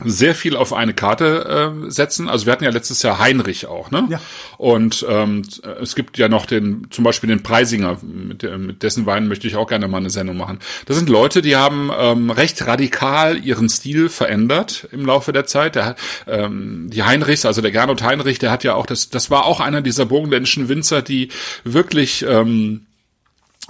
sehr 0.03 0.34
viel 0.34 0.57
auf 0.57 0.72
eine 0.72 0.92
Karte 0.92 1.84
äh, 1.86 1.90
setzen. 1.90 2.28
Also 2.28 2.47
wir 2.47 2.53
hatten 2.53 2.64
ja 2.64 2.70
letztes 2.70 3.03
Jahr 3.03 3.20
Heinrich 3.20 3.66
auch, 3.66 3.92
ne? 3.92 4.09
Ja. 4.11 4.20
Und 4.59 5.07
ähm, 5.09 5.42
es 5.80 5.95
gibt 5.95 6.18
ja 6.18 6.28
noch 6.28 6.47
den, 6.47 6.88
zum 6.90 7.05
Beispiel 7.05 7.28
den 7.28 7.45
Preisinger, 7.45 7.99
mit, 8.03 8.42
der- 8.42 8.59
mit 8.59 8.82
dessen 8.82 9.07
Weinen 9.07 9.28
möchte 9.28 9.47
ich 9.47 9.55
auch 9.55 9.68
gerne 9.68 9.86
mal 9.86 9.99
eine 9.99 10.11
Sendung 10.11 10.36
machen. 10.36 10.59
Das 10.86 10.97
sind 10.97 11.09
Leute, 11.09 11.42
die 11.42 11.55
haben 11.55 11.92
ähm, 11.97 12.30
recht 12.30 12.66
radikal 12.66 13.38
ihren 13.45 13.68
Stil 13.68 14.09
verändert 14.09 14.88
im 14.90 15.07
Laufe 15.07 15.32
der 15.32 15.47
Zeit. 15.47 15.76
Der, 15.76 15.95
ähm, 16.26 16.90
die 16.90 17.05
Heinrichs, 17.05 17.47
also 17.47 17.61
der 17.62 17.70
Gernot 17.70 18.03
Heinrich, 18.03 18.40
der 18.40 18.51
hat 18.51 18.64
ja 18.64 18.74
auch, 18.74 18.86
das, 18.86 19.11
das 19.11 19.30
war 19.30 19.45
auch 19.45 19.61
einer 19.61 19.80
dieser 19.80 20.07
burgenländischen 20.07 20.68
Winzer, 20.68 21.03
die 21.03 21.28
wirklich 21.62 22.24
ähm, 22.28 22.86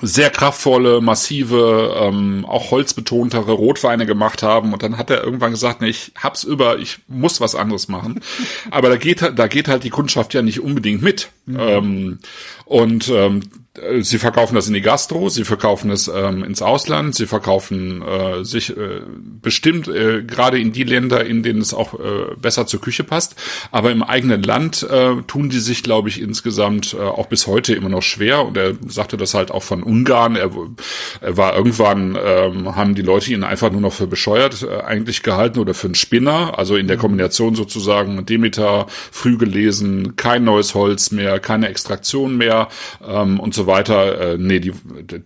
sehr 0.02 0.30
kraftvolle, 0.30 1.00
massive, 1.00 1.94
ähm, 2.02 2.44
auch 2.46 2.70
holzbetontere 2.70 3.52
Rotweine 3.52 4.06
gemacht 4.06 4.42
haben. 4.42 4.72
Und 4.72 4.82
dann 4.82 4.98
hat 4.98 5.10
er 5.10 5.22
irgendwann 5.22 5.52
gesagt, 5.52 5.80
nee, 5.80 5.88
ich 5.88 6.12
hab's 6.16 6.42
über, 6.44 6.78
ich 6.78 6.98
muss 7.08 7.40
was 7.40 7.54
anderes 7.54 7.88
machen. 7.88 8.20
Aber 8.70 8.88
da 8.88 8.96
geht, 8.96 9.22
halt- 9.22 9.38
da 9.38 9.46
geht 9.46 9.68
halt 9.68 9.84
die 9.84 9.90
Kundschaft 9.90 10.34
ja 10.34 10.42
nicht 10.42 10.60
unbedingt 10.60 11.02
mit. 11.02 11.30
Ähm, 11.48 12.18
und 12.64 13.08
ähm, 13.08 13.40
äh, 13.40 13.63
sie 14.00 14.18
verkaufen 14.18 14.54
das 14.54 14.68
in 14.68 14.74
die 14.74 14.80
Gastro, 14.80 15.28
sie 15.28 15.44
verkaufen 15.44 15.90
es 15.90 16.06
ähm, 16.06 16.44
ins 16.44 16.62
Ausland, 16.62 17.16
sie 17.16 17.26
verkaufen 17.26 18.02
äh, 18.02 18.44
sich 18.44 18.76
äh, 18.76 19.00
bestimmt 19.42 19.88
äh, 19.88 20.22
gerade 20.22 20.60
in 20.60 20.72
die 20.72 20.84
Länder, 20.84 21.24
in 21.24 21.42
denen 21.42 21.60
es 21.60 21.74
auch 21.74 21.94
äh, 21.94 22.36
besser 22.40 22.68
zur 22.68 22.80
Küche 22.80 23.02
passt. 23.02 23.34
Aber 23.72 23.90
im 23.90 24.04
eigenen 24.04 24.44
Land 24.44 24.84
äh, 24.84 25.16
tun 25.26 25.48
die 25.48 25.58
sich, 25.58 25.82
glaube 25.82 26.08
ich, 26.08 26.20
insgesamt 26.20 26.94
äh, 26.94 27.02
auch 27.02 27.26
bis 27.26 27.48
heute 27.48 27.74
immer 27.74 27.88
noch 27.88 28.02
schwer. 28.02 28.44
Und 28.44 28.56
er 28.56 28.74
sagte 28.86 29.16
das 29.16 29.34
halt 29.34 29.50
auch 29.50 29.64
von 29.64 29.82
Ungarn. 29.82 30.36
Er, 30.36 30.50
er 31.20 31.36
war 31.36 31.56
irgendwann, 31.56 32.16
ähm, 32.24 32.76
haben 32.76 32.94
die 32.94 33.02
Leute 33.02 33.32
ihn 33.32 33.42
einfach 33.42 33.72
nur 33.72 33.80
noch 33.80 33.92
für 33.92 34.06
bescheuert 34.06 34.62
äh, 34.62 34.82
eigentlich 34.82 35.24
gehalten 35.24 35.58
oder 35.58 35.74
für 35.74 35.88
einen 35.88 35.96
Spinner. 35.96 36.56
Also 36.58 36.76
in 36.76 36.86
der 36.86 36.96
Kombination 36.96 37.56
sozusagen 37.56 38.24
Demeter, 38.24 38.86
früh 39.10 39.36
gelesen, 39.36 40.14
kein 40.14 40.44
neues 40.44 40.76
Holz 40.76 41.10
mehr, 41.10 41.40
keine 41.40 41.68
Extraktion 41.68 42.36
mehr 42.36 42.68
ähm, 43.04 43.40
und 43.40 43.52
so 43.52 43.63
weiter. 43.66 44.34
Äh, 44.34 44.38
nee, 44.38 44.60
die, 44.60 44.72
d- 44.72 45.22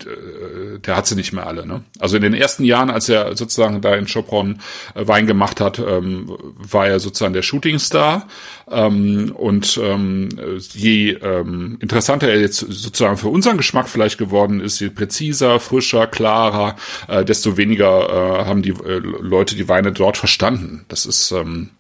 der 0.84 0.96
hat 0.96 1.06
sie 1.06 1.14
nicht 1.14 1.32
mehr 1.32 1.46
alle. 1.46 1.66
Ne? 1.66 1.82
Also 1.98 2.16
in 2.16 2.22
den 2.22 2.34
ersten 2.34 2.64
Jahren, 2.64 2.90
als 2.90 3.08
er 3.08 3.36
sozusagen 3.36 3.80
da 3.80 3.94
in 3.94 4.06
Chopron 4.06 4.58
äh, 4.94 5.06
Wein 5.06 5.26
gemacht 5.26 5.60
hat, 5.60 5.78
ähm, 5.78 6.30
war 6.56 6.86
er 6.88 7.00
sozusagen 7.00 7.34
der 7.34 7.42
Shootingstar. 7.42 8.26
Ähm, 8.70 9.32
und 9.34 9.80
ähm, 9.82 10.28
je 10.72 11.12
ähm, 11.12 11.78
interessanter 11.80 12.28
er 12.28 12.40
jetzt 12.40 12.58
sozusagen 12.58 13.16
für 13.16 13.28
unseren 13.28 13.56
Geschmack 13.56 13.88
vielleicht 13.88 14.18
geworden 14.18 14.60
ist, 14.60 14.80
je 14.80 14.90
präziser, 14.90 15.58
frischer, 15.60 16.06
klarer, 16.06 16.76
äh, 17.08 17.24
desto 17.24 17.56
weniger 17.56 18.08
äh, 18.08 18.44
haben 18.44 18.62
die 18.62 18.70
äh, 18.70 18.98
Leute 18.98 19.56
die 19.56 19.68
Weine 19.68 19.92
dort 19.92 20.16
verstanden. 20.16 20.84
Das 20.88 21.06
ist, 21.06 21.30
ähm, 21.32 21.70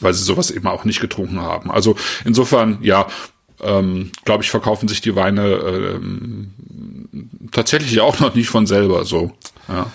weil 0.00 0.14
sie 0.14 0.24
sowas 0.24 0.50
eben 0.50 0.66
auch 0.66 0.84
nicht 0.84 1.00
getrunken 1.00 1.40
haben. 1.40 1.70
Also 1.70 1.96
insofern, 2.24 2.78
ja, 2.82 3.06
ähm, 3.62 4.10
glaube 4.24 4.44
ich, 4.44 4.50
verkaufen 4.50 4.88
sich 4.88 5.00
die 5.00 5.16
Weine 5.16 5.46
ähm, 5.46 6.50
tatsächlich 7.52 8.00
auch 8.00 8.20
noch 8.20 8.34
nicht 8.34 8.48
von 8.48 8.66
selber 8.66 9.04
so. 9.04 9.32
Ja. 9.68 9.90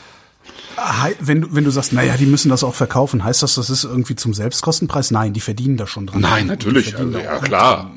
Wenn 1.19 1.41
du, 1.41 1.47
wenn 1.51 1.63
du 1.63 1.69
sagst, 1.69 1.93
naja, 1.93 2.17
die 2.17 2.25
müssen 2.25 2.49
das 2.49 2.63
auch 2.63 2.73
verkaufen, 2.73 3.23
heißt 3.23 3.43
das, 3.43 3.55
das 3.55 3.69
ist 3.69 3.83
irgendwie 3.83 4.15
zum 4.15 4.33
Selbstkostenpreis? 4.33 5.11
Nein, 5.11 5.33
die 5.33 5.39
verdienen 5.39 5.77
da 5.77 5.85
schon 5.85 6.07
dran. 6.07 6.21
Nein, 6.21 6.47
natürlich, 6.47 6.97
also, 6.97 7.19
ja 7.19 7.37
klar. 7.39 7.91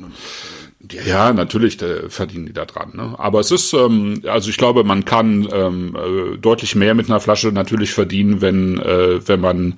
Ja, 0.92 1.02
ja, 1.02 1.32
natürlich 1.32 1.78
verdienen 2.08 2.46
die 2.46 2.52
da 2.52 2.66
dran. 2.66 2.90
Ne? 2.94 3.14
Aber 3.18 3.40
es 3.40 3.50
ist, 3.50 3.72
ähm, 3.72 4.20
also 4.26 4.50
ich 4.50 4.58
glaube, 4.58 4.84
man 4.84 5.04
kann 5.06 5.48
ähm, 5.50 5.96
äh, 5.96 6.36
deutlich 6.36 6.74
mehr 6.74 6.94
mit 6.94 7.08
einer 7.08 7.20
Flasche 7.20 7.52
natürlich 7.52 7.92
verdienen, 7.92 8.42
wenn 8.42 8.78
äh, 8.78 9.26
wenn 9.26 9.40
man 9.40 9.74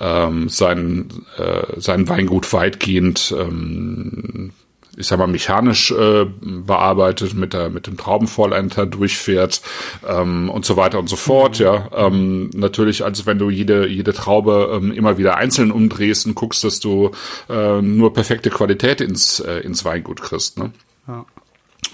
ähm, 0.00 0.48
sein 0.48 1.08
äh, 1.36 1.80
sein 1.80 2.08
Weingut 2.08 2.52
weitgehend 2.52 3.32
ähm, 3.38 4.50
ich 5.00 5.06
sag 5.06 5.18
mal, 5.18 5.26
mechanisch 5.26 5.90
äh, 5.90 6.26
bearbeitet, 6.40 7.34
mit 7.34 7.52
der 7.52 7.70
mit 7.70 7.86
dem 7.86 7.96
Traubenvollenter 7.96 8.86
durchfährt 8.86 9.62
ähm, 10.06 10.50
und 10.50 10.64
so 10.64 10.76
weiter 10.76 10.98
und 10.98 11.08
so 11.08 11.16
fort. 11.16 11.58
Ja, 11.58 11.88
ähm, 11.94 12.50
natürlich, 12.54 13.04
als 13.04 13.26
wenn 13.26 13.38
du 13.38 13.50
jede 13.50 13.86
jede 13.88 14.12
Traube 14.12 14.70
ähm, 14.72 14.92
immer 14.92 15.18
wieder 15.18 15.36
einzeln 15.36 15.72
umdrehst 15.72 16.26
und 16.26 16.34
guckst, 16.34 16.62
dass 16.64 16.80
du 16.80 17.10
äh, 17.48 17.80
nur 17.82 18.12
perfekte 18.12 18.50
Qualität 18.50 19.00
ins 19.00 19.40
äh, 19.40 19.60
ins 19.60 19.84
Weingut 19.84 20.22
kriegst. 20.22 20.58
Ne? 20.58 20.72
Ja. 21.08 21.24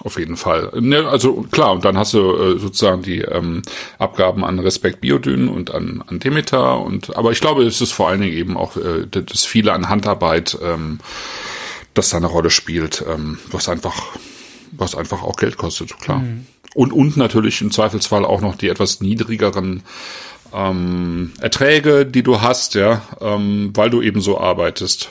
Auf 0.04 0.18
jeden 0.18 0.36
Fall. 0.36 0.70
Ne, 0.78 1.08
also 1.08 1.46
klar, 1.50 1.72
und 1.72 1.84
dann 1.84 1.96
hast 1.96 2.12
du 2.12 2.34
äh, 2.34 2.58
sozusagen 2.58 3.02
die 3.02 3.20
ähm, 3.20 3.62
Abgaben 3.98 4.44
an 4.44 4.58
Respekt 4.58 5.00
Biodyn 5.00 5.48
und 5.48 5.72
an, 5.72 6.02
an 6.06 6.18
Demeter 6.18 6.80
und 6.80 7.16
aber 7.16 7.32
ich 7.32 7.40
glaube, 7.40 7.64
es 7.64 7.80
ist 7.80 7.92
vor 7.92 8.08
allen 8.08 8.20
Dingen 8.20 8.36
eben 8.36 8.56
auch 8.56 8.76
äh, 8.76 9.06
das 9.08 9.44
viele 9.44 9.72
an 9.72 9.88
Handarbeit, 9.88 10.58
ähm, 10.62 10.98
das 11.96 12.10
da 12.10 12.18
eine 12.18 12.26
Rolle 12.26 12.50
spielt, 12.50 13.04
ähm, 13.08 13.38
was 13.50 13.68
einfach, 13.68 14.16
was 14.72 14.94
einfach 14.94 15.22
auch 15.22 15.36
Geld 15.36 15.56
kostet, 15.56 15.98
klar. 15.98 16.22
Und, 16.74 16.92
und 16.92 17.16
natürlich 17.16 17.60
im 17.62 17.70
Zweifelsfall 17.70 18.24
auch 18.24 18.40
noch 18.40 18.54
die 18.54 18.68
etwas 18.68 19.00
niedrigeren 19.00 19.82
ähm, 20.52 21.32
Erträge, 21.40 22.04
die 22.06 22.22
du 22.22 22.40
hast, 22.40 22.74
ja, 22.74 23.02
ähm, 23.20 23.70
weil 23.74 23.90
du 23.90 24.02
eben 24.02 24.20
so 24.20 24.38
arbeitest. 24.38 25.10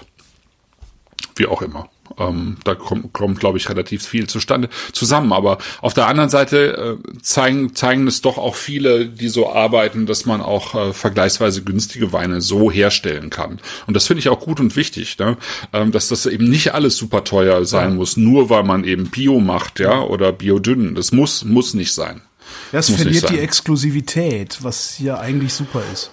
Wie 1.36 1.48
auch 1.48 1.62
immer. 1.62 1.90
Ähm, 2.18 2.58
da 2.64 2.76
kommt, 2.76 3.14
kommt 3.14 3.39
glaube 3.39 3.58
ich, 3.58 3.70
relativ 3.70 4.06
viel 4.06 4.28
zustande 4.28 4.70
zusammen. 4.91 5.34
Aber 5.34 5.58
auf 5.82 5.93
der 5.93 6.08
anderen 6.08 6.30
Seite 6.30 6.99
äh, 6.99 7.22
zeigen, 7.22 7.76
zeigen 7.76 8.08
es 8.08 8.22
doch 8.22 8.38
auch 8.38 8.56
viele, 8.56 9.08
die 9.08 9.30
so 9.30 9.51
arbeiten, 9.51 10.06
dass 10.06 10.26
man 10.26 10.41
auch 10.41 10.76
äh, 10.76 10.93
vergleichsweise 10.93 11.64
günstige 11.64 12.14
Weine 12.14 12.41
so 12.41 12.72
herstellen 12.72 13.30
kann. 13.30 13.60
Und 13.88 13.95
das 13.95 14.08
finde 14.08 14.20
ich 14.20 14.30
auch 14.30 14.39
gut 14.39 14.60
und 14.60 14.76
wichtig, 14.76 15.18
ne? 15.18 15.38
ähm, 15.74 15.91
dass 15.91 16.08
das 16.08 16.26
eben 16.26 16.49
nicht 16.49 16.74
alles 16.74 16.97
super 16.97 17.24
teuer 17.24 17.66
sein 17.66 17.95
muss, 17.95 18.18
nur 18.18 18.49
weil 18.49 18.64
man 18.64 18.84
eben 18.84 19.10
Bio 19.10 19.39
macht, 19.39 19.80
ja, 19.80 20.01
oder 20.01 20.32
Biodünn. 20.32 20.95
Das 20.95 21.12
muss, 21.12 21.43
muss 21.43 21.74
nicht 21.74 21.93
sein. 21.93 22.22
Das 22.72 22.89
Muss 22.89 22.99
nicht 22.99 23.20
verliert 23.20 23.30
die. 23.30 23.39
Exklusivität, 23.39 24.60
was 24.62 24.99
ja 24.99 25.20
eigentlich 25.20 25.53
super 25.53 25.82
ist. 25.91 26.12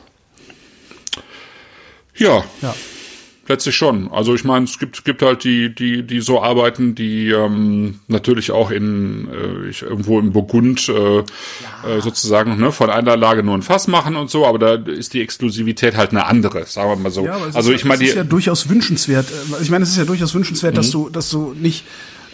Ja, 2.17 2.45
Ja. 2.61 2.75
Letztlich 3.49 3.77
schon. 3.77 4.11
Also 4.13 4.35
ich 4.35 4.45
meine, 4.45 4.65
es 4.65 4.79
gibt, 4.79 5.05
gibt 5.05 5.23
halt 5.23 5.45
die, 5.45 5.75
die, 5.75 6.03
die 6.03 6.21
so 6.21 6.43
arbeiten, 6.43 6.95
die 6.95 7.31
ähm, 7.31 8.01
natürlich 8.09 8.51
auch 8.51 8.71
in 8.71 9.29
äh, 9.29 9.69
ich, 9.69 9.83
irgendwo 9.83 10.19
im 10.19 10.33
Burgund 10.33 10.89
äh, 10.89 11.17
ja. 11.17 11.23
äh, 11.89 12.01
sozusagen 12.01 12.59
ne, 12.59 12.73
von 12.73 12.91
einer 12.91 13.17
Lage 13.17 13.43
nur 13.43 13.55
ein 13.55 13.63
Fass 13.63 13.89
machen 13.89 14.17
und 14.17 14.31
so, 14.31 14.47
aber 14.47 14.59
da 14.59 14.75
ist 14.75 15.15
die 15.15 15.21
Exklusivität 15.21 15.97
halt 15.97 16.11
eine 16.11 16.27
andere, 16.27 16.67
sagen 16.67 16.91
wir 16.91 16.97
mal 16.97 17.11
so. 17.11 17.25
Ja, 17.25 17.39
also 17.53 17.73
ich 17.73 17.85
meine, 17.85 18.03
es 18.03 18.11
ist 18.11 18.17
ja 18.17 18.25
durchaus 18.25 18.69
wünschenswert. 18.69 19.27
äh, 19.31 19.63
Ich 19.63 19.71
meine, 19.71 19.83
es 19.83 19.91
ist 19.91 19.99
ja 19.99 20.05
durchaus 20.05 20.35
wünschenswert, 20.35 20.75
mhm. 20.75 20.77
dass 20.77 20.91
du, 20.91 21.09
dass 21.09 21.31
du 21.31 21.55
nicht. 21.59 21.85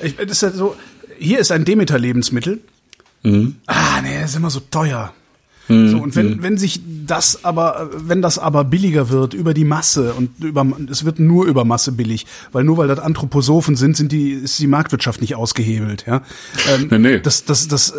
Ich, 0.03 0.17
das 0.17 0.31
ist 0.31 0.43
ja 0.43 0.51
so. 0.51 0.77
Hier 1.19 1.41
ist 1.41 1.51
ein 1.51 1.65
Demeter-Lebensmittel. 1.65 2.61
Mhm. 3.25 3.57
Ah, 3.67 4.01
nee, 4.03 4.21
das 4.21 4.31
ist 4.31 4.37
immer 4.37 4.51
so 4.51 4.61
teuer. 4.61 5.13
Mhm. 5.69 5.91
So, 5.91 5.99
und 5.99 6.17
wenn, 6.17 6.37
mhm. 6.37 6.43
wenn 6.43 6.59
sich 6.59 6.81
das 7.07 7.45
aber, 7.45 7.91
wenn 7.95 8.23
das 8.23 8.39
aber 8.39 8.65
billiger 8.65 9.11
wird 9.11 9.35
über 9.35 9.55
die 9.55 9.65
Masse 9.65 10.15
und 10.15 10.43
über, 10.43 10.67
es 10.91 11.05
wird 11.05 11.19
nur 11.19 11.47
über 11.47 11.65
Masse 11.65 11.93
billig, 11.93 12.27
weil 12.53 12.65
nur 12.65 12.77
weil 12.77 12.89
das 12.89 12.99
Anthroposophen 12.99 13.77
sind, 13.77 13.97
sind 13.97 14.13
die, 14.13 14.31
ist 14.31 14.59
die 14.59 14.67
Marktwirtschaft 14.67 15.21
nicht 15.21 15.35
ausgehebelt, 15.35 16.05
ja. 16.07 16.23
Ähm, 16.75 16.89
nee, 16.91 16.99
nee. 16.99 17.21
Das, 17.21 17.45
das, 17.45 17.69
das, 17.69 17.91
äh, 17.91 17.95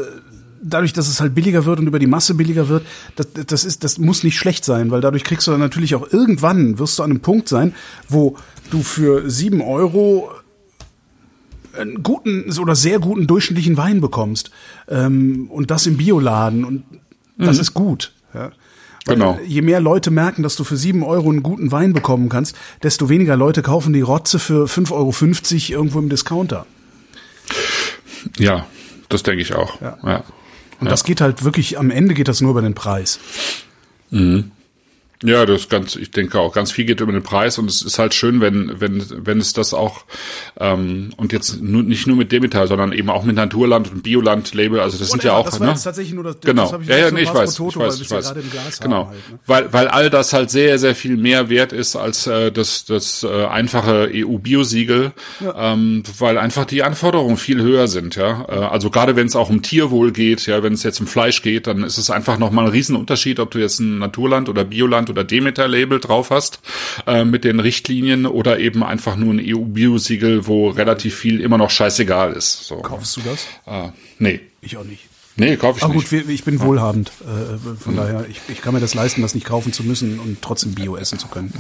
dadurch, 0.61 0.93
dass 0.93 1.07
es 1.07 1.22
halt 1.22 1.36
billiger 1.36 1.65
wird 1.65 1.80
und 1.80 1.88
über 1.88 1.99
die 1.99 2.07
Masse 2.07 2.34
billiger 2.34 2.70
wird, 2.70 2.86
das, 3.15 3.28
das 3.47 3.65
ist, 3.65 3.84
das 3.84 3.97
muss 3.97 4.24
nicht 4.24 4.38
schlecht 4.38 4.65
sein, 4.65 4.91
weil 4.91 5.01
dadurch 5.01 5.24
kriegst 5.24 5.47
du 5.47 5.51
dann 5.51 5.59
natürlich 5.59 5.95
auch 5.95 6.11
irgendwann 6.11 6.80
wirst 6.80 6.99
du 6.99 7.03
an 7.03 7.11
einem 7.11 7.22
Punkt 7.22 7.49
sein, 7.49 7.74
wo 8.07 8.38
du 8.70 8.82
für 8.84 9.30
sieben 9.30 9.61
Euro 9.61 10.32
einen 11.78 12.03
guten 12.03 12.51
oder 12.59 12.76
sehr 12.76 12.99
guten 12.99 13.28
durchschnittlichen 13.28 13.78
Wein 13.78 14.01
bekommst 14.01 14.51
ähm, 14.88 15.47
und 15.49 15.72
das 15.72 15.86
im 15.86 15.97
Bioladen 15.97 16.65
und 16.65 16.84
das 17.46 17.56
mhm. 17.56 17.62
ist 17.62 17.74
gut. 17.74 18.12
Ja. 18.34 18.52
genau. 19.06 19.40
Je 19.46 19.62
mehr 19.62 19.80
Leute 19.80 20.12
merken, 20.12 20.44
dass 20.44 20.56
du 20.56 20.64
für 20.64 20.78
sieben 20.78 21.04
Euro 21.04 21.30
einen 21.30 21.42
guten 21.42 21.72
Wein 21.72 21.94
bekommen 21.94 22.30
kannst, 22.30 22.56
desto 22.84 23.10
weniger 23.10 23.36
Leute 23.36 23.62
kaufen 23.62 23.94
die 23.94 24.02
Rotze 24.02 24.38
für 24.38 24.66
5,50 24.66 24.92
Euro 25.72 25.80
irgendwo 25.80 26.00
im 26.00 26.10
Discounter. 26.10 26.66
Ja, 28.38 28.68
das 29.08 29.24
denke 29.24 29.42
ich 29.42 29.56
auch. 29.56 29.82
Ja. 29.82 29.98
ja. 30.04 30.24
Und 30.80 30.86
ja. 30.86 30.92
das 30.92 31.04
geht 31.04 31.22
halt 31.22 31.44
wirklich, 31.44 31.80
am 31.80 31.90
Ende 31.90 32.14
geht 32.14 32.28
das 32.28 32.42
nur 32.42 32.52
über 32.52 32.62
den 32.62 32.76
Preis. 32.76 33.20
Mhm. 34.12 34.52
Ja, 35.22 35.45
das 35.45 35.61
ist 35.61 35.70
ganz, 35.70 35.97
ich 35.97 36.11
denke 36.11 36.39
auch, 36.39 36.53
ganz 36.53 36.72
viel 36.72 36.86
geht 36.86 37.01
über 37.01 37.11
den 37.11 37.24
Preis 37.24 37.57
und 37.57 37.70
es 37.70 37.82
ist 37.82 37.99
halt 37.99 38.13
schön, 38.13 38.39
wenn, 38.39 38.80
wenn, 38.80 39.03
wenn 39.26 39.39
es 39.39 39.51
das 39.51 39.74
auch 39.74 40.05
ähm, 40.57 41.11
und 41.17 41.34
jetzt 41.34 41.61
nur, 41.61 41.84
nicht 41.84 42.07
nur 42.07 42.15
mit 42.15 42.32
Demeter, 42.32 42.67
sondern 42.67 42.93
eben 42.93 43.09
auch 43.09 43.24
mit 43.24 43.36
Naturland 43.36 43.91
und 43.91 44.03
Bioland-Label, 44.03 44.80
also 44.80 44.97
das 44.97 45.09
und 45.11 45.22
sind 45.22 45.26
ja, 45.26 45.34
ja 45.34 45.38
auch. 45.38 45.43
Das 45.43 45.59
war 45.59 45.67
ne? 45.67 45.74
jetzt 45.74 45.84
tatsächlich 45.84 46.13
nur 46.13 46.24
das, 46.24 46.39
genau. 46.39 46.72
Das 46.72 46.88
ja, 46.88 46.97
ja, 46.97 47.11
nee, 47.11 47.24
ich 47.24 47.34
weiß, 47.34 47.55
Toto, 47.55 47.82
ich 47.82 47.86
weiß, 47.86 47.99
ich 47.99 48.09
weiß. 48.09 48.34
Genau, 48.80 49.07
halt, 49.07 49.17
ne? 49.30 49.39
weil, 49.45 49.74
weil 49.74 49.88
all 49.89 50.09
das 50.09 50.32
halt 50.32 50.51
sehr, 50.51 50.80
sehr 50.80 50.95
viel 50.95 51.17
mehr 51.17 51.49
wert 51.49 51.74
ist 51.74 51.97
als 51.97 52.26
äh, 52.26 52.49
das, 52.49 52.86
das 52.86 53.24
äh, 53.24 53.45
einfache 53.45 54.09
EU-Biosiegel, 54.13 55.11
ja. 55.41 55.74
ähm, 55.74 56.03
weil 56.17 56.38
einfach 56.38 56.63
die 56.63 56.82
Anforderungen 56.82 57.36
viel 57.36 57.61
höher 57.61 57.89
sind, 57.89 58.15
ja. 58.15 58.45
Äh, 58.47 58.53
also 58.53 58.89
gerade 58.89 59.17
wenn 59.17 59.28
es 59.28 59.36
auch 59.36 59.49
um 59.49 59.63
Tierwohl 59.63 60.13
geht, 60.13 60.45
ja, 60.45 60.63
wenn 60.63 60.72
es 60.72 60.84
jetzt 60.84 61.01
um 61.01 61.07
Fleisch 61.07 61.41
geht, 61.41 61.67
dann 61.67 61.84
ist 61.84 61.97
es 61.97 62.09
einfach 62.09 62.38
nochmal 62.38 62.67
ein 62.67 62.72
Riesenunterschied, 62.72 63.41
ob 63.41 63.51
du 63.51 63.59
jetzt 63.59 63.82
ein 63.82 63.99
Naturland 63.99 64.47
oder 64.47 64.63
Bioland 64.63 65.09
oder 65.10 65.24
Demeter-Label 65.24 65.99
drauf 65.99 66.30
hast 66.30 66.60
äh, 67.07 67.26
mit 67.26 67.43
den 67.43 67.60
Richtlinien 67.60 68.26
oder 68.26 68.60
eben 68.60 68.84
einfach 68.84 69.16
nur 69.16 69.34
ein 69.34 69.41
EU-Bio-Siegel, 69.43 70.47
wo 70.47 70.70
relativ 70.70 71.16
viel 71.16 71.41
immer 71.41 71.57
noch 71.57 71.70
scheißegal 71.70 72.34
ist. 72.34 72.66
So. 72.66 72.78
Kaufst 72.78 73.18
du 73.18 73.22
das? 73.22 73.47
Äh, 73.66 73.91
nee. 74.20 74.41
Ich 74.62 74.78
auch 74.78 74.84
nicht. 74.84 75.10
Nee, 75.39 75.55
kaufe 75.55 75.78
ich 75.78 75.84
Ach 75.86 75.89
nicht. 75.89 76.10
gut, 76.10 76.30
ich 76.30 76.43
bin 76.43 76.60
wohlhabend. 76.60 77.12
Äh, 77.22 77.78
von 77.78 77.93
mhm. 77.93 77.97
daher, 77.97 78.26
ich, 78.30 78.41
ich 78.49 78.62
kann 78.62 78.74
mir 78.74 78.82
das 78.82 78.93
leisten, 78.93 79.22
das 79.22 79.36
nicht 79.36 79.47
kaufen 79.47 79.72
zu 79.72 79.84
müssen 79.84 80.20
und 80.20 80.41
trotzdem 80.41 80.76
Bio 80.76 80.97
essen 80.97 81.18
zu 81.18 81.30
können. 81.30 81.53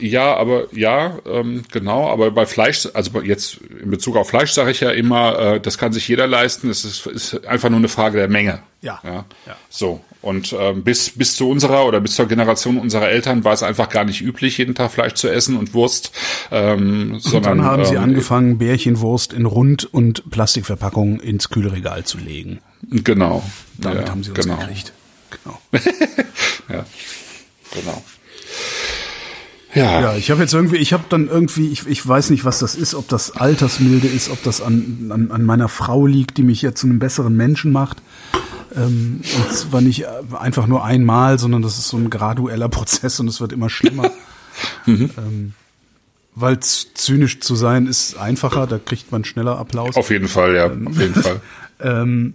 Ja, 0.00 0.36
aber 0.36 0.66
ja, 0.72 1.18
ähm, 1.26 1.62
genau, 1.70 2.08
aber 2.08 2.30
bei 2.30 2.46
Fleisch, 2.46 2.88
also 2.94 3.20
jetzt 3.20 3.58
in 3.82 3.90
Bezug 3.90 4.16
auf 4.16 4.28
Fleisch 4.28 4.52
sage 4.52 4.70
ich 4.70 4.80
ja 4.80 4.90
immer, 4.90 5.38
äh, 5.38 5.60
das 5.60 5.78
kann 5.78 5.92
sich 5.92 6.08
jeder 6.08 6.26
leisten, 6.26 6.68
es 6.68 6.84
ist, 6.84 7.06
ist 7.06 7.46
einfach 7.46 7.68
nur 7.68 7.78
eine 7.78 7.88
Frage 7.88 8.18
der 8.18 8.28
Menge. 8.28 8.62
Ja. 8.80 9.00
ja? 9.04 9.24
ja. 9.46 9.56
So. 9.70 10.00
Und 10.22 10.54
ähm, 10.56 10.84
bis, 10.84 11.10
bis 11.10 11.34
zu 11.34 11.50
unserer 11.50 11.84
oder 11.84 12.00
bis 12.00 12.14
zur 12.14 12.28
Generation 12.28 12.78
unserer 12.78 13.08
Eltern 13.08 13.42
war 13.42 13.52
es 13.52 13.64
einfach 13.64 13.88
gar 13.88 14.04
nicht 14.04 14.20
üblich, 14.20 14.58
jeden 14.58 14.74
Tag 14.76 14.92
Fleisch 14.92 15.14
zu 15.14 15.28
essen 15.28 15.56
und 15.56 15.74
Wurst. 15.74 16.12
Ähm, 16.52 17.14
und 17.14 17.22
sondern, 17.22 17.58
dann 17.58 17.66
haben 17.66 17.84
sie 17.84 17.96
ähm, 17.96 18.02
angefangen, 18.02 18.58
Bärchenwurst 18.58 19.32
in 19.32 19.46
Rund- 19.46 19.84
und 19.92 20.30
Plastikverpackungen 20.30 21.18
ins 21.18 21.48
Kühlregal 21.50 22.04
zu 22.04 22.18
legen. 22.18 22.60
Genau. 22.88 23.42
Damit 23.78 24.04
ja, 24.04 24.10
haben 24.10 24.22
sie 24.22 24.30
uns 24.30 24.40
genau. 24.40 24.58
gekriegt. 24.58 24.92
Genau. 25.30 25.58
ja, 26.68 26.84
genau. 27.74 28.04
Ja. 29.74 30.00
ja, 30.00 30.16
ich 30.16 30.30
habe 30.30 30.42
jetzt 30.42 30.52
irgendwie, 30.52 30.76
ich 30.76 30.92
habe 30.92 31.04
dann 31.08 31.28
irgendwie, 31.28 31.68
ich, 31.68 31.86
ich 31.86 32.06
weiß 32.06 32.30
nicht, 32.30 32.44
was 32.44 32.58
das 32.58 32.74
ist, 32.74 32.94
ob 32.94 33.08
das 33.08 33.36
Altersmilde 33.36 34.06
ist, 34.06 34.28
ob 34.28 34.42
das 34.42 34.60
an, 34.60 35.10
an, 35.10 35.30
an 35.30 35.44
meiner 35.44 35.68
Frau 35.68 36.06
liegt, 36.06 36.36
die 36.36 36.42
mich 36.42 36.60
ja 36.60 36.74
zu 36.74 36.86
einem 36.86 36.98
besseren 36.98 37.36
Menschen 37.36 37.72
macht. 37.72 37.98
Ähm, 38.76 39.20
und 39.36 39.52
zwar 39.52 39.80
nicht 39.80 40.06
einfach 40.32 40.66
nur 40.66 40.84
einmal, 40.84 41.38
sondern 41.38 41.62
das 41.62 41.78
ist 41.78 41.88
so 41.88 41.96
ein 41.96 42.10
gradueller 42.10 42.68
Prozess 42.70 43.18
und 43.20 43.28
es 43.28 43.40
wird 43.40 43.52
immer 43.52 43.70
schlimmer. 43.70 44.10
mhm. 44.86 45.10
ähm, 45.16 45.52
weil 46.34 46.60
zynisch 46.60 47.40
zu 47.40 47.54
sein 47.54 47.86
ist 47.86 48.16
einfacher, 48.16 48.66
da 48.66 48.78
kriegt 48.78 49.12
man 49.12 49.24
schneller 49.24 49.58
Applaus. 49.58 49.96
Auf 49.96 50.10
jeden 50.10 50.28
Fall, 50.28 50.54
ja, 50.54 50.66
auf 50.66 50.98
jeden 50.98 51.14
Fall. 51.22 51.40
ähm, 51.80 52.34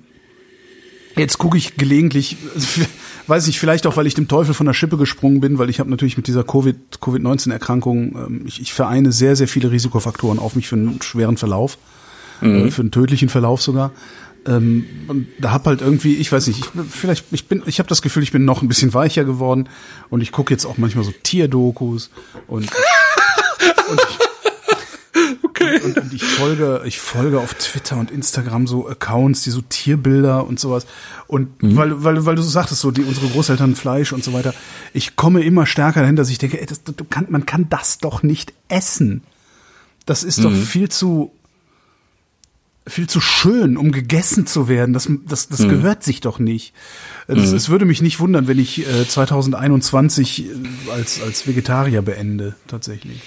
Jetzt 1.17 1.37
gucke 1.37 1.57
ich 1.57 1.75
gelegentlich, 1.75 2.37
weiß 3.27 3.47
ich 3.47 3.59
vielleicht 3.59 3.87
auch, 3.87 3.97
weil 3.97 4.07
ich 4.07 4.13
dem 4.13 4.27
Teufel 4.27 4.53
von 4.53 4.65
der 4.65 4.73
Schippe 4.73 4.97
gesprungen 4.97 5.41
bin, 5.41 5.57
weil 5.57 5.69
ich 5.69 5.79
habe 5.79 5.89
natürlich 5.89 6.17
mit 6.17 6.27
dieser 6.27 6.43
Covid 6.43 6.77
Covid-19 7.01 7.51
Erkrankung, 7.51 8.15
ähm, 8.15 8.43
ich, 8.45 8.61
ich 8.61 8.73
vereine 8.73 9.11
sehr 9.11 9.35
sehr 9.35 9.47
viele 9.47 9.71
Risikofaktoren 9.71 10.39
auf 10.39 10.55
mich 10.55 10.67
für 10.67 10.75
einen 10.75 11.01
schweren 11.01 11.37
Verlauf, 11.37 11.77
mhm. 12.41 12.67
äh, 12.67 12.71
für 12.71 12.81
einen 12.81 12.91
tödlichen 12.91 13.29
Verlauf 13.29 13.61
sogar. 13.61 13.91
Ähm, 14.45 14.85
und 15.07 15.27
da 15.39 15.51
hab 15.51 15.65
halt 15.65 15.81
irgendwie, 15.81 16.15
ich 16.15 16.31
weiß 16.31 16.47
nicht, 16.47 16.59
ich, 16.59 16.69
vielleicht 16.89 17.25
ich 17.31 17.47
bin, 17.47 17.63
ich 17.65 17.79
habe 17.79 17.89
das 17.89 18.01
Gefühl, 18.01 18.23
ich 18.23 18.31
bin 18.31 18.45
noch 18.45 18.61
ein 18.61 18.67
bisschen 18.67 18.93
weicher 18.93 19.25
geworden 19.25 19.67
und 20.09 20.21
ich 20.21 20.31
gucke 20.31 20.53
jetzt 20.53 20.65
auch 20.65 20.77
manchmal 20.77 21.03
so 21.03 21.11
Tierdokus 21.23 22.09
und 22.47 22.69
und 23.89 23.99
ich, 24.09 24.26
Und, 25.83 25.97
und, 25.97 26.13
ich 26.13 26.23
folge, 26.23 26.81
ich 26.85 26.99
folge 26.99 27.39
auf 27.39 27.53
Twitter 27.55 27.97
und 27.97 28.11
Instagram 28.11 28.67
so 28.67 28.87
Accounts, 28.87 29.43
die 29.43 29.49
so 29.49 29.61
Tierbilder 29.61 30.45
und 30.45 30.59
sowas. 30.59 30.85
Und 31.27 31.61
mhm. 31.61 31.75
weil, 31.75 32.03
weil, 32.03 32.25
weil 32.25 32.35
du 32.35 32.41
so 32.41 32.49
sagtest, 32.49 32.81
so 32.81 32.91
die 32.91 33.03
unsere 33.03 33.27
Großeltern 33.27 33.75
Fleisch 33.75 34.13
und 34.13 34.23
so 34.23 34.33
weiter. 34.33 34.53
Ich 34.93 35.15
komme 35.15 35.43
immer 35.43 35.65
stärker 35.65 36.01
dahin, 36.01 36.15
dass 36.15 36.29
ich 36.29 36.37
denke, 36.37 36.59
ey, 36.59 36.65
das, 36.65 36.83
du 36.83 37.03
kann, 37.03 37.27
man 37.29 37.45
kann 37.45 37.67
das 37.69 37.99
doch 37.99 38.23
nicht 38.23 38.53
essen. 38.67 39.23
Das 40.05 40.23
ist 40.23 40.39
mhm. 40.39 40.43
doch 40.43 40.53
viel 40.53 40.89
zu 40.89 41.31
viel 42.87 43.07
zu 43.07 43.19
schön, 43.19 43.77
um 43.77 43.91
gegessen 43.91 44.47
zu 44.47 44.67
werden. 44.67 44.93
Das, 44.93 45.09
das, 45.25 45.49
das 45.49 45.59
mhm. 45.59 45.69
gehört 45.69 46.03
sich 46.03 46.21
doch 46.21 46.39
nicht. 46.39 46.73
Das, 47.27 47.51
mhm. 47.51 47.57
Es 47.57 47.69
würde 47.69 47.85
mich 47.85 48.01
nicht 48.01 48.19
wundern, 48.19 48.47
wenn 48.47 48.59
ich 48.59 48.87
äh, 48.87 49.07
2021 49.07 50.45
äh, 50.45 50.51
als, 50.91 51.21
als 51.21 51.47
Vegetarier 51.47 52.01
beende, 52.01 52.55
tatsächlich. 52.67 53.21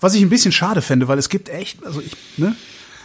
Was 0.00 0.14
ich 0.14 0.22
ein 0.22 0.28
bisschen 0.28 0.52
schade 0.52 0.82
fände, 0.82 1.08
weil 1.08 1.18
es 1.18 1.28
gibt 1.28 1.48
echt, 1.48 1.84
also 1.84 2.00
ich, 2.00 2.16
ne? 2.36 2.54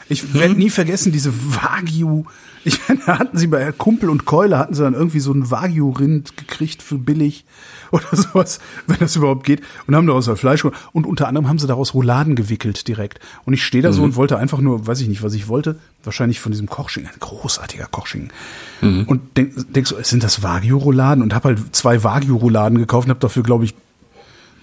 Ich 0.09 0.23
hm. 0.23 0.33
werde 0.33 0.55
nie 0.55 0.69
vergessen, 0.69 1.11
diese 1.11 1.31
Wagyu. 1.33 2.25
Ich 2.65 2.77
meine, 2.89 2.99
da 3.05 3.19
hatten 3.19 3.37
sie 3.37 3.47
bei 3.47 3.71
Kumpel 3.71 4.09
und 4.09 4.25
Keule 4.25 4.57
hatten 4.57 4.73
sie 4.73 4.83
dann 4.83 4.93
irgendwie 4.93 5.21
so 5.21 5.31
ein 5.31 5.49
Wagyu-Rind 5.49 6.35
gekriegt 6.35 6.83
für 6.83 6.97
billig 6.97 7.45
oder 7.91 8.03
sowas, 8.11 8.59
wenn 8.85 8.99
das 8.99 9.15
überhaupt 9.15 9.45
geht. 9.45 9.61
Und 9.87 9.95
haben 9.95 10.05
daraus 10.05 10.27
halt 10.27 10.39
Fleisch 10.39 10.65
und 10.65 11.07
unter 11.07 11.29
anderem 11.29 11.47
haben 11.47 11.57
sie 11.57 11.67
daraus 11.67 11.93
Rouladen 11.93 12.35
gewickelt 12.35 12.89
direkt. 12.89 13.21
Und 13.45 13.53
ich 13.53 13.63
stehe 13.63 13.81
da 13.81 13.91
mhm. 13.91 13.93
so 13.93 14.03
und 14.03 14.15
wollte 14.17 14.37
einfach 14.37 14.59
nur, 14.59 14.85
weiß 14.85 14.99
ich 14.99 15.07
nicht, 15.07 15.23
was 15.23 15.35
ich 15.35 15.47
wollte, 15.47 15.79
wahrscheinlich 16.03 16.41
von 16.41 16.51
diesem 16.51 16.67
Kochschinken, 16.67 17.13
ein 17.13 17.19
großartiger 17.21 17.85
Kochschinken. 17.85 18.33
Mhm. 18.81 19.03
Und 19.05 19.37
denk, 19.37 19.53
denk 19.73 19.87
so, 19.87 19.95
sind 20.03 20.23
das 20.23 20.43
Wagyu-Rouladen? 20.43 21.23
Und 21.23 21.33
habe 21.33 21.47
halt 21.47 21.73
zwei 21.73 22.03
Wagyu-Rouladen 22.03 22.77
gekauft 22.77 23.07
und 23.07 23.11
habe 23.11 23.21
dafür, 23.21 23.43
glaube 23.43 23.63
ich, 23.63 23.73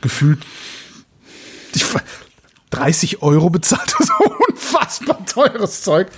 gefühlt 0.02 0.44
ich, 1.76 1.86
30 2.70 3.22
Euro 3.22 3.50
bezahlt, 3.50 3.94
so 3.98 4.12
unfassbar 4.48 5.24
teures 5.26 5.82
Zeug. 5.82 6.08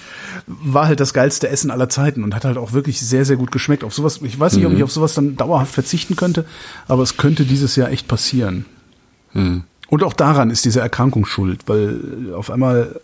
War 0.47 0.87
halt 0.87 1.01
das 1.01 1.13
geilste 1.13 1.49
Essen 1.49 1.71
aller 1.71 1.89
Zeiten 1.89 2.25
und 2.25 2.35
hat 2.35 2.45
halt 2.45 2.57
auch 2.57 2.73
wirklich 2.73 3.01
sehr, 3.01 3.25
sehr 3.25 3.37
gut 3.37 3.53
geschmeckt. 3.53 3.85
Auf 3.85 3.95
sowas, 3.95 4.21
ich 4.23 4.39
weiß 4.39 4.55
nicht, 4.55 4.65
mhm. 4.65 4.73
ob 4.73 4.77
ich 4.77 4.83
auf 4.83 4.93
sowas 4.93 5.15
dann 5.15 5.37
dauerhaft 5.37 5.73
verzichten 5.73 6.17
könnte, 6.17 6.45
aber 6.87 7.03
es 7.03 7.17
könnte 7.17 7.45
dieses 7.45 7.77
Jahr 7.77 7.91
echt 7.91 8.09
passieren. 8.09 8.65
Mhm. 9.35 9.65
Und 9.89 10.03
auch 10.03 10.13
daran 10.13 10.51
ist 10.51 10.65
diese 10.65 10.81
Erkrankung 10.81 11.25
schuld, 11.25 11.63
weil 11.67 12.33
auf 12.35 12.51
einmal 12.51 13.01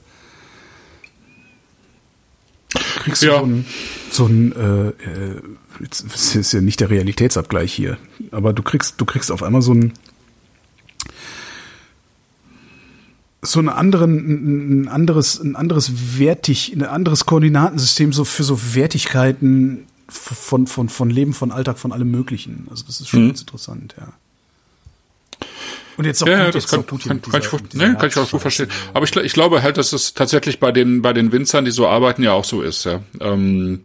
kriegst 3.00 3.22
du 3.22 3.26
ja. 3.26 3.38
so 3.38 3.46
ein, 3.46 3.66
so 4.11 4.26
ein 4.26 4.52
äh, 4.52 4.88
äh, 4.88 5.42
das 5.80 6.34
ist 6.36 6.52
ja 6.52 6.61
nicht 6.61 6.80
der 6.80 6.90
Realitätsabgleich 6.90 7.72
hier, 7.72 7.98
aber 8.30 8.52
du 8.52 8.62
kriegst, 8.62 9.00
du 9.00 9.05
kriegst 9.05 9.32
auf 9.32 9.42
einmal 9.42 9.62
so 9.62 9.74
ein 9.74 9.92
so 13.45 13.59
einen 13.61 13.68
anderen, 13.68 14.82
ein 14.84 14.88
anderes, 14.88 15.40
ein 15.40 15.55
anderes 15.57 16.18
Wertig, 16.18 16.72
ein 16.74 16.82
anderes 16.82 17.26
Koordinatensystem 17.26 18.12
so 18.12 18.24
für 18.24 18.43
so 18.44 18.59
Wertigkeiten 18.74 19.86
von, 20.09 20.66
von, 20.66 20.89
von 20.89 21.10
Leben, 21.10 21.32
von 21.35 21.51
Alltag, 21.52 21.78
von 21.78 21.93
allem 21.93 22.10
Möglichen. 22.10 22.66
Also 22.70 22.85
das 22.86 23.01
ist 23.01 23.09
schon 23.09 23.24
mhm. 23.24 23.28
ganz 23.28 23.40
interessant, 23.40 23.94
ja. 23.98 24.12
Und 25.97 26.06
jetzt 26.06 26.23
auch 26.23 26.27
Ja, 26.27 26.39
ja, 26.39 26.44
gut, 26.47 26.56
das 26.56 26.66
kann, 26.69 26.82
Putin 26.85 27.09
kann, 27.09 27.23
kann, 27.23 27.40
ich, 27.40 27.47
dieser- 27.47 27.51
gut- 27.51 27.62
mit 27.62 27.73
dieser 27.74 27.89
nee, 27.89 27.94
kann 27.94 28.09
ich 28.09 28.16
auch 28.19 28.31
gut 28.31 28.40
verstehen. 28.40 28.69
Aber 28.94 29.05
ich, 29.05 29.14
ich 29.14 29.32
glaube 29.32 29.62
halt, 29.62 29.77
dass 29.77 29.93
es 29.93 30.12
tatsächlich 30.14 30.59
bei 30.59 30.73
den 30.73 31.02
bei 31.02 31.12
den 31.12 31.31
Winzern, 31.31 31.64
die 31.64 31.70
so 31.70 31.86
arbeiten, 31.86 32.23
ja 32.23 32.32
auch 32.32 32.44
so 32.44 32.62
ist. 32.62 32.85
Ja. 32.85 33.01
Ähm, 33.20 33.82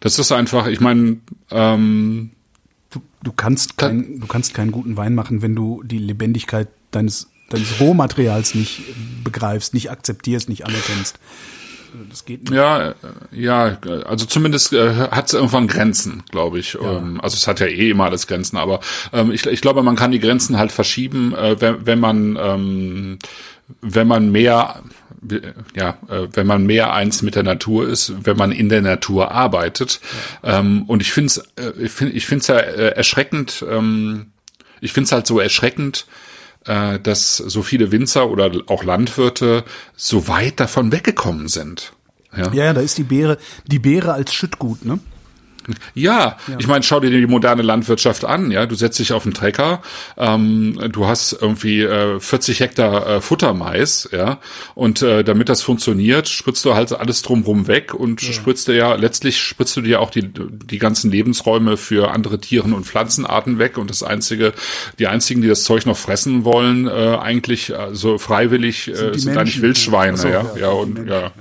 das 0.00 0.18
ist 0.20 0.30
einfach, 0.32 0.66
ich 0.68 0.80
meine, 0.80 1.18
ähm, 1.50 2.30
Du, 2.90 3.02
du 3.22 3.32
kannst 3.32 3.76
kein, 3.76 4.18
du 4.20 4.26
kannst 4.26 4.54
keinen 4.54 4.72
guten 4.72 4.96
Wein 4.96 5.14
machen, 5.14 5.42
wenn 5.42 5.54
du 5.54 5.82
die 5.84 5.98
Lebendigkeit 5.98 6.68
deines 6.90 7.28
deines 7.48 7.80
Rohmaterials 7.80 8.54
nicht 8.54 8.82
begreifst, 9.24 9.74
nicht 9.74 9.90
akzeptierst, 9.90 10.48
nicht 10.48 10.66
anerkennst. 10.66 11.18
Das 12.10 12.24
geht 12.24 12.42
nicht. 12.42 12.52
Ja, 12.52 12.90
äh, 12.90 12.94
ja, 13.32 13.78
also 14.06 14.26
zumindest 14.26 14.72
äh, 14.72 15.08
hat 15.10 15.28
es 15.28 15.34
irgendwann 15.34 15.68
Grenzen, 15.68 16.22
glaube 16.30 16.58
ich. 16.58 16.76
Ähm, 16.80 17.20
also 17.20 17.34
es 17.36 17.46
hat 17.46 17.60
ja 17.60 17.66
eh 17.66 17.90
immer 17.90 18.04
alles 18.04 18.26
Grenzen, 18.26 18.56
aber 18.56 18.80
ähm, 19.12 19.32
ich, 19.32 19.46
ich 19.46 19.60
glaube, 19.60 19.82
man 19.82 19.96
kann 19.96 20.10
die 20.10 20.20
Grenzen 20.20 20.58
halt 20.58 20.72
verschieben, 20.72 21.34
äh, 21.34 21.60
wenn, 21.60 21.86
wenn 21.86 22.00
man 22.00 22.38
ähm, 22.40 23.18
wenn 23.80 24.06
man 24.06 24.30
mehr 24.30 24.82
äh, 25.30 25.40
ja, 25.74 25.98
äh, 26.08 26.28
wenn 26.32 26.46
man 26.46 26.66
mehr 26.66 26.92
eins 26.92 27.22
mit 27.22 27.34
der 27.34 27.42
Natur 27.42 27.88
ist, 27.88 28.12
wenn 28.24 28.36
man 28.36 28.52
in 28.52 28.68
der 28.68 28.82
Natur 28.82 29.30
arbeitet. 29.32 30.00
Ähm, 30.42 30.84
und 30.86 31.00
ich 31.00 31.12
finde 31.12 31.26
es 31.26 31.42
ich 31.78 31.92
finde 31.92 32.14
ich 32.14 32.26
finde 32.26 32.40
es 32.42 32.46
ja 32.48 32.56
erschreckend. 32.56 33.64
Ähm, 33.68 34.26
ich 34.80 34.92
finde 34.92 35.06
es 35.06 35.12
halt 35.12 35.26
so 35.26 35.40
erschreckend, 35.40 36.06
äh, 36.68 37.00
dass 37.00 37.38
so 37.38 37.62
viele 37.62 37.90
Winzer 37.90 38.28
oder 38.30 38.52
auch 38.66 38.84
Landwirte 38.84 39.64
so 39.96 40.28
weit 40.28 40.60
davon 40.60 40.92
weggekommen 40.92 41.48
sind. 41.48 41.94
Ja, 42.36 42.52
Ja, 42.52 42.72
da 42.74 42.82
ist 42.82 42.98
die 42.98 43.04
Beere, 43.04 43.38
die 43.66 43.78
Beere 43.78 44.12
als 44.12 44.34
Schüttgut, 44.34 44.84
ne? 44.84 45.00
Ja, 45.94 46.36
ich 46.58 46.66
meine, 46.66 46.82
schau 46.82 47.00
dir 47.00 47.10
die 47.10 47.26
moderne 47.26 47.62
Landwirtschaft 47.62 48.24
an. 48.24 48.50
Ja, 48.50 48.66
du 48.66 48.74
setzt 48.74 48.98
dich 48.98 49.12
auf 49.12 49.24
einen 49.24 49.34
Trecker, 49.34 49.82
ähm, 50.16 50.78
du 50.92 51.06
hast 51.06 51.32
irgendwie 51.32 51.82
äh, 51.82 52.20
40 52.20 52.60
Hektar 52.60 53.06
äh, 53.06 53.20
Futtermais, 53.20 54.08
ja, 54.12 54.38
und 54.74 55.02
äh, 55.02 55.24
damit 55.24 55.48
das 55.48 55.62
funktioniert, 55.62 56.28
spritzt 56.28 56.64
du 56.64 56.74
halt 56.74 56.92
alles 56.92 57.22
drumrum 57.22 57.66
weg 57.66 57.94
und 57.94 58.20
spritzt 58.20 58.68
dir 58.68 58.74
ja 58.74 58.94
letztlich 58.94 59.40
spritzt 59.40 59.76
du 59.76 59.80
dir 59.80 60.00
auch 60.00 60.10
die 60.10 60.30
die 60.32 60.78
ganzen 60.78 61.10
Lebensräume 61.10 61.76
für 61.76 62.10
andere 62.10 62.40
Tieren 62.40 62.72
und 62.72 62.84
Pflanzenarten 62.84 63.58
weg. 63.58 63.78
Und 63.78 63.90
das 63.90 64.02
einzige, 64.02 64.52
die 64.98 65.06
einzigen, 65.06 65.42
die 65.42 65.48
das 65.48 65.64
Zeug 65.64 65.86
noch 65.86 65.96
fressen 65.96 66.44
wollen, 66.44 66.86
äh, 66.86 66.90
eigentlich 67.20 67.70
äh, 67.70 67.88
so 67.92 68.18
freiwillig 68.18 68.88
äh, 68.88 69.12
die 69.12 69.18
sind 69.18 69.36
eigentlich. 69.36 69.62
Wildschweine, 69.62 70.16
so, 70.16 70.28
ja, 70.28 70.42
ja, 70.54 70.60
ja, 70.60 70.68
und 70.68 70.94
Menschen, 70.94 71.08
ja. 71.08 71.32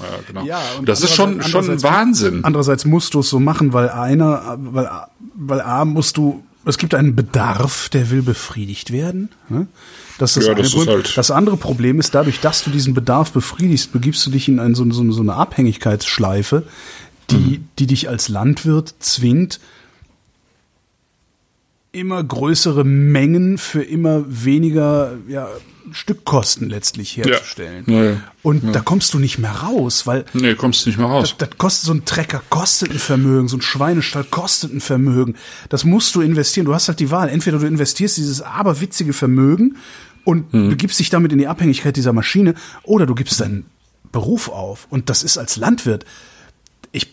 Ja, 0.00 0.18
genau. 0.26 0.44
Ja, 0.44 0.60
und 0.78 0.88
das 0.88 1.02
ist 1.02 1.14
schon 1.14 1.42
schon 1.42 1.82
Wahnsinn. 1.82 2.44
Andererseits 2.44 2.84
musst 2.84 3.14
du 3.14 3.20
es 3.20 3.28
so 3.28 3.40
machen, 3.40 3.72
weil 3.72 3.88
einer, 3.90 4.56
weil, 4.60 4.88
weil 5.34 5.60
A 5.60 5.84
musst 5.84 6.16
du, 6.16 6.42
es 6.64 6.78
gibt 6.78 6.94
einen 6.94 7.14
Bedarf, 7.16 7.88
der 7.88 8.10
will 8.10 8.22
befriedigt 8.22 8.92
werden. 8.92 9.30
Ne? 9.48 9.66
Das 10.18 10.36
ist 10.36 10.46
Ja, 10.46 10.52
eine 10.52 10.62
das 10.62 10.68
ist 10.68 10.74
Grund. 10.74 10.88
halt- 10.88 11.16
das 11.16 11.30
andere 11.30 11.56
Problem 11.56 11.98
ist, 11.98 12.14
dadurch, 12.14 12.40
dass 12.40 12.62
du 12.64 12.70
diesen 12.70 12.94
Bedarf 12.94 13.32
befriedigst, 13.32 13.92
begibst 13.92 14.24
du 14.26 14.30
dich 14.30 14.48
in 14.48 14.58
ein, 14.60 14.74
so, 14.74 14.88
so, 14.92 15.10
so 15.12 15.22
eine 15.22 15.34
Abhängigkeitsschleife, 15.34 16.64
die, 17.30 17.34
Mhm. 17.36 17.68
die 17.78 17.86
dich 17.86 18.08
als 18.08 18.28
Landwirt 18.28 18.94
zwingt, 19.00 19.58
immer 21.92 22.24
größere 22.24 22.84
Mengen 22.84 23.58
für 23.58 23.82
immer 23.82 24.24
weniger 24.26 25.12
ja, 25.28 25.48
Stückkosten 25.92 26.70
letztlich 26.70 27.16
herzustellen. 27.18 27.84
Ja, 27.86 28.04
ja, 28.04 28.16
Und 28.42 28.74
da 28.74 28.80
kommst 28.80 29.12
du 29.12 29.18
nicht 29.18 29.38
mehr 29.38 29.50
raus, 29.50 30.06
weil 30.06 30.24
Nee, 30.32 30.54
kommst 30.54 30.86
nicht 30.86 30.96
mehr 30.98 31.06
raus. 31.06 31.34
das, 31.36 31.48
das 31.48 31.58
kostet 31.58 31.86
so 31.86 31.92
ein 31.92 32.04
Trecker 32.04 32.42
kostet 32.48 32.90
ein 32.92 32.98
Vermögen, 32.98 33.48
so 33.48 33.58
ein 33.58 33.62
Schweinestall 33.62 34.24
kostet 34.24 34.72
ein 34.72 34.80
Vermögen. 34.80 35.34
Das 35.68 35.84
musst 35.84 36.14
du 36.14 36.22
investieren. 36.22 36.64
Du 36.64 36.74
hast 36.74 36.88
halt 36.88 36.98
die 37.00 37.10
Wahl. 37.10 37.28
Entweder 37.28 37.58
du 37.58 37.66
investierst 37.66 38.16
dieses 38.16 38.40
aberwitzige 38.40 39.12
Vermögen 39.12 39.76
und 40.24 40.50
begibst 40.52 41.00
dich 41.00 41.10
damit 41.10 41.32
in 41.32 41.38
die 41.38 41.48
Abhängigkeit 41.48 41.96
dieser 41.96 42.12
Maschine, 42.12 42.54
oder 42.84 43.06
du 43.06 43.14
gibst 43.16 43.40
deinen 43.40 43.66
Beruf 44.12 44.48
auf. 44.48 44.86
Und 44.88 45.10
das 45.10 45.24
ist 45.24 45.36
als 45.36 45.56
Landwirt. 45.56 46.04
Ich 46.92 47.12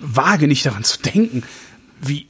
wage 0.00 0.46
nicht 0.46 0.66
daran 0.66 0.84
zu 0.84 1.00
denken, 1.00 1.42
wie 2.02 2.26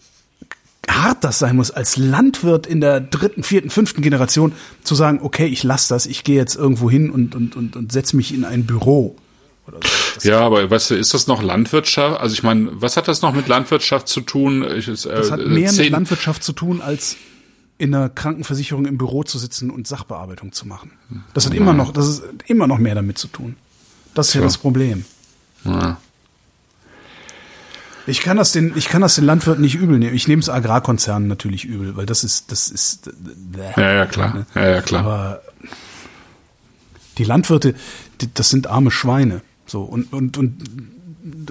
hart 0.90 1.24
das 1.24 1.38
sein 1.38 1.56
muss, 1.56 1.70
als 1.70 1.96
Landwirt 1.96 2.66
in 2.66 2.80
der 2.80 3.00
dritten, 3.00 3.42
vierten, 3.42 3.70
fünften 3.70 4.02
Generation 4.02 4.52
zu 4.82 4.94
sagen, 4.94 5.20
okay, 5.22 5.46
ich 5.46 5.62
lasse 5.62 5.88
das, 5.94 6.06
ich 6.06 6.24
gehe 6.24 6.36
jetzt 6.36 6.56
irgendwo 6.56 6.90
hin 6.90 7.10
und, 7.10 7.34
und, 7.34 7.56
und, 7.56 7.76
und 7.76 7.92
setze 7.92 8.16
mich 8.16 8.32
in 8.34 8.44
ein 8.44 8.64
Büro. 8.66 9.16
So. 10.18 10.28
Ja, 10.28 10.40
aber 10.40 10.68
weißt 10.70 10.90
du, 10.90 10.94
ist 10.94 11.14
das 11.14 11.26
noch 11.26 11.42
Landwirtschaft? 11.42 12.20
Also 12.20 12.34
ich 12.34 12.42
meine, 12.42 12.68
was 12.74 12.96
hat 12.98 13.08
das 13.08 13.22
noch 13.22 13.32
mit 13.34 13.48
Landwirtschaft 13.48 14.08
zu 14.08 14.20
tun? 14.20 14.62
Ich, 14.76 14.88
äh, 14.88 14.92
Das 14.92 15.30
hat 15.30 15.40
mehr 15.46 15.72
mit 15.72 15.90
Landwirtschaft 15.90 16.42
zu 16.44 16.52
tun, 16.52 16.82
als 16.82 17.16
in 17.78 17.94
einer 17.94 18.08
Krankenversicherung 18.10 18.84
im 18.86 18.98
Büro 18.98 19.24
zu 19.24 19.38
sitzen 19.38 19.70
und 19.70 19.86
Sachbearbeitung 19.88 20.52
zu 20.52 20.68
machen. 20.68 20.92
Das 21.32 21.46
hat 21.46 21.54
immer 21.54 21.72
noch, 21.72 21.92
das 21.92 22.06
ist 22.08 22.22
immer 22.46 22.66
noch 22.66 22.78
mehr 22.78 22.94
damit 22.94 23.16
zu 23.18 23.26
tun. 23.26 23.56
Das 24.14 24.28
ist 24.28 24.34
ja, 24.34 24.40
Ja. 24.42 24.46
das 24.46 24.58
Problem. 24.58 25.04
Ja. 25.64 25.98
Ich 28.06 28.20
kann 28.20 28.36
das 28.36 28.52
den, 28.52 28.72
ich 28.76 28.88
kann 28.88 29.00
das 29.02 29.14
den 29.14 29.24
Landwirten 29.24 29.62
nicht 29.62 29.74
übel 29.76 29.98
nehmen. 29.98 30.14
Ich 30.14 30.28
nehme 30.28 30.40
es 30.40 30.48
Agrarkonzernen 30.50 31.28
natürlich 31.28 31.64
übel, 31.64 31.96
weil 31.96 32.06
das 32.06 32.22
ist, 32.24 32.52
das 32.52 32.68
ist, 32.68 33.06
äh, 33.08 33.80
Ja, 33.80 33.92
ja, 33.94 34.06
klar. 34.06 34.46
Ja, 34.54 34.68
ja, 34.68 34.82
klar. 34.82 35.04
Aber 35.04 35.42
die 37.18 37.24
Landwirte, 37.24 37.74
die, 38.20 38.32
das 38.32 38.50
sind 38.50 38.66
arme 38.66 38.90
Schweine. 38.90 39.40
So 39.66 39.82
und 39.82 40.12
und 40.12 40.36
und 40.36 40.62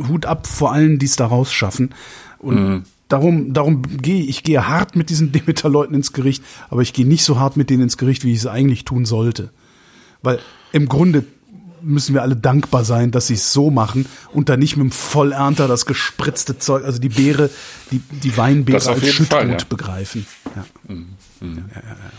Hut 0.07 0.25
ab 0.25 0.45
vor 0.45 0.71
allen, 0.71 0.99
die 0.99 1.05
es 1.07 1.15
da 1.15 1.25
rausschaffen. 1.25 1.95
Und 2.37 2.55
Mhm. 2.55 2.83
darum 3.07 3.53
darum 3.53 3.81
gehe 3.81 4.23
ich 4.23 4.43
gehe 4.43 4.67
hart 4.67 4.95
mit 4.95 5.09
diesen 5.09 5.31
Demeter-Leuten 5.31 5.95
ins 5.95 6.13
Gericht, 6.13 6.43
aber 6.69 6.81
ich 6.81 6.93
gehe 6.93 7.07
nicht 7.07 7.23
so 7.23 7.39
hart 7.39 7.57
mit 7.57 7.69
denen 7.69 7.83
ins 7.83 7.97
Gericht, 7.97 8.23
wie 8.23 8.33
ich 8.33 8.39
es 8.39 8.47
eigentlich 8.47 8.85
tun 8.85 9.05
sollte, 9.05 9.49
weil 10.21 10.39
im 10.71 10.87
Grunde 10.87 11.23
müssen 11.83 12.13
wir 12.13 12.21
alle 12.21 12.35
dankbar 12.35 12.83
sein, 12.85 13.11
dass 13.11 13.27
sie 13.27 13.35
es 13.35 13.53
so 13.53 13.69
machen 13.69 14.05
und 14.31 14.49
da 14.49 14.57
nicht 14.57 14.77
mit 14.77 14.85
dem 14.85 14.91
Vollernter 14.91 15.67
das 15.67 15.85
gespritzte 15.85 16.57
Zeug, 16.57 16.83
also 16.85 16.99
die 16.99 17.09
Beere, 17.09 17.49
die, 17.91 17.99
die 17.99 18.35
Weinbeere 18.37 18.89
als 18.89 19.07
Schüttgut 19.07 19.49
ja. 19.49 19.57
begreifen. 19.67 20.25
Ja. 20.55 20.65
Ja, 20.89 20.95
ja, 21.41 21.49
ja, 21.49 21.81
ja. 21.81 22.11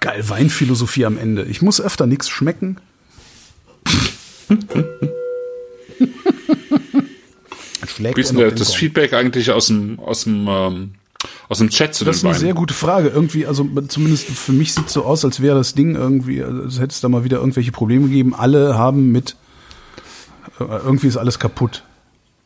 Geil, 0.00 0.28
Weinphilosophie 0.28 1.04
am 1.04 1.18
Ende. 1.18 1.44
Ich 1.44 1.60
muss 1.60 1.80
öfter 1.80 2.06
nichts 2.06 2.30
schmecken. 2.30 2.78
Schlägt 7.86 8.16
Wie 8.16 8.20
ist 8.22 8.32
denn 8.32 8.54
das. 8.54 8.74
Feedback 8.74 9.12
eigentlich 9.12 9.50
aus 9.50 9.66
dem, 9.66 10.00
aus 10.00 10.24
dem, 10.24 10.46
ähm, 10.48 10.92
aus 11.48 11.58
dem 11.58 11.68
Chat 11.68 11.94
zu 11.94 12.04
Das 12.04 12.16
ist 12.16 12.24
eine 12.24 12.34
sehr 12.34 12.54
gute 12.54 12.74
Frage. 12.74 13.08
Irgendwie, 13.08 13.46
also 13.46 13.68
zumindest 13.88 14.26
für 14.26 14.52
mich 14.52 14.74
sieht 14.74 14.86
es 14.86 14.92
so 14.92 15.04
aus, 15.04 15.24
als 15.24 15.40
wäre 15.40 15.56
das 15.56 15.74
Ding 15.74 15.94
irgendwie, 15.94 16.42
als 16.42 16.78
hätte 16.78 16.92
es 16.92 17.00
da 17.00 17.08
mal 17.08 17.24
wieder 17.24 17.38
irgendwelche 17.38 17.72
Probleme 17.72 18.08
gegeben. 18.08 18.34
Alle 18.34 18.78
haben 18.78 19.12
mit, 19.12 19.36
äh, 20.58 20.64
irgendwie 20.64 21.08
ist 21.08 21.16
alles 21.16 21.38
kaputt. 21.38 21.82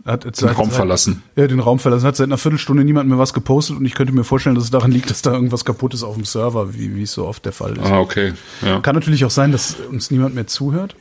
Hat 0.05 0.25
Den 0.41 0.49
Raum 0.51 0.71
verlassen. 0.71 1.23
Ja, 1.35 1.47
den 1.47 1.61
Raum 1.61 1.79
verlassen. 1.79 2.07
Hat 2.07 2.17
seit 2.17 2.27
einer 2.27 2.37
Viertelstunde 2.37 2.85
niemand 2.85 3.09
mehr 3.09 3.19
was 3.19 3.33
gepostet 3.33 3.79
und 3.79 3.87
ich 3.87 3.95
könnte 3.95 4.13
mir 4.13 4.25
vorstellen, 4.25 4.55
dass 4.55 4.65
es 4.65 4.71
daran 4.71 4.93
liegt, 4.93 5.09
dass 5.09 5.23
da 5.23 5.33
irgendwas 5.33 5.65
kaputt 5.65 5.95
ist 5.95 6.03
auf 6.03 6.15
dem 6.17 6.27
Server, 6.27 6.75
wie, 6.75 6.95
wie 6.95 7.05
es 7.05 7.13
so 7.13 7.27
oft 7.27 7.45
der 7.47 7.53
Fall 7.53 7.79
ist. 7.79 7.87
Ah, 7.87 8.01
okay. 8.01 8.35
Ja. 8.61 8.81
Kann 8.81 8.95
natürlich 8.95 9.25
auch 9.25 9.31
sein, 9.31 9.51
dass 9.51 9.77
uns 9.91 10.11
niemand 10.11 10.35
mehr 10.35 10.47
zuhört. 10.47 10.95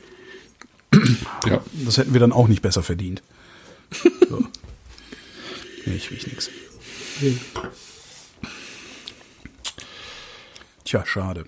ja. 1.46 1.60
Das 1.84 1.98
hätten 1.98 2.14
wir 2.14 2.20
dann 2.20 2.32
auch 2.32 2.48
nicht 2.48 2.62
besser 2.62 2.82
verdient. 2.82 3.22
So. 4.28 4.42
Nee, 5.86 5.96
ich 5.96 6.10
riech 6.10 6.26
Tja, 10.84 11.04
schade. 11.06 11.44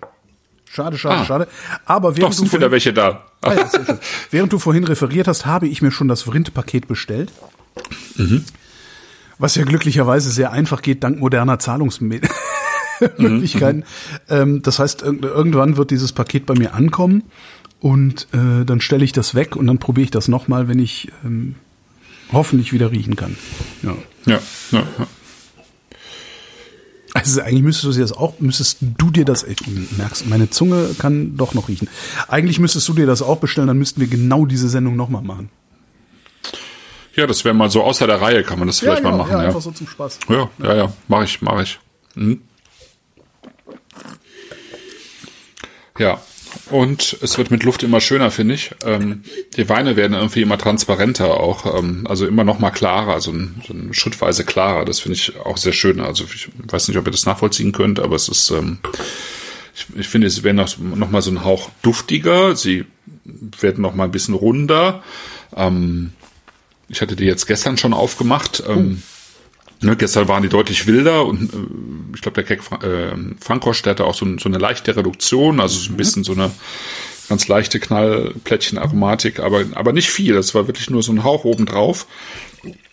Schade, 0.71 0.99
schade, 0.99 1.21
Ah. 1.21 1.25
schade. 1.25 1.49
Aber 1.85 2.11
Doch, 2.11 2.19
während 2.19 2.35
du, 2.35 2.39
sind 2.39 2.53
wieder 2.53 2.71
welche 2.71 2.93
da. 2.93 3.25
Ah, 3.43 3.55
ja, 3.55 3.71
während 4.31 4.53
du 4.53 4.59
vorhin 4.59 4.85
referiert 4.85 5.29
hast, 5.29 5.47
habe 5.47 5.69
ich 5.69 5.83
mir 5.83 5.91
schon 5.91 6.09
das 6.09 6.23
Vrind-Paket 6.23 6.89
bestellt. 6.89 7.33
Was 9.39 9.55
ja 9.55 9.65
glücklicherweise 9.65 10.31
sehr 10.31 10.53
einfach 10.53 10.81
geht, 10.83 11.05
dank 11.05 11.19
moderner 11.19 11.59
Zahlungsmöglichkeiten. 11.59 13.85
Ähm, 14.31 14.63
das 14.63 14.79
heißt, 14.79 15.05
irg- 15.05 15.23
irgendwann 15.23 15.77
wird 15.77 15.91
dieses 15.91 16.13
Paket 16.13 16.47
bei 16.47 16.55
mir 16.55 16.73
ankommen 16.75 17.25
und 17.81 18.27
äh, 18.33 18.65
dann 18.65 18.81
stelle 18.81 19.05
ich 19.05 19.13
das 19.13 19.35
weg 19.35 19.55
und 19.55 19.67
dann 19.67 19.77
probiere 19.79 20.05
ich 20.07 20.11
das 20.11 20.29
nochmal, 20.29 20.67
wenn 20.69 20.79
ich 20.79 21.13
ähm, 21.25 21.57
hoffentlich 22.33 22.73
wieder 22.73 22.91
riechen 22.91 23.15
kann. 23.15 23.37
Ja. 23.83 23.95
Ja, 24.25 24.41
ja, 24.71 24.83
ja. 24.99 25.07
Also 27.17 27.41
eigentlich 27.41 27.63
müsstest 27.63 27.85
du 27.85 27.93
dir 27.93 28.01
das 28.03 28.13
auch, 28.13 28.35
müsstest 28.41 28.79
du 28.81 29.11
dir 29.11 29.25
das, 29.25 29.43
ich 29.43 29.57
merkst, 29.97 30.27
meine 30.27 30.51
Zunge 30.51 30.91
kann 30.99 31.37
doch 31.37 31.55
noch 31.55 31.69
riechen. 31.69 31.89
Eigentlich 32.29 32.59
müsstest 32.59 32.87
du 32.89 32.93
dir 32.93 33.07
das 33.07 33.23
auch 33.23 33.39
bestellen, 33.39 33.69
dann 33.69 33.79
müssten 33.79 34.01
wir 34.01 34.07
genau 34.07 34.45
diese 34.45 34.69
Sendung 34.69 34.97
nochmal 34.97 35.23
machen. 35.23 35.49
ja, 37.15 37.27
das 37.27 37.43
wäre 37.45 37.55
mal 37.55 37.71
so 37.71 37.83
außer 37.83 38.07
der 38.07 38.21
Reihe, 38.21 38.43
kann 38.43 38.59
man 38.59 38.69
das 38.69 38.81
vielleicht 38.81 39.03
mal 39.03 39.17
machen. 39.17 39.33
ja, 39.33 39.39
Ja, 39.41 39.47
einfach 39.49 39.63
so 39.63 39.71
zum 39.71 39.89
Spaß. 39.89 40.19
ja, 40.29 40.51
ja, 40.63 40.75
ja. 40.77 40.93
mache 41.09 41.25
ich, 41.25 41.41
mache 41.41 41.63
ich. 41.63 41.79
Mhm. 42.15 42.43
Ja, 45.99 46.21
und 46.71 47.19
es 47.23 47.39
wird 47.39 47.51
mit 47.51 47.63
Luft 47.63 47.83
immer 47.83 48.01
schöner, 48.01 48.31
finde 48.31 48.55
ich. 48.55 48.71
Ähm, 48.85 49.23
die 49.57 49.69
Weine 49.69 49.97
werden 49.97 50.15
irgendwie 50.15 50.43
immer 50.43 50.59
transparenter 50.59 51.39
auch, 51.41 51.79
ähm, 51.79 52.07
also 52.09 52.27
immer 52.27 52.45
noch 52.45 52.59
mal 52.59 52.71
klarer, 52.71 53.21
so, 53.21 53.33
ein, 53.33 53.63
so 53.67 53.75
ein 53.75 53.95
schrittweise 53.95 54.45
klarer. 54.45 54.85
Das 54.85 55.01
finde 55.01 55.17
ich 55.17 55.37
auch 55.37 55.57
sehr 55.57 55.73
schön. 55.73 56.01
Also 56.01 56.25
ich 56.25 56.49
weiß 56.59 56.89
nicht, 56.89 56.97
ob 56.99 57.07
ihr 57.07 57.13
das 57.13 57.27
nachvollziehen 57.27 57.73
könnt, 57.73 58.01
aber 58.01 58.17
es 58.17 58.29
ist, 58.29 58.51
ähm, 58.51 58.79
ich, 59.75 59.87
ich 59.97 60.09
finde, 60.09 60.31
sie 60.31 60.43
werden 60.43 60.57
noch, 60.57 60.79
noch 60.79 61.11
mal 61.11 61.23
so 61.23 61.31
ein 61.31 61.45
Hauch 61.45 61.71
duftiger. 61.83 62.57
Sie 62.57 62.85
werden 63.61 63.83
noch 63.83 63.95
mal 63.95 64.05
ein 64.05 64.13
bisschen 64.13 64.35
runder. 64.35 65.03
Ähm, 65.55 66.13
ich 66.89 67.01
hatte 67.01 67.17
die 67.17 67.25
jetzt 67.25 67.47
gestern 67.47 67.77
schon 67.77 67.93
aufgemacht. 67.93 68.63
Ähm, 68.67 69.03
Ne, 69.83 69.95
gestern 69.95 70.27
waren 70.27 70.43
die 70.43 70.49
deutlich 70.49 70.87
wilder 70.87 71.27
und 71.27 71.53
äh, 71.53 71.57
ich 72.15 72.23
glaube, 72.23 72.43
der 72.43 72.45
Keck 72.45 72.61
äh, 72.83 73.15
Frankosch, 73.41 73.83
der 73.83 73.91
hatte 73.91 74.05
auch 74.05 74.15
so, 74.15 74.27
so, 74.39 74.49
eine 74.49 74.59
leichte 74.59 74.97
Reduktion, 74.97 75.61
also 75.61 75.79
so 75.79 75.93
ein 75.93 75.99
bisschen 75.99 76.25
so 76.25 76.33
eine 76.33 76.51
ganz 77.29 77.49
leichte 77.49 77.79
Knallplättchen-Aromatik, 77.79 79.41
aber, 79.41 79.65
aber 79.75 79.93
nicht 79.93 80.11
viel. 80.11 80.35
Das 80.35 80.55
war 80.55 80.67
wirklich 80.67 80.89
nur 80.91 81.03
so 81.03 81.13
ein 81.13 81.25
Hauch 81.25 81.45
oben 81.45 81.67
drauf. 81.67 82.07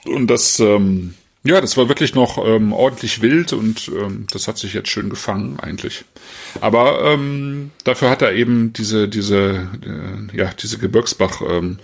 Und 0.05 0.27
das, 0.27 0.59
ähm, 0.59 1.13
ja, 1.43 1.61
das 1.61 1.77
war 1.77 1.87
wirklich 1.87 2.15
noch 2.15 2.43
ähm, 2.45 2.73
ordentlich 2.73 3.21
wild 3.21 3.53
und 3.53 3.89
ähm, 3.89 4.27
das 4.31 4.47
hat 4.47 4.57
sich 4.57 4.73
jetzt 4.73 4.89
schön 4.89 5.09
gefangen 5.09 5.59
eigentlich. 5.59 6.03
Aber 6.61 7.03
ähm, 7.05 7.71
dafür 7.83 8.09
hat 8.09 8.21
er 8.21 8.33
eben 8.33 8.73
diese, 8.73 9.07
diese, 9.07 9.67
äh, 9.85 10.37
ja, 10.37 10.51
diese 10.53 10.77
Gebirgsbach. 10.79 11.41
Ähm, 11.47 11.79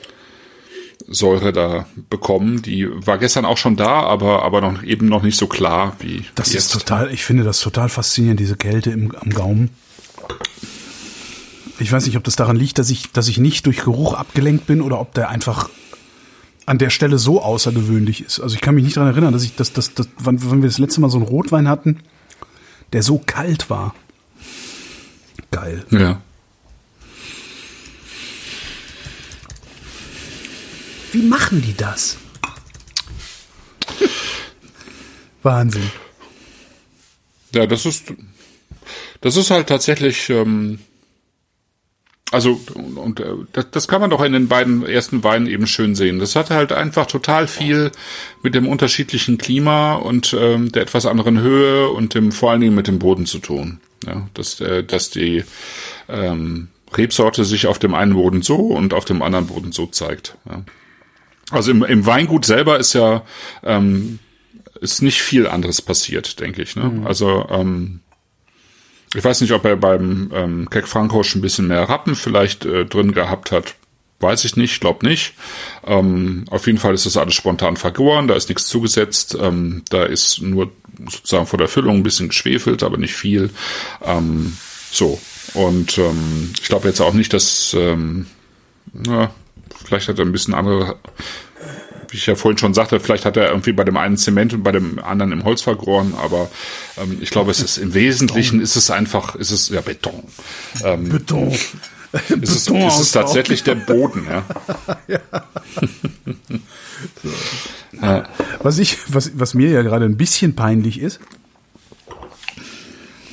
Säure 1.10 1.52
da 1.52 1.86
bekommen. 2.10 2.62
Die 2.62 2.88
war 3.06 3.18
gestern 3.18 3.46
auch 3.46 3.58
schon 3.58 3.76
da, 3.76 4.02
aber, 4.02 4.44
aber 4.44 4.62
noch, 4.62 4.84
eben 4.84 5.08
noch 5.08 5.24
nicht 5.24 5.38
so 5.38 5.48
klar 5.48 5.96
wie. 6.00 6.26
Das 6.36 6.54
jetzt. 6.54 6.66
ist 6.66 6.74
total, 6.74 7.12
ich 7.12 7.26
finde 7.26 7.44
das 7.44 7.60
total 7.60 7.90
faszinierend, 7.90 8.40
diese 8.40 8.56
Kälte 8.56 8.92
im, 8.92 9.16
am 9.16 9.30
Gaumen. 9.32 9.70
Ich 11.80 11.92
weiß 11.92 12.06
nicht, 12.06 12.18
ob 12.18 12.24
das 12.24 12.36
daran 12.36 12.56
liegt, 12.56 12.78
dass 12.78 12.90
ich, 12.90 13.12
dass 13.12 13.28
ich 13.28 13.38
nicht 13.38 13.66
durch 13.66 13.78
Geruch 13.78 14.14
abgelenkt 14.14 14.68
bin 14.68 14.82
oder 14.82 15.00
ob 15.00 15.14
der 15.14 15.30
einfach 15.30 15.70
an 16.66 16.78
der 16.78 16.92
Stelle 16.92 17.18
so 17.18 17.42
außergewöhnlich 17.42 18.24
ist. 18.24 18.40
Also 18.40 18.56
ich 18.56 18.62
kann 18.62 18.76
mich 18.76 18.84
nicht 18.84 18.98
daran 18.98 19.10
erinnern, 19.10 19.34
dass 19.34 19.44
ich, 19.44 19.56
dass, 19.56 19.74
dass, 19.74 19.94
dass 19.96 20.08
wann, 20.20 20.38
wann 20.44 20.62
wir 20.62 20.70
das 20.70 20.78
letzte 20.78 21.02
Mal 21.02 21.10
so 21.10 21.18
einen 21.18 21.26
Rotwein 21.26 21.68
hatten, 21.68 22.00
der 22.94 23.02
so 23.02 23.18
kalt 23.26 23.70
war. 23.70 23.96
Geil. 25.52 25.84
Ja. 25.90 26.22
Wie 31.12 31.24
machen 31.24 31.62
die 31.62 31.76
das? 31.76 32.18
Wahnsinn. 35.42 35.90
Ja, 37.54 37.66
das 37.66 37.86
ist, 37.86 38.14
das 39.22 39.38
ist 39.38 39.50
halt 39.50 39.68
tatsächlich, 39.68 40.30
ähm, 40.30 40.80
also 42.32 42.60
und, 42.74 42.98
und 42.98 43.20
äh, 43.20 43.34
das, 43.54 43.72
das 43.72 43.88
kann 43.88 44.02
man 44.02 44.12
doch 44.12 44.22
in 44.22 44.34
den 44.34 44.48
beiden 44.48 44.86
ersten 44.86 45.24
Weinen 45.24 45.48
eben 45.48 45.66
schön 45.66 45.96
sehen. 45.96 46.20
Das 46.20 46.36
hat 46.36 46.52
halt 46.52 46.72
einfach 46.72 47.08
total 47.08 47.48
viel 47.48 47.92
mit 48.44 48.54
dem 48.54 48.68
unterschiedlichen 48.68 49.38
Klima 49.38 49.96
und 49.96 50.36
ähm, 50.40 50.72
der 50.72 50.84
etwas 50.84 51.06
anderen 51.06 51.40
Höhe 51.40 51.90
und 51.90 52.14
dem 52.14 52.32
vor 52.32 52.52
allen 52.52 52.62
Dingen 52.62 52.76
mit 52.76 52.88
dem 52.88 53.00
Boden 53.00 53.26
zu 53.26 53.40
tun. 53.40 53.80
Ja, 54.06 54.30
dass, 54.34 54.62
äh, 54.62 54.84
dass 54.84 55.10
die 55.10 55.44
ähm, 56.08 56.70
Rebsorte 56.96 57.44
sich 57.46 57.68
auf 57.68 57.80
dem 57.80 57.94
einen 57.94 58.14
Boden 58.14 58.42
so 58.42 58.56
und 58.56 58.94
auf 58.94 59.06
dem 59.06 59.22
anderen 59.22 59.48
Boden 59.48 59.72
so 59.72 59.88
zeigt. 59.88 60.38
Ja. 60.48 60.64
Also 61.52 61.72
im, 61.72 61.84
im 61.84 62.06
Weingut 62.06 62.46
selber 62.46 62.80
ist 62.80 62.94
ja 62.94 63.24
ähm, 63.64 64.20
ist 64.82 65.02
nicht 65.02 65.22
viel 65.22 65.48
anderes 65.48 65.82
passiert, 65.82 66.40
denke 66.40 66.62
ich. 66.62 66.76
Ne? 66.76 66.86
Mhm. 66.86 67.08
Also 67.08 67.48
ähm, 67.50 68.02
ich 69.16 69.24
weiß 69.24 69.42
nicht, 69.42 69.54
ob 69.54 69.66
er 69.66 69.76
beim 69.76 70.32
ähm, 70.34 70.70
Keck 70.70 70.88
Frankosch 70.88 71.36
ein 71.36 71.42
bisschen 71.42 71.68
mehr 71.68 71.90
Rappen 71.90 72.16
vielleicht 72.16 72.66
äh, 72.66 72.86
drin 72.86 73.14
gehabt 73.14 73.52
hat. 73.52 73.76
Weiß 74.20 74.44
ich 74.44 74.58
nicht, 74.58 74.82
glaub 74.82 75.02
nicht. 75.02 75.34
Ähm, 75.88 76.46
auf 76.52 76.68
jeden 76.68 76.78
Fall 76.78 76.94
ist 76.94 77.06
das 77.06 77.18
alles 77.18 77.36
spontan 77.36 77.78
vergoren, 77.78 78.28
da 78.28 78.36
ist 78.36 78.50
nichts 78.50 78.68
zugesetzt, 78.68 79.38
ähm, 79.40 79.84
da 79.90 80.04
ist 80.04 80.42
nur 80.42 80.72
sozusagen 81.10 81.46
vor 81.46 81.58
der 81.58 81.70
Füllung 81.70 81.98
ein 81.98 82.04
bisschen 82.04 82.28
geschwefelt, 82.28 82.84
aber 82.84 82.98
nicht 82.98 83.14
viel. 83.14 83.50
Ähm, 84.04 84.58
so. 84.92 85.20
Und 85.54 85.98
ähm, 85.98 86.52
ich 86.62 86.68
glaube 86.68 86.90
jetzt 86.90 87.00
auch 87.00 87.14
nicht, 87.14 87.34
dass 87.34 87.74
ähm, 87.78 88.28
na, 88.94 89.32
Vielleicht 89.90 90.08
hat 90.08 90.20
er 90.20 90.26
ein 90.26 90.32
bisschen 90.32 90.54
andere, 90.54 90.98
wie 92.10 92.18
ich 92.18 92.28
ja 92.28 92.36
vorhin 92.36 92.60
schon 92.60 92.76
sagte, 92.76 93.00
vielleicht 93.00 93.26
hat 93.26 93.38
er 93.38 93.50
irgendwie 93.50 93.72
bei 93.72 93.84
dem 93.84 93.98
einen 93.98 94.18
Zement 94.18 94.54
und 94.54 94.62
bei 94.62 94.72
dem 94.72 95.00
anderen 95.00 95.32
im 95.32 95.44
Holz 95.46 95.64
vergoren, 95.64 96.14
aber 96.22 96.48
ähm, 96.98 97.18
ich 97.22 97.32
glaube, 97.32 97.50
es 97.50 97.60
ist 97.60 97.80
im 97.80 97.96
Wesentlichen 97.96 98.62
ist 98.62 98.76
es 98.76 98.92
einfach, 98.92 99.36
ist 99.36 99.50
es 99.50 99.70
ja 99.70 99.82
Beton. 99.82 100.26
Ähm, 100.84 101.10
Beton. 101.10 101.52
Ist 101.52 101.74
es, 102.34 102.68
ist 102.68 103.00
es 103.00 103.12
tatsächlich 103.12 103.64
der 103.64 103.76
Boden, 103.76 104.28
ja. 104.30 104.46
ja. 105.08 105.20
so. 107.24 107.30
ja. 108.00 108.30
Was 108.62 108.78
ich, 108.78 108.98
was, 109.08 109.32
was 109.34 109.56
mir 109.56 109.72
ja 109.72 109.82
gerade 109.82 110.06
ein 110.06 110.18
bisschen 110.18 110.56
peinlich 110.56 111.00
ist, 111.00 111.20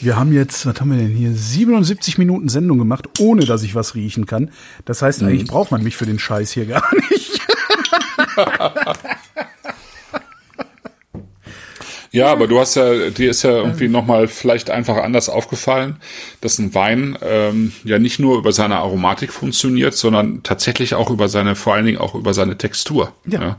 wir 0.06 0.16
haben 0.16 0.32
jetzt, 0.32 0.64
was 0.64 0.80
haben 0.80 0.92
wir 0.92 0.98
denn 0.98 1.14
hier, 1.14 1.32
77 1.32 2.16
Minuten 2.16 2.48
Sendung 2.48 2.78
gemacht, 2.78 3.08
ohne 3.18 3.44
dass 3.44 3.64
ich 3.64 3.74
was 3.74 3.96
riechen 3.96 4.24
kann. 4.24 4.50
Das 4.84 5.02
heißt, 5.02 5.22
eigentlich 5.24 5.48
braucht 5.48 5.72
man 5.72 5.82
mich 5.82 5.96
für 5.96 6.06
den 6.06 6.20
Scheiß 6.20 6.52
hier 6.52 6.66
gar 6.66 6.84
nicht. 7.10 7.40
Ja, 12.16 12.32
aber 12.32 12.46
du 12.46 12.58
hast 12.58 12.76
ja, 12.76 13.10
dir 13.10 13.28
ist 13.28 13.42
ja 13.42 13.50
irgendwie 13.50 13.88
nochmal 13.88 14.26
vielleicht 14.26 14.70
einfach 14.70 14.96
anders 14.96 15.28
aufgefallen, 15.28 15.96
dass 16.40 16.58
ein 16.58 16.74
Wein 16.74 17.18
ähm, 17.20 17.72
ja 17.84 17.98
nicht 17.98 18.18
nur 18.18 18.38
über 18.38 18.52
seine 18.52 18.76
Aromatik 18.76 19.34
funktioniert, 19.34 19.92
sondern 19.92 20.42
tatsächlich 20.42 20.94
auch 20.94 21.10
über 21.10 21.28
seine, 21.28 21.54
vor 21.56 21.74
allen 21.74 21.84
Dingen 21.84 21.98
auch 21.98 22.14
über 22.14 22.32
seine 22.32 22.56
Textur. 22.56 23.12
Ja. 23.26 23.40
ja. 23.42 23.56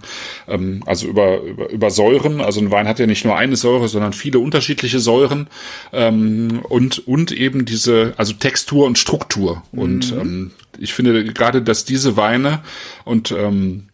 Ähm, 0.47 0.81
also 0.88 1.05
über, 1.05 1.39
über, 1.41 1.69
über 1.69 1.91
Säuren. 1.91 2.41
Also 2.41 2.59
ein 2.59 2.71
Wein 2.71 2.88
hat 2.88 2.97
ja 2.97 3.05
nicht 3.05 3.25
nur 3.25 3.38
eine 3.38 3.55
Säure, 3.55 3.88
sondern 3.89 4.11
viele 4.11 4.39
unterschiedliche 4.39 4.97
Säuren 4.97 5.45
ähm, 5.93 6.61
und, 6.67 7.07
und 7.07 7.31
eben 7.31 7.63
diese, 7.63 8.15
also 8.17 8.34
Textur 8.34 8.88
und 8.88 8.97
Struktur. 8.97 9.61
Mhm. 9.71 9.79
Und 9.79 10.11
ähm, 10.13 10.51
ich 10.79 10.95
finde 10.95 11.25
gerade, 11.25 11.61
dass 11.61 11.85
diese 11.85 12.17
Weine 12.17 12.61
und 13.05 13.31
ähm, 13.31 13.89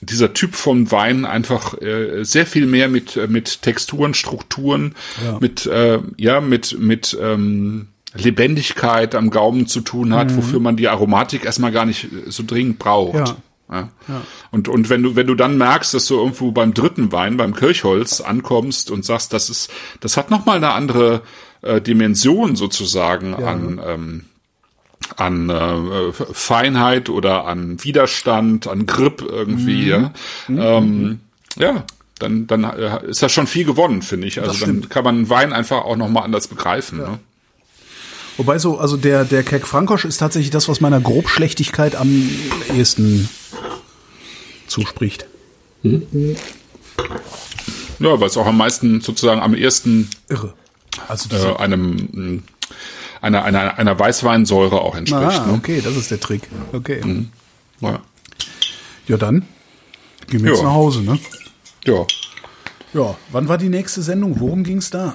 dieser 0.00 0.34
Typ 0.34 0.54
von 0.54 0.90
Wein 0.90 1.24
einfach 1.24 1.80
äh, 1.80 2.24
sehr 2.24 2.46
viel 2.46 2.66
mehr 2.66 2.88
mit 2.88 3.16
äh, 3.16 3.26
mit 3.26 3.62
Texturen, 3.62 4.14
Strukturen, 4.14 4.94
ja. 5.24 5.38
mit 5.40 5.66
äh, 5.66 5.98
ja 6.16 6.40
mit 6.40 6.78
mit 6.78 7.16
ähm, 7.20 7.88
Lebendigkeit 8.14 9.14
am 9.14 9.30
Gaumen 9.30 9.66
zu 9.66 9.80
tun 9.80 10.14
hat, 10.14 10.30
mhm. 10.30 10.36
wofür 10.36 10.60
man 10.60 10.76
die 10.76 10.88
Aromatik 10.88 11.44
erstmal 11.44 11.72
gar 11.72 11.84
nicht 11.84 12.08
so 12.26 12.44
dringend 12.46 12.78
braucht. 12.78 13.28
Ja. 13.28 13.36
Ja. 13.70 13.88
ja. 14.08 14.22
Und, 14.50 14.68
und 14.68 14.90
wenn 14.90 15.02
du, 15.02 15.16
wenn 15.16 15.26
du 15.26 15.34
dann 15.34 15.58
merkst, 15.58 15.94
dass 15.94 16.06
du 16.06 16.16
irgendwo 16.16 16.52
beim 16.52 16.74
dritten 16.74 17.12
Wein, 17.12 17.36
beim 17.36 17.54
Kirchholz 17.54 18.20
ankommst 18.20 18.90
und 18.90 19.04
sagst, 19.04 19.32
das 19.32 19.50
ist, 19.50 19.70
das 20.00 20.16
hat 20.16 20.30
nochmal 20.30 20.58
eine 20.58 20.72
andere 20.72 21.22
äh, 21.62 21.80
Dimension 21.80 22.56
sozusagen 22.56 23.30
ja. 23.30 23.46
an, 23.48 23.80
ähm, 23.84 24.24
an 25.16 25.50
äh, 25.50 26.12
Feinheit 26.12 27.08
oder 27.08 27.46
an 27.46 27.82
Widerstand, 27.82 28.66
an 28.66 28.86
Grip 28.86 29.22
irgendwie, 29.22 29.84
mhm. 29.84 29.88
ja. 29.88 30.12
Mhm. 30.48 30.60
Ähm, 30.60 31.20
ja, 31.56 31.84
dann, 32.18 32.46
dann 32.46 32.64
äh, 32.64 33.06
ist 33.06 33.22
das 33.22 33.32
schon 33.32 33.46
viel 33.46 33.64
gewonnen, 33.64 34.02
finde 34.02 34.26
ich. 34.26 34.40
Also 34.40 34.64
dann 34.64 34.88
kann 34.88 35.04
man 35.04 35.28
Wein 35.28 35.52
einfach 35.52 35.84
auch 35.84 35.96
nochmal 35.96 36.24
anders 36.24 36.48
begreifen. 36.48 37.00
Ja. 37.00 37.10
Ne? 37.10 37.18
Wobei 38.36 38.58
so, 38.58 38.78
also 38.78 38.96
der, 38.96 39.24
der 39.24 39.44
Keck 39.44 39.66
Frankosch 39.66 40.04
ist 40.04 40.18
tatsächlich 40.18 40.50
das, 40.50 40.68
was 40.68 40.80
meiner 40.80 41.00
Grobschlechtigkeit 41.00 41.94
am 41.94 42.28
ehesten 42.74 43.28
zuspricht. 44.66 45.26
Mhm. 45.82 46.36
Ja, 48.00 48.20
weil 48.20 48.26
es 48.26 48.36
auch 48.36 48.46
am 48.46 48.56
meisten 48.56 49.00
sozusagen 49.00 49.40
am 49.40 49.54
ersten 49.54 50.08
Irre. 50.28 50.54
Also 51.08 51.34
äh, 51.34 51.56
einem 51.56 52.42
einer, 53.24 53.42
einer, 53.44 53.78
einer 53.78 53.98
Weißweinsäure 53.98 54.80
auch 54.80 54.94
entspricht. 54.94 55.40
Ah, 55.40 55.52
okay, 55.52 55.76
ne? 55.76 55.82
das 55.82 55.96
ist 55.96 56.10
der 56.10 56.20
Trick. 56.20 56.42
Okay. 56.72 57.00
Mhm. 57.04 57.30
Ja. 57.80 58.00
ja, 59.08 59.16
dann 59.16 59.46
gehen 60.28 60.44
wir 60.44 60.52
jetzt 60.52 60.62
nach 60.62 60.72
Hause, 60.72 61.02
ne? 61.02 61.18
Ja. 61.84 62.06
Ja, 62.92 63.16
wann 63.32 63.48
war 63.48 63.58
die 63.58 63.68
nächste 63.68 64.02
Sendung? 64.02 64.38
Worum 64.38 64.62
ging 64.62 64.78
es 64.78 64.90
da? 64.90 65.14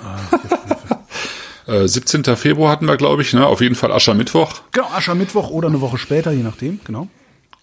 Ah, 1.68 1.72
äh, 1.72 1.88
17. 1.88 2.24
Februar 2.36 2.72
hatten 2.72 2.88
wir, 2.88 2.98
glaube 2.98 3.22
ich, 3.22 3.34
ne? 3.34 3.46
Auf 3.46 3.62
jeden 3.62 3.76
Fall 3.76 3.92
Aschermittwoch. 3.92 4.62
Genau, 4.72 4.88
Aschermittwoch 4.88 5.50
oder 5.50 5.70
eine 5.70 5.80
Woche 5.80 5.98
später, 5.98 6.32
je 6.32 6.44
nachdem, 6.44 6.80
genau. 6.84 7.08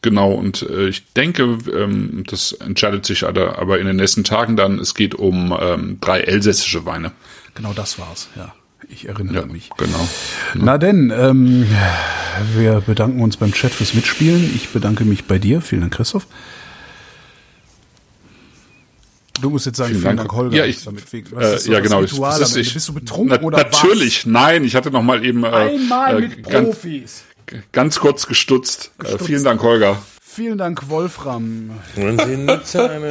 Genau, 0.03 0.33
und 0.33 0.63
äh, 0.63 0.89
ich 0.89 1.13
denke, 1.15 1.59
ähm, 1.75 2.25
das 2.27 2.53
entscheidet 2.53 3.05
sich 3.05 3.27
aber 3.27 3.79
in 3.79 3.87
den 3.87 3.97
nächsten 3.97 4.25
Tagen 4.25 4.57
dann, 4.57 4.79
es 4.79 4.95
geht 4.95 5.15
um 5.15 5.57
ähm, 5.61 5.99
drei 6.01 6.21
elsässische 6.21 6.87
Weine. 6.87 7.13
Genau 7.55 7.73
das 7.73 7.99
war's, 7.99 8.29
ja. 8.37 8.55
Ich 8.89 9.09
erinnere 9.09 9.41
ja, 9.41 9.47
mich. 9.47 9.71
Genau. 9.77 10.09
Na 10.55 10.79
denn, 10.79 11.13
ähm, 11.17 11.67
wir 12.55 12.81
bedanken 12.81 13.21
uns 13.21 13.37
beim 13.37 13.53
Chat 13.53 13.73
fürs 13.73 13.95
Mitspielen. 13.95 14.53
Ich 14.55 14.69
bedanke 14.69 15.05
mich 15.05 15.25
bei 15.25 15.39
dir. 15.39 15.61
Vielen 15.61 15.83
Dank, 15.83 15.95
Christoph. 15.95 16.27
Du 19.41 19.51
musst 19.51 19.67
jetzt 19.67 19.77
sagen, 19.77 19.91
vielen, 19.91 20.03
vielen 20.03 20.17
Dank, 20.17 20.29
Dank, 20.29 20.39
Holger. 20.39 20.57
Ja, 20.57 20.65
ich, 20.65 20.83
damit, 20.85 21.13
äh, 21.13 21.59
so 21.59 21.73
ja 21.73 21.81
genau. 21.81 21.99
Ritual, 22.01 22.41
ist, 22.41 22.57
ich, 22.57 22.73
bist 22.73 22.89
du 22.89 22.95
betrunken 22.95 23.39
na, 23.41 23.47
oder 23.47 23.59
Natürlich, 23.59 24.25
was? 24.25 24.33
nein. 24.33 24.65
Ich 24.65 24.75
hatte 24.75 24.91
noch 24.91 25.03
mal 25.03 25.25
eben 25.25 25.45
äh, 25.45 25.49
einmal 25.49 26.17
äh, 26.17 26.29
mit 26.29 26.43
Profis. 26.43 27.25
ganz 27.73 27.99
kurz 27.99 28.27
gestutzt. 28.27 28.93
Äh, 29.05 29.19
vielen 29.23 29.45
Dank, 29.45 29.63
Holger. 29.63 30.03
Vielen 30.23 30.59
Dank, 30.59 30.89
Wolfram. 30.89 31.71
Wenn 31.95 32.19
Sie 32.19 32.33
in 32.33 32.45
Nizza 32.45 32.87
eine 32.87 33.11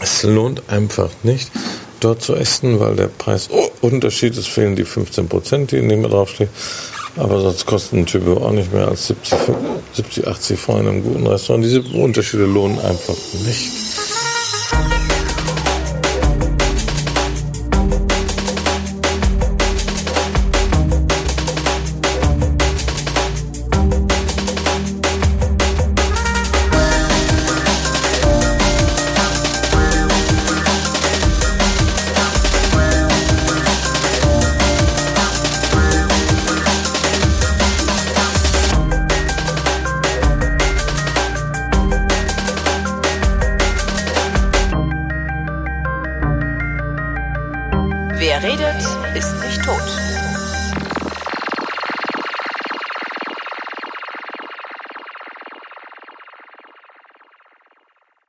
Es 0.00 0.22
lohnt 0.22 0.68
einfach 0.68 1.10
nicht, 1.22 1.50
dort 2.00 2.22
zu 2.22 2.34
essen, 2.34 2.78
weil 2.80 2.96
der 2.96 3.08
Preisunterschied 3.08 4.36
ist, 4.36 4.48
fehlen 4.48 4.76
die 4.76 4.84
15 4.84 5.28
Prozent, 5.28 5.72
die 5.72 5.78
in 5.78 5.88
dem 5.88 6.02
draufstehen. 6.02 6.50
Aber 7.16 7.40
sonst 7.40 7.64
kosten 7.64 8.00
ein 8.00 8.06
Typ 8.06 8.26
auch 8.28 8.52
nicht 8.52 8.72
mehr 8.72 8.88
als 8.88 9.06
70, 9.06 9.38
70 9.94 10.28
80 10.28 10.60
Franken 10.60 10.82
in 10.82 10.88
einem 10.88 11.02
guten 11.02 11.26
Restaurant. 11.26 11.64
Diese 11.64 11.80
Unterschiede 11.80 12.44
lohnen 12.44 12.78
einfach 12.78 13.14
nicht. 13.46 13.70